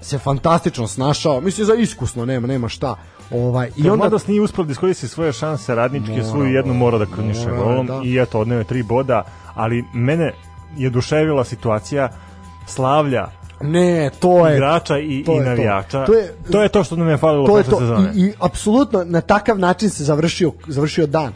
se 0.00 0.18
fantastično 0.18 0.86
snašao 0.86 1.40
mislim 1.40 1.66
za 1.66 1.74
iskusno 1.74 2.24
nema 2.24 2.46
nema 2.46 2.68
šta 2.68 2.94
ovaj 3.30 3.70
i 3.76 3.82
onda 3.90 3.96
Mladost 3.96 4.28
nije 4.28 4.40
uspeo 4.40 4.64
da 4.64 4.72
iskoristi 4.72 5.08
svoje 5.08 5.32
šanse 5.32 5.74
radničke 5.74 6.12
mora, 6.12 6.24
svoju 6.24 6.54
jednu 6.54 6.74
mora 6.74 6.98
da 6.98 7.06
kroniše 7.06 7.50
golom 7.50 7.86
da. 7.86 8.00
i 8.04 8.18
eto 8.18 8.40
odneo 8.40 8.58
je 8.58 8.64
tri 8.64 8.82
boda 8.82 9.24
ali 9.54 9.84
mene 9.94 10.32
je 10.76 10.90
duševila 10.90 11.44
situacija 11.44 12.08
Slavlja 12.66 13.28
Ne, 13.60 14.10
to 14.20 14.46
je 14.46 14.56
igrača 14.56 14.98
i, 14.98 15.22
to 15.26 15.32
i 15.32 15.40
navijača. 15.40 16.04
To. 16.04 16.12
to 16.12 16.18
je 16.18 16.34
to 16.50 16.62
je 16.62 16.68
to 16.68 16.84
što 16.84 16.96
nam 16.96 17.08
je 17.08 17.16
falilo 17.16 17.46
to 17.46 17.54
prošle 17.54 17.78
sezone. 17.78 18.12
I, 18.14 18.20
i 18.20 18.32
apsolutno 18.40 19.04
na 19.04 19.20
takav 19.20 19.58
način 19.58 19.90
se 19.90 20.04
završio 20.04 20.52
završio 20.66 21.06
dan. 21.06 21.32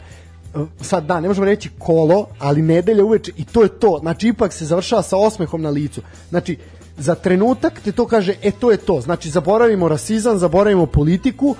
Sad 0.81 1.05
da, 1.05 1.19
ne 1.19 1.27
možemo 1.27 1.45
reći 1.45 1.69
kolo, 1.79 2.27
ali 2.39 2.61
nedelja 2.61 3.03
uveče 3.03 3.31
i 3.37 3.45
to 3.45 3.63
je 3.63 3.69
to. 3.69 3.97
Znači 4.01 4.27
ipak 4.27 4.53
se 4.53 4.65
završava 4.65 5.01
sa 5.01 5.17
osmehom 5.17 5.61
na 5.61 5.69
licu. 5.69 6.01
Znači 6.29 6.57
za 6.97 7.15
trenutak 7.15 7.79
te 7.79 7.91
to 7.91 8.07
kaže, 8.07 8.35
e 8.41 8.51
to 8.51 8.71
je 8.71 8.77
to. 8.77 9.01
Znači 9.01 9.29
zaboravimo 9.29 9.87
rasizam, 9.87 10.37
zaboravimo 10.37 10.85
politiku, 10.85 11.55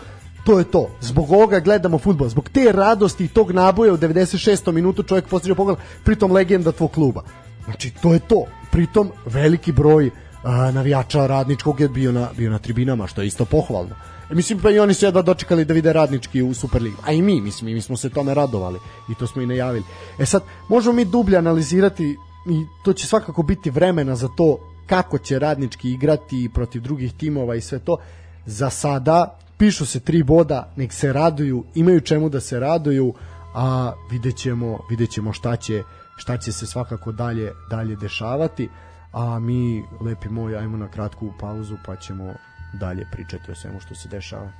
to 0.45 0.59
je 0.59 0.65
to. 0.65 0.89
Zbog 1.01 1.31
ovoga 1.31 1.59
gledamo 1.59 1.97
fudbal. 1.97 2.29
Zbog 2.29 2.49
te 2.49 2.71
radosti 2.71 3.25
i 3.25 3.27
tog 3.27 3.51
naboja 3.51 3.93
u 3.93 3.97
96. 3.97 4.71
minutu 4.71 5.03
čovjek 5.03 5.27
postiže 5.27 5.55
pogled, 5.55 5.77
pritom 6.03 6.31
legenda 6.31 6.71
tvog 6.71 6.91
kluba. 6.91 7.23
Znači, 7.65 7.91
to 8.01 8.13
je 8.13 8.19
to. 8.19 8.45
Pritom 8.71 9.11
veliki 9.25 9.71
broj 9.71 10.09
a, 10.43 10.71
navijača 10.71 11.27
radničkog 11.27 11.79
je 11.79 11.89
bio 11.89 12.11
na, 12.11 12.29
bio 12.37 12.51
na 12.51 12.59
tribinama, 12.59 13.07
što 13.07 13.21
je 13.21 13.27
isto 13.27 13.45
pohvalno. 13.45 13.95
E, 14.31 14.35
mislim, 14.35 14.59
pa 14.59 14.71
i 14.71 14.79
oni 14.79 14.93
su 14.93 15.05
jedva 15.05 15.21
dočekali 15.21 15.65
da 15.65 15.73
vide 15.73 15.93
radnički 15.93 16.41
u 16.41 16.53
Superligu. 16.53 16.97
A 17.05 17.11
i 17.11 17.21
mi, 17.21 17.41
mislim, 17.41 17.73
mi 17.73 17.81
smo 17.81 17.97
se 17.97 18.09
tome 18.09 18.33
radovali 18.33 18.79
i 19.09 19.15
to 19.15 19.27
smo 19.27 19.41
i 19.41 19.45
najavili. 19.45 19.85
E 20.19 20.25
sad, 20.25 20.43
možemo 20.69 20.95
mi 20.95 21.05
dublje 21.05 21.37
analizirati 21.37 22.17
i 22.45 22.65
to 22.83 22.93
će 22.93 23.07
svakako 23.07 23.43
biti 23.43 23.69
vremena 23.69 24.15
za 24.15 24.27
to 24.27 24.72
kako 24.87 25.17
će 25.17 25.39
radnički 25.39 25.91
igrati 25.91 26.49
protiv 26.53 26.81
drugih 26.81 27.13
timova 27.13 27.55
i 27.55 27.61
sve 27.61 27.79
to. 27.79 27.97
Za 28.45 28.69
sada 28.69 29.39
pišu 29.57 29.85
se 29.85 29.99
tri 29.99 30.23
boda, 30.23 30.73
nek 30.75 30.93
se 30.93 31.13
raduju, 31.13 31.63
imaju 31.75 32.01
čemu 32.01 32.29
da 32.29 32.39
se 32.39 32.59
raduju, 32.59 33.13
a 33.53 33.93
vidjet 34.11 34.35
ćemo, 34.37 34.79
vidjet 34.89 35.09
ćemo 35.09 35.33
šta, 35.33 35.55
će, 35.55 35.83
šta 36.17 36.37
će 36.37 36.51
se 36.51 36.67
svakako 36.67 37.11
dalje, 37.11 37.51
dalje 37.69 37.95
dešavati. 37.95 38.69
A 39.11 39.39
mi, 39.39 39.83
lepi 40.01 40.29
moj, 40.29 40.57
ajmo 40.57 40.77
na 40.77 40.87
kratku 40.87 41.33
pauzu 41.39 41.77
pa 41.85 41.95
ćemo 41.95 42.33
dalje 42.73 43.07
pričati 43.11 43.51
o 43.51 43.55
svemu 43.55 43.79
što 43.79 43.95
se 43.95 44.09
dešava. 44.09 44.51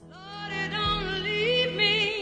Lord, 0.00 0.72
don't 0.72 1.22
leave 1.22 1.76
me. 1.76 2.18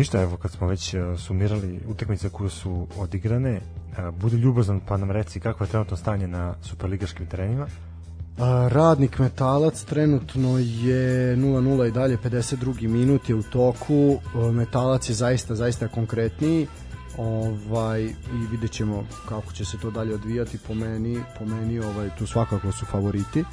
Ništa, 0.00 0.22
evo, 0.22 0.36
kad 0.36 0.50
smo 0.50 0.66
već 0.66 0.94
uh, 0.94 1.00
sumirali 1.18 1.80
utakmice 1.88 2.30
koje 2.30 2.50
su 2.50 2.86
odigrane, 2.98 3.56
uh, 3.56 4.14
budi 4.14 4.36
ljubazan 4.36 4.80
pa 4.88 4.96
nam 4.96 5.10
reci 5.10 5.40
kako 5.40 5.64
je 5.64 5.68
trenutno 5.68 5.96
stanje 5.96 6.28
na 6.28 6.54
superligaškim 6.62 7.26
terenima. 7.26 7.66
Radnik 8.68 9.18
metalac 9.18 9.84
trenutno 9.84 10.58
je 10.58 11.36
0-0 11.36 11.88
i 11.88 11.90
dalje 11.90 12.16
52. 12.16 12.88
minut 12.88 13.28
je 13.28 13.34
u 13.34 13.42
toku 13.42 14.18
A, 14.34 14.52
metalac 14.52 15.08
je 15.08 15.14
zaista 15.14 15.54
zaista 15.54 15.88
konkretniji 15.88 16.66
ovaj 17.18 18.02
i 18.04 18.46
vidjet 18.50 18.70
ćemo 18.72 19.04
kako 19.28 19.52
će 19.52 19.64
se 19.64 19.78
to 19.78 19.90
dalje 19.90 20.14
odvijati 20.14 20.58
po 20.58 20.74
meni 20.74 21.18
po 21.38 21.44
meni 21.44 21.78
ovaj 21.78 22.10
tu 22.18 22.26
svakako 22.26 22.72
su 22.72 22.86
favoriti 22.86 23.44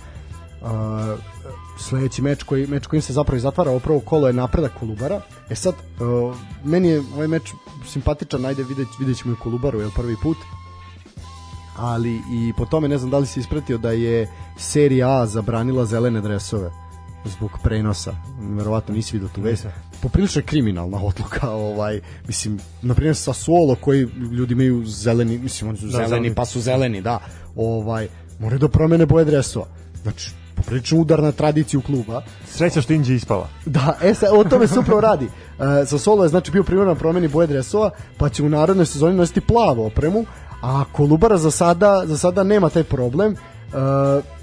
sledeći 1.79 2.21
meč 2.21 2.43
koji 2.43 2.67
meč 2.67 2.87
kojim 2.87 3.01
se 3.01 3.13
zapravo 3.13 3.39
zatvara 3.39 3.79
prvo 3.79 3.99
kolo 3.99 4.27
je 4.27 4.33
napredak 4.33 4.71
Kolubara. 4.79 5.21
E 5.49 5.55
sad 5.55 5.75
uh, 5.75 6.35
meni 6.63 6.87
je 6.87 7.03
ovaj 7.15 7.27
meč 7.27 7.51
simpatičan, 7.87 8.45
ajde 8.45 8.63
videć 8.63 8.87
videćemo 8.99 9.33
i 9.33 9.43
Kolubaru 9.43 9.81
je 9.81 9.89
prvi 9.95 10.15
put. 10.23 10.37
Ali 11.77 12.21
i 12.31 12.53
po 12.57 12.65
tome 12.65 12.87
ne 12.87 12.97
znam 12.97 13.11
da 13.11 13.17
li 13.17 13.27
se 13.27 13.39
ispratio 13.39 13.77
da 13.77 13.91
je 13.91 14.29
serija 14.57 15.21
A 15.21 15.25
zabranila 15.25 15.85
zelene 15.85 16.21
dresove 16.21 16.71
zbog 17.25 17.51
prenosa. 17.63 18.15
Verovatno 18.39 18.95
nisi 18.95 19.13
vidio 19.13 19.29
tu 19.35 19.41
vest. 19.41 19.65
Poprilično 20.01 20.39
je 20.39 20.45
kriminalna 20.45 20.97
odluka, 21.03 21.49
ovaj 21.49 22.01
mislim 22.27 22.59
na 22.81 22.93
primjer 22.93 23.15
sa 23.15 23.33
Solo 23.33 23.75
koji 23.75 24.07
ljudi 24.31 24.53
imaju 24.53 24.85
zeleni, 24.85 25.37
mislim 25.37 25.69
oni 25.69 25.77
su 25.77 25.85
Da, 25.85 25.91
zeleni, 25.91 26.09
zeleni. 26.09 26.35
pa 26.35 26.45
su 26.45 26.61
zeleni, 26.61 27.01
da. 27.01 27.19
Ovaj 27.55 28.07
moraju 28.39 28.59
da 28.59 28.69
promene 28.69 29.05
boje 29.05 29.25
dresova. 29.25 29.65
Znači 30.03 30.31
poprilično 30.57 30.97
udar 30.97 31.23
na 31.23 31.31
tradiciju 31.31 31.81
kluba. 31.81 32.21
Sreća 32.45 32.81
što 32.81 32.93
Inđe 32.93 33.15
ispala. 33.15 33.49
Da, 33.65 33.97
e 34.01 34.13
sad, 34.13 34.29
o 34.33 34.43
tome 34.43 34.67
se 34.67 34.79
upravo 34.79 35.01
radi. 35.01 35.25
E, 35.25 35.85
sa 35.85 35.97
Solo 35.97 36.23
je 36.23 36.29
znači 36.29 36.51
bio 36.51 36.63
primjer 36.63 36.87
na 36.87 36.95
promeni 36.95 37.27
boje 37.27 37.47
dresova, 37.47 37.89
pa 38.17 38.29
će 38.29 38.43
u 38.43 38.49
narodnoj 38.49 38.85
sezoni 38.85 39.15
nositi 39.15 39.41
plavu 39.41 39.85
opremu, 39.85 40.25
a 40.61 40.83
Kolubara 40.91 41.37
za 41.37 41.51
sada, 41.51 42.03
za 42.05 42.17
sada 42.17 42.43
nema 42.43 42.69
taj 42.69 42.83
problem. 42.83 43.33
E, 43.33 44.37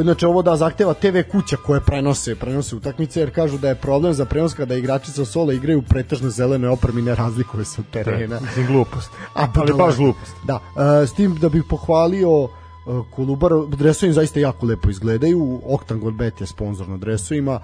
Inače 0.00 0.26
ovo 0.26 0.42
da 0.42 0.56
zahteva 0.56 0.94
TV 0.94 1.16
kuća 1.30 1.56
koje 1.56 1.80
prenose, 1.80 2.34
prenose 2.34 2.76
utakmice 2.76 3.20
jer 3.20 3.34
kažu 3.34 3.58
da 3.58 3.68
je 3.68 3.74
problem 3.74 4.14
za 4.14 4.24
prenos 4.24 4.54
kada 4.54 4.74
igrači 4.74 5.10
sa 5.10 5.24
Sola 5.24 5.52
igraju 5.52 5.82
pretežno 5.82 6.30
zelene 6.30 6.68
opremi 6.68 7.02
ne 7.02 7.14
razlikuje 7.14 7.64
se 7.64 7.80
od 7.80 7.86
terena. 7.90 8.40
Mislim, 8.40 8.66
glupost. 8.66 9.10
A, 9.34 9.46
Ali 9.54 9.72
da, 9.72 9.76
baš 9.76 9.94
da. 9.94 9.98
glupost. 9.98 10.32
Da, 10.44 10.60
e, 11.02 11.06
s 11.06 11.12
tim 11.12 11.36
da 11.36 11.48
bih 11.48 11.62
pohvalio 11.70 12.28
e, 12.44 12.63
Kolubar, 13.10 13.50
dresovi 13.76 14.12
zaista 14.12 14.40
jako 14.40 14.66
lepo 14.66 14.90
izgledaju, 14.90 15.60
Octagon 15.64 16.16
Bet 16.16 16.40
je 16.40 16.46
sponsor 16.46 16.88
na 16.88 16.96
dresovima, 16.96 17.60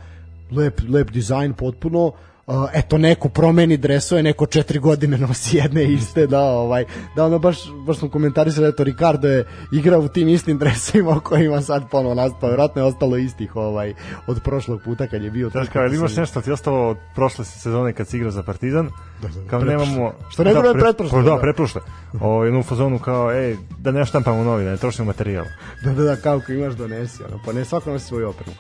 lep, 0.50 0.80
lep 0.88 1.10
dizajn 1.10 1.52
potpuno, 1.54 2.12
Uh, 2.50 2.68
eto 2.72 2.98
neko 2.98 3.28
promeni 3.28 3.76
dresove, 3.76 4.22
neko 4.22 4.46
četiri 4.46 4.78
godine 4.78 5.18
nosi 5.18 5.56
jedne 5.56 5.84
iste, 5.92 6.26
da, 6.26 6.40
ovaj, 6.40 6.84
da 7.16 7.24
ono 7.24 7.38
baš, 7.38 7.58
baš 7.86 7.98
smo 7.98 8.08
komentarisali, 8.08 8.68
eto 8.68 8.84
Ricardo 8.84 9.28
je 9.28 9.44
igrao 9.72 10.00
u 10.00 10.08
tim 10.08 10.28
istim 10.28 10.58
dresovima 10.58 11.10
o 11.10 11.20
kojima 11.20 11.62
sad 11.62 11.90
ponovo 11.90 12.14
nastao, 12.14 12.48
vjerojatno 12.48 12.82
je 12.82 12.86
ostalo 12.86 13.16
istih 13.16 13.56
ovaj, 13.56 13.94
od 14.26 14.42
prošlog 14.42 14.80
puta 14.84 15.06
kad 15.06 15.22
je 15.22 15.30
bio 15.30 15.50
Znaš 15.50 15.68
kao, 15.68 15.86
imaš 15.86 16.16
nešto 16.16 16.40
ti 16.40 16.52
ostalo 16.52 16.88
od 16.88 16.96
prošle 17.14 17.44
sezone 17.44 17.92
kad 17.92 18.08
si 18.08 18.16
igrao 18.16 18.30
za 18.30 18.42
Partizan? 18.42 18.90
Da, 19.22 19.28
da, 19.28 19.48
kao 19.50 19.60
pretprošle. 19.60 19.94
nemamo... 19.94 20.12
Što 20.30 20.44
ne 20.44 20.50
bilo 20.50 20.74
pre- 20.74 20.80
pretprošle, 20.80 21.18
pa 21.18 21.24
Da, 21.24 21.30
da. 21.30 21.40
pretprošle. 21.40 21.80
O, 22.20 22.44
jednu 22.44 22.62
fazonu 22.62 22.98
kao, 22.98 23.32
ej, 23.32 23.56
da 23.78 23.90
ne 23.90 24.04
štampamo 24.04 24.44
novi, 24.44 24.64
da 24.64 24.70
ne 24.70 24.76
trošimo 24.76 25.06
materijal. 25.06 25.44
Da, 25.84 25.92
da, 25.92 26.02
da, 26.02 26.16
kao 26.16 26.36
ako 26.36 26.52
imaš 26.52 26.74
donesi, 26.74 27.22
ono, 27.22 27.40
pa 27.44 27.52
ne 27.52 27.64
svako 27.64 27.90
nosi 27.90 28.06
svoju 28.06 28.28
opremu. 28.28 28.56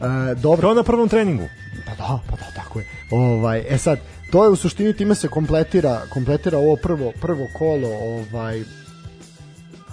E, 0.00 0.34
dobro, 0.34 0.68
Kao 0.68 0.74
na 0.74 0.82
prvom 0.82 1.08
treningu. 1.08 1.48
Pa 1.86 1.94
da, 1.94 2.18
pa 2.30 2.36
da, 2.36 2.46
tako 2.56 2.78
je. 2.78 3.01
Ovaj, 3.12 3.64
e 3.68 3.78
sad, 3.78 3.98
to 4.30 4.44
je 4.44 4.50
u 4.50 4.56
suštini 4.56 4.96
time 4.96 5.14
se 5.14 5.28
kompletira, 5.28 6.00
kompletira 6.10 6.58
ovo 6.58 6.76
prvo, 6.76 7.12
prvo 7.20 7.46
kolo 7.58 7.88
ovaj, 7.88 8.62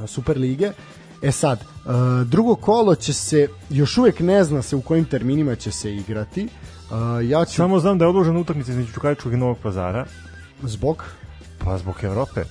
Super 0.07 0.37
lige. 0.37 0.71
E 1.21 1.31
sad, 1.31 1.59
e, 1.59 1.63
drugo 2.25 2.55
kolo 2.55 2.95
će 2.95 3.13
se, 3.13 3.47
još 3.69 3.97
uvek 3.97 4.19
ne 4.19 4.43
zna 4.43 4.61
se 4.61 4.75
u 4.75 4.81
kojim 4.81 5.05
terminima 5.05 5.55
će 5.55 5.71
se 5.71 5.95
igrati. 5.95 6.41
E, 6.41 6.47
ja 7.27 7.45
ću, 7.45 7.55
Samo 7.55 7.79
znam 7.79 7.97
da 7.97 8.05
je 8.05 8.09
odložena 8.09 8.39
utakmica 8.39 8.71
između 8.71 8.93
Čukaričkog 8.93 9.33
i 9.33 9.37
Novog 9.37 9.57
pazara, 9.63 10.05
zbog, 10.63 11.03
pa 11.65 11.77
zbog 11.77 11.95
Evrope. 12.03 12.43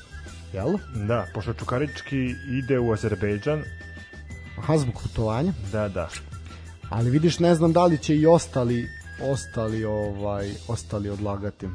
jel? 0.53 0.79
Da, 1.07 1.27
pošto 1.35 1.53
Čukarički 1.53 2.35
ide 2.59 2.79
u 2.79 2.93
Azerbejdžan, 2.93 3.63
Aha, 4.59 4.79
zbog 4.79 4.95
putovanja. 5.03 5.53
da, 5.73 5.89
da. 5.89 6.09
Ali 6.91 7.11
vidiš, 7.11 7.39
ne 7.39 7.55
znam 7.55 7.73
da 7.73 7.85
li 7.85 7.99
će 7.99 8.17
i 8.17 8.27
ostali 8.27 8.89
ostali 9.23 9.85
ovaj 9.85 10.51
ostali 10.69 11.11
odlagati. 11.11 11.69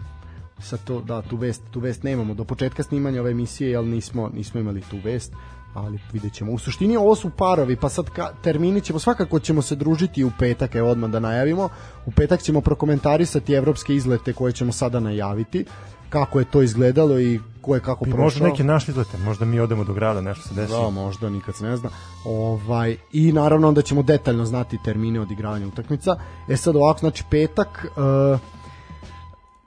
Sad 0.59 0.79
to 0.83 1.01
da 1.01 1.21
tu 1.21 1.37
vest 1.37 1.61
tu 1.71 1.79
vest 1.79 2.03
nemamo 2.03 2.33
do 2.33 2.43
početka 2.43 2.83
snimanja 2.83 3.21
ove 3.21 3.31
emisije, 3.31 3.71
jel 3.71 3.85
nismo 3.85 4.29
nismo 4.33 4.59
imali 4.59 4.81
tu 4.81 4.97
vest 5.03 5.33
ali 5.73 5.99
videćemo. 6.13 6.51
U 6.51 6.57
suštini 6.57 6.97
ovo 6.97 7.15
su 7.15 7.29
parovi, 7.29 7.75
pa 7.75 7.89
sad 7.89 8.09
ka, 8.09 8.33
termini 8.43 8.81
ćemo, 8.81 8.99
svakako 8.99 9.39
ćemo 9.39 9.61
se 9.61 9.75
družiti 9.75 10.23
u 10.23 10.31
petak, 10.39 10.75
evo 10.75 10.89
odmah 10.89 11.11
da 11.11 11.19
najavimo. 11.19 11.69
U 12.05 12.11
petak 12.11 12.41
ćemo 12.41 12.61
prokomentarisati 12.61 13.53
evropske 13.53 13.95
izlete 13.95 14.33
koje 14.33 14.53
ćemo 14.53 14.71
sada 14.71 14.99
najaviti, 14.99 15.65
kako 16.09 16.39
je 16.39 16.45
to 16.45 16.61
izgledalo 16.61 17.19
i 17.19 17.39
ko 17.63 17.75
je 17.75 17.81
kako 17.81 18.05
prošao. 18.05 18.23
možda 18.23 18.45
neke 18.45 18.63
naše 18.63 18.91
izlete, 18.91 19.17
možda 19.17 19.45
mi 19.45 19.59
odemo 19.59 19.83
do 19.83 19.93
grada, 19.93 20.21
nešto 20.21 20.47
se 20.47 20.55
desi. 20.55 20.73
Da, 20.73 20.89
možda, 20.89 21.29
nikad 21.29 21.55
se 21.55 21.65
ne 21.65 21.77
zna. 21.77 21.89
Ovaj, 22.25 22.97
I 23.11 23.31
naravno 23.31 23.67
onda 23.67 23.81
ćemo 23.81 24.03
detaljno 24.03 24.45
znati 24.45 24.77
termine 24.85 25.19
odigravanja 25.19 25.67
utakmica. 25.67 26.15
E 26.49 26.57
sad 26.57 26.75
ovako, 26.75 26.99
znači 26.99 27.23
petak, 27.29 27.85
uh, 27.85 28.39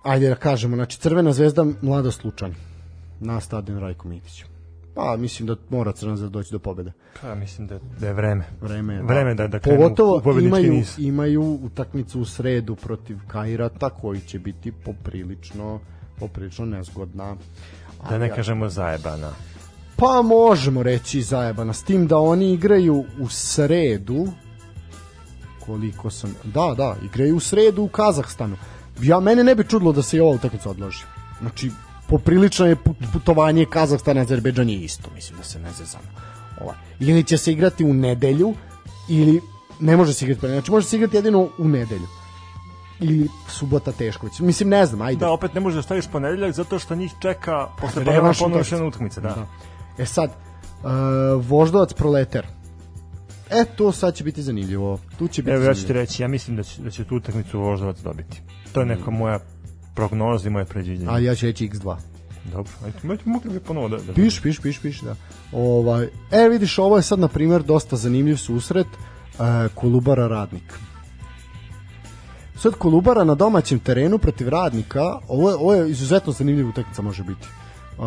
ajde 0.03 0.29
da 0.29 0.35
kažemo, 0.35 0.77
znači 0.77 0.99
Crvena 0.99 1.33
zvezda 1.33 1.67
Mlada 1.83 2.11
Slučan 2.11 2.55
na 3.21 3.41
stadion 3.41 3.79
Rajko 3.79 4.09
Mitić. 4.09 4.45
Pa 4.95 5.17
mislim 5.17 5.47
da 5.47 5.57
mora 5.71 5.93
Crvena 5.93 6.17
zvezda 6.17 6.33
doći 6.33 6.53
do 6.53 6.59
pobede. 6.59 6.93
Pa 7.23 7.35
mislim 7.35 7.67
da, 7.67 7.79
da 8.01 8.07
je 8.07 8.13
vreme. 8.13 8.45
Vreme 8.61 8.95
je, 8.95 9.03
Vreme 9.03 9.35
da, 9.35 9.47
da 9.47 9.59
krenu 9.59 9.83
Pogotovo 9.83 10.23
u 10.25 10.41
imaju, 10.41 10.73
niz. 10.73 10.99
imaju 10.99 11.59
utakmicu 11.63 12.21
u 12.21 12.25
sredu 12.25 12.75
protiv 12.75 13.19
Kairata 13.29 13.91
koji 13.91 14.21
će 14.21 14.39
biti 14.39 14.73
poprilično 14.73 15.81
poprilično 16.19 16.67
nezgodna. 16.67 17.37
Da 18.11 18.19
ne 18.19 18.35
kažemo 18.35 18.69
zajebana. 18.69 19.31
Pa 19.97 20.23
možemo 20.23 20.83
reći 20.83 21.23
zajebana 21.23 21.73
s 21.73 21.83
tim 21.83 22.07
da 22.07 22.19
oni 22.19 22.53
igraju 22.53 23.05
u 23.21 23.29
sredu 23.29 24.27
koliko 25.67 26.11
sam 26.11 26.35
da 26.45 26.75
da 26.77 26.97
igraju 27.05 27.37
u 27.37 27.41
sredu 27.41 27.83
u 27.83 27.89
Kazahstanu 27.89 28.57
ja 29.03 29.21
mene 29.21 29.45
ne 29.45 29.55
bi 29.55 29.65
čudilo 29.65 29.93
da 29.93 30.03
se 30.03 30.17
i 30.17 30.21
ova 30.21 30.35
utakmica 30.35 30.71
odloži 30.71 31.05
znači 31.41 31.71
poprilično 32.09 32.67
je 32.67 32.77
put- 32.77 33.13
putovanje 33.13 33.67
Kazahstana 33.71 34.21
Azerbejdžan 34.21 34.69
je 34.71 34.77
isto 34.77 35.11
mislim 35.15 35.39
da 35.39 35.45
se 35.45 35.59
ne 35.59 35.73
zezamo 35.73 36.05
Ova. 36.61 36.75
ili 37.01 37.25
će 37.25 37.39
se 37.39 37.53
igrati 37.53 37.85
u 37.85 37.95
nedelju 37.95 38.55
ili 39.09 39.41
ne 39.81 39.97
može 39.97 40.13
se 40.13 40.25
igrati 40.25 40.47
znači 40.47 40.71
može 40.71 40.87
se 40.87 40.97
igrati 40.97 41.17
jedino 41.17 41.49
u 41.59 41.69
nedelju 41.69 42.07
ili 43.01 43.29
subota 43.49 43.93
teško 43.93 44.27
već. 44.27 44.41
mislim 44.41 44.69
ne 44.69 44.87
znam 44.87 45.03
ajde 45.03 45.19
Da, 45.19 45.31
opet 45.31 45.55
ne 45.55 45.61
možeš 45.61 45.77
da 45.77 45.83
staviš 45.83 46.07
ponedeljak 46.13 46.53
zato 46.53 46.79
što 46.79 46.95
njih 46.95 47.13
čeka 47.23 47.69
posle 47.81 48.05
ponovo 48.05 48.59
još 48.59 48.73
utakmica. 48.73 49.21
da. 49.21 49.29
Da. 49.29 49.47
E 49.99 50.07
sad, 50.07 50.31
uh, 50.31 51.47
Voždovac 51.47 51.93
Proletar. 51.93 52.47
E, 53.51 53.65
to 53.77 53.93
sad 53.93 54.15
će 54.15 54.25
biti 54.25 54.43
zanimljivo. 54.43 54.99
Tu 55.19 55.29
će 55.29 55.43
biti 55.43 55.55
Evo 55.55 55.65
ja 55.65 55.75
ću 55.75 55.87
ti 55.87 55.93
reći, 55.93 56.23
ja 56.23 56.29
mislim 56.29 56.57
da 56.57 56.63
će, 56.63 56.83
da 56.83 56.91
će 56.91 57.05
tu 57.05 57.17
utakmicu 57.17 57.61
Voždovac 57.61 57.99
dobiti. 58.01 58.43
To 58.73 58.81
je 58.81 58.87
neka 58.87 59.11
moja 59.11 59.39
prognoza 59.95 60.49
i 60.49 60.51
moje 60.51 60.65
predviđenje. 60.65 61.07
A 61.11 61.19
ja 61.19 61.35
ću 61.35 61.47
reći 61.47 61.69
X2. 61.69 61.97
Dobro, 62.53 62.73
ajde, 62.85 62.99
mogli 63.25 63.51
bi 63.51 63.61
ponovo 63.61 63.89
da... 63.89 63.97
da 63.97 64.13
Piš, 64.13 64.43
piš, 64.43 64.61
piš, 64.61 64.81
piš, 64.81 65.01
da. 65.01 65.17
Ovaj, 65.53 66.09
e, 66.31 66.49
vidiš, 66.49 66.79
ovo 66.79 66.97
je 66.97 67.03
sad, 67.03 67.19
na 67.19 67.29
primjer, 67.29 67.63
dosta 67.63 67.97
zanimljiv 67.97 68.37
susret. 68.37 68.87
Uh, 68.87 69.75
Kolubara 69.75 70.29
Radnik. 70.29 70.86
Sad 72.59 72.75
Kolubara 72.75 73.25
na 73.25 73.35
domaćem 73.35 73.79
terenu 73.79 74.19
protiv 74.19 74.49
Radnika, 74.49 75.19
ovo 75.29 75.51
je, 75.51 75.55
ovo 75.55 75.75
je 75.75 75.91
izuzetno 75.91 76.33
zanimljiva 76.33 76.69
utakmica 76.69 77.03
može 77.03 77.23
biti. 77.23 77.49
Uh, 77.99 78.05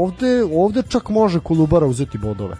ovde, 0.00 0.44
ovde 0.54 0.82
čak 0.88 1.08
može 1.08 1.40
Kolubara 1.40 1.86
uzeti 1.86 2.18
bodove. 2.18 2.56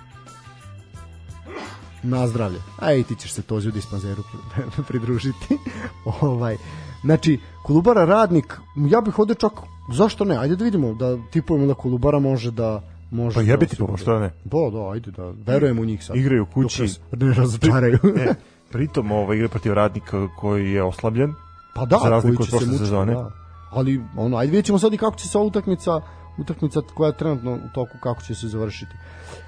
Na 2.03 2.29
zdravlje. 2.29 2.59
A 2.79 2.93
i 2.93 3.03
ti 3.03 3.15
ćeš 3.15 3.33
se 3.33 3.43
tozi 3.43 3.69
u 3.69 3.71
dispanzeru 3.71 4.23
pridružiti. 4.89 5.59
ovaj, 6.21 6.57
znači, 7.03 7.39
Kolubara 7.63 8.05
radnik, 8.05 8.57
ja 8.91 9.01
bih 9.01 9.19
ovde 9.19 9.35
čak, 9.35 9.53
zašto 9.93 10.25
ne, 10.25 10.37
ajde 10.37 10.57
da 10.57 10.65
vidimo, 10.65 10.95
da 10.95 11.17
tipujemo 11.31 11.67
da 11.67 11.75
Kolubara 11.75 12.19
može 12.19 12.51
da 12.51 12.83
može 13.11 13.35
Pa 13.35 13.43
da 13.43 13.51
jebi 13.51 13.67
ti 13.67 13.73
osigura. 13.73 13.93
po, 13.93 13.97
što 13.97 14.19
ne? 14.19 14.31
Da, 14.45 14.71
da, 14.73 14.91
ajde 14.91 15.11
da, 15.11 15.53
verujem 15.53 15.79
u 15.79 15.85
njih 15.85 16.05
sad. 16.05 16.17
Igraju 16.17 16.47
kući. 16.47 16.89
Ne 17.13 17.35
razočaraju. 17.35 17.99
E, 18.19 18.35
pritom 18.73 19.13
ovo 19.13 19.33
igra 19.35 19.49
protiv 19.49 19.73
radnika 19.73 20.29
koji 20.39 20.73
je 20.73 20.83
oslabljen. 20.83 21.35
Pa 21.75 21.85
da, 21.85 21.99
Za 22.03 22.09
razliku 22.09 22.37
koji 22.37 22.45
od 22.45 22.45
će 22.45 22.51
se 22.51 22.57
prošle 22.57 22.67
mučiti, 22.67 22.85
sezone. 22.85 23.15
Da. 23.15 23.31
Ali 23.71 24.01
ono, 24.17 24.37
ajde 24.37 24.51
vidjet 24.51 24.67
ćemo 24.67 24.79
sad 24.79 24.93
i 24.95 24.97
kako 24.97 25.17
će 25.17 25.29
se 25.29 25.39
ova 25.39 25.47
utakmica 25.47 26.01
utakmica 26.39 26.81
koja 26.95 27.07
je 27.09 27.17
trenutno 27.17 27.53
u 27.55 27.69
toku 27.75 27.99
kako 28.03 28.23
će 28.23 28.35
se 28.35 28.49
završiti. 28.49 28.93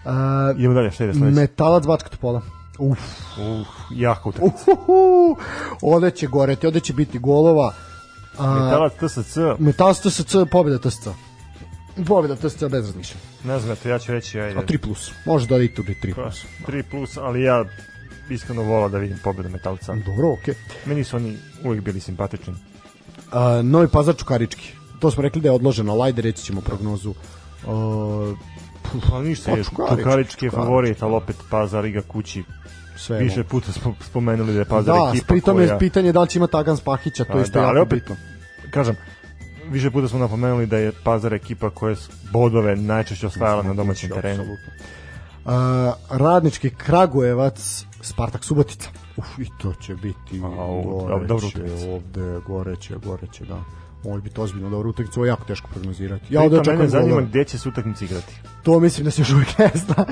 Uh, 0.05 0.59
Idemo 0.59 0.75
dalje, 0.75 0.91
šta 0.91 1.05
ide 1.05 1.15
sledeće? 1.15 1.41
Metalac 1.41 1.87
Bačka 1.87 2.09
Topola. 2.09 2.41
Uf, 2.79 2.99
Uf, 3.39 3.69
jako 3.91 4.29
utakmica. 4.29 4.57
uhuhu, 4.73 5.37
ovde 5.83 6.11
će 6.11 6.27
goreti, 6.27 6.67
ovde 6.67 6.81
će 6.81 6.93
biti 6.93 7.19
golova. 7.19 7.75
A, 8.39 8.55
Metalac 8.55 8.93
TSC, 8.93 9.37
Metalac 9.59 10.01
TSC, 10.01 10.35
pobjeda 10.51 10.91
TSC. 10.91 11.09
Pobjeda 12.07 12.37
TSC 12.37 12.61
bez 12.61 12.87
razmišljanja. 12.87 13.25
ne 13.45 13.59
znam, 13.59 13.77
ja 13.85 13.99
ću 13.99 14.13
reći, 14.13 14.41
ajde. 14.41 14.59
A 14.59 14.63
3 14.63 14.79
plus. 14.79 15.13
Može 15.27 15.47
da 15.47 15.57
i 15.59 15.75
tu 15.75 15.83
3 15.83 16.15
plus. 16.15 16.45
3 16.67 16.83
plus, 16.91 17.17
ali 17.17 17.43
ja 17.43 17.65
iskreno 18.31 18.63
vola 18.63 18.89
da 18.89 18.99
vidim 18.99 19.19
pobedu 19.25 19.49
Metalca. 19.49 19.95
Dobro, 19.95 20.33
okej. 20.33 20.55
Meni 20.87 21.05
su 21.05 21.17
oni 21.17 21.37
uvijek 21.65 21.85
bili 21.85 22.01
simpatični. 22.01 22.55
A, 23.33 23.63
Novi 23.63 23.89
Pazar 23.89 24.17
Čukarički. 24.17 24.73
To 25.01 25.11
smo 25.11 25.23
rekli 25.23 25.41
da 25.41 25.49
je 25.49 25.53
odloženo, 25.53 25.93
ali 25.93 26.03
ajde 26.03 26.23
reći 26.23 26.43
ćemo 26.43 26.61
prognozu. 26.61 27.15
A, 27.67 28.35
Pa 29.11 29.23
ništa, 29.23 29.51
Pa 29.51 29.63
Čukarički, 29.63 30.03
Čukarički 30.03 30.47
je 30.47 30.51
favorit, 30.51 31.03
ali 31.03 31.15
opet 31.15 31.37
Pazar 31.51 31.85
iga 31.85 32.03
kući. 32.03 32.45
sve 32.97 33.19
Više 33.19 33.45
puta 33.45 33.73
smo 33.73 33.95
spomenuli 34.01 34.53
da 34.53 34.59
je 34.59 34.65
Pazar 34.65 34.95
Da, 34.97 35.11
ekipa 35.11 35.27
pritom 35.27 35.57
koja... 35.57 35.73
je 35.73 35.79
pitanje 35.79 36.13
da 36.13 36.21
li 36.21 36.29
će 36.29 36.39
ima 36.39 36.47
Tagan 36.47 36.77
Spahića, 36.77 37.25
to 37.25 37.39
je 37.39 37.43
isto 37.43 37.61
da, 37.61 37.67
jako 37.67 37.79
opet- 37.79 37.89
bitno. 37.91 38.17
Kažem, 38.71 38.97
više 39.71 39.91
puta 39.91 40.09
smo 40.09 40.19
napomenuli 40.19 40.67
da 40.67 40.77
je 40.79 40.93
Pazar 41.05 41.35
ekipa 41.35 41.71
koja 41.71 41.91
je 41.91 41.97
bodove 42.33 42.77
najčešće 42.77 43.27
osvajala 43.27 43.63
na 43.63 43.75
domaćem 43.75 44.11
terenu. 44.11 44.43
Apsolutno. 44.43 44.73
A, 45.47 45.93
radnički 46.11 46.71
Kragujevac, 46.71 47.85
Spartak 48.05 48.44
Subotica. 48.44 48.89
Uf, 49.16 49.39
i 49.39 49.47
to 49.62 49.72
će 49.74 49.94
biti 49.94 50.40
Au, 50.59 50.82
goreće, 50.82 51.47
utakmica. 51.47 51.90
ovde, 51.90 52.40
goreće, 52.47 52.97
goreće, 52.97 53.44
da. 53.44 53.59
Će 54.05 54.20
biti 54.22 54.40
ozbiljno 54.40 54.70
dobra 54.70 54.89
utakmica, 54.89 55.20
ovo 55.20 55.24
je 55.26 55.28
jako 55.28 55.44
teško 55.44 55.68
prognozirati. 55.68 56.35
Ja 56.35 56.43
ovde 56.43 56.56
Pritom 56.56 56.72
mene 56.72 56.85
očekujem 56.85 56.90
zanima 56.90 57.10
golove. 57.10 57.26
gde 57.26 57.44
će 57.44 57.59
se 57.59 57.68
utakmica 57.68 58.05
igrati. 58.05 58.35
To 58.62 58.81
mislim 58.81 59.05
da 59.05 59.10
se 59.10 59.22
još 59.22 59.31
uvijek 59.32 59.59
ne 59.59 59.70
zna. 59.74 60.05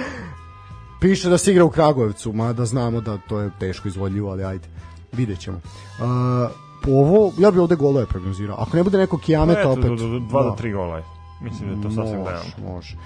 Piše 1.01 1.29
da 1.29 1.39
se 1.39 1.51
igra 1.53 1.65
u 1.65 1.71
Kragujevcu, 1.71 2.33
mada 2.33 2.65
znamo 2.67 3.01
da 3.01 3.19
to 3.19 3.41
je 3.41 3.51
teško 3.59 3.89
izvodljivo, 3.89 4.31
ali 4.31 4.45
ajde, 4.45 4.69
vidjet 5.13 5.39
ćemo. 5.39 5.61
A, 6.01 6.49
po 6.83 6.91
ovo, 6.91 7.33
ja 7.39 7.51
bi 7.51 7.59
ovde 7.59 7.77
golove 7.77 8.07
prognozirao. 8.07 8.57
Ako 8.59 8.77
ne 8.77 8.83
bude 8.83 8.99
neko 8.99 9.19
kijameta 9.19 9.61
Eto, 9.61 9.71
opet. 9.71 9.85
do, 9.85 9.97
do, 9.97 10.09
do, 10.09 10.19
dva 10.19 10.43
da. 10.43 10.51
do 10.51 10.57
tri 10.57 10.73
gola. 10.73 10.97
je. 10.97 11.05
Mislim 11.41 11.69
da 11.69 11.75
je 11.77 11.83
to 11.83 11.91
sasvim 11.91 12.19
može, 12.19 12.31
realno. 12.31 12.75
može. 12.75 12.97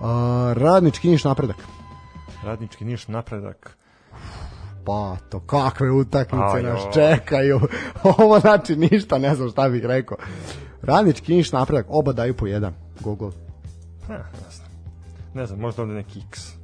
A, 0.00 0.52
radnički 0.56 1.08
niš 1.10 1.24
napredak. 1.24 1.56
Radnički 2.42 2.84
niš 2.84 3.08
napredak. 3.08 3.76
Pa, 4.84 5.16
to 5.28 5.40
kakve 5.40 5.90
utakmice 5.90 6.62
nas 6.62 6.80
čekaju. 6.94 7.60
Ovo 8.18 8.40
znači 8.40 8.76
ništa, 8.76 9.18
ne 9.18 9.34
znam 9.34 9.50
šta 9.50 9.68
bih 9.68 9.84
rekao. 9.84 10.16
Radnički 10.82 11.34
niš 11.34 11.52
napredak, 11.52 11.86
oba 11.88 12.12
daju 12.12 12.34
po 12.34 12.46
jedan. 12.46 12.74
Gol, 13.00 13.14
gol. 13.14 13.32
Eh, 14.08 14.12
ne 14.12 14.50
znam. 14.50 14.68
Ne 15.34 15.46
znam, 15.46 15.60
možda 15.60 15.82
ovde 15.82 15.94
neki 15.94 16.20
X. 16.28 16.54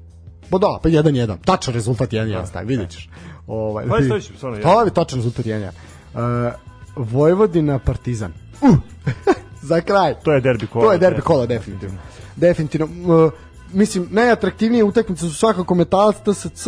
Pa 0.50 0.58
da, 0.58 0.78
pa 0.82 0.88
1-1. 0.88 1.36
Tačan 1.44 1.74
rezultat 1.74 2.10
1-1, 2.10 2.46
stavi, 2.46 2.66
vidjet 2.66 2.90
ćeš. 2.90 3.08
Ovaj, 3.46 3.88
Pa 3.88 3.98
isto 3.98 4.20
ću, 4.20 4.36
stvarno, 4.36 4.58
To 4.62 4.82
je 4.82 4.90
tačan 4.90 5.18
rezultat 5.18 5.46
1-1. 5.46 5.70
Uh, 6.14 6.52
Vojvodina 6.96 7.78
Partizan. 7.78 8.32
Uh, 8.60 8.76
za 9.70 9.80
kraj. 9.80 10.14
To 10.24 10.32
je 10.32 10.40
derbi 10.40 10.66
kola. 10.66 10.84
To 10.84 10.92
je 10.92 10.98
derbi 10.98 11.20
kola, 11.20 11.46
definitivno. 11.46 11.98
Definitivno. 12.36 12.86
Uh, 12.86 13.32
mislim, 13.72 14.08
najatraktivnije 14.10 14.84
utakmice 14.84 15.28
su 15.28 15.34
svakako 15.34 15.74
Metalac, 15.74 16.16
TSC, 16.16 16.66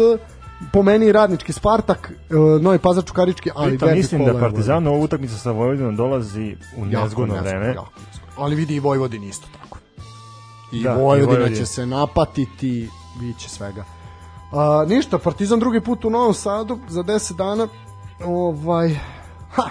po 0.72 0.82
meni 0.82 1.06
i 1.06 1.12
radnički 1.12 1.52
Spartak, 1.52 2.12
uh, 2.30 2.62
Novi 2.62 2.78
Pazar 2.78 3.04
Čukarički, 3.04 3.50
ali 3.54 3.70
Pritom 3.70 3.96
mislim 3.96 4.24
da 4.24 4.40
Partizan 4.40 4.86
ova 4.86 4.98
utakmica 4.98 5.36
sa 5.36 5.50
Vojvodinom 5.50 5.96
dolazi 5.96 6.56
u 6.76 6.84
nezgodno 6.84 7.34
vreme. 7.34 7.66
jako. 7.66 7.92
Ali 8.36 8.54
vidi 8.56 8.74
i 8.74 8.80
Vojvodin 8.80 9.24
isto 9.24 9.46
tako. 9.62 9.78
I 10.72 10.82
Da, 10.82 10.90
i 10.90 10.94
Vojvodina 10.94 11.38
Vojvodin. 11.38 11.56
će 11.56 11.66
se 11.66 11.86
napatiti, 11.86 12.88
biće 13.20 13.48
svega. 13.48 13.84
A, 14.52 14.84
ništa, 14.88 15.18
Partizan 15.18 15.58
drugi 15.58 15.80
put 15.80 16.04
u 16.04 16.10
Novom 16.10 16.34
Sadu 16.34 16.78
za 16.88 17.02
10 17.02 17.36
dana. 17.36 17.68
Ovaj, 18.24 18.98
ha, 19.50 19.68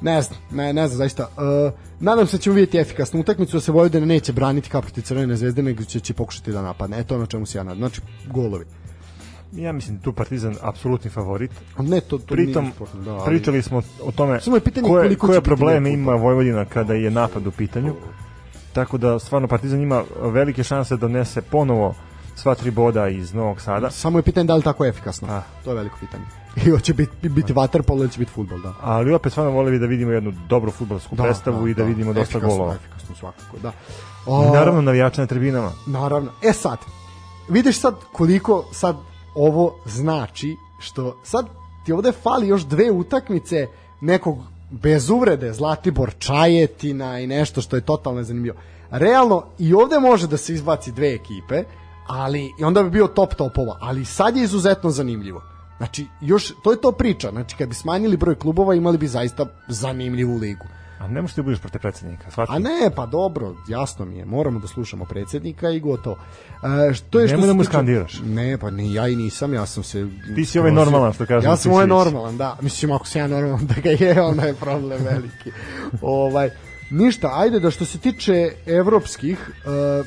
ne 0.00 0.22
znam, 0.22 0.38
ne, 0.50 0.72
ne 0.72 0.86
znam 0.88 0.98
zaista. 0.98 1.28
Uh, 1.36 1.72
nadam 2.00 2.26
se 2.26 2.36
da 2.36 2.40
ćemo 2.42 2.54
vidjeti 2.54 2.78
efikasnu 2.78 3.20
utakmicu, 3.20 3.56
da 3.56 3.60
se 3.60 3.72
Vojvodina 3.72 4.06
neće 4.06 4.32
braniti 4.32 4.70
kao 4.70 4.82
protiv 4.82 5.02
Crvene 5.02 5.36
zvezde, 5.36 5.62
nego 5.62 5.84
će, 5.84 6.00
će 6.00 6.14
pokušati 6.14 6.52
da 6.52 6.62
napadne. 6.62 6.98
E, 6.98 7.04
to 7.04 7.14
je 7.14 7.16
ono 7.16 7.26
čemu 7.26 7.46
se 7.46 7.58
ja 7.58 7.64
nadam. 7.64 7.78
Znači, 7.78 8.00
golovi. 8.26 8.64
Ja 9.52 9.72
mislim 9.72 9.96
da 9.96 10.02
tu 10.02 10.12
Partizan 10.12 10.56
apsolutni 10.62 11.10
favorit. 11.10 11.50
Ne, 11.78 12.00
to, 12.00 12.18
to 12.18 12.34
Pritom, 12.34 12.62
nije 12.64 12.74
sportno, 12.74 13.00
da, 13.00 13.12
ali- 13.12 13.24
pričali 13.26 13.62
smo 13.62 13.82
o 14.02 14.12
tome 14.12 14.40
Samo 14.40 14.56
je 14.56 14.60
pitanje 14.60 14.88
koje, 14.88 15.16
koje 15.16 15.40
probleme 15.40 15.92
ima 15.92 16.12
Vojvodina 16.14 16.64
kada 16.64 16.94
je 16.94 17.10
napad 17.10 17.46
u 17.46 17.50
pitanju. 17.50 17.94
Tako 18.72 18.98
da 18.98 19.18
stvarno 19.18 19.48
Partizan 19.48 19.80
ima 19.80 20.02
velike 20.20 20.64
šanse 20.64 20.96
da 20.96 21.00
donese 21.00 21.42
ponovo 21.42 21.94
sva 22.34 22.54
tri 22.54 22.70
boda 22.70 23.08
iz 23.08 23.34
Novog 23.34 23.60
Sada. 23.60 23.90
Samo 23.90 24.18
je 24.18 24.22
pitanje 24.22 24.44
da 24.46 24.54
li 24.54 24.62
tako 24.62 24.84
efikasno. 24.86 25.28
A. 25.30 25.42
To 25.64 25.70
je 25.70 25.76
veliko 25.76 25.96
pitanje. 26.00 26.24
I 26.66 26.70
hoće 26.70 26.94
biti, 26.94 27.28
biti 27.28 27.52
waterpolo 27.52 27.98
ili 28.00 28.10
će 28.10 28.18
biti 28.18 28.32
futbol, 28.32 28.60
da. 28.60 28.74
Ali 28.80 29.12
opet 29.14 29.32
stvarno 29.32 29.52
voleli 29.52 29.78
da 29.78 29.86
vidimo 29.86 30.12
jednu 30.12 30.32
dobru 30.48 30.70
futbolsku 30.70 31.16
predstavu 31.16 31.68
i 31.68 31.74
da, 31.74 31.84
vidimo 31.84 32.12
dosta 32.12 32.38
efikasno, 32.38 32.48
golova. 32.48 32.74
Efikasno 32.74 33.14
svakako, 33.14 33.58
da. 33.62 33.68
I 33.68 33.72
O, 34.26 34.54
naravno 34.54 34.80
navijača 34.80 35.20
na 35.20 35.26
tribinama. 35.26 35.72
naravno. 35.86 36.30
E 36.42 36.52
sad, 36.52 36.78
vidiš 37.48 37.80
sad 37.80 37.94
koliko 38.12 38.64
sad 38.72 38.96
ovo 39.34 39.74
znači, 39.86 40.56
što 40.78 41.20
sad 41.24 41.46
ti 41.84 41.92
ovde 41.92 42.12
fali 42.12 42.48
još 42.48 42.62
dve 42.62 42.90
utakmice 42.90 43.66
nekog 44.00 44.38
bez 44.70 45.10
uvrede, 45.10 45.52
Zlatibor 45.52 46.14
Čajetina 46.18 47.20
i 47.20 47.26
nešto 47.26 47.60
što 47.60 47.76
je 47.76 47.82
totalno 47.82 48.22
zanimljivo. 48.22 48.56
Realno, 48.90 49.44
i 49.58 49.74
ovde 49.74 49.98
može 49.98 50.26
da 50.26 50.36
se 50.36 50.54
izbaci 50.54 50.92
dve 50.92 51.14
ekipe, 51.14 51.64
ali 52.06 52.52
i 52.58 52.64
onda 52.64 52.82
bi 52.82 52.90
bio 52.90 53.06
top 53.06 53.34
topova, 53.34 53.78
ali 53.80 54.04
sad 54.04 54.36
je 54.36 54.42
izuzetno 54.42 54.90
zanimljivo. 54.90 55.42
Znači, 55.76 56.06
još, 56.20 56.52
to 56.64 56.70
je 56.70 56.80
to 56.80 56.92
priča. 56.92 57.30
Znači, 57.30 57.56
kad 57.56 57.68
bi 57.68 57.74
smanjili 57.74 58.16
broj 58.16 58.34
klubova, 58.34 58.74
imali 58.74 58.98
bi 58.98 59.08
zaista 59.08 59.46
zanimljivu 59.68 60.36
ligu. 60.36 60.64
A 61.02 61.08
ne 61.08 61.22
možeš 61.22 61.34
ti 61.34 61.42
budeš 61.42 61.60
protiv 61.60 61.80
predsednika. 61.80 62.30
Shvatite? 62.30 62.56
A 62.56 62.58
ne, 62.58 62.90
pa 62.96 63.06
dobro, 63.06 63.54
jasno 63.68 64.04
mi 64.04 64.18
je, 64.18 64.24
moramo 64.24 64.60
da 64.60 64.66
slušamo 64.66 65.04
predsjednika 65.04 65.70
i 65.70 65.80
gotovo. 65.80 66.16
E, 66.90 66.94
što 66.94 67.20
je 67.20 67.28
što 67.28 67.36
Nemoj 67.36 67.42
se 67.42 67.46
da 67.46 67.54
mu 67.54 67.64
skandiraš. 67.64 68.20
Ne, 68.24 68.58
pa 68.58 68.70
ni 68.70 68.94
ja 68.94 69.08
i 69.08 69.16
nisam, 69.16 69.54
ja 69.54 69.66
sam 69.66 69.82
se... 69.82 70.06
Ti 70.34 70.44
si 70.44 70.58
ovaj 70.58 70.72
normalan, 70.72 71.12
što 71.12 71.26
kaže 71.26 71.46
Ja 71.46 71.56
sam 71.56 71.72
ovaj 71.72 71.86
normalan, 71.86 72.36
da. 72.36 72.56
Mislim, 72.60 72.92
ako 72.92 73.06
sam 73.06 73.20
ja 73.20 73.26
normalan 73.26 73.66
da 73.74 73.74
ga 73.82 73.90
je, 73.90 74.22
onda 74.22 74.42
je 74.42 74.54
problem 74.54 75.04
veliki. 75.04 75.50
ovaj, 76.02 76.50
ništa, 76.90 77.30
ajde 77.34 77.60
da 77.60 77.70
što 77.70 77.84
se 77.84 77.98
tiče 77.98 78.52
evropskih, 78.66 79.50
e, 79.64 80.02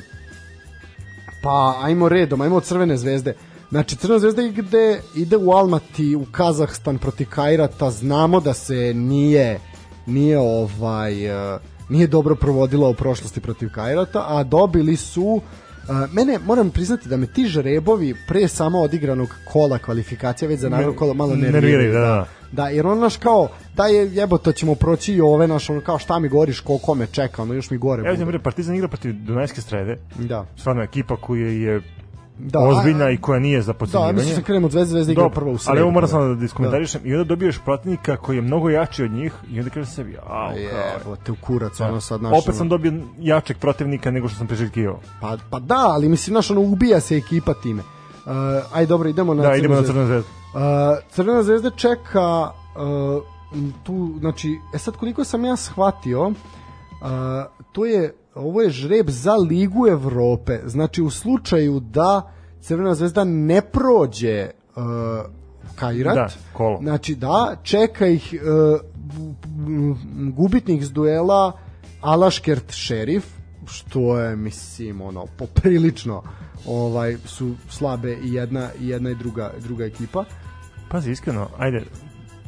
pa 1.42 1.78
ajmo 1.82 2.08
redom, 2.08 2.40
ajmo 2.40 2.56
od 2.56 2.64
Crvene 2.64 2.96
zvezde. 2.96 3.34
Znači, 3.70 3.96
Crvena 3.96 4.18
zvezda 4.18 4.42
ide, 4.42 5.00
ide 5.14 5.36
u 5.36 5.50
Almati, 5.50 6.16
u 6.16 6.26
Kazahstan 6.32 6.98
protiv 6.98 7.26
Kajrata, 7.30 7.90
znamo 7.90 8.40
da 8.40 8.54
se 8.54 8.94
nije 8.94 9.60
nije 10.06 10.38
ovaj 10.38 11.26
e, 11.54 11.58
nije 11.88 12.06
dobro 12.06 12.34
provodila 12.34 12.88
u 12.88 12.94
prošlosti 12.94 13.40
protiv 13.40 13.70
Kajrata, 13.72 14.24
a 14.28 14.42
dobili 14.42 14.96
su 14.96 15.40
e, 15.40 15.92
mene 16.12 16.38
moram 16.46 16.70
priznati 16.70 17.08
da 17.08 17.16
me 17.16 17.26
ti 17.26 17.46
žrebovi 17.46 18.14
pre 18.28 18.48
samo 18.48 18.80
odigranog 18.80 19.28
kola 19.52 19.78
kvalifikacija 19.78 20.48
već 20.48 20.60
za 20.60 20.68
naredno 20.68 20.96
kola 20.96 21.14
malo 21.14 21.36
nerviraju, 21.36 21.92
da, 21.92 21.98
da. 21.98 22.26
Da, 22.52 22.68
jer 22.68 22.86
on 22.86 22.98
naš 22.98 23.16
kao, 23.16 23.48
da 23.74 23.86
je 23.86 24.14
jebote 24.14 24.52
ćemo 24.52 24.74
proći 24.74 25.14
i 25.14 25.20
ove 25.20 25.46
naš, 25.46 25.70
ono 25.70 25.80
kao 25.80 25.98
šta 25.98 26.18
mi 26.18 26.28
goriš, 26.28 26.60
koliko 26.60 26.94
me 26.94 27.06
čeka, 27.06 27.42
ono 27.42 27.54
još 27.54 27.70
mi 27.70 27.78
gore. 27.78 28.02
Evo 28.08 28.26
mre, 28.26 28.38
Partizan 28.38 28.74
igra 28.74 28.88
protiv 28.88 29.12
Dunajske 29.12 29.60
strede. 29.60 29.98
Da. 30.18 30.46
Stvarno 30.56 30.82
ekipa 30.82 31.16
koja 31.16 31.48
je 31.48 31.82
Da, 32.38 32.58
ozbiljna 32.58 33.04
a- 33.04 33.10
i 33.10 33.16
koja 33.16 33.38
nije 33.40 33.62
za 33.62 33.72
Da, 33.72 33.78
podcenjivanje. 33.78 34.12
mislim 34.12 34.34
se 34.36 34.42
krenemo 34.42 34.66
od 34.66 34.72
Zvezde, 34.72 34.90
Zvezda 34.92 35.12
igra 35.12 35.28
prvo 35.28 35.50
u 35.52 35.58
sredu. 35.58 35.70
ali 35.72 35.80
evo 35.80 35.90
moram 35.90 36.08
samo 36.08 36.34
da 36.34 36.44
iskomentarišem 36.44 37.00
i 37.04 37.12
onda 37.14 37.24
dobiješ 37.24 37.58
protivnika 37.64 38.16
koji 38.16 38.36
je 38.36 38.42
mnogo 38.42 38.70
jači 38.70 39.04
od 39.04 39.10
njih 39.10 39.32
i 39.50 39.58
onda 39.58 39.70
kaže 39.70 39.90
sebi, 39.90 40.16
au, 40.26 40.50
kao, 41.04 41.16
te 41.16 41.32
u 41.32 41.36
kurac, 41.40 41.80
ono 41.80 42.00
sad 42.00 42.22
naš... 42.22 42.42
opet 42.42 42.54
sam 42.54 42.68
dobio 42.68 42.92
jačeg 43.18 43.58
protivnika 43.58 44.10
nego 44.10 44.28
što 44.28 44.38
sam 44.38 44.46
priželjkivao. 44.46 45.00
Pa, 45.20 45.36
pa 45.50 45.58
da, 45.58 45.88
ali 45.88 46.08
mislim, 46.08 46.34
znaš, 46.34 46.50
ono, 46.50 46.60
ubija 46.60 47.00
se 47.00 47.16
ekipa 47.16 47.54
time. 47.54 47.82
Uh, 48.26 48.32
aj 48.72 48.86
dobro, 48.86 49.08
idemo 49.08 49.34
na 49.34 49.42
Da, 49.42 49.48
Crvenu 49.48 49.58
idemo 49.64 49.74
na. 49.74 49.86
Crvenu 49.86 50.06
zvezdu. 50.06 50.30
Uh, 50.54 50.60
Crvena 51.10 51.42
zvezda 51.42 51.70
čeka 51.70 52.50
uh, 52.76 53.22
tu, 53.84 54.14
znači, 54.20 54.58
e 54.74 54.78
sad 54.78 54.96
koliko 54.96 55.24
sam 55.24 55.44
ja 55.44 55.56
shvatio, 55.56 56.26
uh, 56.26 56.34
to 57.72 57.84
je, 57.86 58.14
ovo 58.36 58.62
je 58.62 58.70
žreb 58.70 59.10
za 59.10 59.34
Ligu 59.34 59.86
Evrope. 59.86 60.58
Znači, 60.66 61.02
u 61.02 61.10
slučaju 61.10 61.80
da 61.80 62.32
Crvena 62.60 62.94
zvezda 62.94 63.24
ne 63.24 63.60
prođe 63.62 64.46
uh, 64.76 64.82
Kairat, 65.74 66.14
Da, 66.14 66.28
kolo. 66.52 66.78
znači 66.82 67.14
da, 67.14 67.56
čeka 67.62 68.06
ih 68.06 68.34
uh, 68.34 68.80
gubitnik 70.28 70.82
s 70.84 70.90
duela 70.90 71.52
Alaškert 72.00 72.72
Šerif, 72.72 73.24
što 73.66 74.18
je, 74.18 74.36
mislim, 74.36 75.00
ono, 75.00 75.26
poprilično 75.38 76.22
ovaj, 76.66 77.16
su 77.24 77.54
slabe 77.68 78.16
i 78.24 78.32
jedna, 78.34 78.68
i 78.80 78.88
jedna 78.88 79.10
i 79.10 79.14
druga, 79.14 79.52
druga 79.62 79.84
ekipa. 79.84 80.24
Pazi, 80.90 81.10
iskreno, 81.10 81.48
ajde, 81.58 81.82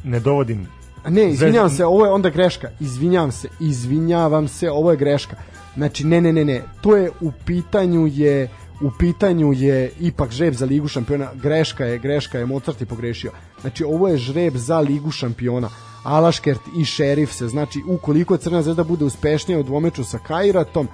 ne 0.03 0.19
dovodim 0.19 0.67
A 1.03 1.09
Ne, 1.09 1.29
izvinjavam 1.29 1.69
Zvezda- 1.69 1.77
se, 1.77 1.85
ovo 1.85 2.05
je 2.05 2.11
onda 2.11 2.29
greška. 2.29 2.69
Izvinjavam 2.79 3.31
se, 3.31 3.47
izvinjavam 3.59 4.47
se, 4.47 4.71
ovo 4.71 4.91
je 4.91 4.97
greška. 4.97 5.35
Znači, 5.75 6.07
ne, 6.07 6.21
ne, 6.21 6.33
ne, 6.33 6.45
ne. 6.45 6.61
To 6.81 6.95
je 6.95 7.11
u 7.21 7.31
pitanju 7.45 8.07
je 8.07 8.49
u 8.81 8.91
pitanju 8.99 9.53
je 9.53 9.91
ipak 9.99 10.31
žreb 10.31 10.53
za 10.53 10.65
ligu 10.65 10.87
šampiona, 10.87 11.29
greška 11.35 11.85
je, 11.85 11.97
greška 11.99 12.39
je, 12.39 12.45
Mozart 12.45 12.81
je 12.81 12.87
pogrešio. 12.87 13.31
Znači, 13.61 13.83
ovo 13.83 14.07
je 14.07 14.17
žreb 14.17 14.55
za 14.55 14.79
ligu 14.79 15.11
šampiona. 15.11 15.69
Alaškert 16.03 16.61
i 16.77 16.85
Šerif 16.85 17.31
se, 17.31 17.47
znači, 17.47 17.81
ukoliko 17.87 18.37
Crna 18.37 18.61
zvezda 18.61 18.83
bude 18.83 19.05
uspešnija 19.05 19.59
u 19.59 19.63
dvomeču 19.63 20.03
sa 20.03 20.17
Kairatom, 20.17 20.87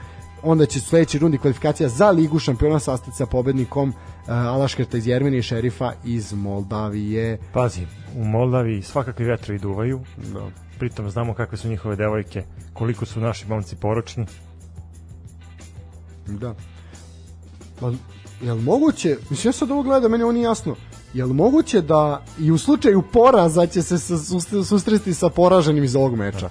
onda 0.44 0.66
će 0.66 0.80
sledeći 0.80 1.20
rundi 1.20 1.38
kvalifikacija 1.38 1.90
za 1.90 2.12
ligu 2.12 2.40
šampiona 2.40 2.80
sastati 2.80 3.18
sa 3.18 3.26
pobednikom 3.26 3.90
uh, 3.90 3.96
Alaškerta 4.28 4.98
iz 4.98 5.08
Jermenije 5.08 5.40
i 5.40 5.44
Šerifa 5.44 5.94
iz 6.06 6.34
Moldavije. 6.34 7.38
Pazi, 7.54 7.82
u 8.16 8.26
Moldaviji 8.26 8.82
svakakvi 8.82 9.26
vetrovi 9.26 9.60
duvaju, 9.60 10.02
da. 10.34 10.48
pritom 10.80 11.10
znamo 11.10 11.34
kakve 11.34 11.58
su 11.58 11.68
njihove 11.68 11.96
devojke, 11.96 12.44
koliko 12.74 13.06
su 13.06 13.20
naši 13.20 13.48
momci 13.48 13.76
poročni. 13.76 14.26
Da. 16.28 16.56
Pa, 17.80 17.92
jel 18.42 18.58
moguće, 18.58 19.18
mislim 19.30 19.50
ja 19.50 19.54
sad 19.54 19.72
ovo 19.72 19.84
gledam, 19.84 20.12
meni 20.12 20.24
ovo 20.24 20.32
nije 20.32 20.44
jasno, 20.44 20.76
jel 21.14 21.34
moguće 21.34 21.82
da 21.82 22.24
i 22.40 22.52
u 22.52 22.58
slučaju 22.58 23.04
poraza 23.14 23.68
će 23.68 23.82
se 23.82 23.98
susresti 24.66 25.14
sa 25.14 25.30
poraženim 25.30 25.84
iz 25.84 25.96
ovog 25.96 26.16
meča? 26.16 26.50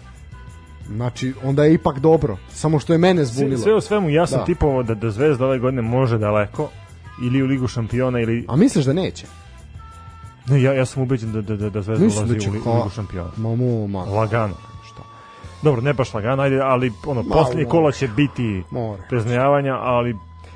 Znači, 0.89 1.35
onda 1.43 1.65
je 1.65 1.75
ipak 1.75 1.99
dobro. 1.99 2.37
Samo 2.53 2.79
što 2.79 2.93
je 2.93 2.99
mene 2.99 3.25
zbunilo. 3.25 3.57
Sve, 3.57 3.63
sve 3.63 3.75
u 3.75 3.81
svemu, 3.81 4.11
ja 4.11 4.27
sam 4.27 4.39
da. 4.39 4.45
tipovao 4.45 4.83
da, 4.83 4.95
da 4.95 5.11
Zvezda 5.11 5.47
ove 5.47 5.59
godine 5.59 5.83
može 5.83 6.19
daleko, 6.19 6.71
ili 7.23 7.43
u 7.43 7.47
Ligu 7.47 7.69
šampiona, 7.69 8.21
ili... 8.21 8.45
A 8.49 8.57
misliš 8.57 8.85
da 8.85 8.93
neće? 8.93 9.27
Ne, 10.47 10.63
ja, 10.63 10.73
ja 10.73 10.87
sam 10.87 11.03
ubeđen 11.03 11.33
da, 11.33 11.43
da, 11.43 11.57
da, 11.57 11.71
da 11.71 11.83
Zvezda 11.83 12.05
Mislim 12.05 12.25
ulazi 12.25 12.39
da 12.39 12.51
u, 12.51 12.53
li, 12.53 12.59
u 12.59 12.77
Ligu 12.77 12.91
šampiona. 12.95 13.31
Ma, 13.37 13.57
mu, 13.57 13.89
ma. 13.89 14.05
Lagano. 14.05 14.55
Dobro, 15.65 15.81
ne 15.81 15.93
baš 15.93 16.15
lagano, 16.15 16.43
ajde, 16.43 16.61
ali 16.61 16.93
ono, 17.07 17.23
posljednje 17.23 17.65
kola 17.65 17.93
će 17.93 18.09
biti 18.09 18.63
preznojavanja, 19.09 19.75
ali 19.75 20.15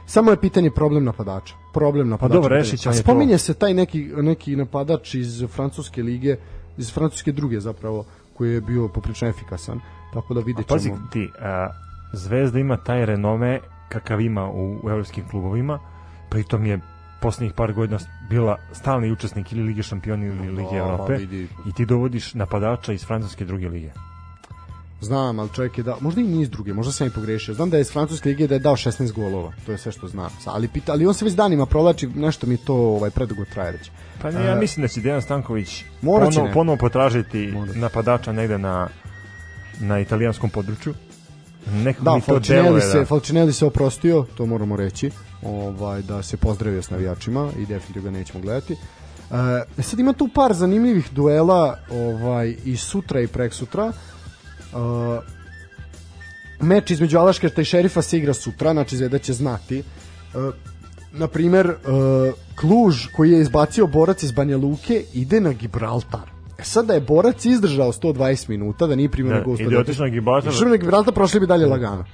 Samo 0.08 0.30
je 0.30 0.40
pitanje 0.40 0.70
problem 0.70 1.04
napadača. 1.04 1.54
Problem 1.72 2.08
napadača. 2.08 2.34
Pa 2.34 2.34
dobro, 2.34 2.56
rešit 2.56 2.80
ćemo 2.80 2.94
Spominje 2.94 3.34
to. 3.34 3.38
se 3.38 3.54
taj 3.54 3.74
neki, 3.74 4.10
neki 4.16 4.56
napadač 4.56 5.14
iz 5.14 5.44
francuske 5.54 6.02
lige, 6.02 6.36
iz 6.76 6.94
francuske 6.94 7.32
druge 7.32 7.60
zapravo, 7.60 8.04
koji 8.36 8.52
je 8.52 8.60
bio 8.60 8.88
poprično 8.88 9.28
efikasan. 9.28 9.80
Tako 10.14 10.34
da 10.34 10.40
vidjet 10.40 10.68
ćemo. 10.68 10.76
Pazi 10.76 10.92
ti, 11.12 11.30
a, 11.40 11.68
Zvezda 12.12 12.58
ima 12.58 12.76
taj 12.76 13.06
renome 13.06 13.60
kakav 13.88 14.20
ima 14.20 14.50
u, 14.50 14.80
u 14.82 14.90
evropskim 14.90 15.28
klubovima, 15.28 15.78
pritom 16.30 16.66
je 16.66 16.80
poslednjih 17.20 17.52
par 17.56 17.72
godina 17.72 17.98
bila 18.30 18.56
stalni 18.72 19.12
učesnik 19.12 19.52
ili 19.52 19.62
Lige 19.62 19.82
šampiona 19.82 20.26
ili 20.26 20.48
Lige 20.48 20.76
Evrope 20.76 21.18
i 21.66 21.72
ti 21.72 21.86
dovodiš 21.86 22.34
napadača 22.34 22.92
iz 22.92 23.06
francuske 23.06 23.44
druge 23.44 23.68
lige. 23.68 23.92
Znam, 25.00 25.38
ali 25.38 25.48
čovjek 25.54 25.78
je 25.78 25.84
dao, 25.84 25.98
možda 26.00 26.20
i 26.20 26.24
nije 26.24 26.42
iz 26.42 26.50
druge, 26.50 26.74
možda 26.74 26.92
sam 26.92 27.06
i 27.06 27.10
pogrešio. 27.10 27.54
Znam 27.54 27.70
da 27.70 27.76
je 27.76 27.80
iz 27.80 27.90
Francuske 27.92 28.28
lige 28.28 28.46
da 28.46 28.54
je 28.54 28.58
dao 28.58 28.76
16 28.76 29.12
golova, 29.12 29.52
to 29.66 29.72
je 29.72 29.78
sve 29.78 29.92
što 29.92 30.08
znam. 30.08 30.30
Ali, 30.44 30.68
pita, 30.68 30.92
ali 30.92 31.06
on 31.06 31.14
se 31.14 31.24
već 31.24 31.34
danima 31.34 31.66
provlači, 31.66 32.06
nešto 32.06 32.46
mi 32.46 32.56
to 32.56 32.74
ovaj, 32.74 33.10
predugo 33.10 33.44
traje 33.44 33.72
već. 33.72 33.90
Pa 34.22 34.30
ne, 34.30 34.44
ja 34.44 34.54
uh, 34.54 34.60
mislim 34.60 34.82
da 34.82 34.88
će 34.88 35.00
Dejan 35.00 35.22
Stanković 35.22 35.84
ponovo, 36.00 36.50
ponovo 36.54 36.76
potražiti 36.76 37.46
Morat. 37.46 37.76
napadača 37.76 38.32
negde 38.32 38.58
na, 38.58 38.88
na 39.80 40.00
italijanskom 40.00 40.50
području. 40.50 40.94
Nekako 41.72 42.04
da, 42.04 42.14
mi 42.14 42.20
to 42.20 42.38
deluje, 42.38 42.80
se, 42.80 42.98
da. 42.98 43.04
Falcinelli 43.04 43.52
se 43.52 43.66
oprostio, 43.66 44.26
to 44.36 44.46
moramo 44.46 44.76
reći, 44.76 45.10
ovaj, 45.42 46.02
da 46.02 46.22
se 46.22 46.36
pozdravio 46.36 46.82
s 46.82 46.90
navijačima 46.90 47.50
i 47.58 47.66
definitivno 47.66 48.10
ga 48.10 48.18
nećemo 48.18 48.40
gledati. 48.40 48.72
Uh, 48.72 49.36
sad 49.82 49.98
ima 50.00 50.12
tu 50.12 50.28
par 50.34 50.54
zanimljivih 50.54 51.10
duela 51.12 51.78
ovaj, 51.90 52.56
i 52.64 52.76
sutra 52.76 53.20
i 53.20 53.26
prek 53.26 53.52
sutra. 53.54 53.86
Uh, 53.86 53.94
meč 56.60 56.90
između 56.90 57.18
Alaškerta 57.18 57.60
i 57.60 57.64
Šerifa 57.64 58.02
se 58.02 58.18
igra 58.18 58.34
sutra, 58.34 58.72
znači 58.72 58.96
Zvezda 58.96 59.18
će 59.18 59.32
znati. 59.32 59.82
Uh, 60.34 60.54
na 61.12 61.28
primer, 61.28 61.66
uh, 61.66 62.34
Kluž 62.60 63.06
koji 63.16 63.30
je 63.30 63.40
izbacio 63.40 63.86
borac 63.86 64.22
iz 64.22 64.32
Banja 64.32 64.56
Luke 64.56 65.04
ide 65.14 65.40
na 65.40 65.52
Gibraltar. 65.52 66.30
E 66.58 66.64
sad 66.64 66.86
da 66.86 66.94
je 66.94 67.00
borac 67.00 67.44
izdržao 67.44 67.92
120 67.92 68.48
minuta, 68.48 68.86
da 68.86 68.96
nije 68.96 69.10
na 69.16 69.40
gostu. 69.40 69.64
Ide 69.64 69.78
otišao 69.78 70.06
na 70.06 70.10
Gibraltar. 70.10 70.52
Išao 70.52 70.68
na 70.68 70.76
Gibraltar, 70.76 71.14
prošli 71.14 71.40
bi 71.40 71.46
dalje 71.46 71.66
lagano. 71.66 72.04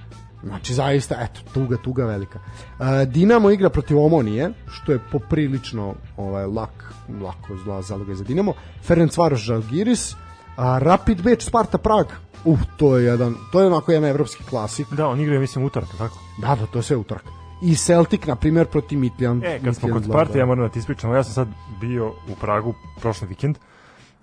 Znači, 0.44 0.74
zaista, 0.74 1.16
eto, 1.20 1.40
tuga, 1.54 1.76
tuga 1.76 2.04
velika. 2.04 2.38
Uh, 2.38 2.86
Dinamo 3.08 3.50
igra 3.50 3.70
protiv 3.70 3.98
Omonije, 3.98 4.50
što 4.68 4.92
je 4.92 4.98
poprilično 5.12 5.94
ovaj, 6.16 6.46
lak, 6.46 6.94
lako 7.22 7.56
zla 7.64 7.82
zaloga 7.82 8.14
za 8.14 8.24
Dinamo. 8.24 8.52
Ferenc 8.82 9.16
Varoš 9.16 9.40
Žalgiris, 9.40 10.14
a 10.56 10.78
Rapid 10.78 11.22
Beč 11.22 11.44
Sparta 11.44 11.78
Prag 11.78 12.06
Uh, 12.44 12.58
to 12.76 12.96
je 12.98 13.04
jedan, 13.04 13.34
to 13.52 13.60
je 13.60 13.66
onako 13.66 13.92
jedan 13.92 14.10
evropski 14.10 14.44
klasik. 14.44 14.86
Da, 14.92 15.08
on 15.08 15.20
igra, 15.20 15.40
mislim, 15.40 15.64
utorak, 15.64 15.88
tako? 15.98 16.18
Da, 16.40 16.54
da, 16.54 16.66
to 16.66 16.78
je 16.78 16.82
sve 16.82 16.96
utorak. 16.96 17.24
I 17.62 17.74
Celtic, 17.74 18.26
na 18.26 18.36
primjer, 18.36 18.66
protiv 18.66 18.98
Mitlijan. 18.98 19.44
E, 19.44 19.60
kad 19.64 19.76
smo 19.76 19.88
kod 19.88 20.04
Sparta, 20.04 20.38
ja 20.38 20.46
moram 20.46 20.64
da 20.64 20.72
ti 20.72 20.78
ispričam, 20.78 21.14
ja 21.14 21.24
sam 21.24 21.32
sad 21.32 21.48
bio 21.80 22.08
u 22.08 22.34
Pragu 22.40 22.74
prošli 23.00 23.28
vikend 23.28 23.58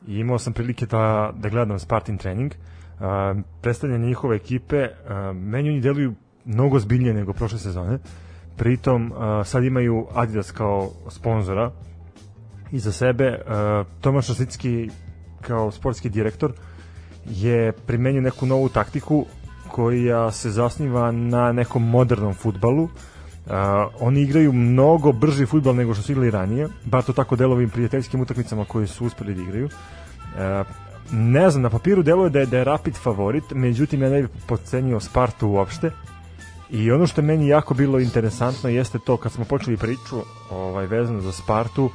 i 0.07 0.15
imao 0.19 0.39
sam 0.39 0.53
prilike 0.53 0.85
da, 0.85 1.34
da 1.35 1.49
gledam 1.49 1.80
Spartin 1.80 2.18
trening. 2.18 2.52
Uh, 2.52 3.41
predstavljanje 3.61 4.06
njihove 4.06 4.35
ekipe, 4.35 4.84
uh, 4.84 5.35
meni 5.35 5.69
oni 5.69 5.81
deluju 5.81 6.14
mnogo 6.45 6.80
zbiljnije 6.80 7.14
nego 7.14 7.34
prošle 7.34 7.60
sezone. 7.60 7.99
Pritom, 8.57 9.11
uh, 9.11 9.18
sad 9.45 9.64
imaju 9.64 10.07
Adidas 10.14 10.52
kao 10.52 10.89
sponzora 11.10 11.72
i 12.72 12.80
za 12.80 12.91
sebe. 12.91 13.39
Uh, 13.45 13.88
Tomaš 14.02 14.30
Oslicki 14.30 14.89
kao 15.41 15.72
sportski 15.72 16.10
direktor 16.10 16.53
je 17.26 17.72
primenio 17.72 18.22
neku 18.22 18.45
novu 18.45 18.69
taktiku 18.69 19.26
koja 19.68 20.31
se 20.31 20.49
zasniva 20.49 21.11
na 21.11 21.52
nekom 21.52 21.89
modernom 21.89 22.34
futbalu. 22.34 22.84
Uh, 22.84 23.52
oni 23.99 24.22
igraju 24.22 24.53
mnogo 24.53 25.11
brži 25.11 25.45
futbal 25.45 25.76
nego 25.76 25.93
što 25.93 26.03
su 26.03 26.11
igrali 26.11 26.31
ranije, 26.31 26.68
bar 26.85 27.03
to 27.03 27.14
tako 27.14 27.35
delovim 27.35 27.69
prijateljskim 27.69 28.22
utakmicama 28.22 28.65
koje 28.65 28.88
su 28.88 29.06
uspeli 29.06 29.34
da 29.34 29.41
igraju. 29.41 29.65
Uh, 29.65 30.68
ne 31.11 31.49
znam, 31.49 31.64
na 31.64 31.69
papiru 31.69 32.03
deluje 32.03 32.30
da 32.30 32.39
je, 32.39 32.45
da 32.45 32.57
je 32.57 32.64
Rapid 32.64 32.95
favorit, 32.95 33.43
međutim 33.52 34.03
ja 34.03 34.10
ne 34.10 34.22
bih 34.22 34.30
podcenio 34.48 34.99
Spartu 34.99 35.48
uopšte. 35.48 35.91
I 36.69 36.91
ono 36.91 37.07
što 37.07 37.22
je 37.22 37.26
meni 37.26 37.48
jako 37.48 37.73
bilo 37.73 37.99
interesantno 37.99 38.69
jeste 38.69 38.99
to 39.06 39.18
kad 39.18 39.31
smo 39.31 39.45
počeli 39.45 39.77
priču 39.77 40.22
ovaj, 40.49 40.85
vezano 40.85 41.22
za 41.22 41.31
Spartu, 41.31 41.85
uh, 41.85 41.91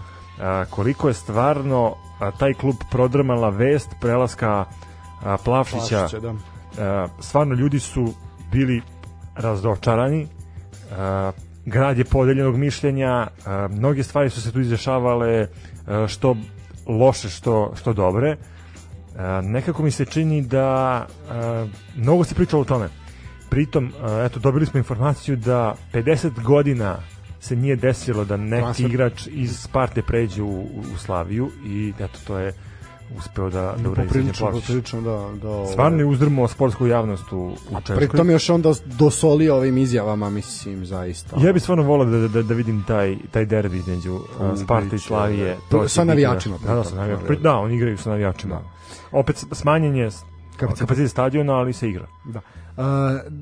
koliko 0.71 1.09
je 1.09 1.15
stvarno 1.15 1.95
a, 2.21 2.31
taj 2.31 2.55
klub 2.55 2.77
prodrmala 2.91 3.49
vest 3.49 3.89
prelaska 4.01 4.65
a, 5.25 5.37
Plavšića, 5.45 5.97
Plavšića 5.99 6.21
da. 6.21 6.35
a, 6.79 7.09
stvarno 7.21 7.55
ljudi 7.55 7.81
su 7.81 8.15
bili 8.53 8.83
razočarani 9.35 10.27
a, 10.93 11.33
grad 11.65 11.99
je 11.99 12.05
podeljenog 12.05 12.57
mišljenja 12.57 13.27
a, 13.47 13.69
mnoge 13.71 14.03
stvari 14.03 14.31
su 14.31 14.43
se 14.43 14.53
tu 14.53 14.61
izdešavale 14.61 15.49
a, 15.87 16.07
što 16.09 16.37
loše 16.87 17.29
što, 17.29 17.73
što 17.77 17.93
dobre 17.93 18.37
a, 19.17 19.41
nekako 19.45 19.83
mi 19.83 19.91
se 19.91 20.05
čini 20.05 20.43
da 20.43 21.07
a, 21.31 21.67
mnogo 21.97 22.25
se 22.25 22.35
pričalo 22.35 22.63
o 22.63 22.65
tome 22.65 22.89
pritom, 23.51 23.93
a, 24.03 24.25
eto, 24.25 24.41
dobili 24.41 24.67
smo 24.67 24.79
informaciju 24.79 25.37
da 25.37 25.75
50 25.93 26.43
godina 26.43 26.97
se 27.41 27.57
nije 27.57 27.77
desilo 27.77 28.25
da 28.25 28.37
neki 28.37 28.61
Transfer. 28.63 28.87
igrač 28.87 29.27
iz 29.27 29.59
Sparte 29.59 30.03
pređe 30.03 30.43
u, 30.43 30.61
u 30.95 30.99
Slaviju 30.99 31.51
i 31.67 31.93
eto, 32.01 32.19
to 32.27 32.39
je 32.39 32.53
uspeo 33.19 33.51
da 33.51 33.75
da 33.83 33.91
uredi 33.91 34.09
prilično, 34.09 34.61
prilično 34.67 35.01
da 35.01 35.31
da 35.43 35.49
ovaj... 35.49 35.67
stvarno 35.67 35.99
je 35.99 36.05
uzdrmao 36.05 36.49
sportsku 36.49 36.87
javnost 36.87 37.33
u 37.33 37.37
u 37.71 37.81
Češkoj. 37.81 37.97
Pritom 37.97 38.31
još 38.31 38.51
onda 38.51 38.73
dosolio 38.85 39.57
ovim 39.57 39.79
izjavama, 39.79 40.31
mislim 40.31 40.87
zaista. 40.87 41.37
Ja 41.41 41.53
bih 41.53 41.63
stvarno 41.63 41.85
voleo 41.85 42.11
da, 42.11 42.29
da, 42.29 42.43
da 42.43 42.55
vidim 42.55 42.85
taj 42.89 43.17
taj 43.31 43.45
derbi 43.45 43.77
između 43.77 44.15
uh, 44.15 44.23
Sparta 44.65 44.97
i 44.97 44.99
Slavije. 44.99 45.57
To 45.71 45.89
sa 45.89 46.05
navijačima. 46.05 46.59
Da, 46.67 46.75
da, 46.75 46.85
sa 46.85 46.95
navijačima. 46.95 47.39
Da, 47.43 47.57
oni 47.57 47.77
igraju 47.77 47.99
sa 47.99 48.11
navijačima. 48.11 48.55
Da. 48.55 49.19
Opet 49.19 49.45
smanjenje 49.53 50.11
kapacitet 50.57 51.11
stadiona, 51.11 51.53
ali 51.53 51.73
se 51.73 51.89
igra. 51.89 52.07
Da. 52.25 52.41
Uh, 52.77 52.85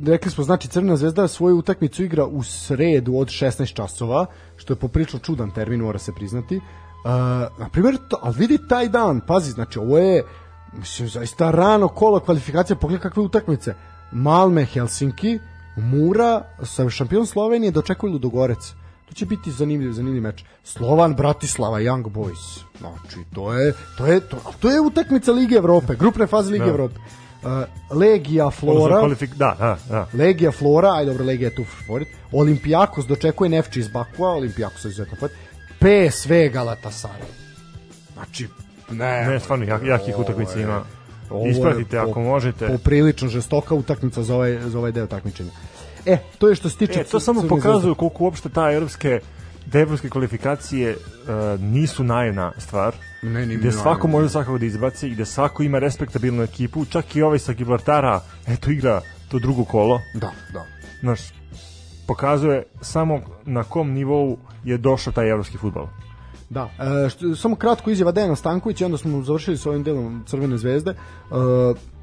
rekli 0.06 0.30
smo, 0.30 0.44
znači 0.44 0.68
Crvena 0.68 0.96
zvezda 0.96 1.28
svoju 1.28 1.56
utakmicu 1.56 2.04
igra 2.04 2.26
u 2.26 2.42
sredu 2.42 3.16
od 3.16 3.28
16 3.28 3.74
časova, 3.74 4.26
što 4.56 4.72
je 4.72 4.76
poprilično 4.76 5.18
čudan 5.18 5.50
termin, 5.50 5.80
mora 5.80 5.98
se 5.98 6.12
priznati. 6.12 6.56
Uh, 6.56 6.62
na 7.58 7.68
primjer, 7.72 7.98
to, 8.08 8.18
ali 8.22 8.34
vidi 8.38 8.58
taj 8.68 8.88
dan, 8.88 9.20
pazi, 9.20 9.50
znači 9.50 9.78
ovo 9.78 9.98
je 9.98 10.24
mislim, 10.78 11.08
zaista 11.08 11.50
rano 11.50 11.88
kolo 11.88 12.20
kvalifikacije, 12.20 12.76
pogledaj 12.76 13.02
kakve 13.02 13.22
utakmice. 13.22 13.74
Malme, 14.12 14.64
Helsinki, 14.64 15.38
Mura 15.76 16.42
sa 16.62 16.90
šampion 16.90 17.26
Slovenije 17.26 17.70
dočekuju 17.70 18.12
Ludogorec. 18.12 18.72
To 19.08 19.14
će 19.14 19.26
biti 19.26 19.50
zanimljiv, 19.50 19.92
zanimljiv 19.92 20.22
meč. 20.22 20.44
Slovan, 20.64 21.14
Bratislava, 21.14 21.80
Young 21.80 22.02
Boys. 22.02 22.60
Znači, 22.78 23.24
to 23.34 23.52
je, 23.52 23.74
to 23.98 24.06
je, 24.06 24.20
to, 24.20 24.36
to 24.60 24.70
je 24.70 24.80
utakmica 24.80 25.32
Lige 25.32 25.56
Evrope, 25.56 25.94
grupne 25.94 26.26
faze 26.26 26.52
Lige 26.52 26.64
da. 26.64 26.70
Evrope. 26.70 26.94
Uh, 27.42 27.50
Legija 27.96 28.50
Flora. 28.50 28.98
Kvalifik, 28.98 29.34
da, 29.34 29.56
da, 29.58 29.76
da. 29.88 30.06
Legija 30.12 30.52
Flora, 30.52 30.92
aj 30.94 31.04
dobro, 31.04 31.24
Legija 31.24 31.48
je 31.48 31.54
tu 31.54 31.64
favorit. 31.64 32.08
Olimpijakos 32.32 33.06
dočekuje 33.06 33.50
Nefči 33.50 33.80
iz 33.80 33.88
Bakua, 33.88 34.30
Olimpijakos 34.30 34.84
je 34.84 34.88
izuzetno 34.88 35.16
favorit. 35.16 35.36
PSV 35.84 36.32
Galatasaray. 36.52 37.28
Znači, 38.12 38.48
ne. 38.90 39.26
Ne, 39.28 39.40
stvarno, 39.40 39.64
jak, 39.64 39.82
jakih 39.84 40.18
utakmica 40.18 40.60
ima. 40.60 40.84
Ispratite 41.50 41.98
ako 41.98 42.20
možete. 42.20 42.66
Poprilično 42.66 43.28
žestoka 43.28 43.74
utakmica 43.74 44.22
za 44.22 44.34
ovaj, 44.34 44.58
za 44.60 44.78
ovaj 44.78 44.92
deo 44.92 45.06
takmičenja. 45.06 45.50
E, 46.06 46.18
to 46.38 46.48
je 46.48 46.54
što 46.54 46.68
se 46.68 46.76
tiče... 46.76 47.00
E, 47.00 47.04
to 47.04 47.20
samo 47.20 47.42
pokazuje 47.48 47.94
koliko 47.94 48.24
uopšte 48.24 48.48
ta 48.48 48.72
evropske 48.72 49.20
da 49.66 49.78
evropske 49.80 50.08
kvalifikacije 50.08 50.96
uh, 50.96 51.60
nisu 51.60 52.04
naivna 52.04 52.52
stvar. 52.58 52.94
Ne, 53.22 53.46
gde 53.46 53.72
svako 53.72 54.08
može 54.08 54.28
svakog 54.28 54.58
da 54.58 54.66
izbaci, 54.66 55.10
gde 55.10 55.24
svako 55.24 55.62
ima 55.62 55.78
respektabilnu 55.78 56.42
ekipu, 56.42 56.84
čak 56.84 57.16
i 57.16 57.22
ovaj 57.22 57.38
sa 57.38 57.52
Gibraltara, 57.52 58.20
eto 58.46 58.70
igra 58.70 59.00
to 59.28 59.38
drugo 59.38 59.64
kolo. 59.64 60.00
Da, 60.14 60.30
da. 60.52 60.66
Znaš, 61.00 61.20
pokazuje 62.06 62.62
samo 62.80 63.20
na 63.44 63.64
kom 63.64 63.92
nivou 63.92 64.36
je 64.64 64.78
došao 64.78 65.12
taj 65.12 65.30
evropski 65.30 65.58
futbol. 65.58 65.86
Da, 66.50 66.70
e, 67.04 67.08
što, 67.08 67.36
samo 67.36 67.56
kratko 67.56 67.90
izjava 67.90 68.12
Dejana 68.12 68.36
Stankovića 68.36 68.86
onda 68.86 68.98
smo 68.98 69.22
završili 69.22 69.56
s 69.56 69.66
ovim 69.66 69.82
delom 69.82 70.22
Crvene 70.26 70.58
zvezde. 70.58 70.90
E, 70.90 70.94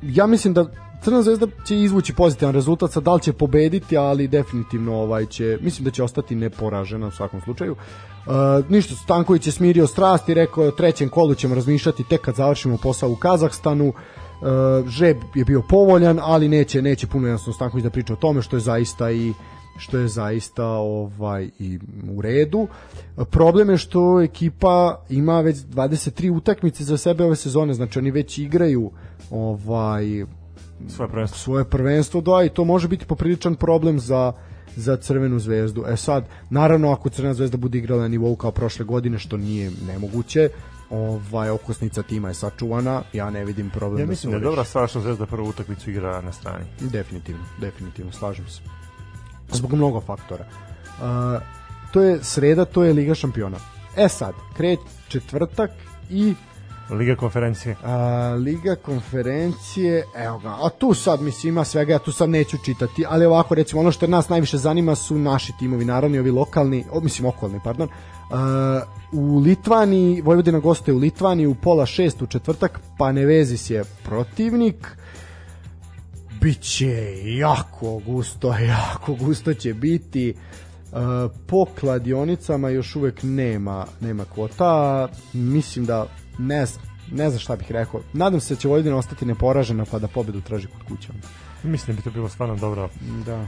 ja 0.02 0.28
mislim 0.28 0.54
da 0.54 0.66
Crvena 1.04 1.24
zvezda 1.24 1.48
će 1.66 1.78
izvući 1.78 2.14
pozitivan 2.14 2.54
rezultat, 2.54 2.92
sad 2.92 3.04
da 3.04 3.14
li 3.14 3.22
će 3.22 3.34
pobediti, 3.34 3.98
ali 3.98 4.28
definitivno 4.28 4.96
ovaj 4.96 5.26
će, 5.26 5.58
mislim 5.62 5.86
da 5.86 5.92
će 5.92 6.04
ostati 6.04 6.36
neporažena 6.36 7.08
u 7.08 7.12
svakom 7.12 7.42
slučaju. 7.42 7.76
E, 7.76 8.30
ništa, 8.70 8.96
Stanković 8.96 9.46
je 9.46 9.52
smirio 9.52 9.88
strast 9.88 10.30
i 10.30 10.34
rekao 10.34 10.64
o 10.64 10.72
trećem 10.72 11.10
kolu 11.10 11.36
ćemo 11.36 11.56
razmišljati 11.56 12.04
tek 12.04 12.22
kad 12.22 12.36
završimo 12.36 12.78
posao 12.78 13.12
u 13.12 13.16
Kazahstanu. 13.16 13.88
E, 13.88 13.94
žeb 14.88 15.18
je 15.36 15.46
bio 15.46 15.62
povoljan, 15.62 16.20
ali 16.22 16.48
neće 16.48 16.82
neće 16.82 17.08
puno 17.08 17.28
jednostavno 17.28 17.54
Stanković 17.54 17.84
da 17.84 17.90
priča 17.90 18.14
o 18.14 18.16
tome 18.16 18.42
što 18.42 18.56
je 18.56 18.60
zaista 18.60 19.12
i 19.12 19.34
što 19.78 19.98
je 19.98 20.08
zaista 20.08 20.66
ovaj 20.68 21.50
i 21.60 21.80
u 22.10 22.22
redu. 22.22 22.68
Problem 23.30 23.70
je 23.70 23.78
što 23.78 24.22
ekipa 24.22 25.02
ima 25.10 25.42
već 25.42 25.58
23 25.58 26.32
utakmice 26.38 26.84
za 26.84 26.98
sebe 26.98 27.24
ove 27.24 27.36
sezone, 27.36 27.74
znači 27.74 28.00
oni 28.00 28.12
već 28.12 28.38
igraju 28.38 28.92
ovaj 29.32 30.26
Svoje 30.88 31.10
prvenstvo. 31.10 31.38
svoje 31.38 31.64
prvenstvo, 31.66 32.22
da 32.22 32.44
i 32.44 32.50
to 32.50 32.64
može 32.64 32.88
biti 32.88 33.06
popriličan 33.06 33.56
problem 33.56 34.00
za 34.00 34.34
za 34.76 34.98
Crvenu 34.98 35.40
zvezdu. 35.40 35.86
E 35.88 35.98
sad, 35.98 36.26
naravno 36.50 36.92
ako 36.92 37.10
Crvena 37.10 37.34
zvezda 37.34 37.58
bude 37.58 37.78
igrala 37.78 38.02
na 38.02 38.08
nivou 38.08 38.36
kao 38.36 38.52
prošle 38.52 38.86
godine, 38.86 39.20
što 39.20 39.38
nije 39.38 39.72
nemoguće, 39.88 40.50
ovaj 40.90 41.50
okosnica 41.50 42.04
tima 42.04 42.28
je 42.28 42.34
sačuvana, 42.34 43.02
ja 43.14 43.30
ne 43.30 43.46
vidim 43.46 43.70
problem 43.70 44.00
Ja 44.00 44.06
da 44.06 44.10
mislim 44.10 44.32
da 44.32 44.38
je 44.38 44.44
dobra 44.44 44.64
stvar 44.64 44.90
što 44.90 45.02
Zvezda 45.02 45.26
prvu 45.26 45.48
utakmicu 45.48 45.90
igra 45.90 46.22
na 46.22 46.32
strani. 46.32 46.66
Definitivno, 46.80 47.44
definitivno, 47.62 48.12
slažem 48.12 48.48
se. 48.48 48.62
Zbog 49.52 49.74
mnogo 49.74 50.02
faktora. 50.02 50.46
Uh, 50.46 51.42
to 51.92 52.02
je 52.02 52.24
sreda, 52.24 52.66
to 52.66 52.84
je 52.84 52.94
Liga 52.94 53.16
šampiona. 53.16 53.58
E 53.98 54.10
sad, 54.10 54.34
kreće 54.58 54.82
četvrtak 55.08 55.72
i 56.10 56.36
Liga 56.90 57.16
konferencije. 57.16 57.76
a, 57.84 58.36
Liga 58.40 58.76
konferencije, 58.76 60.04
evo 60.16 60.40
ga, 60.40 60.50
a 60.50 60.70
tu 60.70 60.94
sad 60.94 61.22
mislim 61.22 61.54
ima 61.54 61.64
svega, 61.64 61.94
ja 61.94 62.00
tu 62.00 62.12
sad 62.12 62.30
neću 62.30 62.58
čitati, 62.66 63.06
ali 63.10 63.26
ovako 63.26 63.56
recimo 63.56 63.82
ono 63.82 63.92
što 63.92 64.08
nas 64.08 64.30
najviše 64.30 64.58
zanima 64.58 64.96
su 64.96 65.16
naši 65.18 65.54
timovi, 65.60 65.86
naravno 65.86 66.18
i 66.18 66.20
ovi 66.20 66.32
lokalni, 66.32 66.86
o, 66.92 67.00
mislim 67.00 67.26
okolni, 67.26 67.60
pardon. 67.64 67.90
A, 68.32 68.82
u 69.12 69.40
Litvaniji, 69.40 70.22
Vojvodina 70.22 70.60
gostuje 70.60 70.96
u 70.96 71.00
Litvaniji 71.00 71.48
u 71.48 71.56
pola 71.56 71.86
šest 71.86 72.22
u 72.22 72.28
četvrtak, 72.28 72.80
pa 72.98 73.12
Nevezis 73.12 73.70
je 73.70 73.84
protivnik. 74.04 74.98
Biće 76.42 76.94
jako 77.26 77.98
gusto, 77.98 78.54
jako 78.78 79.14
gusto 79.16 79.54
će 79.54 79.74
biti. 79.74 80.34
Uh, 80.92 80.98
po 81.48 81.66
kladionicama 81.80 82.70
još 82.70 82.96
uvek 82.96 83.20
nema 83.24 83.86
nema 84.02 84.26
kvota 84.26 85.08
mislim 85.34 85.86
da 85.86 86.06
ne, 86.38 86.66
znam- 86.66 86.82
ne 87.12 87.30
znam 87.30 87.40
šta 87.40 87.56
bih 87.56 87.72
rekao 87.72 88.02
nadam 88.14 88.40
se 88.40 88.54
da 88.54 88.60
će 88.60 88.68
Vojvodina 88.68 88.98
ostati 88.98 89.26
neporažena 89.26 89.86
pa 89.86 90.00
da 90.00 90.08
pobedu 90.08 90.42
traži 90.42 90.68
kod 90.68 90.88
kuće 90.88 91.10
Mislim 91.64 91.96
da 91.96 92.00
bi 92.00 92.04
to 92.04 92.12
bilo 92.12 92.30
stvarno 92.30 92.56
dobro. 92.56 92.90
da 93.26 93.48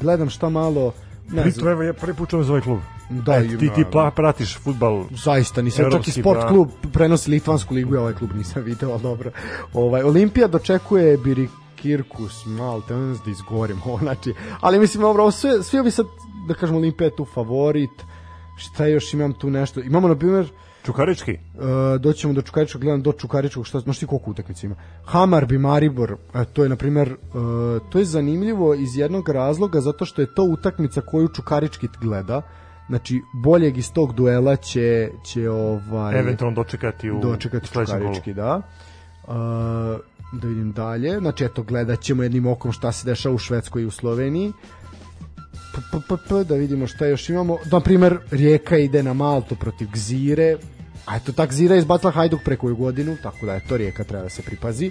gledam 0.00 0.30
šta 0.30 0.48
malo 0.48 0.92
ne 1.30 1.42
Pri, 1.42 1.50
znam, 1.50 1.68
evo, 1.68 1.82
ja 1.82 1.92
prvi 1.92 2.14
put 2.14 2.28
čujem 2.30 2.44
za 2.44 2.52
ovaj 2.52 2.62
klub. 2.62 2.78
Da, 3.10 3.34
E, 3.34 3.48
ti, 3.48 3.70
ti 3.74 3.84
pla, 3.92 4.10
pratiš 4.10 4.58
futbal 4.58 5.04
zaista 5.24 5.62
nisam 5.62 5.76
čak 5.76 5.84
i 5.84 5.94
Evropski, 5.94 6.12
sport 6.12 6.40
da. 6.40 6.48
klub 6.48 6.68
prenosi 6.92 7.30
litvansku 7.30 7.74
ligu 7.74 7.94
ja 7.94 8.00
ovaj 8.00 8.14
klub 8.14 8.30
nisam 8.34 8.62
video 8.64 8.90
ali 8.90 9.02
dobro 9.02 9.30
ovaj 9.74 10.02
Olimpija 10.02 10.48
dočekuje 10.48 11.16
Birikirkus 11.82 12.46
Malte 12.46 12.94
ne 12.94 13.14
znam 13.14 13.24
da 13.24 13.30
izgovorim 13.30 13.78
ovo 13.84 13.98
znači 13.98 14.34
ali 14.60 14.78
mislim 14.78 15.00
dobro 15.00 15.22
ovo 15.22 15.30
sve 15.30 15.62
svi 15.62 15.78
ovi 15.78 15.90
sad 15.90 16.06
da 16.48 16.54
kažemo 16.54 16.78
Olimpija 16.78 17.06
je 17.06 17.16
tu 17.16 17.24
favorit 17.24 18.04
šta 18.56 18.86
još 18.86 19.14
imam 19.14 19.32
tu 19.32 19.50
nešto 19.50 19.80
imamo 19.80 20.08
na 20.08 20.14
primjer 20.14 20.48
Čukarički. 20.84 21.32
Uh, 21.32 22.00
doćemo 22.00 22.32
do 22.32 22.42
Čukaričkog, 22.42 22.80
gledam 22.80 23.02
do 23.02 23.12
Čukaričkog, 23.12 23.66
šta, 23.66 23.80
znaš 23.80 23.98
ti 23.98 24.06
koliko 24.06 24.30
utakmica 24.30 24.66
ima? 24.66 24.76
Hamarbi, 25.04 25.58
Maribor, 25.58 26.16
e, 26.34 26.44
to 26.44 26.62
je, 26.62 26.68
na 26.68 26.76
primjer, 26.76 27.12
uh, 27.12 27.90
to 27.90 27.98
je 27.98 28.04
zanimljivo 28.04 28.74
iz 28.74 28.96
jednog 28.96 29.28
razloga, 29.28 29.80
zato 29.80 30.04
što 30.04 30.22
je 30.22 30.34
to 30.34 30.42
utakmica 30.42 31.00
koju 31.00 31.28
Čukarički 31.28 31.88
gleda, 32.00 32.42
znači 32.88 33.20
boljeg 33.34 33.78
iz 33.78 33.92
tog 33.92 34.14
duela 34.14 34.56
će, 34.56 35.10
će 35.24 35.50
ovaj, 35.50 36.20
Eventualno 36.20 36.54
dočekati 36.54 37.10
u 37.10 37.20
dočekati. 37.20 37.68
Čukarički, 37.68 38.34
da. 38.34 38.62
Uh, 39.26 39.34
da 40.32 40.48
vidim 40.48 40.72
dalje, 40.72 41.18
znači 41.18 41.44
eto 41.44 41.62
gledat 41.62 42.00
ćemo 42.00 42.22
jednim 42.22 42.46
okom 42.46 42.72
šta 42.72 42.92
se 42.92 43.06
dešava 43.06 43.34
u 43.34 43.38
Švedskoj 43.38 43.82
i 43.82 43.86
u 43.86 43.90
Sloveniji. 43.90 44.52
P, 45.74 45.80
p, 45.92 45.98
p, 46.08 46.14
p, 46.28 46.44
da 46.44 46.54
vidimo 46.54 46.86
šta 46.86 47.06
još 47.06 47.28
imamo. 47.28 47.58
Na 47.72 47.80
primer, 47.80 48.18
Rijeka 48.30 48.76
ide 48.76 49.02
na 49.02 49.12
Maltu 49.12 49.56
protiv 49.56 49.88
Gzire. 49.92 50.56
A 51.06 51.16
eto, 51.16 51.32
ta 51.32 51.46
Gzira 51.46 51.74
je 51.74 51.78
izbacila 51.78 52.12
Hajduk 52.12 52.40
preko 52.44 52.60
koju 52.60 52.76
godinu, 52.76 53.16
tako 53.22 53.46
da 53.46 53.54
je 53.54 53.66
to 53.68 53.76
Rijeka 53.76 54.04
treba 54.04 54.22
da 54.22 54.28
se 54.28 54.42
pripazi. 54.42 54.90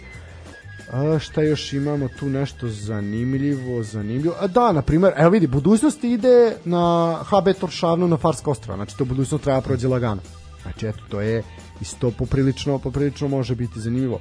A, 0.91 1.19
šta 1.19 1.41
još 1.41 1.73
imamo 1.73 2.07
tu 2.19 2.29
nešto 2.29 2.69
zanimljivo, 2.69 3.83
zanimljivo. 3.83 4.35
A 4.39 4.47
da, 4.47 4.71
na 4.71 4.81
primer, 4.81 5.13
evo 5.17 5.29
vidi, 5.29 5.47
budućnost 5.47 6.03
ide 6.03 6.55
na 6.65 7.15
HB 7.23 7.59
Toršavnu 7.59 8.07
na 8.07 8.17
Farska 8.17 8.51
ostrava, 8.51 8.77
znači 8.77 8.97
to 8.97 9.05
budućnost 9.05 9.43
treba 9.43 9.61
prođe 9.61 9.87
lagano. 9.87 10.21
Znači 10.61 10.87
eto, 10.87 10.99
to 11.09 11.21
je 11.21 11.43
isto 11.81 12.11
poprilično, 12.11 12.79
poprilično 12.79 13.27
može 13.27 13.55
biti 13.55 13.79
zanimljivo. 13.79 14.19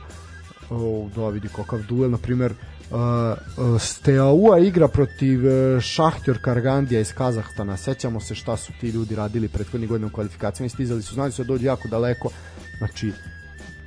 O, 0.71 1.09
da 1.17 1.29
vidi 1.29 1.49
kakav 1.49 1.83
duel, 1.89 2.11
na 2.11 2.19
primer, 2.19 2.53
uh, 2.91 2.99
uh, 2.99 3.81
Steaua 3.81 4.59
igra 4.59 4.89
protiv 4.89 5.47
uh, 5.47 5.81
Šahtjor 5.81 6.39
Kargandija 6.43 7.01
iz 7.01 7.15
Kazahstana. 7.15 7.77
Sećamo 7.77 8.21
se 8.21 8.35
šta 8.35 8.57
su 8.57 8.73
ti 8.81 8.89
ljudi 8.89 9.17
radili 9.17 9.49
prethodnih 9.49 9.89
godina 9.89 10.07
u 10.07 10.11
kvalifikacijama 10.11 10.67
i 10.67 10.71
stizali 10.71 11.03
su, 11.03 11.15
znali 11.15 11.33
su 11.33 11.45
da 11.45 11.49
dođu 11.49 11.67
jako 11.67 11.89
daleko. 11.89 12.31
Znači, 12.79 13.13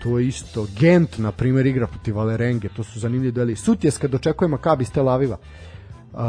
to 0.04 0.20
je 0.20 0.28
isto. 0.28 0.68
Gent, 0.80 1.18
na 1.18 1.32
primjer, 1.32 1.66
igra 1.66 1.88
protiv 1.88 2.16
Valerenge, 2.16 2.70
to 2.70 2.84
su 2.84 3.00
zanimljivi 3.00 3.32
dueli. 3.32 3.56
Sutjeska 3.56 4.08
dočekuje 4.08 4.48
Makabi 4.48 4.84
iz 4.84 4.92
Tel 4.92 5.10
Aviva. 5.10 5.38
Uh, 6.14 6.20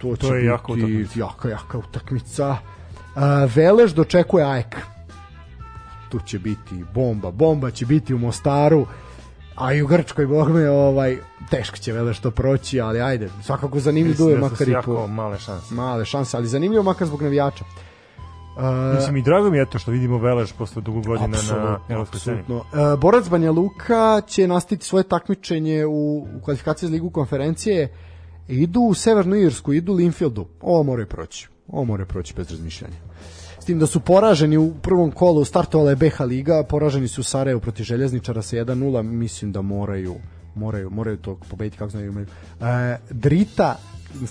to, 0.00 0.16
To 0.16 0.34
je 0.34 0.44
jaka 0.44 0.72
utakmica. 0.72 1.20
Jaka, 1.20 1.48
jaka 1.48 1.78
utakmica. 1.78 2.50
Uh, 2.50 3.22
Velež 3.54 3.92
dočekuje 3.94 4.44
AEK. 4.44 4.76
Tu 6.08 6.20
će 6.26 6.38
biti 6.38 6.84
bomba. 6.94 7.30
Bomba 7.30 7.70
će 7.70 7.86
biti 7.86 8.14
u 8.14 8.18
Mostaru. 8.18 8.86
A 9.58 9.72
i 9.72 9.82
u 9.82 9.86
Grčkoj, 9.86 10.26
bog 10.26 10.50
me, 10.50 10.70
ovaj, 10.70 11.16
teško 11.50 11.76
će 11.76 11.92
Veleš 11.92 12.18
to 12.18 12.30
proći, 12.30 12.80
ali 12.80 13.00
ajde, 13.00 13.28
svakako 13.42 13.80
zanimljiv 13.80 14.16
duel, 14.16 14.34
da 14.34 14.40
makar 14.40 14.68
i 14.68 14.74
po 14.84 15.06
male 15.06 15.38
šanse. 15.38 15.74
male 15.74 16.04
šanse, 16.04 16.36
ali 16.36 16.46
zanimljivo 16.46 16.82
makar 16.82 17.06
zbog 17.06 17.22
navijača. 17.22 17.64
Uh, 18.56 18.94
Mislim 18.94 19.16
i 19.16 19.22
drago 19.22 19.50
mi 19.50 19.58
je 19.58 19.70
to 19.70 19.78
što 19.78 19.90
vidimo 19.90 20.18
Velež 20.18 20.52
posle 20.52 20.82
dugo 20.82 21.00
godina 21.00 21.38
na 21.50 21.78
evropskoj 21.88 22.20
sceni. 22.20 22.38
E, 22.38 22.96
Borac 23.00 23.28
Banja 23.28 23.50
Luka 23.50 24.20
će 24.26 24.48
nastaviti 24.48 24.86
svoje 24.86 25.02
takmičenje 25.02 25.86
u, 25.86 26.18
u 26.18 26.40
kvalifikaciji 26.44 26.88
za 26.88 26.92
ligu 26.92 27.10
konferencije. 27.10 27.94
Idu 28.48 28.80
u 28.80 28.94
Severnu 28.94 29.36
Irsku, 29.36 29.72
idu 29.72 29.92
u 29.92 29.96
Linfieldu. 29.96 30.46
Ovo 30.60 30.82
moraju 30.82 31.06
proći. 31.06 31.48
Ovo 31.68 31.84
moraju 31.84 32.06
proći 32.06 32.34
bez 32.34 32.50
razmišljanja. 32.50 32.96
Tim 33.68 33.78
da 33.78 33.86
su 33.86 34.00
poraženi 34.00 34.56
u 34.56 34.74
prvom 34.74 35.10
kolu, 35.10 35.44
startovala 35.44 35.90
je 35.90 35.96
BH 35.96 36.20
Liga, 36.20 36.62
poraženi 36.62 37.08
su 37.08 37.20
u 37.20 37.24
Sarajevu 37.24 37.60
protiv 37.60 37.84
Željezničara 37.84 38.42
sa 38.42 38.56
1-0, 38.56 39.02
mislim 39.02 39.52
da 39.52 39.60
moraju 39.62 40.14
moraju, 40.54 40.90
moraju 40.90 41.16
to 41.16 41.38
pobediti 41.50 41.76
kako 41.76 41.90
znaju. 41.90 42.14
E, 42.20 42.24
Drita 43.10 43.76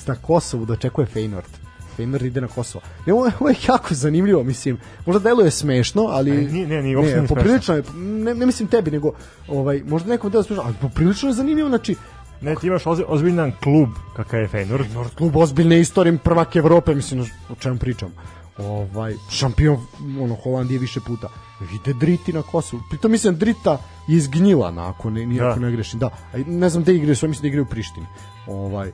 na 0.08 0.16
Kosovu 0.16 0.66
dočekuje 0.66 1.08
Feynord. 1.08 1.52
Feynord 1.98 2.26
ide 2.26 2.42
na 2.42 2.48
Kosovo. 2.48 2.82
Ne, 3.06 3.14
ovo, 3.14 3.26
je- 3.26 3.32
ovo 3.40 3.50
je 3.50 3.56
jako 3.68 3.94
zanimljivo, 3.94 4.44
mislim. 4.44 4.78
Možda 5.06 5.20
deluje 5.22 5.52
smešno, 5.52 6.02
ali... 6.04 6.32
E, 6.32 6.34
nije- 6.34 6.52
nije, 6.68 6.84
nije, 6.84 6.98
nije 6.98 7.28
poprilično 7.28 7.76
je, 7.76 7.84
ne, 7.96 8.34
ne 8.36 8.46
mislim 8.46 8.68
tebi, 8.68 8.92
nego 8.92 9.12
ovaj, 9.48 9.84
možda 9.86 10.10
nekom 10.10 10.32
deluje 10.32 10.44
smešno, 10.46 10.64
ali 10.66 10.76
poprilično 10.82 11.30
je 11.30 11.36
zanimljivo, 11.36 11.70
znači, 11.70 11.96
Ne, 12.42 12.56
ti 12.56 12.68
imaš 12.68 12.84
oz- 12.84 13.04
ozbiljan 13.08 13.52
klub 13.54 13.90
kakav 14.16 14.40
je 14.40 14.48
Feyenoord. 14.48 14.94
Nord 14.94 15.16
klub 15.16 15.36
ozbiljne 15.36 15.80
istorije 15.80 16.18
prvak 16.18 16.56
Evrope, 16.56 16.96
mislim 16.96 17.22
o 17.22 17.56
čemu 17.56 17.78
pričam. 17.78 18.12
Ovaj 18.58 19.16
šampion 19.30 19.86
ono 20.20 20.36
Holandije 20.36 20.80
više 20.80 21.00
puta. 21.00 21.30
Ide 21.74 21.94
Driti 21.94 22.34
na 22.34 22.42
Kosovu. 22.42 22.82
Pritom 22.90 23.12
mislim 23.12 23.38
Drita 23.38 23.78
je 24.08 24.18
izgnjila 24.18 24.72
nakon 24.72 25.14
ne, 25.14 25.26
nije 25.26 25.42
Da. 25.42 25.50
ako 25.50 25.60
ne 25.60 25.72
grešim. 25.72 26.00
Da. 26.00 26.08
A 26.34 26.38
ne 26.48 26.70
znam 26.70 26.84
gde 26.84 26.96
igraju, 26.96 27.16
sve 27.16 27.30
mislim 27.30 27.42
da 27.42 27.48
igraju 27.48 27.64
u 27.64 27.70
Prištini. 27.70 28.06
Ovaj 28.48 28.92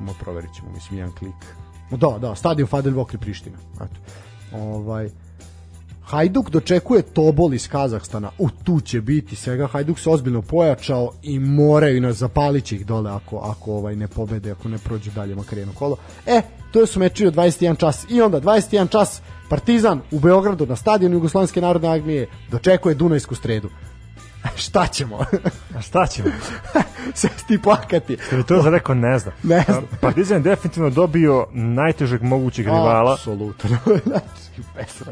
mo 0.00 0.12
proverit 0.20 0.54
ćemo, 0.54 0.70
mislim 0.74 0.98
jedan 0.98 1.12
klik. 1.12 1.56
Da, 1.90 2.18
da, 2.20 2.34
stadion 2.34 2.68
Fadel 2.68 2.94
Vokri 2.94 3.18
Priština. 3.18 3.58
Eto. 3.74 4.00
Ovaj 4.52 5.10
Hajduk 6.12 6.50
dočekuje 6.50 7.02
Tobol 7.02 7.54
iz 7.54 7.68
Kazahstana. 7.68 8.30
U, 8.38 8.48
tu 8.64 8.80
će 8.80 9.00
biti 9.00 9.36
svega. 9.36 9.66
Hajduk 9.66 9.98
se 9.98 10.10
ozbiljno 10.10 10.42
pojačao 10.42 11.12
i 11.22 11.38
moraju 11.38 12.00
nas 12.00 12.16
zapalići 12.16 12.76
ih 12.76 12.86
dole 12.86 13.10
ako, 13.10 13.36
ako 13.36 13.72
ovaj 13.72 13.96
ne 13.96 14.08
pobede, 14.08 14.50
ako 14.50 14.68
ne 14.68 14.78
prođe 14.78 15.10
dalje 15.10 15.34
makar 15.34 15.58
jedno 15.58 15.74
kolo. 15.74 15.96
E, 16.26 16.42
to 16.72 16.86
su 16.86 17.00
meči 17.00 17.26
od 17.26 17.34
21 17.34 17.78
čas. 17.78 18.06
I 18.10 18.20
onda 18.20 18.40
21 18.40 18.88
čas 18.88 19.22
Partizan 19.48 20.00
u 20.10 20.20
Beogradu 20.20 20.66
na 20.66 20.76
stadionu 20.76 21.16
Jugoslovenske 21.16 21.60
narodne 21.60 21.88
armije 21.88 22.28
dočekuje 22.50 22.94
Dunajsku 22.94 23.34
stredu. 23.34 23.68
Šta 24.64 24.86
ćemo? 24.86 25.18
A 25.76 25.80
šta 25.80 26.06
ćemo? 26.06 26.28
Sve 27.14 27.30
ti 27.48 27.58
plakati. 27.62 28.18
Što 28.26 28.36
bi 28.36 28.42
to 28.42 28.62
za 28.62 28.70
rekao, 28.70 28.94
ne 28.94 29.18
znam. 29.18 29.34
Ne 29.42 29.64
znam. 29.68 29.84
Partizan 30.00 30.36
je 30.36 30.42
definitivno 30.42 30.90
dobio 30.90 31.46
najtežeg 31.52 32.22
mogućeg 32.22 32.66
rivala. 32.66 33.12
Apsolutno. 33.12 33.70
znači. 34.06 34.52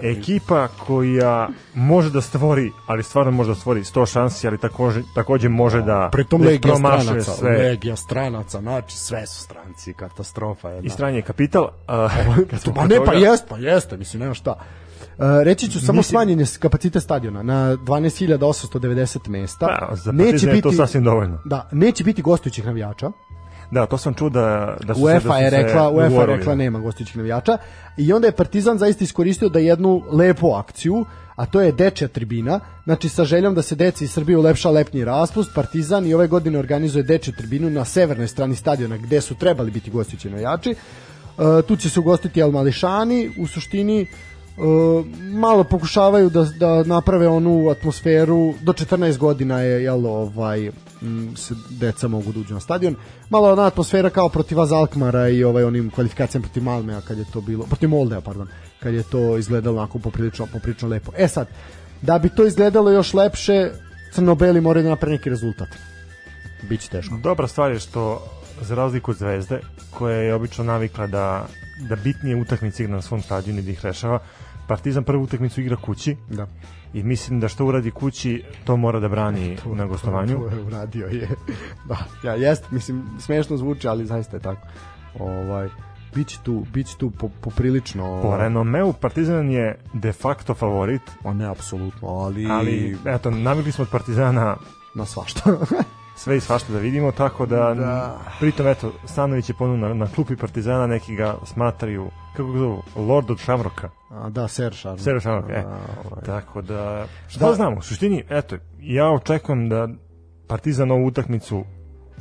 Ekipa 0.02 0.69
koja 0.69 1.48
može 1.74 2.11
da 2.11 2.20
stvori, 2.20 2.70
ali 2.86 3.02
stvarno 3.02 3.32
može 3.32 3.51
da 3.51 3.55
stvori 3.55 3.81
100 3.81 4.12
šansi, 4.12 4.48
ali 4.48 4.59
takođe, 4.59 5.02
takođe 5.15 5.48
može 5.48 5.82
da, 5.82 6.09
Pritom 6.12 6.43
da 6.43 6.48
legija 6.48 6.77
stranaca, 6.77 7.32
sve. 7.32 7.51
legija 7.51 7.97
stranaca, 7.97 8.61
znači 8.61 8.97
sve 8.97 9.27
su 9.27 9.43
stranci, 9.43 9.93
katastrofa 9.93 10.69
je. 10.69 10.81
I 10.82 10.90
stranje 10.90 11.19
je 11.19 11.23
kapital. 11.23 11.69
Smo 12.59 12.74
Pa 12.74 12.86
ne, 12.86 12.97
pa 13.07 13.12
jest, 13.12 13.44
pa 13.48 13.59
jeste, 13.59 13.97
mislim, 13.97 14.20
nema 14.23 14.35
šta. 14.35 14.55
Uh, 15.18 15.24
reći 15.43 15.70
ću 15.70 15.81
samo 15.81 15.97
Mislim- 15.97 16.10
smanjen 16.10 16.40
je 16.40 16.47
kapacitet 16.59 17.02
stadiona 17.02 17.43
na 17.43 17.77
12.890 17.77 19.28
mesta. 19.28 19.66
Da, 19.66 19.97
za 19.97 20.12
Partizan 20.12 20.56
je 20.56 20.62
to 20.62 20.72
sasvim 20.72 21.05
dovoljno. 21.05 21.39
Da, 21.44 21.68
neće 21.72 22.05
biti 22.05 22.22
gostujućih 22.22 22.66
navijača. 22.66 23.10
Da, 23.70 23.86
to 23.86 23.98
sam 23.98 24.14
čuo 24.14 24.28
da, 24.28 24.77
da 24.85 24.94
su 24.94 25.01
UEFA 25.02 25.28
da 25.28 25.39
je 25.39 25.51
rekla, 25.51 25.90
UEFA 25.90 26.20
je 26.20 26.27
rekla 26.27 26.55
nema 26.55 26.78
gostujućih 26.78 27.16
navijača 27.16 27.59
i 27.97 28.12
onda 28.12 28.27
je 28.27 28.32
Partizan 28.32 28.78
zaista 28.78 29.05
iskoristio 29.05 29.48
da 29.48 29.59
jednu 29.59 30.02
lepu 30.10 30.52
akciju, 30.52 31.05
a 31.36 31.47
to 31.47 31.60
je 31.60 31.72
dečja 31.72 32.09
tribina, 32.09 32.60
znači 32.85 33.09
sa 33.09 33.24
željom 33.24 33.55
da 33.55 33.62
se 33.62 33.74
deci 33.74 34.05
iz 34.05 34.12
Srbije 34.12 34.39
ulepša 34.39 34.70
lepnji 34.70 35.05
raspust, 35.05 35.55
Partizan 35.55 36.06
i 36.06 36.14
ove 36.14 36.27
godine 36.27 36.59
organizuje 36.59 37.02
dečju 37.02 37.32
tribinu 37.32 37.70
na 37.70 37.85
severnoj 37.85 38.28
strani 38.28 38.56
stadiona 38.56 38.97
gde 38.97 39.20
su 39.20 39.35
trebali 39.35 39.70
biti 39.70 39.90
gostujući 39.90 40.31
navijači. 40.31 40.70
E, 40.70 41.62
tu 41.62 41.77
će 41.77 41.90
se 41.90 42.01
ugostiti 42.01 42.43
Al 42.43 42.51
Mališani, 42.51 43.31
u 43.39 43.47
suštini 43.47 44.06
e, 44.59 44.62
malo 45.32 45.64
pokušavaju 45.64 46.31
da, 46.31 46.44
da 46.44 46.85
naprave 46.85 47.28
onu 47.28 47.68
atmosferu 47.70 48.55
do 48.62 48.72
14 48.72 49.18
godina 49.18 49.60
je 49.60 49.82
jel 49.82 50.06
ovaj 50.06 50.70
se 51.36 51.55
deca 51.70 52.09
mogu 52.09 52.32
da 52.32 52.40
uđu 52.40 52.55
na 52.55 52.60
stadion. 52.60 52.97
Malo 53.31 53.52
ona 53.52 53.66
atmosfera 53.66 54.10
kao 54.10 54.28
protiv 54.28 54.60
Azalkmara 54.60 55.28
i 55.28 55.44
ovaj 55.44 55.64
onim 55.64 55.90
kvalifikacijama 55.90 56.43
protiv 56.43 56.62
Malmea 56.62 57.01
kad 57.01 57.18
je 57.18 57.24
to 57.32 57.40
bilo 57.40 57.64
protiv 57.64 57.89
Moldea 57.89 58.20
pardon 58.20 58.48
kad 58.82 58.94
je 58.94 59.02
to 59.02 59.39
izgledalo 59.39 59.78
onako 59.78 59.98
poprilično 59.98 60.47
poprilično 60.52 60.89
lepo. 60.89 61.12
E 61.16 61.28
sad 61.28 61.48
da 62.02 62.18
bi 62.18 62.28
to 62.28 62.47
izgledalo 62.47 62.90
još 62.90 63.14
lepše 63.14 63.70
crno-beli 64.12 64.60
moraju 64.60 64.85
da 64.85 64.90
naprave 64.90 65.16
neki 65.16 65.31
rezultat. 65.31 65.68
Biće 66.68 66.89
teško. 66.89 67.16
Dobra 67.22 67.48
stvar 67.48 67.72
je 67.72 67.78
što 67.78 68.27
za 68.60 68.74
razliku 68.74 69.10
od 69.10 69.16
Zvezde, 69.16 69.60
koja 69.90 70.16
je 70.16 70.35
obično 70.35 70.64
navikla 70.64 71.06
da, 71.06 71.47
da 71.89 71.97
bitnije 71.97 72.36
utakmice 72.36 72.82
igra 72.82 72.97
na 72.97 73.02
svom 73.02 73.22
stadionu 73.22 73.60
i 73.60 73.62
da 73.62 73.70
ih 73.70 73.85
rešava, 73.85 74.18
Partizan 74.71 75.05
prvu 75.05 75.23
utakmicu 75.23 75.61
igra 75.61 75.77
kući 75.77 76.17
da 76.29 76.47
i 76.95 77.03
mislim 77.03 77.41
da 77.41 77.49
što 77.49 77.67
uradi 77.67 77.91
kući, 77.91 78.43
to 78.65 78.77
mora 78.77 79.01
da 79.01 79.09
brani 79.09 79.57
na 79.79 79.87
gostovanju. 79.87 80.39
To 80.39 80.57
je 80.57 80.63
uradio 80.63 81.07
je. 81.07 81.29
da, 81.89 81.99
ja 82.25 82.35
jest, 82.35 82.71
mislim 82.71 83.03
smešno 83.19 83.57
zvuči, 83.57 83.89
ali 83.89 84.07
zaista 84.07 84.37
je 84.37 84.41
tako. 84.41 84.67
Ovaj 85.19 85.69
biće 86.15 86.39
tu, 86.43 86.67
biće 86.73 86.97
tu 86.97 87.11
po, 87.11 87.29
poprilično 87.41 88.23
Po 88.23 88.37
renomeu 88.37 88.93
Partizan 88.93 89.51
je 89.51 89.79
de 89.93 90.13
facto 90.13 90.55
favorit, 90.55 91.03
a 91.25 91.33
ne 91.33 91.47
apsolutno, 91.47 92.09
ali, 92.09 92.47
ali 92.51 92.99
eto, 93.05 93.31
navikli 93.31 93.73
smo 93.73 93.83
od 93.83 93.91
Partizana 93.91 94.57
na 94.95 95.07
svašta. 95.07 95.43
sve 96.21 96.37
i 96.37 96.41
svašta 96.41 96.73
da 96.73 96.79
vidimo, 96.79 97.13
tako 97.13 97.47
da, 97.47 97.75
Da. 97.75 98.19
pritom 98.41 98.67
eto, 98.67 98.93
Stanović 99.05 99.49
je 99.49 99.55
ponuo 99.55 99.77
na, 99.77 99.95
na 99.95 100.07
klupi 100.07 100.37
Partizana, 100.37 100.87
neki 100.87 101.17
ga 101.17 101.35
smatraju, 101.45 102.11
kako 102.37 102.53
ga 102.53 102.59
zovu, 102.59 102.83
Lord 102.97 103.31
od 103.31 103.39
Šamroka. 103.39 103.91
a, 104.11 104.31
da, 104.31 104.49
Ser 104.49 104.73
Šarno. 104.73 104.99
Ser 104.99 105.21
Šamrok, 105.21 105.51
e. 105.51 105.63
Da, 105.63 105.79
ovaj. 106.05 106.25
Tako 106.25 106.63
da, 106.63 107.07
šta 107.29 107.41
Da. 107.41 107.47
da. 107.47 107.55
znamo, 107.55 107.79
u 107.79 107.83
suštini, 107.83 108.25
eto, 108.31 108.57
ja 108.81 109.09
očekujem 109.09 109.69
da 109.69 109.89
Partizan 110.47 110.91
ovu 110.91 111.07
utakmicu 111.07 111.65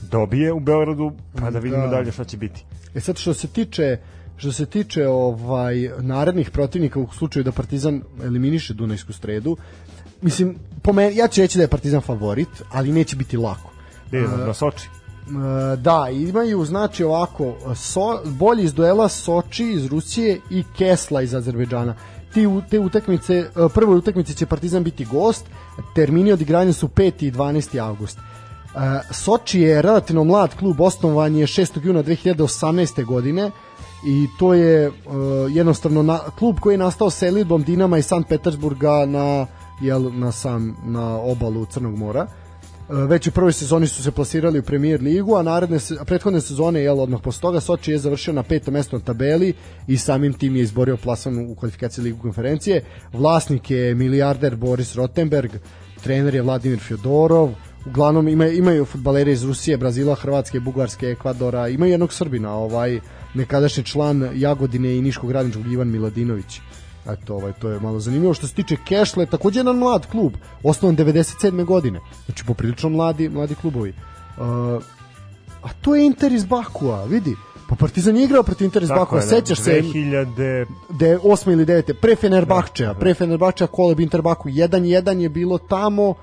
dobije 0.02 0.54
u 0.54 0.60
Beogradu, 0.60 1.12
pa 1.40 1.50
da 1.52 1.60
vidimo 1.60 1.82
Da. 1.82 1.88
dalje 1.88 2.12
šta 2.12 2.24
će 2.24 2.38
biti. 2.38 2.66
E 2.96 3.00
sad 3.00 3.18
što 3.18 3.34
se 3.34 3.48
tiče 3.48 3.98
što 4.38 4.52
se 4.52 4.66
tiče 4.66 5.08
ovaj 5.08 5.76
narednih 6.00 6.52
protivnika 6.52 7.00
u 7.00 7.08
slučaju 7.12 7.44
da 7.44 7.52
Partizan 7.52 8.02
eliminiše 8.24 8.74
Dunajsku 8.74 9.14
stredu, 9.14 9.58
mislim 10.22 10.56
po 10.82 10.94
meni 10.94 11.16
ja 11.16 11.28
ću 11.28 11.42
reći 11.42 11.58
da 11.58 11.64
je 11.64 11.68
Partizan 11.68 12.02
favorit, 12.02 12.48
ali 12.72 12.92
neće 12.92 13.16
biti 13.16 13.38
lako. 13.38 13.72
Gde 14.10 14.18
je, 14.18 14.28
na, 14.28 14.54
Soči? 14.54 14.90
E, 15.30 15.76
Da, 15.76 16.08
imaju 16.12 16.66
znači 16.66 17.04
ovako 17.04 17.56
so, 17.76 18.22
bolji 18.26 18.64
iz 18.64 18.74
duela 18.74 19.10
Soči 19.10 19.72
iz 19.72 19.86
Rusije 19.86 20.42
i 20.50 20.64
Kesla 20.78 21.22
iz 21.22 21.34
Azerbejdžana. 21.36 21.96
Ti, 22.34 22.48
te 22.70 22.80
utakmice, 22.80 23.34
e, 23.36 23.50
prvoj 23.74 23.98
utakmici 23.98 24.36
će 24.36 24.46
Partizan 24.46 24.84
biti 24.84 25.06
gost, 25.06 25.46
termini 25.96 26.32
odigranja 26.32 26.74
su 26.74 26.88
5. 26.88 27.26
i 27.26 27.32
12. 27.32 27.80
avgust. 27.80 28.18
E, 28.18 28.22
Soči 29.12 29.62
je 29.62 29.82
relativno 29.82 30.24
mlad 30.24 30.56
klub, 30.56 30.82
osnovan 30.82 31.36
je 31.36 31.48
6. 31.48 31.86
juna 31.86 32.04
2018. 32.04 33.06
godine 33.06 33.52
i 34.06 34.28
to 34.40 34.54
je 34.54 34.92
jednostavno 35.50 36.04
na, 36.04 36.20
klub 36.20 36.60
koji 36.60 36.74
je 36.74 36.78
nastao 36.78 37.10
selidbom 37.10 37.64
Dinama 37.64 37.98
iz 37.98 38.06
Sankt 38.06 38.30
Petersburga 38.30 39.06
na, 39.06 39.46
jel, 39.82 40.12
na 40.14 40.32
sam 40.32 40.76
na 40.84 41.18
obalu 41.22 41.66
Crnog 41.66 41.98
mora. 41.98 42.28
Već 42.90 43.28
u 43.28 43.32
prvoj 43.32 43.54
sezoni 43.54 43.88
su 43.88 44.04
se 44.04 44.12
plasirali 44.12 44.60
u 44.60 44.64
Premier 44.64 45.02
ligu, 45.02 45.36
a 45.36 45.44
naredne 45.44 45.78
a 46.00 46.06
prethodne 46.06 46.42
sezone 46.42 46.82
jel 46.82 47.00
odmah 47.00 47.22
posle 47.24 47.42
toga 47.42 47.60
Soči 47.60 47.92
je 47.92 47.98
završio 47.98 48.34
na 48.34 48.44
petom 48.44 48.74
mestu 48.74 48.98
na 48.98 49.04
tabeli 49.04 49.54
i 49.88 49.98
samim 49.98 50.34
tim 50.34 50.56
je 50.56 50.62
izborio 50.62 50.98
plasman 50.98 51.52
u 51.52 51.56
kvalifikaciji 51.56 52.04
ligu 52.04 52.22
konferencije. 52.22 52.84
Vlasnik 53.14 53.72
je 53.72 53.96
milijarder 53.96 54.56
Boris 54.56 54.96
Rotenberg, 54.96 55.52
trener 56.04 56.36
je 56.36 56.42
Vladimir 56.42 56.80
Fjodorov, 56.80 57.50
uglavnom 57.86 58.28
ima, 58.28 58.48
imaju 58.48 58.86
futbalere 58.86 59.32
iz 59.32 59.44
Rusije, 59.44 59.78
Brazila, 59.78 60.16
Hrvatske, 60.16 60.60
Bugarske, 60.60 61.08
Ekvadora, 61.08 61.68
imaju 61.68 61.92
jednog 61.92 62.14
Srbina, 62.14 62.54
ovaj 62.54 63.00
nekadašnji 63.34 63.84
član 63.84 64.30
Jagodine 64.36 64.96
i 64.96 65.02
Niškog 65.02 65.32
radničkog 65.32 65.72
Ivan 65.72 65.92
Miladinović. 65.92 66.62
Eto, 67.08 67.36
ovaj, 67.36 67.54
to 67.54 67.70
je 67.70 67.80
malo 67.80 68.00
zanimljivo. 68.00 68.34
Što 68.34 68.48
se 68.48 68.54
tiče 68.54 68.76
Kešle, 68.88 69.26
takođe 69.26 69.60
jedan 69.60 69.78
mlad 69.78 70.06
klub, 70.06 70.34
osnovan 70.64 70.98
97. 70.98 71.66
godine. 71.66 72.00
Znači, 72.26 72.46
poprilično 72.46 72.90
mladi, 72.90 73.30
mladi 73.30 73.56
klubovi. 73.56 73.90
Uh, 73.90 74.46
a 75.64 75.70
to 75.82 75.96
je 75.96 76.06
Inter 76.06 76.32
iz 76.32 76.46
Bakua, 76.46 77.04
vidi. 77.04 77.36
Pa 77.70 77.76
Partizan 77.76 78.18
je 78.18 78.24
igrao 78.24 78.44
protiv 78.44 78.66
Inter 78.66 78.84
iz 78.84 78.90
Tako 78.90 79.00
Bakua, 79.00 79.20
da, 79.20 79.26
sećaš 79.26 79.60
se 79.60 79.82
2000... 79.82 80.66
de 80.90 81.18
8 81.18 81.52
ili 81.52 81.66
9. 81.66 81.94
pre 82.02 82.16
Fenerbahčeja, 82.16 82.88
Da, 82.88 82.94
da. 82.94 83.00
pre 83.00 83.14
Fenerbahčeja 83.14 83.68
Koleb 83.68 84.00
Inter 84.00 84.22
Baku 84.22 84.50
1-1 84.50 85.18
je 85.18 85.30
bilo 85.30 85.58
tamo 85.58 86.14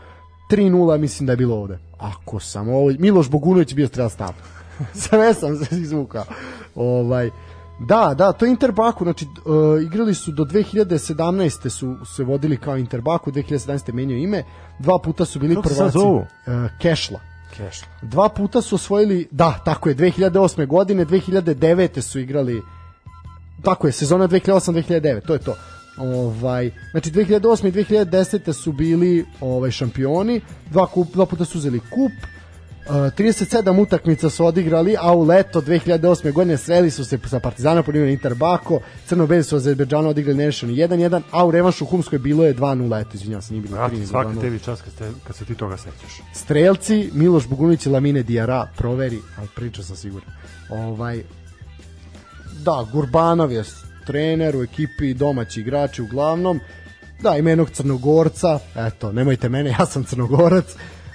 3-0 0.51 0.98
mislim 0.98 1.27
da 1.27 1.32
je 1.32 1.36
bilo 1.36 1.57
ovde. 1.57 1.78
Ako 1.98 2.40
sam 2.40 2.69
ovo 2.69 2.93
Miloš 2.98 3.31
Bogunović 3.31 3.74
bio 3.74 3.89
strela 3.89 4.09
stav. 4.09 4.32
Sve 5.09 5.35
sam 5.35 5.57
se 5.57 5.77
izvukao. 5.77 6.24
Ovaj 6.74 7.31
Da, 7.78 8.15
da, 8.19 8.32
to 8.32 8.44
je 8.44 8.51
Inter 8.51 8.73
Baku, 8.73 9.05
znači 9.05 9.27
uh, 9.27 9.82
igrali 9.82 10.15
su 10.15 10.32
do 10.32 10.44
2017. 10.44 11.69
su 11.69 11.97
se 12.16 12.24
vodili 12.24 12.57
kao 12.57 12.77
Inter 12.77 13.01
Baku, 13.01 13.32
2017. 13.32 13.93
menjaju 13.93 14.23
ime, 14.23 14.44
dva 14.78 14.98
puta 15.05 15.24
su 15.24 15.39
bili 15.39 15.55
Kako 15.55 15.69
prvaci. 15.69 15.98
Uh, 15.98 16.24
Kešla. 16.81 17.20
Kešla. 17.57 17.89
Dva 18.03 18.28
puta 18.28 18.62
su 18.62 18.74
osvojili, 18.74 19.28
da, 19.31 19.61
tako 19.65 19.89
je, 19.89 19.94
2008. 19.94 20.66
godine, 20.66 21.07
2009. 21.07 22.01
su 22.01 22.19
igrali 22.19 22.62
tako 23.62 23.86
je, 23.86 23.93
sezona 23.93 24.28
2008-2009, 24.28 25.27
to 25.27 25.32
je 25.32 25.39
to. 25.39 25.55
Ovaj, 25.98 26.70
znači 26.90 27.11
2008 27.11 27.69
i 27.69 27.73
2010 27.73 28.53
su 28.53 28.73
bili 28.73 29.27
ovaj 29.40 29.70
šampioni, 29.70 30.40
dva, 30.70 30.86
kup, 30.86 31.12
dva 31.12 31.27
puta 31.27 31.44
su 31.44 31.59
uzeli 31.59 31.81
kup, 31.81 32.12
37 32.88 33.80
utakmica 33.80 34.30
su 34.30 34.46
odigrali, 34.46 34.96
a 35.00 35.12
u 35.12 35.24
leto 35.24 35.60
2008. 35.60 36.32
godine 36.32 36.56
sreli 36.56 36.90
su 36.90 37.04
se 37.04 37.18
sa 37.26 37.40
Partizanom 37.40 37.84
pod 37.84 37.94
imenom 37.94 38.12
Inter 38.12 38.34
Bako, 38.34 38.80
Crno-Beli 39.08 39.42
su 39.42 39.56
Azerbejdžanu 39.56 40.08
odigrali 40.08 40.38
nerešeno 40.38 40.72
1-1, 40.72 41.22
a 41.30 41.46
u 41.46 41.50
revanšu 41.50 41.84
u 41.84 41.86
Humskoj 41.86 42.18
bilo 42.18 42.44
je 42.44 42.54
2-0, 42.54 43.00
eto, 43.00 43.10
izvinjam 43.14 43.42
se, 43.42 43.52
nije 43.52 43.62
bilo 43.62 43.76
3 43.76 43.88
Brate, 43.88 44.06
svaka 44.06 44.40
tebi 44.40 44.58
čast 44.58 44.82
kad, 44.82 44.92
ste, 44.92 45.10
kad 45.26 45.36
se 45.36 45.44
ti 45.44 45.54
toga 45.54 45.76
sećaš. 45.76 46.20
Strelci, 46.34 47.10
Miloš 47.12 47.48
Bugunić 47.48 47.86
i 47.86 47.88
Lamine 47.88 48.22
Diara, 48.22 48.68
proveri, 48.76 49.18
ali 49.38 49.48
priča 49.54 49.82
sam 49.82 49.96
siguran. 49.96 50.30
Ovaj, 50.70 51.22
da, 52.64 52.86
Gurbanov 52.92 53.52
je 53.52 53.64
trener 54.06 54.56
u 54.56 54.62
ekipi, 54.62 55.14
domaći 55.14 55.60
igrači 55.60 56.02
uglavnom. 56.02 56.60
Da, 57.22 57.36
ima 57.36 57.50
jednog 57.50 57.70
Crnogorca, 57.70 58.58
eto, 58.76 59.12
nemojte 59.12 59.48
mene, 59.48 59.70
ja 59.70 59.86
sam 59.86 60.04
Crnogorac. 60.04 60.64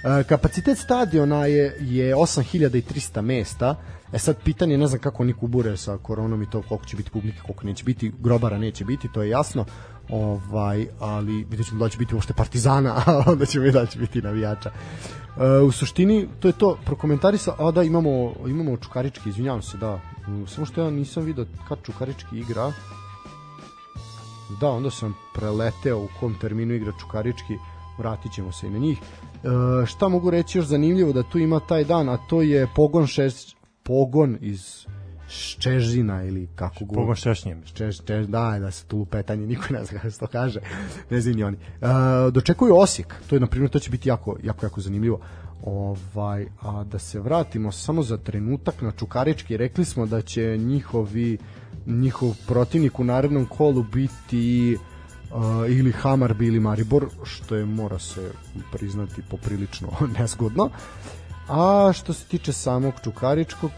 Kapacitet 0.02 0.78
stadiona 0.78 1.46
je, 1.46 1.76
je 1.80 2.14
8300 2.14 3.20
mesta. 3.20 3.76
E 4.12 4.18
sad 4.18 4.36
pitanje, 4.44 4.78
ne 4.78 4.86
znam 4.86 5.00
kako 5.00 5.22
oni 5.22 5.32
kubure 5.32 5.76
sa 5.76 5.98
koronom 5.98 6.42
i 6.42 6.50
to 6.50 6.62
koliko 6.62 6.86
će 6.86 6.96
biti 6.96 7.10
publike, 7.10 7.38
koliko 7.46 7.66
neće 7.66 7.84
biti, 7.84 8.12
grobara 8.18 8.58
neće 8.58 8.84
biti, 8.84 9.08
to 9.14 9.22
je 9.22 9.30
jasno. 9.30 9.64
ovaj, 10.08 10.86
ali 11.00 11.44
vidjet 11.44 11.68
ćemo 11.68 11.84
da 11.84 11.88
će 11.88 11.98
biti 11.98 12.14
uopšte 12.14 12.32
partizana, 12.32 12.94
a 13.06 13.24
onda 13.26 13.46
ćemo 13.46 13.64
vidjeti 13.64 13.86
da 13.86 13.90
će 13.90 13.98
biti 13.98 14.22
navijača. 14.22 14.70
E, 15.40 15.58
u 15.58 15.72
suštini, 15.72 16.28
to 16.40 16.48
je 16.48 16.52
to, 16.52 16.78
prokomentarisa, 16.84 17.54
a 17.58 17.70
da, 17.70 17.82
imamo, 17.82 18.32
imamo 18.46 18.76
Čukarički, 18.76 19.28
izvinjavam 19.28 19.62
se, 19.62 19.76
da, 19.76 20.00
samo 20.46 20.66
što 20.66 20.82
ja 20.82 20.90
nisam 20.90 21.24
vidio 21.24 21.46
kad 21.68 21.78
Čukarički 21.82 22.38
igra, 22.38 22.72
da, 24.60 24.68
onda 24.68 24.90
sam 24.90 25.14
preleteo 25.34 25.98
u 25.98 26.08
kom 26.20 26.34
terminu 26.40 26.74
igra 26.74 26.92
Čukarički, 27.00 27.58
vratit 27.98 28.32
ćemo 28.32 28.52
se 28.52 28.66
i 28.66 28.70
na 28.70 28.78
njih. 28.78 28.98
E, 29.44 29.86
šta 29.86 30.08
mogu 30.08 30.30
reći 30.30 30.58
još 30.58 30.66
zanimljivo 30.66 31.12
da 31.12 31.22
tu 31.22 31.38
ima 31.38 31.60
taj 31.60 31.84
dan, 31.84 32.08
a 32.08 32.16
to 32.28 32.42
je 32.42 32.66
pogon 32.76 33.06
šest, 33.06 33.56
pogon 33.82 34.38
iz 34.40 34.86
Ščežina 35.32 36.22
ili 36.24 36.48
kako 36.54 36.84
go 36.84 36.94
Pogon 36.94 37.16
Ščešnjem. 37.16 37.62
Ščež, 37.64 38.02
ščež, 38.02 38.26
da, 38.28 38.58
da 38.60 38.70
se 38.70 38.84
tu 38.86 38.98
lupetanje, 39.00 39.46
niko 39.46 39.72
ne 39.72 39.84
zna 39.84 39.98
kako 39.98 40.10
se 40.10 40.18
to 40.20 40.26
kaže, 40.26 40.60
ne 41.10 41.20
znam 41.20 41.36
ni 41.36 41.44
oni. 41.44 41.56
E, 41.56 41.92
dočekuju 42.30 42.76
Osijek, 42.76 43.14
to 43.28 43.36
je 43.36 43.40
na 43.40 43.46
primjer, 43.46 43.70
to 43.70 43.78
će 43.78 43.90
biti 43.90 44.08
jako, 44.08 44.36
jako, 44.42 44.66
jako 44.66 44.80
zanimljivo. 44.80 45.20
Ovaj, 45.62 46.46
a 46.60 46.84
da 46.84 46.98
se 46.98 47.20
vratimo 47.20 47.72
samo 47.72 48.02
za 48.02 48.16
trenutak 48.16 48.82
na 48.82 48.92
Čukarički, 48.92 49.56
rekli 49.56 49.84
smo 49.84 50.06
da 50.06 50.22
će 50.22 50.56
njihovi 50.58 51.38
njihov 51.86 52.36
protivnik 52.46 52.98
u 52.98 53.04
narednom 53.04 53.46
kolu 53.46 53.82
biti 53.82 54.76
uh, 54.76 54.91
ili 55.68 55.92
Hamarbi 55.92 56.46
ili 56.46 56.60
Maribor, 56.60 57.06
što 57.24 57.56
je 57.56 57.64
mora 57.64 57.98
se 57.98 58.32
priznati 58.72 59.22
poprilično 59.30 59.88
nezgodno. 60.18 60.70
A 61.48 61.92
što 61.94 62.12
se 62.12 62.24
tiče 62.24 62.52
samog 62.52 62.94
Čukaričkog, 63.04 63.70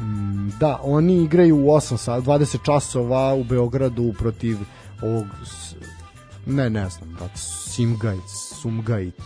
mm, 0.00 0.48
da, 0.60 0.80
oni 0.82 1.22
igraju 1.22 1.56
u 1.56 1.66
8 1.66 1.96
sat, 1.96 2.24
20 2.24 2.64
časova 2.64 3.34
u 3.34 3.44
Beogradu 3.44 4.14
protiv 4.18 4.56
ovog 5.02 5.26
ne, 6.46 6.70
ne 6.70 6.88
znam, 6.88 7.08
brate, 7.18 7.36
Simgajt, 7.36 8.22
Sumgajt, 8.56 9.22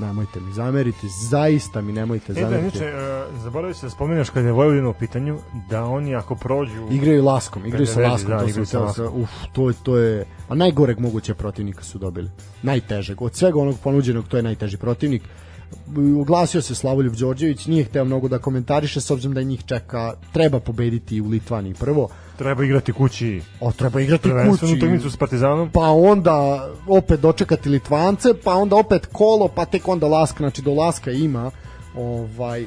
nemojte 0.00 0.40
mi 0.40 0.52
zameriti, 0.52 1.08
zaista 1.08 1.80
mi 1.80 1.92
nemojte 1.92 2.32
E 2.32 2.34
da, 2.34 2.40
zameriti. 2.40 2.78
inače, 2.78 2.92
uh, 3.34 3.42
zaboravio 3.42 3.74
se 3.74 3.86
da 3.86 3.90
spomeneš 3.90 4.30
kad 4.30 4.44
je 4.44 4.52
Vojvodina 4.52 4.88
u 4.88 4.94
pitanju, 4.94 5.38
da 5.70 5.84
oni 5.84 6.14
ako 6.14 6.34
prođu... 6.34 6.88
Igraju 6.90 7.24
laskom, 7.24 7.66
igraju 7.66 7.86
sa 7.86 8.00
Vezi, 8.00 8.10
laskom, 8.10 8.30
da, 8.30 8.38
to 8.38 8.48
igraju 8.48 8.66
sa 8.66 8.80
Laskom. 8.80 9.22
Uf, 9.22 9.30
to, 9.52 9.72
to 9.82 9.96
je, 9.96 10.24
a 10.48 10.54
najgoreg 10.54 10.98
moguće 10.98 11.34
protivnika 11.34 11.82
su 11.84 11.98
dobili. 11.98 12.30
Najtežeg. 12.62 13.22
Od 13.22 13.34
svega 13.34 13.58
onog 13.58 13.76
ponuđenog, 13.84 14.28
to 14.28 14.36
je 14.36 14.42
najteži 14.42 14.76
protivnik. 14.76 15.22
Uglasio 16.16 16.62
se 16.62 16.74
Slavoljub 16.74 17.14
Đorđević, 17.14 17.66
nije 17.66 17.84
hteo 17.84 18.04
mnogo 18.04 18.28
da 18.28 18.38
komentariše, 18.38 19.00
s 19.00 19.10
obzirom 19.10 19.34
da 19.34 19.42
njih 19.42 19.64
čeka, 19.66 20.12
treba 20.32 20.60
pobediti 20.60 21.20
u 21.20 21.28
Litvaniji 21.28 21.74
prvo, 21.74 22.08
Treba 22.38 22.64
igrati 22.64 22.92
kući. 22.92 23.40
O, 23.60 23.72
treba 23.72 24.00
igrati 24.00 24.22
prvenstvenu 24.22 24.74
kući, 24.74 24.78
utakmicu 24.78 25.10
s 25.10 25.16
Partizanom. 25.16 25.70
pa 25.70 25.90
onda 25.90 26.68
opet 26.88 27.20
dočekati 27.20 27.68
Litvance, 27.68 28.28
pa 28.44 28.54
onda 28.54 28.76
opet 28.76 29.06
kolo, 29.12 29.48
pa 29.48 29.64
tek 29.64 29.88
onda 29.88 30.06
Lask, 30.06 30.36
znači 30.36 30.62
do 30.62 30.74
Laska 30.74 31.10
ima 31.10 31.50
ovaj 31.96 32.64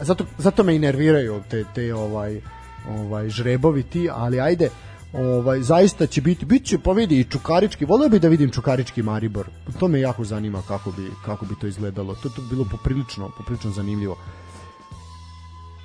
zato, 0.00 0.24
zato 0.38 0.62
me 0.62 0.76
i 0.76 0.78
nerviraju 0.78 1.42
te, 1.50 1.64
te 1.74 1.94
ovaj 1.94 2.40
ovaj 2.88 3.28
žrebovi 3.28 3.82
ti, 3.82 4.08
ali 4.12 4.40
ajde 4.40 4.70
ovaj 5.14 5.60
zaista 5.60 6.06
će 6.06 6.20
biti 6.20 6.44
biće 6.44 6.78
pa 6.78 6.92
vidi 6.92 7.20
i 7.20 7.24
Čukarički 7.24 7.84
voleo 7.84 8.08
bi 8.08 8.18
da 8.18 8.28
vidim 8.28 8.50
Čukarički 8.50 9.02
Maribor 9.02 9.46
to 9.80 9.88
me 9.88 10.00
jako 10.00 10.24
zanima 10.24 10.62
kako 10.68 10.90
bi 10.90 11.10
kako 11.24 11.46
bi 11.46 11.54
to 11.56 11.66
izgledalo 11.66 12.14
to 12.14 12.28
to 12.28 12.42
bi 12.42 12.48
bilo 12.50 12.64
poprilično 12.64 13.30
poprilično 13.38 13.70
zanimljivo 13.70 14.16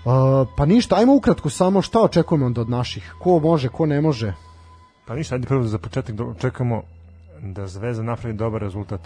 Uh, 0.06 0.14
pa 0.58 0.66
ništa, 0.66 0.96
ajmo 0.96 1.16
ukratko 1.16 1.50
samo 1.50 1.82
šta 1.82 2.02
očekujemo 2.02 2.46
onda 2.46 2.62
od 2.62 2.70
naših. 2.70 3.14
Ko 3.20 3.40
može, 3.40 3.70
ko 3.70 3.86
ne 3.86 4.02
može. 4.02 4.34
Pa 5.06 5.16
ništa, 5.16 5.36
ajde 5.36 5.48
prvo 5.48 5.64
za 5.64 5.78
početak 5.78 6.16
do- 6.16 6.34
čekamo 6.40 6.82
da 7.42 7.68
Zvezda 7.68 8.04
napravi 8.04 8.36
dobar 8.36 8.62
rezultat 8.62 9.02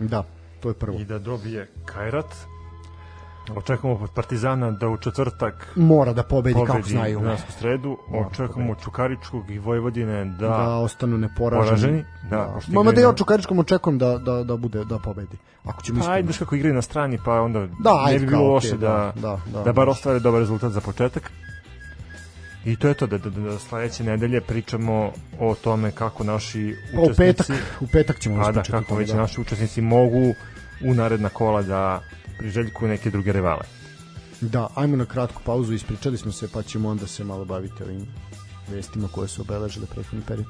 Da, 0.00 0.24
to 0.60 0.68
je 0.68 0.74
prvo. 0.74 0.98
i 0.98 1.04
da 1.04 1.18
dobije 1.18 1.70
Kajrat. 1.84 2.34
Očekujemo 3.50 4.00
od 4.00 4.10
Partizana 4.10 4.70
da 4.70 4.88
u 4.88 4.96
četvrtak 4.96 5.72
Mora 5.76 6.12
da 6.12 6.22
pobedi, 6.22 6.54
kako 6.56 6.66
pobedi 6.68 6.90
znaju. 6.90 7.18
u 7.18 7.22
nasku 7.22 7.52
sredu. 7.52 7.96
Mora 8.08 8.26
Očekujemo 8.26 8.74
Čukaričkog 8.74 9.50
i 9.50 9.58
Vojvodine 9.58 10.24
da, 10.24 10.48
da 10.48 10.68
ostanu 10.68 11.18
neporaženi. 11.18 11.68
poraženi. 11.68 12.04
Da, 12.22 12.50
pošto 12.54 12.72
Mama 12.72 12.92
da 12.92 13.00
ja 13.00 13.06
na- 13.06 13.10
očekaričkom 13.10 13.58
očekujem 13.58 13.98
da, 13.98 14.18
da, 14.18 14.44
da 14.44 14.56
bude 14.56 14.84
da 14.84 14.98
pobedi. 14.98 15.36
Ako 15.64 15.82
ćemo 15.82 15.96
Pa 15.96 16.00
iskreno. 16.00 16.14
ajde, 16.14 16.26
znaš 16.26 16.38
kako 16.38 16.54
igraju 16.54 16.74
na 16.74 16.82
strani, 16.82 17.18
pa 17.24 17.32
onda 17.34 17.66
Da, 17.78 18.06
ne 18.06 18.18
bi 18.18 18.26
bilo 18.26 18.42
loše 18.44 18.76
da, 18.76 19.12
da, 19.14 19.20
da, 19.20 19.38
da, 19.48 19.62
da 19.62 19.72
bar 19.72 19.86
da. 19.86 19.90
ostvare 19.90 20.20
dobar 20.20 20.40
rezultat 20.40 20.72
za 20.72 20.80
početak. 20.80 21.32
I 22.64 22.76
to 22.76 22.88
je 22.88 22.94
to, 22.94 23.06
da, 23.06 23.18
da, 23.18 23.30
da, 23.30 23.40
da 23.42 23.58
sledeće 23.58 24.04
nedelje 24.04 24.40
pričamo 24.40 25.10
o 25.40 25.54
tome 25.54 25.90
kako 25.90 26.24
naši 26.24 26.76
Pa 26.94 27.00
u 27.00 27.08
petak, 27.08 27.40
učesnici, 27.40 27.62
u 27.80 27.86
petak 27.86 28.18
ćemo 28.18 28.52
da, 28.52 28.62
kako 28.62 28.94
već 28.94 29.10
da. 29.10 29.16
naši 29.16 29.40
učesnici 29.40 29.80
mogu 29.80 30.34
u 30.82 30.94
naredna 30.94 31.28
kola 31.28 31.62
da 31.62 32.00
priželjkuju 32.38 32.88
neke 32.88 33.10
druge 33.10 33.32
rivale. 33.32 33.64
Da, 34.40 34.68
ajmo 34.74 34.96
na 34.96 35.04
kratku 35.04 35.42
pauzu, 35.44 35.72
ispričali 35.74 36.18
smo 36.18 36.32
se, 36.32 36.48
pa 36.48 36.62
ćemo 36.62 36.88
onda 36.88 37.06
se 37.06 37.24
malo 37.24 37.44
baviti 37.44 37.82
ovim 37.82 38.06
vestima 38.68 39.08
koje 39.08 39.28
su 39.28 39.42
obeležile 39.42 39.86
prethodni 39.86 40.24
period. 40.26 40.46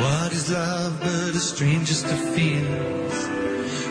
What 0.00 0.32
is 0.32 0.50
love 0.50 0.92
but 1.00 1.36
a 1.36 1.40
strangest 1.40 2.04
of 2.04 2.34
feelings? 2.34 3.14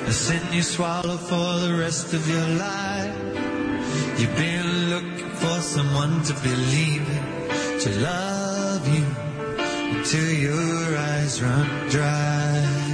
A 0.08 0.12
sin 0.12 0.42
you 0.54 0.64
swallow 0.64 1.18
for 1.18 1.60
the 1.68 1.74
rest 1.84 2.14
of 2.14 2.30
your 2.30 2.48
life. 2.48 3.36
You've 4.20 4.38
been 4.38 4.90
looking 4.90 5.30
for 5.42 5.62
someone 5.62 6.24
to 6.24 6.34
believe 6.44 7.06
in, 7.10 7.80
to 7.80 7.90
love 8.02 8.35
you 8.88 9.06
until 9.98 10.32
your 10.32 10.98
eyes 10.98 11.42
run 11.42 11.90
dry. 11.90 12.85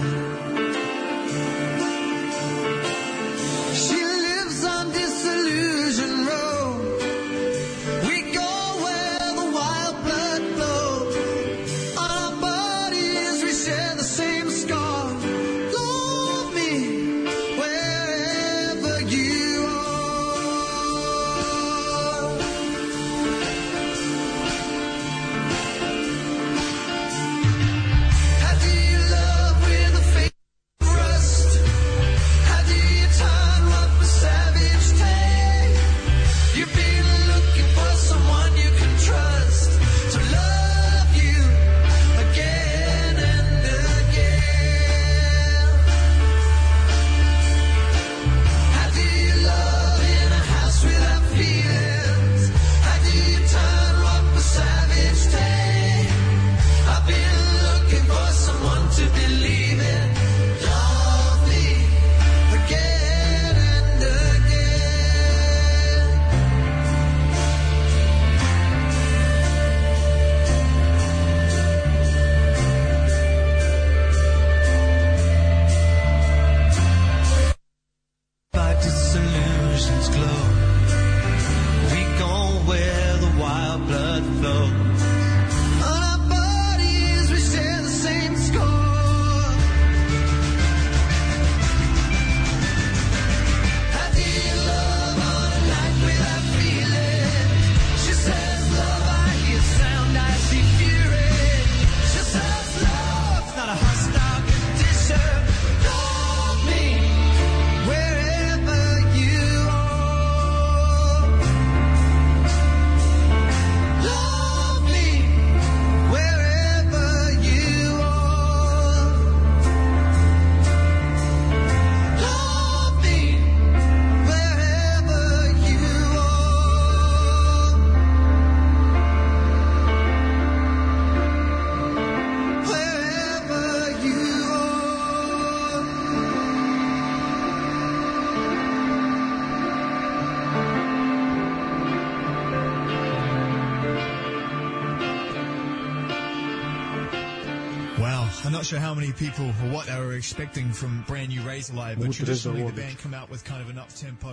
Many 149.01 149.13
people 149.13 149.45
or 149.45 149.73
what 149.75 149.85
they 149.87 149.99
were 149.99 150.17
expecting 150.17 150.73
from 150.73 151.03
brand 151.07 151.29
new 151.29 151.41
Razor 151.49 151.73
Live, 151.73 151.97
but 151.97 152.07
da 152.07 152.13
traditionally 152.13 152.63
the 152.63 152.81
band 152.81 152.97
come 153.03 153.13
out 153.19 153.29
with 153.31 153.43
kind 153.43 153.61
of 153.63 153.69
an 153.69 153.79
up-tempo 153.79 154.31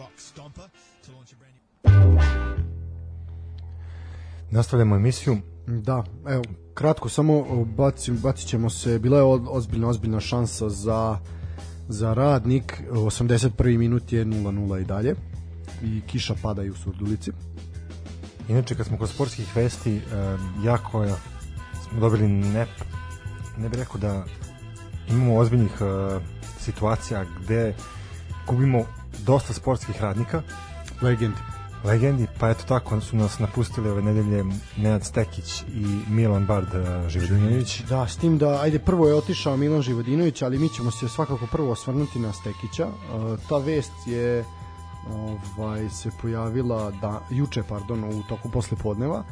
rock 0.00 0.14
stomper 0.18 0.68
to 1.02 1.08
launch 1.12 1.32
a 1.32 1.36
brand 1.36 1.54
new... 1.54 2.64
Nastavljamo 4.50 4.96
emisiju. 4.96 5.36
Da, 5.66 6.04
evo, 6.28 6.44
kratko 6.74 7.08
samo 7.08 7.64
bacim, 7.64 8.18
bacit 8.18 8.48
ćemo 8.48 8.70
se, 8.70 8.98
bila 8.98 9.18
je 9.18 9.24
ozbiljna, 9.48 9.88
ozbiljna 9.88 10.20
šansa 10.20 10.68
za, 10.68 11.18
za 11.88 12.14
radnik, 12.14 12.82
81. 12.90 13.78
minut 13.78 14.12
je 14.12 14.24
0-0 14.24 14.80
i 14.80 14.84
dalje 14.84 15.14
i 15.82 16.00
kiša 16.06 16.34
pada 16.42 16.62
i 16.62 16.70
u 16.70 16.74
Surdulici. 16.74 17.32
Inače, 18.48 18.74
kad 18.74 18.86
smo 18.86 18.98
kod 18.98 19.08
sportskih 19.08 19.56
vesti, 19.56 20.00
jako 20.64 21.02
je, 21.02 21.14
smo 21.88 22.00
dobili 22.00 22.28
ne, 22.28 22.66
ne 23.56 23.68
bih 23.68 23.78
rekao 23.78 24.00
da 24.00 24.24
imamo 25.08 25.36
ozbiljnih 25.36 25.72
e, 25.80 26.20
situacija 26.60 27.24
gde 27.40 27.74
gubimo 28.46 28.84
dosta 29.26 29.52
sportskih 29.52 30.02
radnika, 30.02 30.42
Legendi. 31.02 31.36
legendi, 31.84 32.26
pa 32.40 32.50
eto 32.50 32.64
tako 32.68 33.00
su 33.00 33.16
nas 33.16 33.38
napustili 33.38 33.90
ove 33.90 34.02
nedelje 34.02 34.44
Nenad 34.76 35.04
Stekić 35.04 35.62
i 35.62 35.86
Milan 36.08 36.46
Bard 36.46 36.74
e, 36.74 37.08
Živodinjević. 37.08 37.80
Da, 37.80 38.08
s 38.08 38.16
tim 38.16 38.38
da, 38.38 38.60
ajde, 38.60 38.78
prvo 38.78 39.08
je 39.08 39.14
otišao 39.14 39.56
Milan 39.56 39.82
Živodinović, 39.82 40.42
ali 40.42 40.58
mi 40.58 40.68
ćemo 40.68 40.90
se 40.90 41.08
svakako 41.08 41.46
prvo 41.46 41.72
osvrnuti 41.72 42.18
na 42.18 42.32
Stekića. 42.32 42.86
Uh, 42.86 43.38
ta 43.48 43.58
vest 43.58 43.92
je 44.06 44.44
ovaj 45.58 45.88
se 45.88 46.10
pojavila 46.22 46.90
da 46.90 47.20
juče 47.30 47.62
pardon 47.62 48.04
u 48.04 48.22
toku 48.28 48.50
posle 48.50 48.76
podneva. 48.82 49.24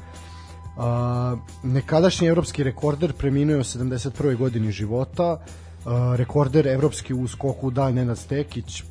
Uh, 0.77 1.39
nekadašnji 1.63 2.29
evropski 2.29 2.65
rekorder 2.65 3.13
preminuo 3.13 3.59
u 3.59 3.63
71. 3.63 4.37
godini 4.37 4.73
života. 4.73 5.33
Uh, 5.33 5.93
rekorder 6.17 6.67
evropski 6.67 7.15
u 7.15 7.29
skoku 7.29 7.71
dalj 7.71 7.93
Nenad 7.93 8.19
Stekić 8.19 8.83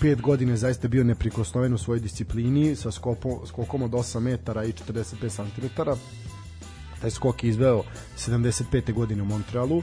pet 0.00 0.20
godine 0.20 0.56
zaista 0.56 0.88
bio 0.88 1.04
neprikosnoven 1.04 1.74
u 1.74 1.78
svojoj 1.78 2.00
disciplini 2.00 2.76
sa 2.76 2.90
skopo, 2.90 3.46
skokom 3.46 3.82
od 3.82 3.90
8 3.90 4.20
metara 4.20 4.64
i 4.64 4.72
45 4.72 5.36
cm 5.36 5.82
taj 7.00 7.10
skok 7.10 7.44
je 7.44 7.50
izveo 7.50 7.82
75. 8.16 8.92
godine 8.92 9.22
u 9.22 9.26
Montrealu. 9.26 9.82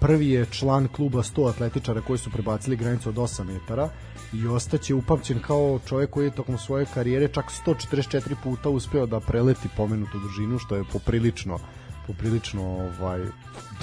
Prvi 0.00 0.30
je 0.30 0.46
član 0.46 0.88
kluba 0.88 1.22
100 1.22 1.48
atletičara 1.48 2.00
koji 2.00 2.18
su 2.18 2.30
prebacili 2.30 2.76
granicu 2.76 3.08
od 3.08 3.14
8 3.14 3.44
metara 3.44 3.88
i 4.32 4.46
ostaće 4.46 4.94
upamćen 4.94 5.40
kao 5.42 5.80
čovjek 5.88 6.10
koji 6.10 6.24
je 6.24 6.34
tokom 6.34 6.58
svoje 6.58 6.86
karijere 6.94 7.28
čak 7.28 7.44
144 7.66 8.34
puta 8.42 8.68
uspeo 8.68 9.06
da 9.06 9.20
preleti 9.20 9.68
pomenutu 9.76 10.18
dužinu, 10.18 10.58
što 10.58 10.76
je 10.76 10.84
poprilično 10.92 11.58
poprilično 12.06 12.62
ovaj 12.62 13.24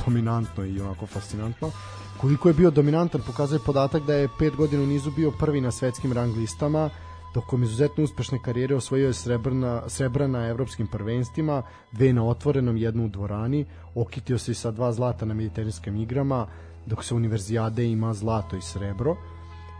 dominantno 0.06 0.66
i 0.66 0.82
onako 0.82 1.06
fascinantno. 1.06 1.72
Koliko 2.18 2.50
je 2.50 2.54
bio 2.54 2.72
dominantan 2.72 3.22
pokazuje 3.28 3.60
podatak 3.66 4.04
da 4.04 4.14
je 4.14 4.28
5 4.40 4.56
godina 4.56 4.84
u 4.84 4.86
nizu 4.86 5.12
bio 5.12 5.32
prvi 5.32 5.62
na 5.62 5.72
svetskim 5.72 6.14
rang 6.14 6.38
listama, 6.38 6.90
tokom 7.34 7.64
izuzetno 7.64 8.04
uspešne 8.04 8.40
karijere 8.44 8.76
osvojio 8.76 9.08
je 9.08 9.14
srebrna, 9.14 9.82
srebra 9.90 10.28
na 10.28 10.48
evropskim 10.48 10.88
prvenstvima, 10.88 11.62
dve 11.92 12.14
na 12.14 12.24
otvorenom, 12.24 12.78
jednu 12.78 13.06
u 13.06 13.10
dvorani, 13.10 13.66
okitio 13.96 14.38
se 14.38 14.52
i 14.52 14.56
sa 14.56 14.72
dva 14.72 14.92
zlata 14.92 15.26
na 15.26 15.34
mediteranskim 15.34 15.96
igrama, 15.96 16.48
dok 16.86 17.04
se 17.04 17.16
univerzijade 17.16 17.86
ima 17.86 18.14
zlato 18.14 18.56
i 18.56 18.62
srebro. 18.62 19.16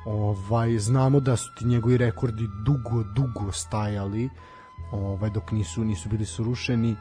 Ovaj, 0.06 0.78
znamo 0.78 1.20
da 1.20 1.36
su 1.36 1.50
ti 1.60 1.66
njegovi 1.66 1.98
rekordi 1.98 2.48
dugo, 2.66 3.04
dugo 3.04 3.52
stajali, 3.52 4.30
ovaj, 4.92 5.30
dok 5.30 5.52
nisu, 5.52 5.84
nisu 5.84 6.10
bili 6.10 6.26
srušeni 6.26 6.96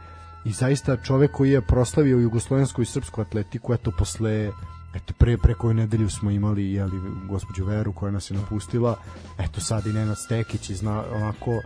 i 0.44 0.52
zaista 0.52 0.96
čovek 0.96 1.32
koji 1.32 1.50
je 1.50 1.60
proslavio 1.60 2.18
jugoslovensku 2.18 2.82
i 2.82 2.86
srpsku 2.86 3.20
atletiku, 3.20 3.74
eto 3.74 3.92
posle 3.98 4.52
eto 4.94 5.14
pre 5.18 5.38
pre 5.38 5.54
koju 5.54 5.74
nedelju 5.74 6.10
smo 6.10 6.30
imali 6.30 6.72
jeli 6.72 7.00
gospođu 7.28 7.64
Veru 7.64 7.92
koja 7.92 8.12
nas 8.12 8.30
je 8.30 8.36
napustila. 8.36 8.98
Eto 9.38 9.60
sad 9.60 9.86
i 9.86 9.92
Nenad 9.92 10.18
Stekić 10.18 10.70
i 10.70 10.74
zna 10.74 11.04
onako 11.12 11.60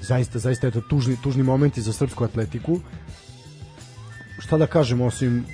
zaista 0.00 0.38
zaista 0.38 0.66
eto 0.66 0.80
tužni 0.80 1.16
tužni 1.22 1.42
momenti 1.42 1.82
za 1.82 1.92
srpsku 1.92 2.24
atletiku. 2.24 2.80
Šta 4.38 4.58
da 4.58 4.66
kažem 4.66 5.00
osim 5.00 5.44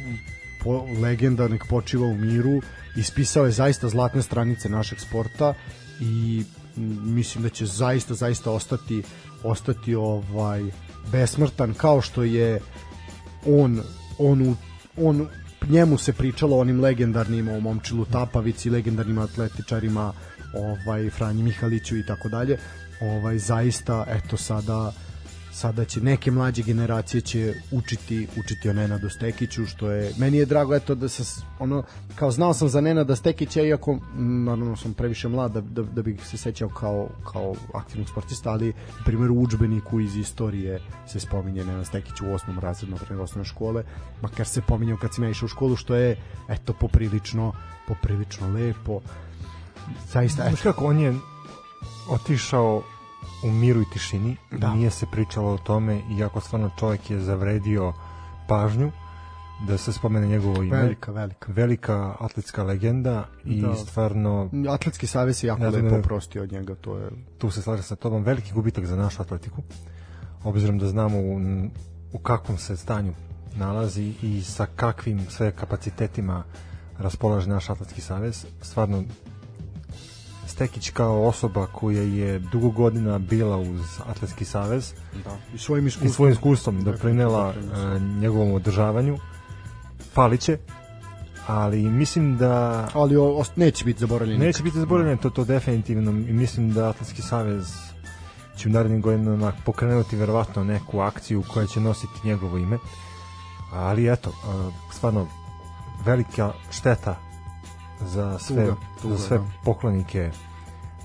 po, 0.64 0.86
legenda 1.02 1.48
nek 1.48 1.64
počiva 1.68 2.06
u 2.06 2.14
miru 2.14 2.60
ispisao 2.96 3.44
je 3.44 3.52
zaista 3.52 3.88
zlatne 3.88 4.22
stranice 4.22 4.68
našeg 4.68 5.00
sporta 5.00 5.54
i 6.00 6.44
mislim 7.04 7.42
da 7.42 7.48
će 7.48 7.66
zaista 7.66 8.14
zaista 8.14 8.50
ostati 8.50 9.02
ostati 9.42 9.94
ovaj 9.94 10.64
besmrtan 11.12 11.74
kao 11.74 12.00
što 12.00 12.22
je 12.22 12.60
on 13.46 13.82
on 14.18 14.42
u, 14.42 14.54
on 14.96 15.28
njemu 15.70 15.98
se 15.98 16.12
pričalo 16.12 16.59
onim 16.59 16.80
legendarnim 16.80 17.48
o 17.48 17.60
Momčilu 17.60 18.05
Tapavici, 18.05 18.70
legendarnim 18.70 19.18
atletičarima, 19.18 20.12
ovaj 20.55 21.10
Franji 21.10 21.43
Mihaliću 21.43 21.97
i 21.97 22.06
tako 22.06 22.28
dalje. 22.28 22.59
Ovaj 23.01 23.38
zaista 23.38 24.05
eto 24.09 24.36
sada 24.36 24.93
sada 25.56 25.84
će 25.84 26.00
neke 26.00 26.30
mlađe 26.30 26.62
generacije 26.62 27.20
će 27.20 27.54
učiti 27.70 28.28
učiti 28.38 28.68
o 28.68 28.72
Nenadu 28.72 29.10
Stekiću 29.10 29.66
što 29.66 29.90
je 29.90 30.12
meni 30.18 30.36
je 30.36 30.46
drago 30.46 30.74
eto 30.74 30.94
da 30.94 31.08
se 31.08 31.42
ono 31.58 31.82
kao 32.14 32.30
znao 32.30 32.54
sam 32.54 32.68
za 32.68 32.80
Nenada 32.80 33.16
Stekića 33.16 33.62
iako 33.62 33.98
naravno 34.16 34.76
sam 34.76 34.94
previše 34.94 35.28
mlad 35.28 35.52
da, 35.52 35.60
da, 35.60 35.82
da 35.82 36.02
bih 36.02 36.26
se 36.26 36.36
sećao 36.36 36.68
kao 36.68 37.08
kao 37.32 37.54
aktivnog 37.74 38.08
sportista 38.08 38.50
ali 38.50 38.68
na 38.68 39.04
primjer 39.04 39.30
u 39.30 39.40
udžbeniku 39.40 40.00
iz 40.00 40.16
istorije 40.16 40.80
se 41.06 41.20
spominje 41.20 41.64
Nenad 41.64 41.86
Stekić 41.86 42.20
u 42.20 42.32
osmom 42.34 42.58
razredu 42.58 42.92
na 42.92 42.98
primjer 42.98 43.24
osnovne 43.24 43.44
škole 43.44 43.84
makar 44.22 44.46
se 44.46 44.62
pominjao 44.62 44.98
kad 44.98 45.14
sam 45.14 45.24
ja 45.24 45.30
išao 45.30 45.46
u 45.46 45.48
školu 45.48 45.76
što 45.76 45.94
je 45.94 46.16
eto 46.48 46.72
poprilično 46.72 47.52
poprilično 47.88 48.48
lepo. 48.48 49.00
Zaista 50.12 50.44
eto, 50.44 50.56
kako, 50.62 50.86
on 50.86 50.98
je 50.98 51.14
otišao 52.08 52.82
u 53.44 53.50
miru 53.50 53.80
i 53.80 53.90
tišini, 53.92 54.36
Da. 54.50 54.74
nije 54.74 54.90
se 54.90 55.06
pričalo 55.06 55.52
o 55.52 55.58
tome, 55.58 56.00
iako 56.18 56.40
stvarno 56.40 56.70
čovjek 56.78 57.10
je 57.10 57.20
zavredio 57.20 57.92
pažnju 58.48 58.92
da 59.66 59.78
se 59.78 59.92
spomene 59.92 60.26
njegovo 60.26 60.62
ime. 60.62 60.76
velika 60.76 61.12
velika 61.12 61.52
Velika 61.52 62.14
atletska 62.20 62.62
legenda 62.62 63.24
i 63.44 63.60
Da. 63.60 63.74
stvarno 63.74 64.50
Atletski 64.70 65.06
savez 65.06 65.44
je 65.44 65.48
jako 65.48 65.60
Ne 65.62 65.70
lepo 65.70 65.96
oprostio 65.96 66.42
od 66.42 66.52
njega 66.52 66.74
to 66.74 66.98
je 66.98 67.10
tu 67.38 67.50
se 67.50 67.62
slažem 67.62 67.82
sa 67.82 67.96
tobom, 67.96 68.22
veliki 68.22 68.52
gubitak 68.52 68.86
za 68.86 68.96
našu 68.96 69.22
atletiku, 69.22 69.62
obzirom 70.44 70.78
da 70.78 70.86
znamo 70.86 71.18
u, 71.18 71.40
u 72.12 72.18
kakvom 72.18 72.58
se 72.58 72.76
stanju 72.76 73.12
nalazi 73.56 74.14
i 74.22 74.42
sa 74.42 74.66
kakvim 74.76 75.20
sve 75.30 75.52
kapacitetima 75.52 76.44
raspolaže 76.98 77.48
naš 77.48 77.70
atletski 77.70 78.00
savez. 78.00 78.46
Stvarno, 78.62 79.04
Stekić 80.56 80.90
kao 80.90 81.22
osoba 81.24 81.66
koja 81.66 82.02
je 82.02 82.38
dugo 82.38 82.70
godina 82.70 83.18
bila 83.18 83.56
uz 83.56 83.80
atletski 84.06 84.44
savez 84.44 84.92
da 85.24 85.36
i 85.54 85.58
svojim 85.58 85.84
i 85.84 85.88
iskustvom 85.88 86.12
svojim 86.12 86.32
iskustvom 86.32 86.76
Dakle, 86.76 86.92
doprinela 86.92 87.52
doprinos. 87.52 87.78
e, 87.78 88.00
njegovom 88.00 88.52
održavanju, 88.52 89.18
faliće, 90.14 90.58
ali 91.46 91.82
mislim 91.82 92.36
da 92.36 92.88
ali 92.94 93.16
o, 93.16 93.22
ost- 93.24 93.56
neće 93.56 93.84
biti 93.84 94.00
zaboravljen 94.00 94.40
Neće 94.40 94.62
biti 94.62 94.78
zaboravljeno 94.78 95.16
to, 95.16 95.30
to 95.30 95.44
definitivno 95.44 96.10
i 96.10 96.32
mislim 96.32 96.72
da 96.72 96.88
Atletski 96.88 97.22
savez 97.22 97.66
će 98.56 98.68
u 98.68 98.72
narednim 98.72 99.00
godinama 99.02 99.52
pokrenuti 99.64 100.16
verovatno 100.16 100.64
neku 100.64 101.00
akciju 101.00 101.42
koja 101.54 101.66
će 101.66 101.80
nositi 101.80 102.20
njegovo 102.24 102.58
ime. 102.58 102.78
Ali 103.72 104.12
eto, 104.12 104.32
a, 104.46 104.70
stvarno 104.92 105.26
velika 106.04 106.52
šteta 106.70 107.16
za 108.01 108.39
sve, 108.39 108.64
Tuga, 108.64 108.77
tuga, 109.02 109.16
za 109.16 109.23
sve 109.23 109.39
da. 109.39 109.44
poklonike 109.64 110.31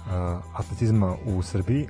a, 0.09 0.39
atletizma 0.53 1.15
u 1.25 1.41
Srbiji. 1.41 1.87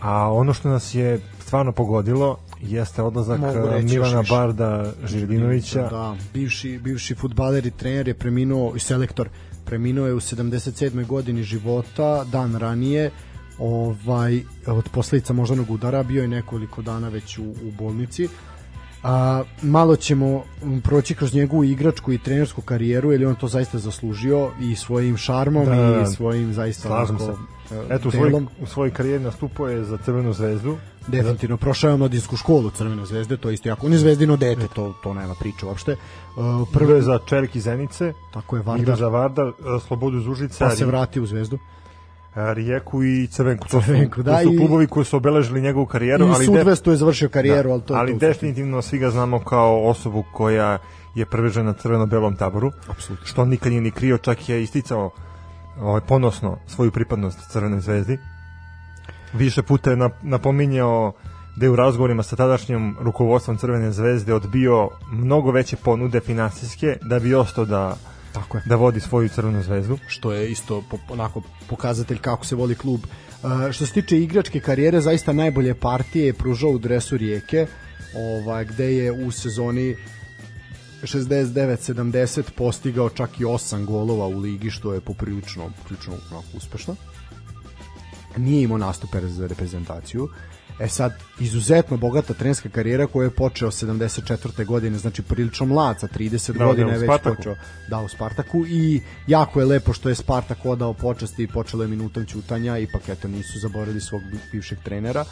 A 0.00 0.32
ono 0.32 0.54
što 0.54 0.68
nas 0.68 0.94
je 0.94 1.20
stvarno 1.40 1.72
pogodilo 1.72 2.38
jeste 2.60 3.02
odlazak 3.02 3.40
reći 3.70 3.94
još 3.94 4.06
Milana 4.06 4.20
više. 4.20 4.34
Barda 4.34 4.92
Žirdinovića. 5.04 5.88
Da, 5.88 6.16
bivši, 6.34 6.78
bivši 6.78 7.14
futbaler 7.14 7.66
i 7.66 7.70
trener 7.70 8.08
je 8.08 8.14
preminuo, 8.14 8.72
i 8.76 8.78
selektor, 8.78 9.28
preminuo 9.64 10.06
je 10.06 10.14
u 10.14 10.20
77. 10.20 11.06
godini 11.06 11.42
života, 11.42 12.24
dan 12.24 12.54
ranije, 12.54 13.10
ovaj, 13.58 14.42
od 14.66 14.88
posledica 14.92 15.32
moždanog 15.32 15.70
udara, 15.70 16.02
bio 16.02 16.22
je 16.22 16.28
nekoliko 16.28 16.82
dana 16.82 17.08
već 17.08 17.38
u, 17.38 17.44
u 17.44 17.72
bolnici. 17.78 18.28
A, 19.02 19.42
malo 19.62 19.96
ćemo 19.96 20.42
proći 20.84 21.14
kroz 21.14 21.34
njegovu 21.34 21.64
igračku 21.64 22.12
i 22.12 22.18
trenersku 22.18 22.62
karijeru, 22.62 23.12
jer 23.12 23.20
je 23.20 23.28
on 23.28 23.34
to 23.34 23.48
zaista 23.48 23.78
zaslužio 23.78 24.50
i 24.60 24.76
svojim 24.76 25.16
šarmom 25.16 25.66
Da, 25.66 25.74
da, 25.76 25.90
da. 25.90 26.00
i 26.02 26.06
svojim 26.06 26.52
zaista 26.52 26.88
Slažem 26.88 27.18
se. 27.18 27.32
e, 27.74 27.94
Eto, 27.94 28.08
u 28.08 28.10
svojoj, 28.10 28.30
delom. 28.30 28.48
u 28.60 28.66
svojoj 28.66 28.90
karijeri 28.90 29.24
nastupao 29.24 29.68
je 29.68 29.84
za 29.84 29.98
Crvenu 30.04 30.32
zvezdu. 30.32 30.76
Definitivno 31.08 31.56
prošao 31.56 31.88
je 31.88 31.94
omladinsku 31.94 32.36
školu 32.36 32.70
Crvene 32.70 33.06
zvezde, 33.06 33.36
to 33.36 33.48
je 33.48 33.54
isto 33.54 33.68
jako. 33.68 33.86
On 33.86 33.92
je 33.92 33.98
zvezdino 33.98 34.36
dete, 34.36 34.68
to 34.68 34.94
to 35.02 35.14
nema 35.14 35.34
priče 35.34 35.66
uopšte. 35.66 35.96
Uh, 36.36 36.68
Prvo 36.72 36.92
je 36.94 37.02
za 37.02 37.18
Čelik 37.26 37.56
iz 37.56 37.62
Zenice, 37.64 38.12
tako 38.32 38.56
je 38.56 38.60
igra 38.60 38.72
Vardar, 38.72 38.96
za 38.96 39.08
Vardar, 39.08 39.46
e, 39.46 39.52
Slobodu 39.86 40.18
iz 40.18 40.26
Užica, 40.26 40.64
pa 40.64 40.70
se 40.70 40.86
vrati 40.86 41.20
u 41.20 41.26
zvezdu. 41.26 41.58
Rijeku 42.36 43.04
i 43.04 43.26
Crvenku. 43.26 43.68
To 43.68 43.80
su, 43.80 43.86
Crvenku, 43.86 44.22
da, 44.22 44.42
to 44.42 44.42
su 44.42 44.58
klubovi 44.58 44.86
koji 44.86 45.04
su 45.04 45.16
obeležili 45.16 45.60
njegovu 45.60 45.86
karijeru. 45.86 46.26
I 46.26 46.30
ali 46.34 46.44
Sudvestu 46.44 46.90
je 46.90 46.96
završio 46.96 47.28
karijeru, 47.28 47.70
ali 47.70 47.82
to 47.82 47.94
je 47.94 48.00
ali 48.00 48.12
to. 48.12 48.18
definitivno 48.18 48.82
svi 48.82 48.98
ga 48.98 49.10
znamo 49.10 49.38
kao 49.44 49.88
osobu 49.88 50.24
koja 50.32 50.78
je 51.14 51.26
privržena 51.26 51.72
crveno-belom 51.72 52.36
taboru. 52.36 52.72
Apsolutno. 52.88 53.26
Što 53.26 53.44
nikad 53.44 53.72
nije 53.72 53.80
ni 53.80 53.90
krio, 53.90 54.18
čak 54.18 54.48
je 54.48 54.62
isticao 54.62 55.10
ovaj, 55.80 56.00
ponosno 56.00 56.58
svoju 56.66 56.90
pripadnost 56.90 57.50
Crvenoj 57.50 57.80
zvezdi. 57.80 58.18
Više 59.32 59.62
puta 59.62 59.90
je 59.90 59.96
nap- 59.96 60.22
napominjao 60.22 61.12
da 61.56 61.66
je 61.66 61.70
u 61.70 61.76
razgovorima 61.76 62.22
sa 62.22 62.36
tadašnjim 62.36 62.96
rukovodstvom 63.00 63.56
Crvene 63.56 63.92
zvezde 63.92 64.34
odbio 64.34 64.88
mnogo 65.12 65.50
veće 65.50 65.76
ponude 65.76 66.20
finansijske 66.20 66.96
da 67.02 67.18
bi 67.18 67.34
ostao 67.34 67.64
da, 67.64 67.96
Tako 68.36 68.56
je. 68.56 68.62
da 68.66 68.76
vodi 68.76 69.00
svoju 69.00 69.28
Crvenu 69.28 69.62
zvezdu. 69.62 69.98
što 70.06 70.32
je 70.32 70.50
isto 70.50 70.82
po, 70.90 70.98
onako 71.08 71.42
pokazatelj 71.68 72.18
kako 72.18 72.46
se 72.46 72.56
voli 72.56 72.74
klub. 72.74 73.00
Uh, 73.00 73.72
što 73.72 73.86
se 73.86 73.92
tiče 73.92 74.20
igračke 74.20 74.60
karijere, 74.60 75.00
zaista 75.00 75.32
najbolje 75.32 75.74
partije 75.74 76.26
je 76.26 76.32
pružao 76.32 76.70
u 76.70 76.78
dresu 76.78 77.16
Rijeke, 77.16 77.66
ovaj, 78.14 78.64
gde 78.64 78.96
je 78.96 79.12
u 79.12 79.30
sezoni 79.30 79.96
69-70 81.02 82.42
postigao 82.56 83.10
čak 83.10 83.40
i 83.40 83.44
8 83.44 83.84
golova 83.84 84.26
u 84.26 84.38
ligi, 84.38 84.70
što 84.70 84.94
je 84.94 85.00
poprilično, 85.00 85.70
poprilično 85.78 86.14
onako, 86.30 86.46
uspešno. 86.56 86.96
Nije 88.36 88.62
imao 88.62 88.78
nastupe 88.78 89.20
za 89.20 89.46
reprezentaciju. 89.46 90.28
E 90.80 90.88
sad, 90.88 91.12
izuzetno 91.40 91.96
bogata 91.96 92.34
trenerska 92.34 92.68
karijera 92.68 93.06
koju 93.06 93.24
je 93.24 93.30
počeo 93.30 93.70
74. 93.70 94.64
godine, 94.64 94.98
znači 94.98 95.22
prilično 95.22 95.66
mlad, 95.66 96.00
sa 96.00 96.08
30 96.08 96.52
Da, 96.58 96.64
godina 96.64 96.86
da, 96.86 96.90
u 96.90 96.94
je 96.94 96.98
već 96.98 97.06
Spartaku. 97.06 97.36
počeo 97.36 97.54
da 97.90 98.00
u 98.00 98.08
Spartaku 98.08 98.66
i 98.66 99.00
jako 99.26 99.60
je 99.60 99.66
lepo 99.66 99.92
što 99.92 100.08
je 100.08 100.14
Spartak 100.14 100.58
odao 100.64 100.92
počasti 100.92 101.42
i 101.42 101.46
počelo 101.46 101.82
je 101.84 101.88
minutom 101.88 102.26
ćutanja 102.26 102.78
ipak 102.78 103.08
eto 103.08 103.28
nisu 103.28 103.58
zaboravili 103.58 104.00
svog 104.00 104.22
bivšeg 104.52 104.78
trenera 104.84 105.24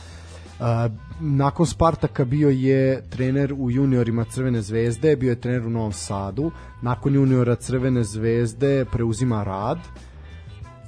A, 0.61 0.89
nakon 1.21 1.67
Spartaka 1.67 2.25
bio 2.25 2.49
je 2.51 3.03
trener 3.11 3.53
u 3.53 3.71
juniorima 3.71 4.25
Crvene 4.25 4.63
zvezde, 4.63 5.17
bio 5.17 5.31
je 5.31 5.41
trener 5.41 5.67
u 5.67 5.71
Novom 5.71 5.93
Sadu, 5.93 6.51
nakon 6.83 7.15
juniora 7.15 7.55
Crvene 7.55 8.05
zvezde 8.05 8.85
preuzima 8.85 9.45
rad 9.45 9.79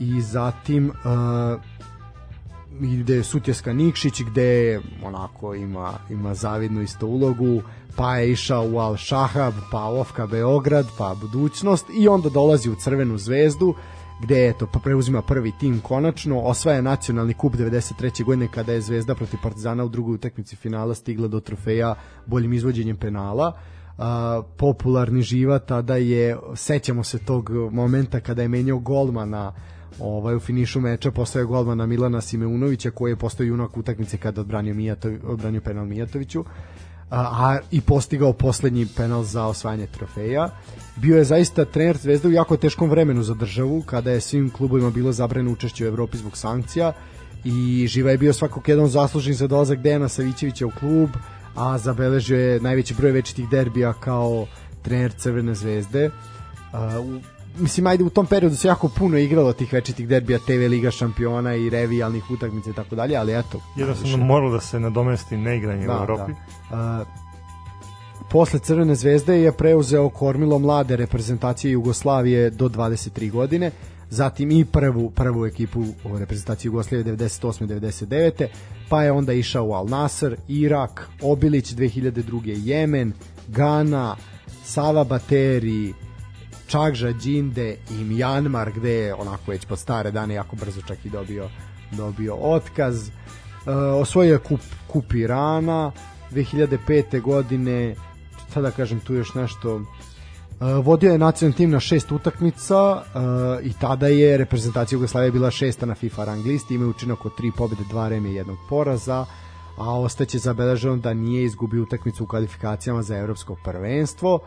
i 0.00 0.20
zatim 0.20 0.88
uh, 0.88 0.94
ide 2.80 3.14
je 3.14 3.24
Sutjeska 3.24 3.72
Nikšić 3.72 4.22
gde 4.22 4.80
onako 5.04 5.54
ima, 5.54 5.92
ima 6.10 6.34
zavidnu 6.34 6.82
isto 6.82 7.06
ulogu 7.06 7.62
pa 7.96 8.16
je 8.16 8.32
išao 8.32 8.68
u 8.72 8.78
Al 8.78 8.96
Shahab 8.96 9.54
pa 9.72 9.84
Ofka 9.84 10.26
Beograd 10.26 10.86
pa 10.98 11.14
budućnost 11.20 11.86
i 11.98 12.08
onda 12.08 12.28
dolazi 12.28 12.70
u 12.70 12.74
Crvenu 12.74 13.18
zvezdu 13.18 13.74
gde 14.22 14.48
eto 14.48 14.66
pa 14.72 14.78
preuzima 14.78 15.22
prvi 15.22 15.52
tim 15.60 15.80
konačno 15.80 16.40
osvaja 16.40 16.80
nacionalni 16.80 17.34
kup 17.34 17.54
93. 17.54 18.24
godine 18.24 18.48
kada 18.54 18.72
je 18.72 18.80
Zvezda 18.80 19.14
protiv 19.14 19.38
Partizana 19.42 19.84
u 19.84 19.88
drugoj 19.88 20.14
utakmici 20.14 20.56
finala 20.56 20.94
stigla 20.94 21.28
do 21.28 21.40
trofeja 21.40 21.94
boljim 22.26 22.52
izvođenjem 22.52 22.96
penala 22.96 23.52
a, 23.98 24.42
popularni 24.56 25.22
živa 25.22 25.58
tada 25.58 25.96
je 25.96 26.36
sećamo 26.54 27.04
se 27.04 27.18
tog 27.18 27.50
momenta 27.50 28.20
kada 28.20 28.42
je 28.42 28.48
menjao 28.48 28.78
golmana 28.78 29.52
ovaj 30.00 30.36
u 30.36 30.40
finišu 30.40 30.80
meča 30.80 31.10
postao 31.10 31.40
je 31.40 31.46
golmana 31.46 31.86
Milana 31.86 32.20
Simeunovića 32.20 32.90
koji 32.90 33.12
je 33.12 33.16
postao 33.16 33.44
junak 33.44 33.76
utakmice 33.76 34.16
kada 34.16 34.40
odbranio 34.40 34.74
Mijatović 34.74 35.20
odbranio 35.24 35.60
penal 35.60 35.84
Mijatoviću 35.84 36.44
a, 37.10 37.20
a 37.20 37.58
i 37.70 37.80
postigao 37.80 38.32
poslednji 38.32 38.86
penal 38.96 39.22
za 39.22 39.46
osvajanje 39.46 39.86
trofeja. 39.86 40.50
Bio 40.96 41.16
je 41.16 41.24
zaista 41.24 41.64
trener 41.64 41.96
Zvezde 41.96 42.28
u 42.28 42.32
jako 42.32 42.56
teškom 42.56 42.90
vremenu 42.90 43.22
za 43.22 43.34
državu, 43.34 43.82
kada 43.82 44.10
je 44.10 44.20
svim 44.20 44.50
klubovima 44.50 44.90
bilo 44.90 45.12
zabrano 45.12 45.52
učešće 45.52 45.84
u 45.84 45.88
Evropi 45.88 46.18
zbog 46.18 46.36
sankcija 46.36 46.92
i 47.44 47.86
Živa 47.88 48.10
je 48.10 48.18
bio 48.18 48.32
svakog 48.32 48.68
jedan 48.68 48.88
zaslužen 48.88 49.34
za 49.34 49.46
dolazak 49.46 49.78
Dejana 49.78 50.08
Savićevića 50.08 50.66
u 50.66 50.70
klub, 50.78 51.10
a 51.54 51.78
zabeležio 51.78 52.38
je 52.38 52.60
najveći 52.60 52.94
broj 52.94 53.10
večitih 53.10 53.48
derbija 53.48 53.92
kao 53.92 54.46
trener 54.82 55.12
Crvene 55.12 55.54
zvezde. 55.54 56.10
Mislim, 57.58 57.86
ajde, 57.86 58.04
u 58.04 58.10
tom 58.10 58.26
periodu 58.26 58.56
se 58.56 58.68
jako 58.68 58.88
puno 58.88 59.18
igralo 59.18 59.52
tih 59.52 59.72
večitih 59.72 60.08
derbija, 60.08 60.38
TV 60.38 60.66
Liga 60.70 60.90
šampiona 60.90 61.54
i 61.54 61.70
revijalnih 61.70 62.30
utakmica 62.30 62.70
i 62.70 62.72
tako 62.72 62.94
dalje, 62.96 63.16
ali 63.16 63.38
eto. 63.38 63.60
Jednostavno 63.76 64.16
moralo 64.16 64.52
da 64.52 64.60
se 64.60 64.80
nadomesti 64.80 65.36
neigranje 65.36 65.88
u 65.88 65.92
Evropi. 65.92 66.32
Da. 66.70 67.00
Uh, 67.00 67.06
posle 68.30 68.58
Crvene 68.58 68.94
zvezde 68.94 69.40
je 69.40 69.52
preuzeo 69.52 70.08
kormilo 70.08 70.58
mlade 70.58 70.96
reprezentacije 70.96 71.72
Jugoslavije 71.72 72.50
do 72.50 72.68
23 72.68 73.30
godine, 73.30 73.70
zatim 74.10 74.50
i 74.50 74.64
prvu 74.64 75.10
prvu 75.10 75.46
ekipu 75.46 75.80
u 75.80 76.18
reprezentaciji 76.18 76.68
Jugoslavije 76.68 77.16
98. 77.16 77.66
99. 77.66 78.46
pa 78.88 79.02
je 79.02 79.12
onda 79.12 79.32
išao 79.32 79.66
u 79.66 79.72
Al 79.72 79.86
Nasr, 79.86 80.36
Irak, 80.48 81.08
Obilić 81.22 81.72
2002. 81.72 82.60
Jemen, 82.64 83.12
Gana, 83.48 84.16
Sava 84.64 85.04
Bateri, 85.04 85.94
Čagža 86.66 87.12
Đinde 87.12 87.76
i 87.90 88.04
Mjanmar 88.04 88.72
gde 88.72 88.92
je 88.92 89.14
onako 89.14 89.50
već 89.50 89.64
pod 89.64 89.78
stare 89.78 90.10
dane 90.10 90.34
jako 90.34 90.56
brzo 90.56 90.80
čak 90.82 91.04
i 91.04 91.10
dobio 91.10 91.48
dobio 91.92 92.34
otkaz. 92.34 93.08
E, 93.08 93.70
osvojio 93.72 94.32
je 94.32 94.38
kup, 94.38 94.60
kup 94.86 95.14
Irana 95.14 95.92
2005. 96.30 97.20
godine 97.22 97.94
šta 98.50 98.60
da 98.60 98.70
kažem 98.70 99.00
tu 99.00 99.14
još 99.14 99.34
nešto 99.34 99.76
e, 99.76 99.84
vodio 100.82 101.12
je 101.12 101.18
nacionalni 101.18 101.56
tim 101.56 101.70
na 101.70 101.80
šest 101.80 102.12
utakmica 102.12 103.02
e, 103.02 103.18
i 103.62 103.72
tada 103.80 104.06
je 104.06 104.36
reprezentacija 104.36 104.96
Jugoslavije 104.96 105.32
bila 105.32 105.50
šesta 105.50 105.86
na 105.86 105.94
FIFA 105.94 106.24
rang 106.24 106.46
listi 106.46 106.74
imaju 106.74 106.90
učinak 106.90 107.26
od 107.26 107.36
tri 107.36 107.50
pobjede, 107.56 107.82
dva 107.90 108.08
reme 108.08 108.30
i 108.30 108.34
jednog 108.34 108.58
poraza 108.68 109.26
a 109.76 109.98
ostaće 110.00 110.38
zabeleženo 110.38 110.96
da 110.96 111.14
nije 111.14 111.44
izgubio 111.44 111.82
utakmicu 111.82 112.24
u 112.24 112.26
kvalifikacijama 112.26 113.02
za 113.02 113.16
evropsko 113.16 113.56
prvenstvo 113.64 114.40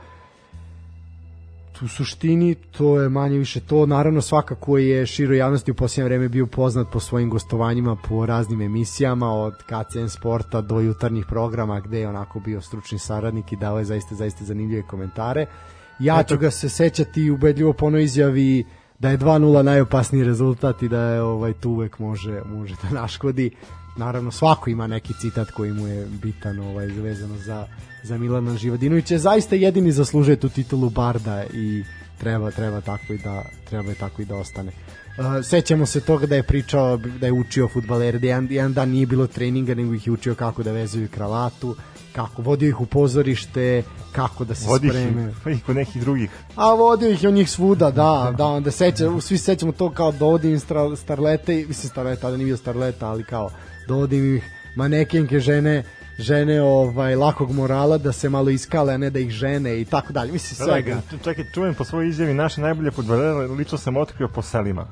u 1.82 1.88
suštini 1.88 2.56
to 2.56 3.02
je 3.02 3.10
manje 3.10 3.38
više 3.38 3.60
to. 3.60 3.86
Naravno 3.86 4.22
svakako 4.22 4.78
je 4.78 5.06
široj 5.06 5.38
javnosti 5.38 5.72
u 5.72 5.74
posljednje 5.74 6.06
vreme 6.06 6.30
bio 6.30 6.46
poznat 6.46 6.88
po 6.92 7.00
svojim 7.00 7.30
gostovanjima 7.30 7.96
po 7.96 8.26
raznim 8.26 8.62
emisijama 8.62 9.32
od 9.32 9.54
KCN 9.54 10.08
sporta 10.08 10.62
do 10.62 10.80
jutarnjih 10.80 11.26
programa 11.26 11.80
gde 11.80 12.00
je 12.00 12.10
onako 12.10 12.40
bio 12.40 12.62
stručni 12.62 13.00
saradnik 13.00 13.52
i 13.52 13.56
dao 13.56 13.80
je 13.80 13.86
zaista 13.86 14.16
zaista 14.16 14.46
zanimljive 14.46 14.88
komentare. 14.88 15.46
Ja 16.00 16.24
ću 16.24 16.38
ga 16.38 16.52
se 16.52 16.70
sećati 16.70 17.32
ubedljivo 17.32 17.74
po 17.74 17.86
onoj 17.86 18.04
izjavi 18.04 18.66
da 19.00 19.10
je 19.10 19.18
2-0 19.18 19.62
najopasniji 19.62 20.24
rezultat 20.24 20.84
i 20.84 20.90
da 20.90 21.02
je 21.02 21.22
ovaj 21.22 21.54
tu 21.54 21.70
uvek 21.70 22.00
može 22.00 22.42
može 22.46 22.76
da 22.84 23.02
naškodi. 23.02 23.52
Naravno 23.98 24.32
svako 24.32 24.70
ima 24.70 24.88
neki 24.88 25.14
citat 25.14 25.52
koji 25.52 25.74
mu 25.74 25.88
je 25.88 26.08
bitan 26.22 26.60
ovaj 26.60 26.86
vezano 26.86 27.38
za 27.38 27.68
za 28.04 28.18
Milana 28.18 28.58
Živadinovića 28.58 29.18
zaista 29.18 29.56
jedini 29.56 29.92
zaslužuje 29.92 30.36
tu 30.36 30.50
titulu 30.50 30.90
Barda 30.90 31.44
i 31.54 31.84
treba 32.18 32.52
treba 32.52 32.82
tako 32.82 33.14
i 33.14 33.18
da 33.18 33.46
treba 33.70 33.90
je 33.90 33.96
tako 33.96 34.22
i 34.22 34.26
da 34.26 34.36
ostane. 34.36 34.72
Uh, 35.18 35.46
sećamo 35.46 35.86
se 35.86 36.02
toga 36.02 36.26
da 36.26 36.36
je 36.36 36.44
pričao 36.44 36.98
da 36.98 37.26
je 37.26 37.32
učio 37.32 37.68
fudbalere, 37.68 38.20
da 38.20 38.28
jedan, 38.28 38.48
jedan 38.50 38.74
dan 38.74 38.90
nije 38.90 39.06
bilo 39.06 39.28
treninga, 39.28 39.76
nego 39.76 39.94
ih 39.94 40.08
je 40.08 40.14
učio 40.14 40.36
kako 40.36 40.64
da 40.64 40.72
vezuju 40.72 41.08
kravatu, 41.08 41.76
kako 42.16 42.42
vodio 42.42 42.70
ih 42.70 42.82
u 42.82 42.86
pozorište, 42.86 43.84
kako 44.12 44.46
da 44.46 44.56
se 44.56 44.68
Vodi 44.68 44.90
spreme. 44.90 45.30
ih 45.30 45.36
pa 45.44 45.52
i 45.52 45.60
kod 45.60 45.76
nekih 45.76 46.02
drugih. 46.02 46.30
A 46.56 46.74
vodio 46.74 47.10
ih 47.10 47.24
je 47.24 47.30
on 47.30 47.36
njih 47.36 47.50
svuda, 47.50 47.92
da, 47.92 48.34
da, 48.38 48.46
onda 48.46 48.72
seća, 48.72 49.22
svi 49.22 49.38
se 49.38 49.44
sećamo 49.44 49.72
to 49.72 49.90
kao 49.90 50.12
dovodim 50.12 50.52
im 50.52 50.60
stra, 50.60 50.96
starlete, 50.96 51.66
mislim 51.68 51.90
starleta, 51.90 52.22
tada 52.22 52.38
nije 52.38 52.46
bio 52.46 52.58
starleta, 52.58 53.08
ali 53.08 53.24
kao 53.24 53.50
dovodim 53.88 54.36
ih 54.36 54.44
manekenke 54.76 55.40
žene, 55.40 55.84
žene 56.20 56.62
ovaj 56.62 57.16
lakog 57.16 57.52
morala 57.52 57.98
da 57.98 58.12
se 58.12 58.30
malo 58.30 58.50
iskale, 58.50 58.94
a 58.94 58.98
ne 58.98 59.10
da 59.10 59.20
ih 59.20 59.30
žene 59.30 59.82
i 59.82 59.86
tako 59.86 60.14
dalje. 60.14 60.32
Mislim 60.32 60.68
svega. 60.68 60.96
Da, 61.12 61.18
čekaj, 61.24 61.46
čujem 61.54 61.74
po 61.74 61.84
svojoj 61.84 62.10
izjavi 62.10 62.34
naše 62.34 62.62
najbolje 62.62 62.92
fudbalere, 62.92 63.32
lično 63.48 63.78
sam 63.78 63.98
otkrio 63.98 64.28
po 64.28 64.42
selima. 64.42 64.88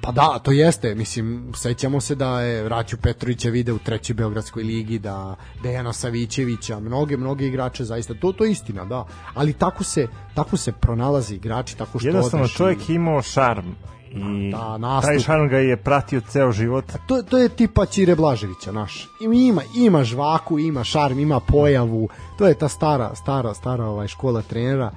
Pa 0.00 0.12
da, 0.12 0.38
to 0.38 0.52
jeste, 0.52 0.94
mislim, 0.94 1.52
sećamo 1.56 2.00
se 2.00 2.14
da 2.14 2.40
je 2.40 2.68
Raću 2.68 2.96
Petrovića 2.96 3.48
vide 3.50 3.72
u 3.72 3.78
trećoj 3.78 4.14
Beogradskoj 4.14 4.62
ligi, 4.62 4.98
da 4.98 5.34
Dejana 5.62 5.92
Savićevića, 5.92 6.80
mnoge, 6.80 7.16
mnoge 7.16 7.46
igrače 7.46 7.84
zaista, 7.84 8.14
to, 8.14 8.32
to 8.32 8.44
je 8.44 8.50
istina, 8.50 8.84
da, 8.84 9.04
ali 9.34 9.52
tako 9.52 9.84
se, 9.84 10.06
tako 10.34 10.56
se 10.56 10.72
pronalaze 10.72 11.34
igrači, 11.34 11.76
tako 11.78 11.98
što 11.98 12.08
Jednostavno 12.08 12.44
odeš 12.44 12.54
i- 12.54 12.56
čovjek 12.56 12.88
je 12.88 12.94
imao 12.94 13.22
šarm 13.22 13.66
i 14.12 14.50
Da, 14.50 14.78
nastup. 14.78 15.08
taj 15.08 15.18
šarm 15.18 15.48
ga 15.48 15.56
je 15.58 15.76
pratio 15.76 16.20
ceo 16.20 16.52
život. 16.52 16.84
to, 17.06 17.22
to 17.22 17.38
je 17.38 17.48
tipa 17.48 17.86
Ćire 17.86 18.14
Blaževića, 18.16 18.72
naš. 18.72 19.08
Ima, 19.20 19.34
ima, 19.34 19.62
ima 19.76 20.04
žvaku, 20.04 20.58
ima 20.58 20.84
šarm, 20.84 21.18
ima 21.18 21.40
pojavu. 21.40 22.08
To 22.38 22.46
je 22.46 22.54
ta 22.54 22.68
stara, 22.68 23.14
stara, 23.14 23.54
stara 23.54 23.84
ovaj 23.84 24.08
škola 24.08 24.42
trenera 24.42 24.90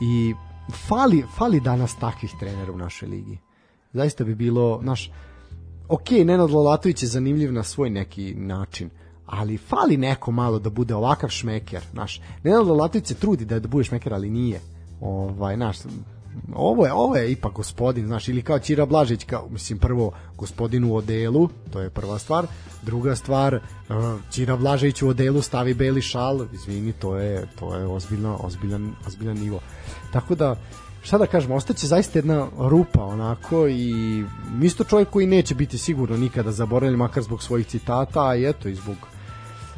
i 0.00 0.34
fali, 0.88 1.24
fali 1.36 1.60
danas 1.60 1.96
takvih 1.96 2.34
trenera 2.40 2.72
u 2.72 2.76
našoj 2.78 3.08
ligi. 3.08 3.38
Zaista 3.92 4.24
bi 4.24 4.34
bilo, 4.34 4.80
naš, 4.82 5.10
ok, 5.88 6.10
Nenad 6.10 6.50
Lolatović 6.50 7.02
je 7.02 7.08
zanimljiv 7.08 7.52
na 7.52 7.62
svoj 7.62 7.90
neki 7.90 8.34
način, 8.34 8.90
ali 9.26 9.58
fali 9.58 9.96
neko 9.96 10.30
malo 10.30 10.58
da 10.58 10.70
bude 10.70 10.94
ovakav 10.94 11.28
šmeker, 11.28 11.82
naš. 11.92 12.20
Nenad 12.44 12.66
Lolatović 12.66 13.06
se 13.06 13.14
trudi 13.14 13.44
da, 13.44 13.60
da 13.60 13.68
bude 13.68 13.84
šmeker, 13.84 14.14
ali 14.14 14.30
nije. 14.30 14.60
Ovaj, 15.00 15.56
naš, 15.56 15.76
ovo 16.54 16.86
je, 16.86 16.92
ovo 16.92 17.16
je 17.16 17.32
ipak 17.32 17.52
gospodin, 17.52 18.06
znaš, 18.06 18.28
ili 18.28 18.42
kao 18.42 18.58
Ćira 18.58 18.86
Blažić, 18.86 19.24
kao, 19.24 19.48
mislim, 19.50 19.78
prvo 19.78 20.12
gospodin 20.36 20.84
u 20.84 20.96
odelu, 20.96 21.48
to 21.72 21.80
je 21.80 21.90
prva 21.90 22.18
stvar, 22.18 22.46
druga 22.82 23.16
stvar, 23.16 23.54
uh, 23.54 23.60
Ćira 24.30 24.56
Blažić 24.56 25.02
u 25.02 25.08
odelu 25.08 25.42
stavi 25.42 25.74
beli 25.74 26.02
šal, 26.02 26.46
izvini, 26.52 26.92
to 26.92 27.16
je, 27.16 27.48
to 27.58 27.74
je 27.74 27.86
ozbiljno, 27.86 28.38
ozbiljan, 28.42 28.92
ozbiljan 29.06 29.38
nivo. 29.38 29.60
Tako 30.12 30.34
da, 30.34 30.56
šta 31.02 31.18
da 31.18 31.26
kažem, 31.26 31.52
ostaće 31.52 31.86
zaista 31.86 32.18
jedna 32.18 32.48
rupa 32.58 33.04
onako 33.04 33.68
i 33.68 34.24
isto 34.62 34.84
čovjek 34.84 35.10
koji 35.10 35.26
neće 35.26 35.54
biti 35.54 35.78
sigurno 35.78 36.16
nikada 36.16 36.52
zaboravljen, 36.52 36.98
makar 36.98 37.22
zbog 37.22 37.42
svojih 37.42 37.66
citata, 37.66 38.28
a 38.28 38.36
i 38.36 38.48
eto 38.48 38.68
i 38.68 38.74
zbog 38.74 38.96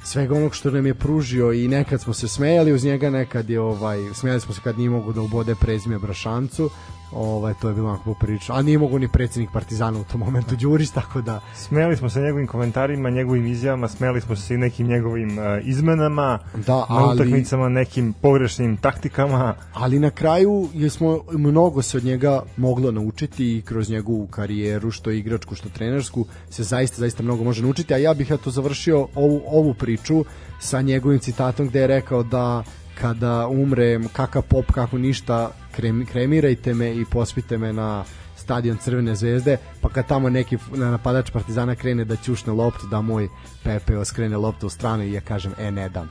svega 0.07 0.35
onog 0.35 0.55
što 0.55 0.71
nam 0.71 0.87
je 0.87 0.95
pružio 0.95 1.53
i 1.53 1.69
nekad 1.69 2.01
smo 2.01 2.15
se 2.15 2.29
smejali 2.29 2.73
uz 2.73 2.85
njega, 2.85 3.11
nekad 3.11 3.51
je 3.51 3.61
ovaj 3.61 3.99
smejali 4.15 4.41
smo 4.41 4.55
se 4.55 4.61
kad 4.65 4.79
nije 4.79 4.91
mogu 4.91 5.13
da 5.13 5.21
ubode 5.21 5.55
prezime 5.55 5.99
Brašancu. 5.99 6.71
Ovaj 7.13 7.55
to 7.55 7.69
je 7.69 7.75
bilo 7.75 7.89
onako 7.89 8.05
poprilično. 8.05 8.55
A 8.55 8.63
nije 8.63 8.79
mogu 8.79 8.99
ni 8.99 9.09
predsednik 9.09 9.51
Partizana 9.51 10.01
u 10.01 10.05
tom 10.05 10.21
momentu 10.21 10.57
Đurić, 10.57 10.91
tako 10.91 11.21
da 11.21 11.41
Smeli 11.57 11.97
smo 11.97 12.11
se 12.11 12.21
njegovim 12.21 12.47
komentarima, 12.47 13.11
njegovim 13.11 13.47
izjavama, 13.47 13.89
smeli 13.89 14.21
smo 14.21 14.37
se 14.37 14.55
i 14.55 14.59
nekim 14.59 14.87
njegovim 14.87 15.39
uh, 15.39 15.45
izmenama, 15.63 16.39
Da, 16.57 16.75
na 16.75 16.85
ali- 16.89 17.15
utakmicama, 17.15 17.69
nekim 17.69 18.13
pogrešnim 18.13 18.77
taktikama. 18.77 19.55
ali 19.75 19.99
na 19.99 20.11
kraju 20.11 20.69
je 20.75 20.91
smo 20.91 21.21
mnogo 21.33 21.83
se 21.83 21.97
od 21.97 22.05
njega 22.05 22.43
moglo 22.57 22.91
naučiti 22.93 23.57
i 23.57 23.63
kroz 23.63 23.91
njegovu 23.91 24.27
karijeru 24.27 24.91
što 24.91 25.11
igračku 25.11 25.55
što 25.55 25.69
trenersku 25.69 26.27
se 26.51 26.63
zaista 26.63 26.97
zaista 26.97 27.23
mnogo 27.23 27.45
može 27.45 27.63
naučiti 27.63 27.95
a 27.95 27.99
ja 27.99 28.15
bih 28.15 28.31
eto 28.31 28.51
završio 28.51 29.09
ovu 29.15 29.43
ovu 29.47 29.75
priču 29.75 30.25
sa 30.61 30.81
njegovim 30.81 31.19
citatom 31.19 31.69
gde 31.69 31.81
je 31.81 31.87
rekao 31.87 32.23
da 32.23 32.63
kada 33.01 33.47
umrem 33.49 34.09
kakav 34.13 34.43
pop 34.43 34.73
kako 34.73 34.99
ništa 34.99 35.51
krem, 35.73 36.07
kremirajte 36.07 36.75
me 36.75 36.95
i 36.95 37.05
pospite 37.05 37.59
me 37.59 37.73
na 37.73 38.05
stadion 38.37 38.77
Crvene 38.77 39.15
zvezde, 39.15 39.57
pa 39.81 39.89
kad 39.89 40.07
tamo 40.07 40.31
neki 40.31 40.59
napadač 40.73 41.31
Partizana 41.31 41.75
krene 41.75 42.05
da 42.05 42.17
ćušne 42.17 42.53
loptu, 42.53 42.87
da 42.87 43.01
moj 43.01 43.29
Pepeo 43.65 44.05
skrene 44.05 44.37
loptu 44.37 44.67
u 44.67 44.71
stranu 44.71 45.03
i 45.03 45.13
ja 45.13 45.21
kažem, 45.21 45.53
e 45.59 45.71
ne 45.71 45.89
dam. 45.89 46.11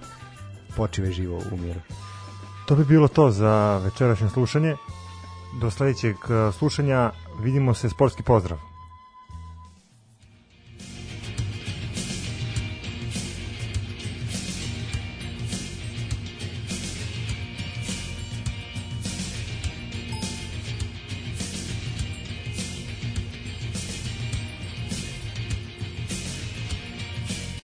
Počive 0.76 1.12
živo 1.12 1.42
u 1.52 1.58
miru. 1.58 1.80
To 2.66 2.76
bi 2.76 2.86
bilo 2.86 3.08
to 3.08 3.32
za 3.32 3.78
večerašnje 3.84 4.30
slušanje. 4.30 4.76
Do 5.62 5.72
sledećeg 5.72 6.16
uh, 6.16 6.56
slušanja 6.56 7.12
vidimo 7.42 7.74
se 7.74 7.90
sportski 7.90 8.24
pozdrav. 8.24 8.75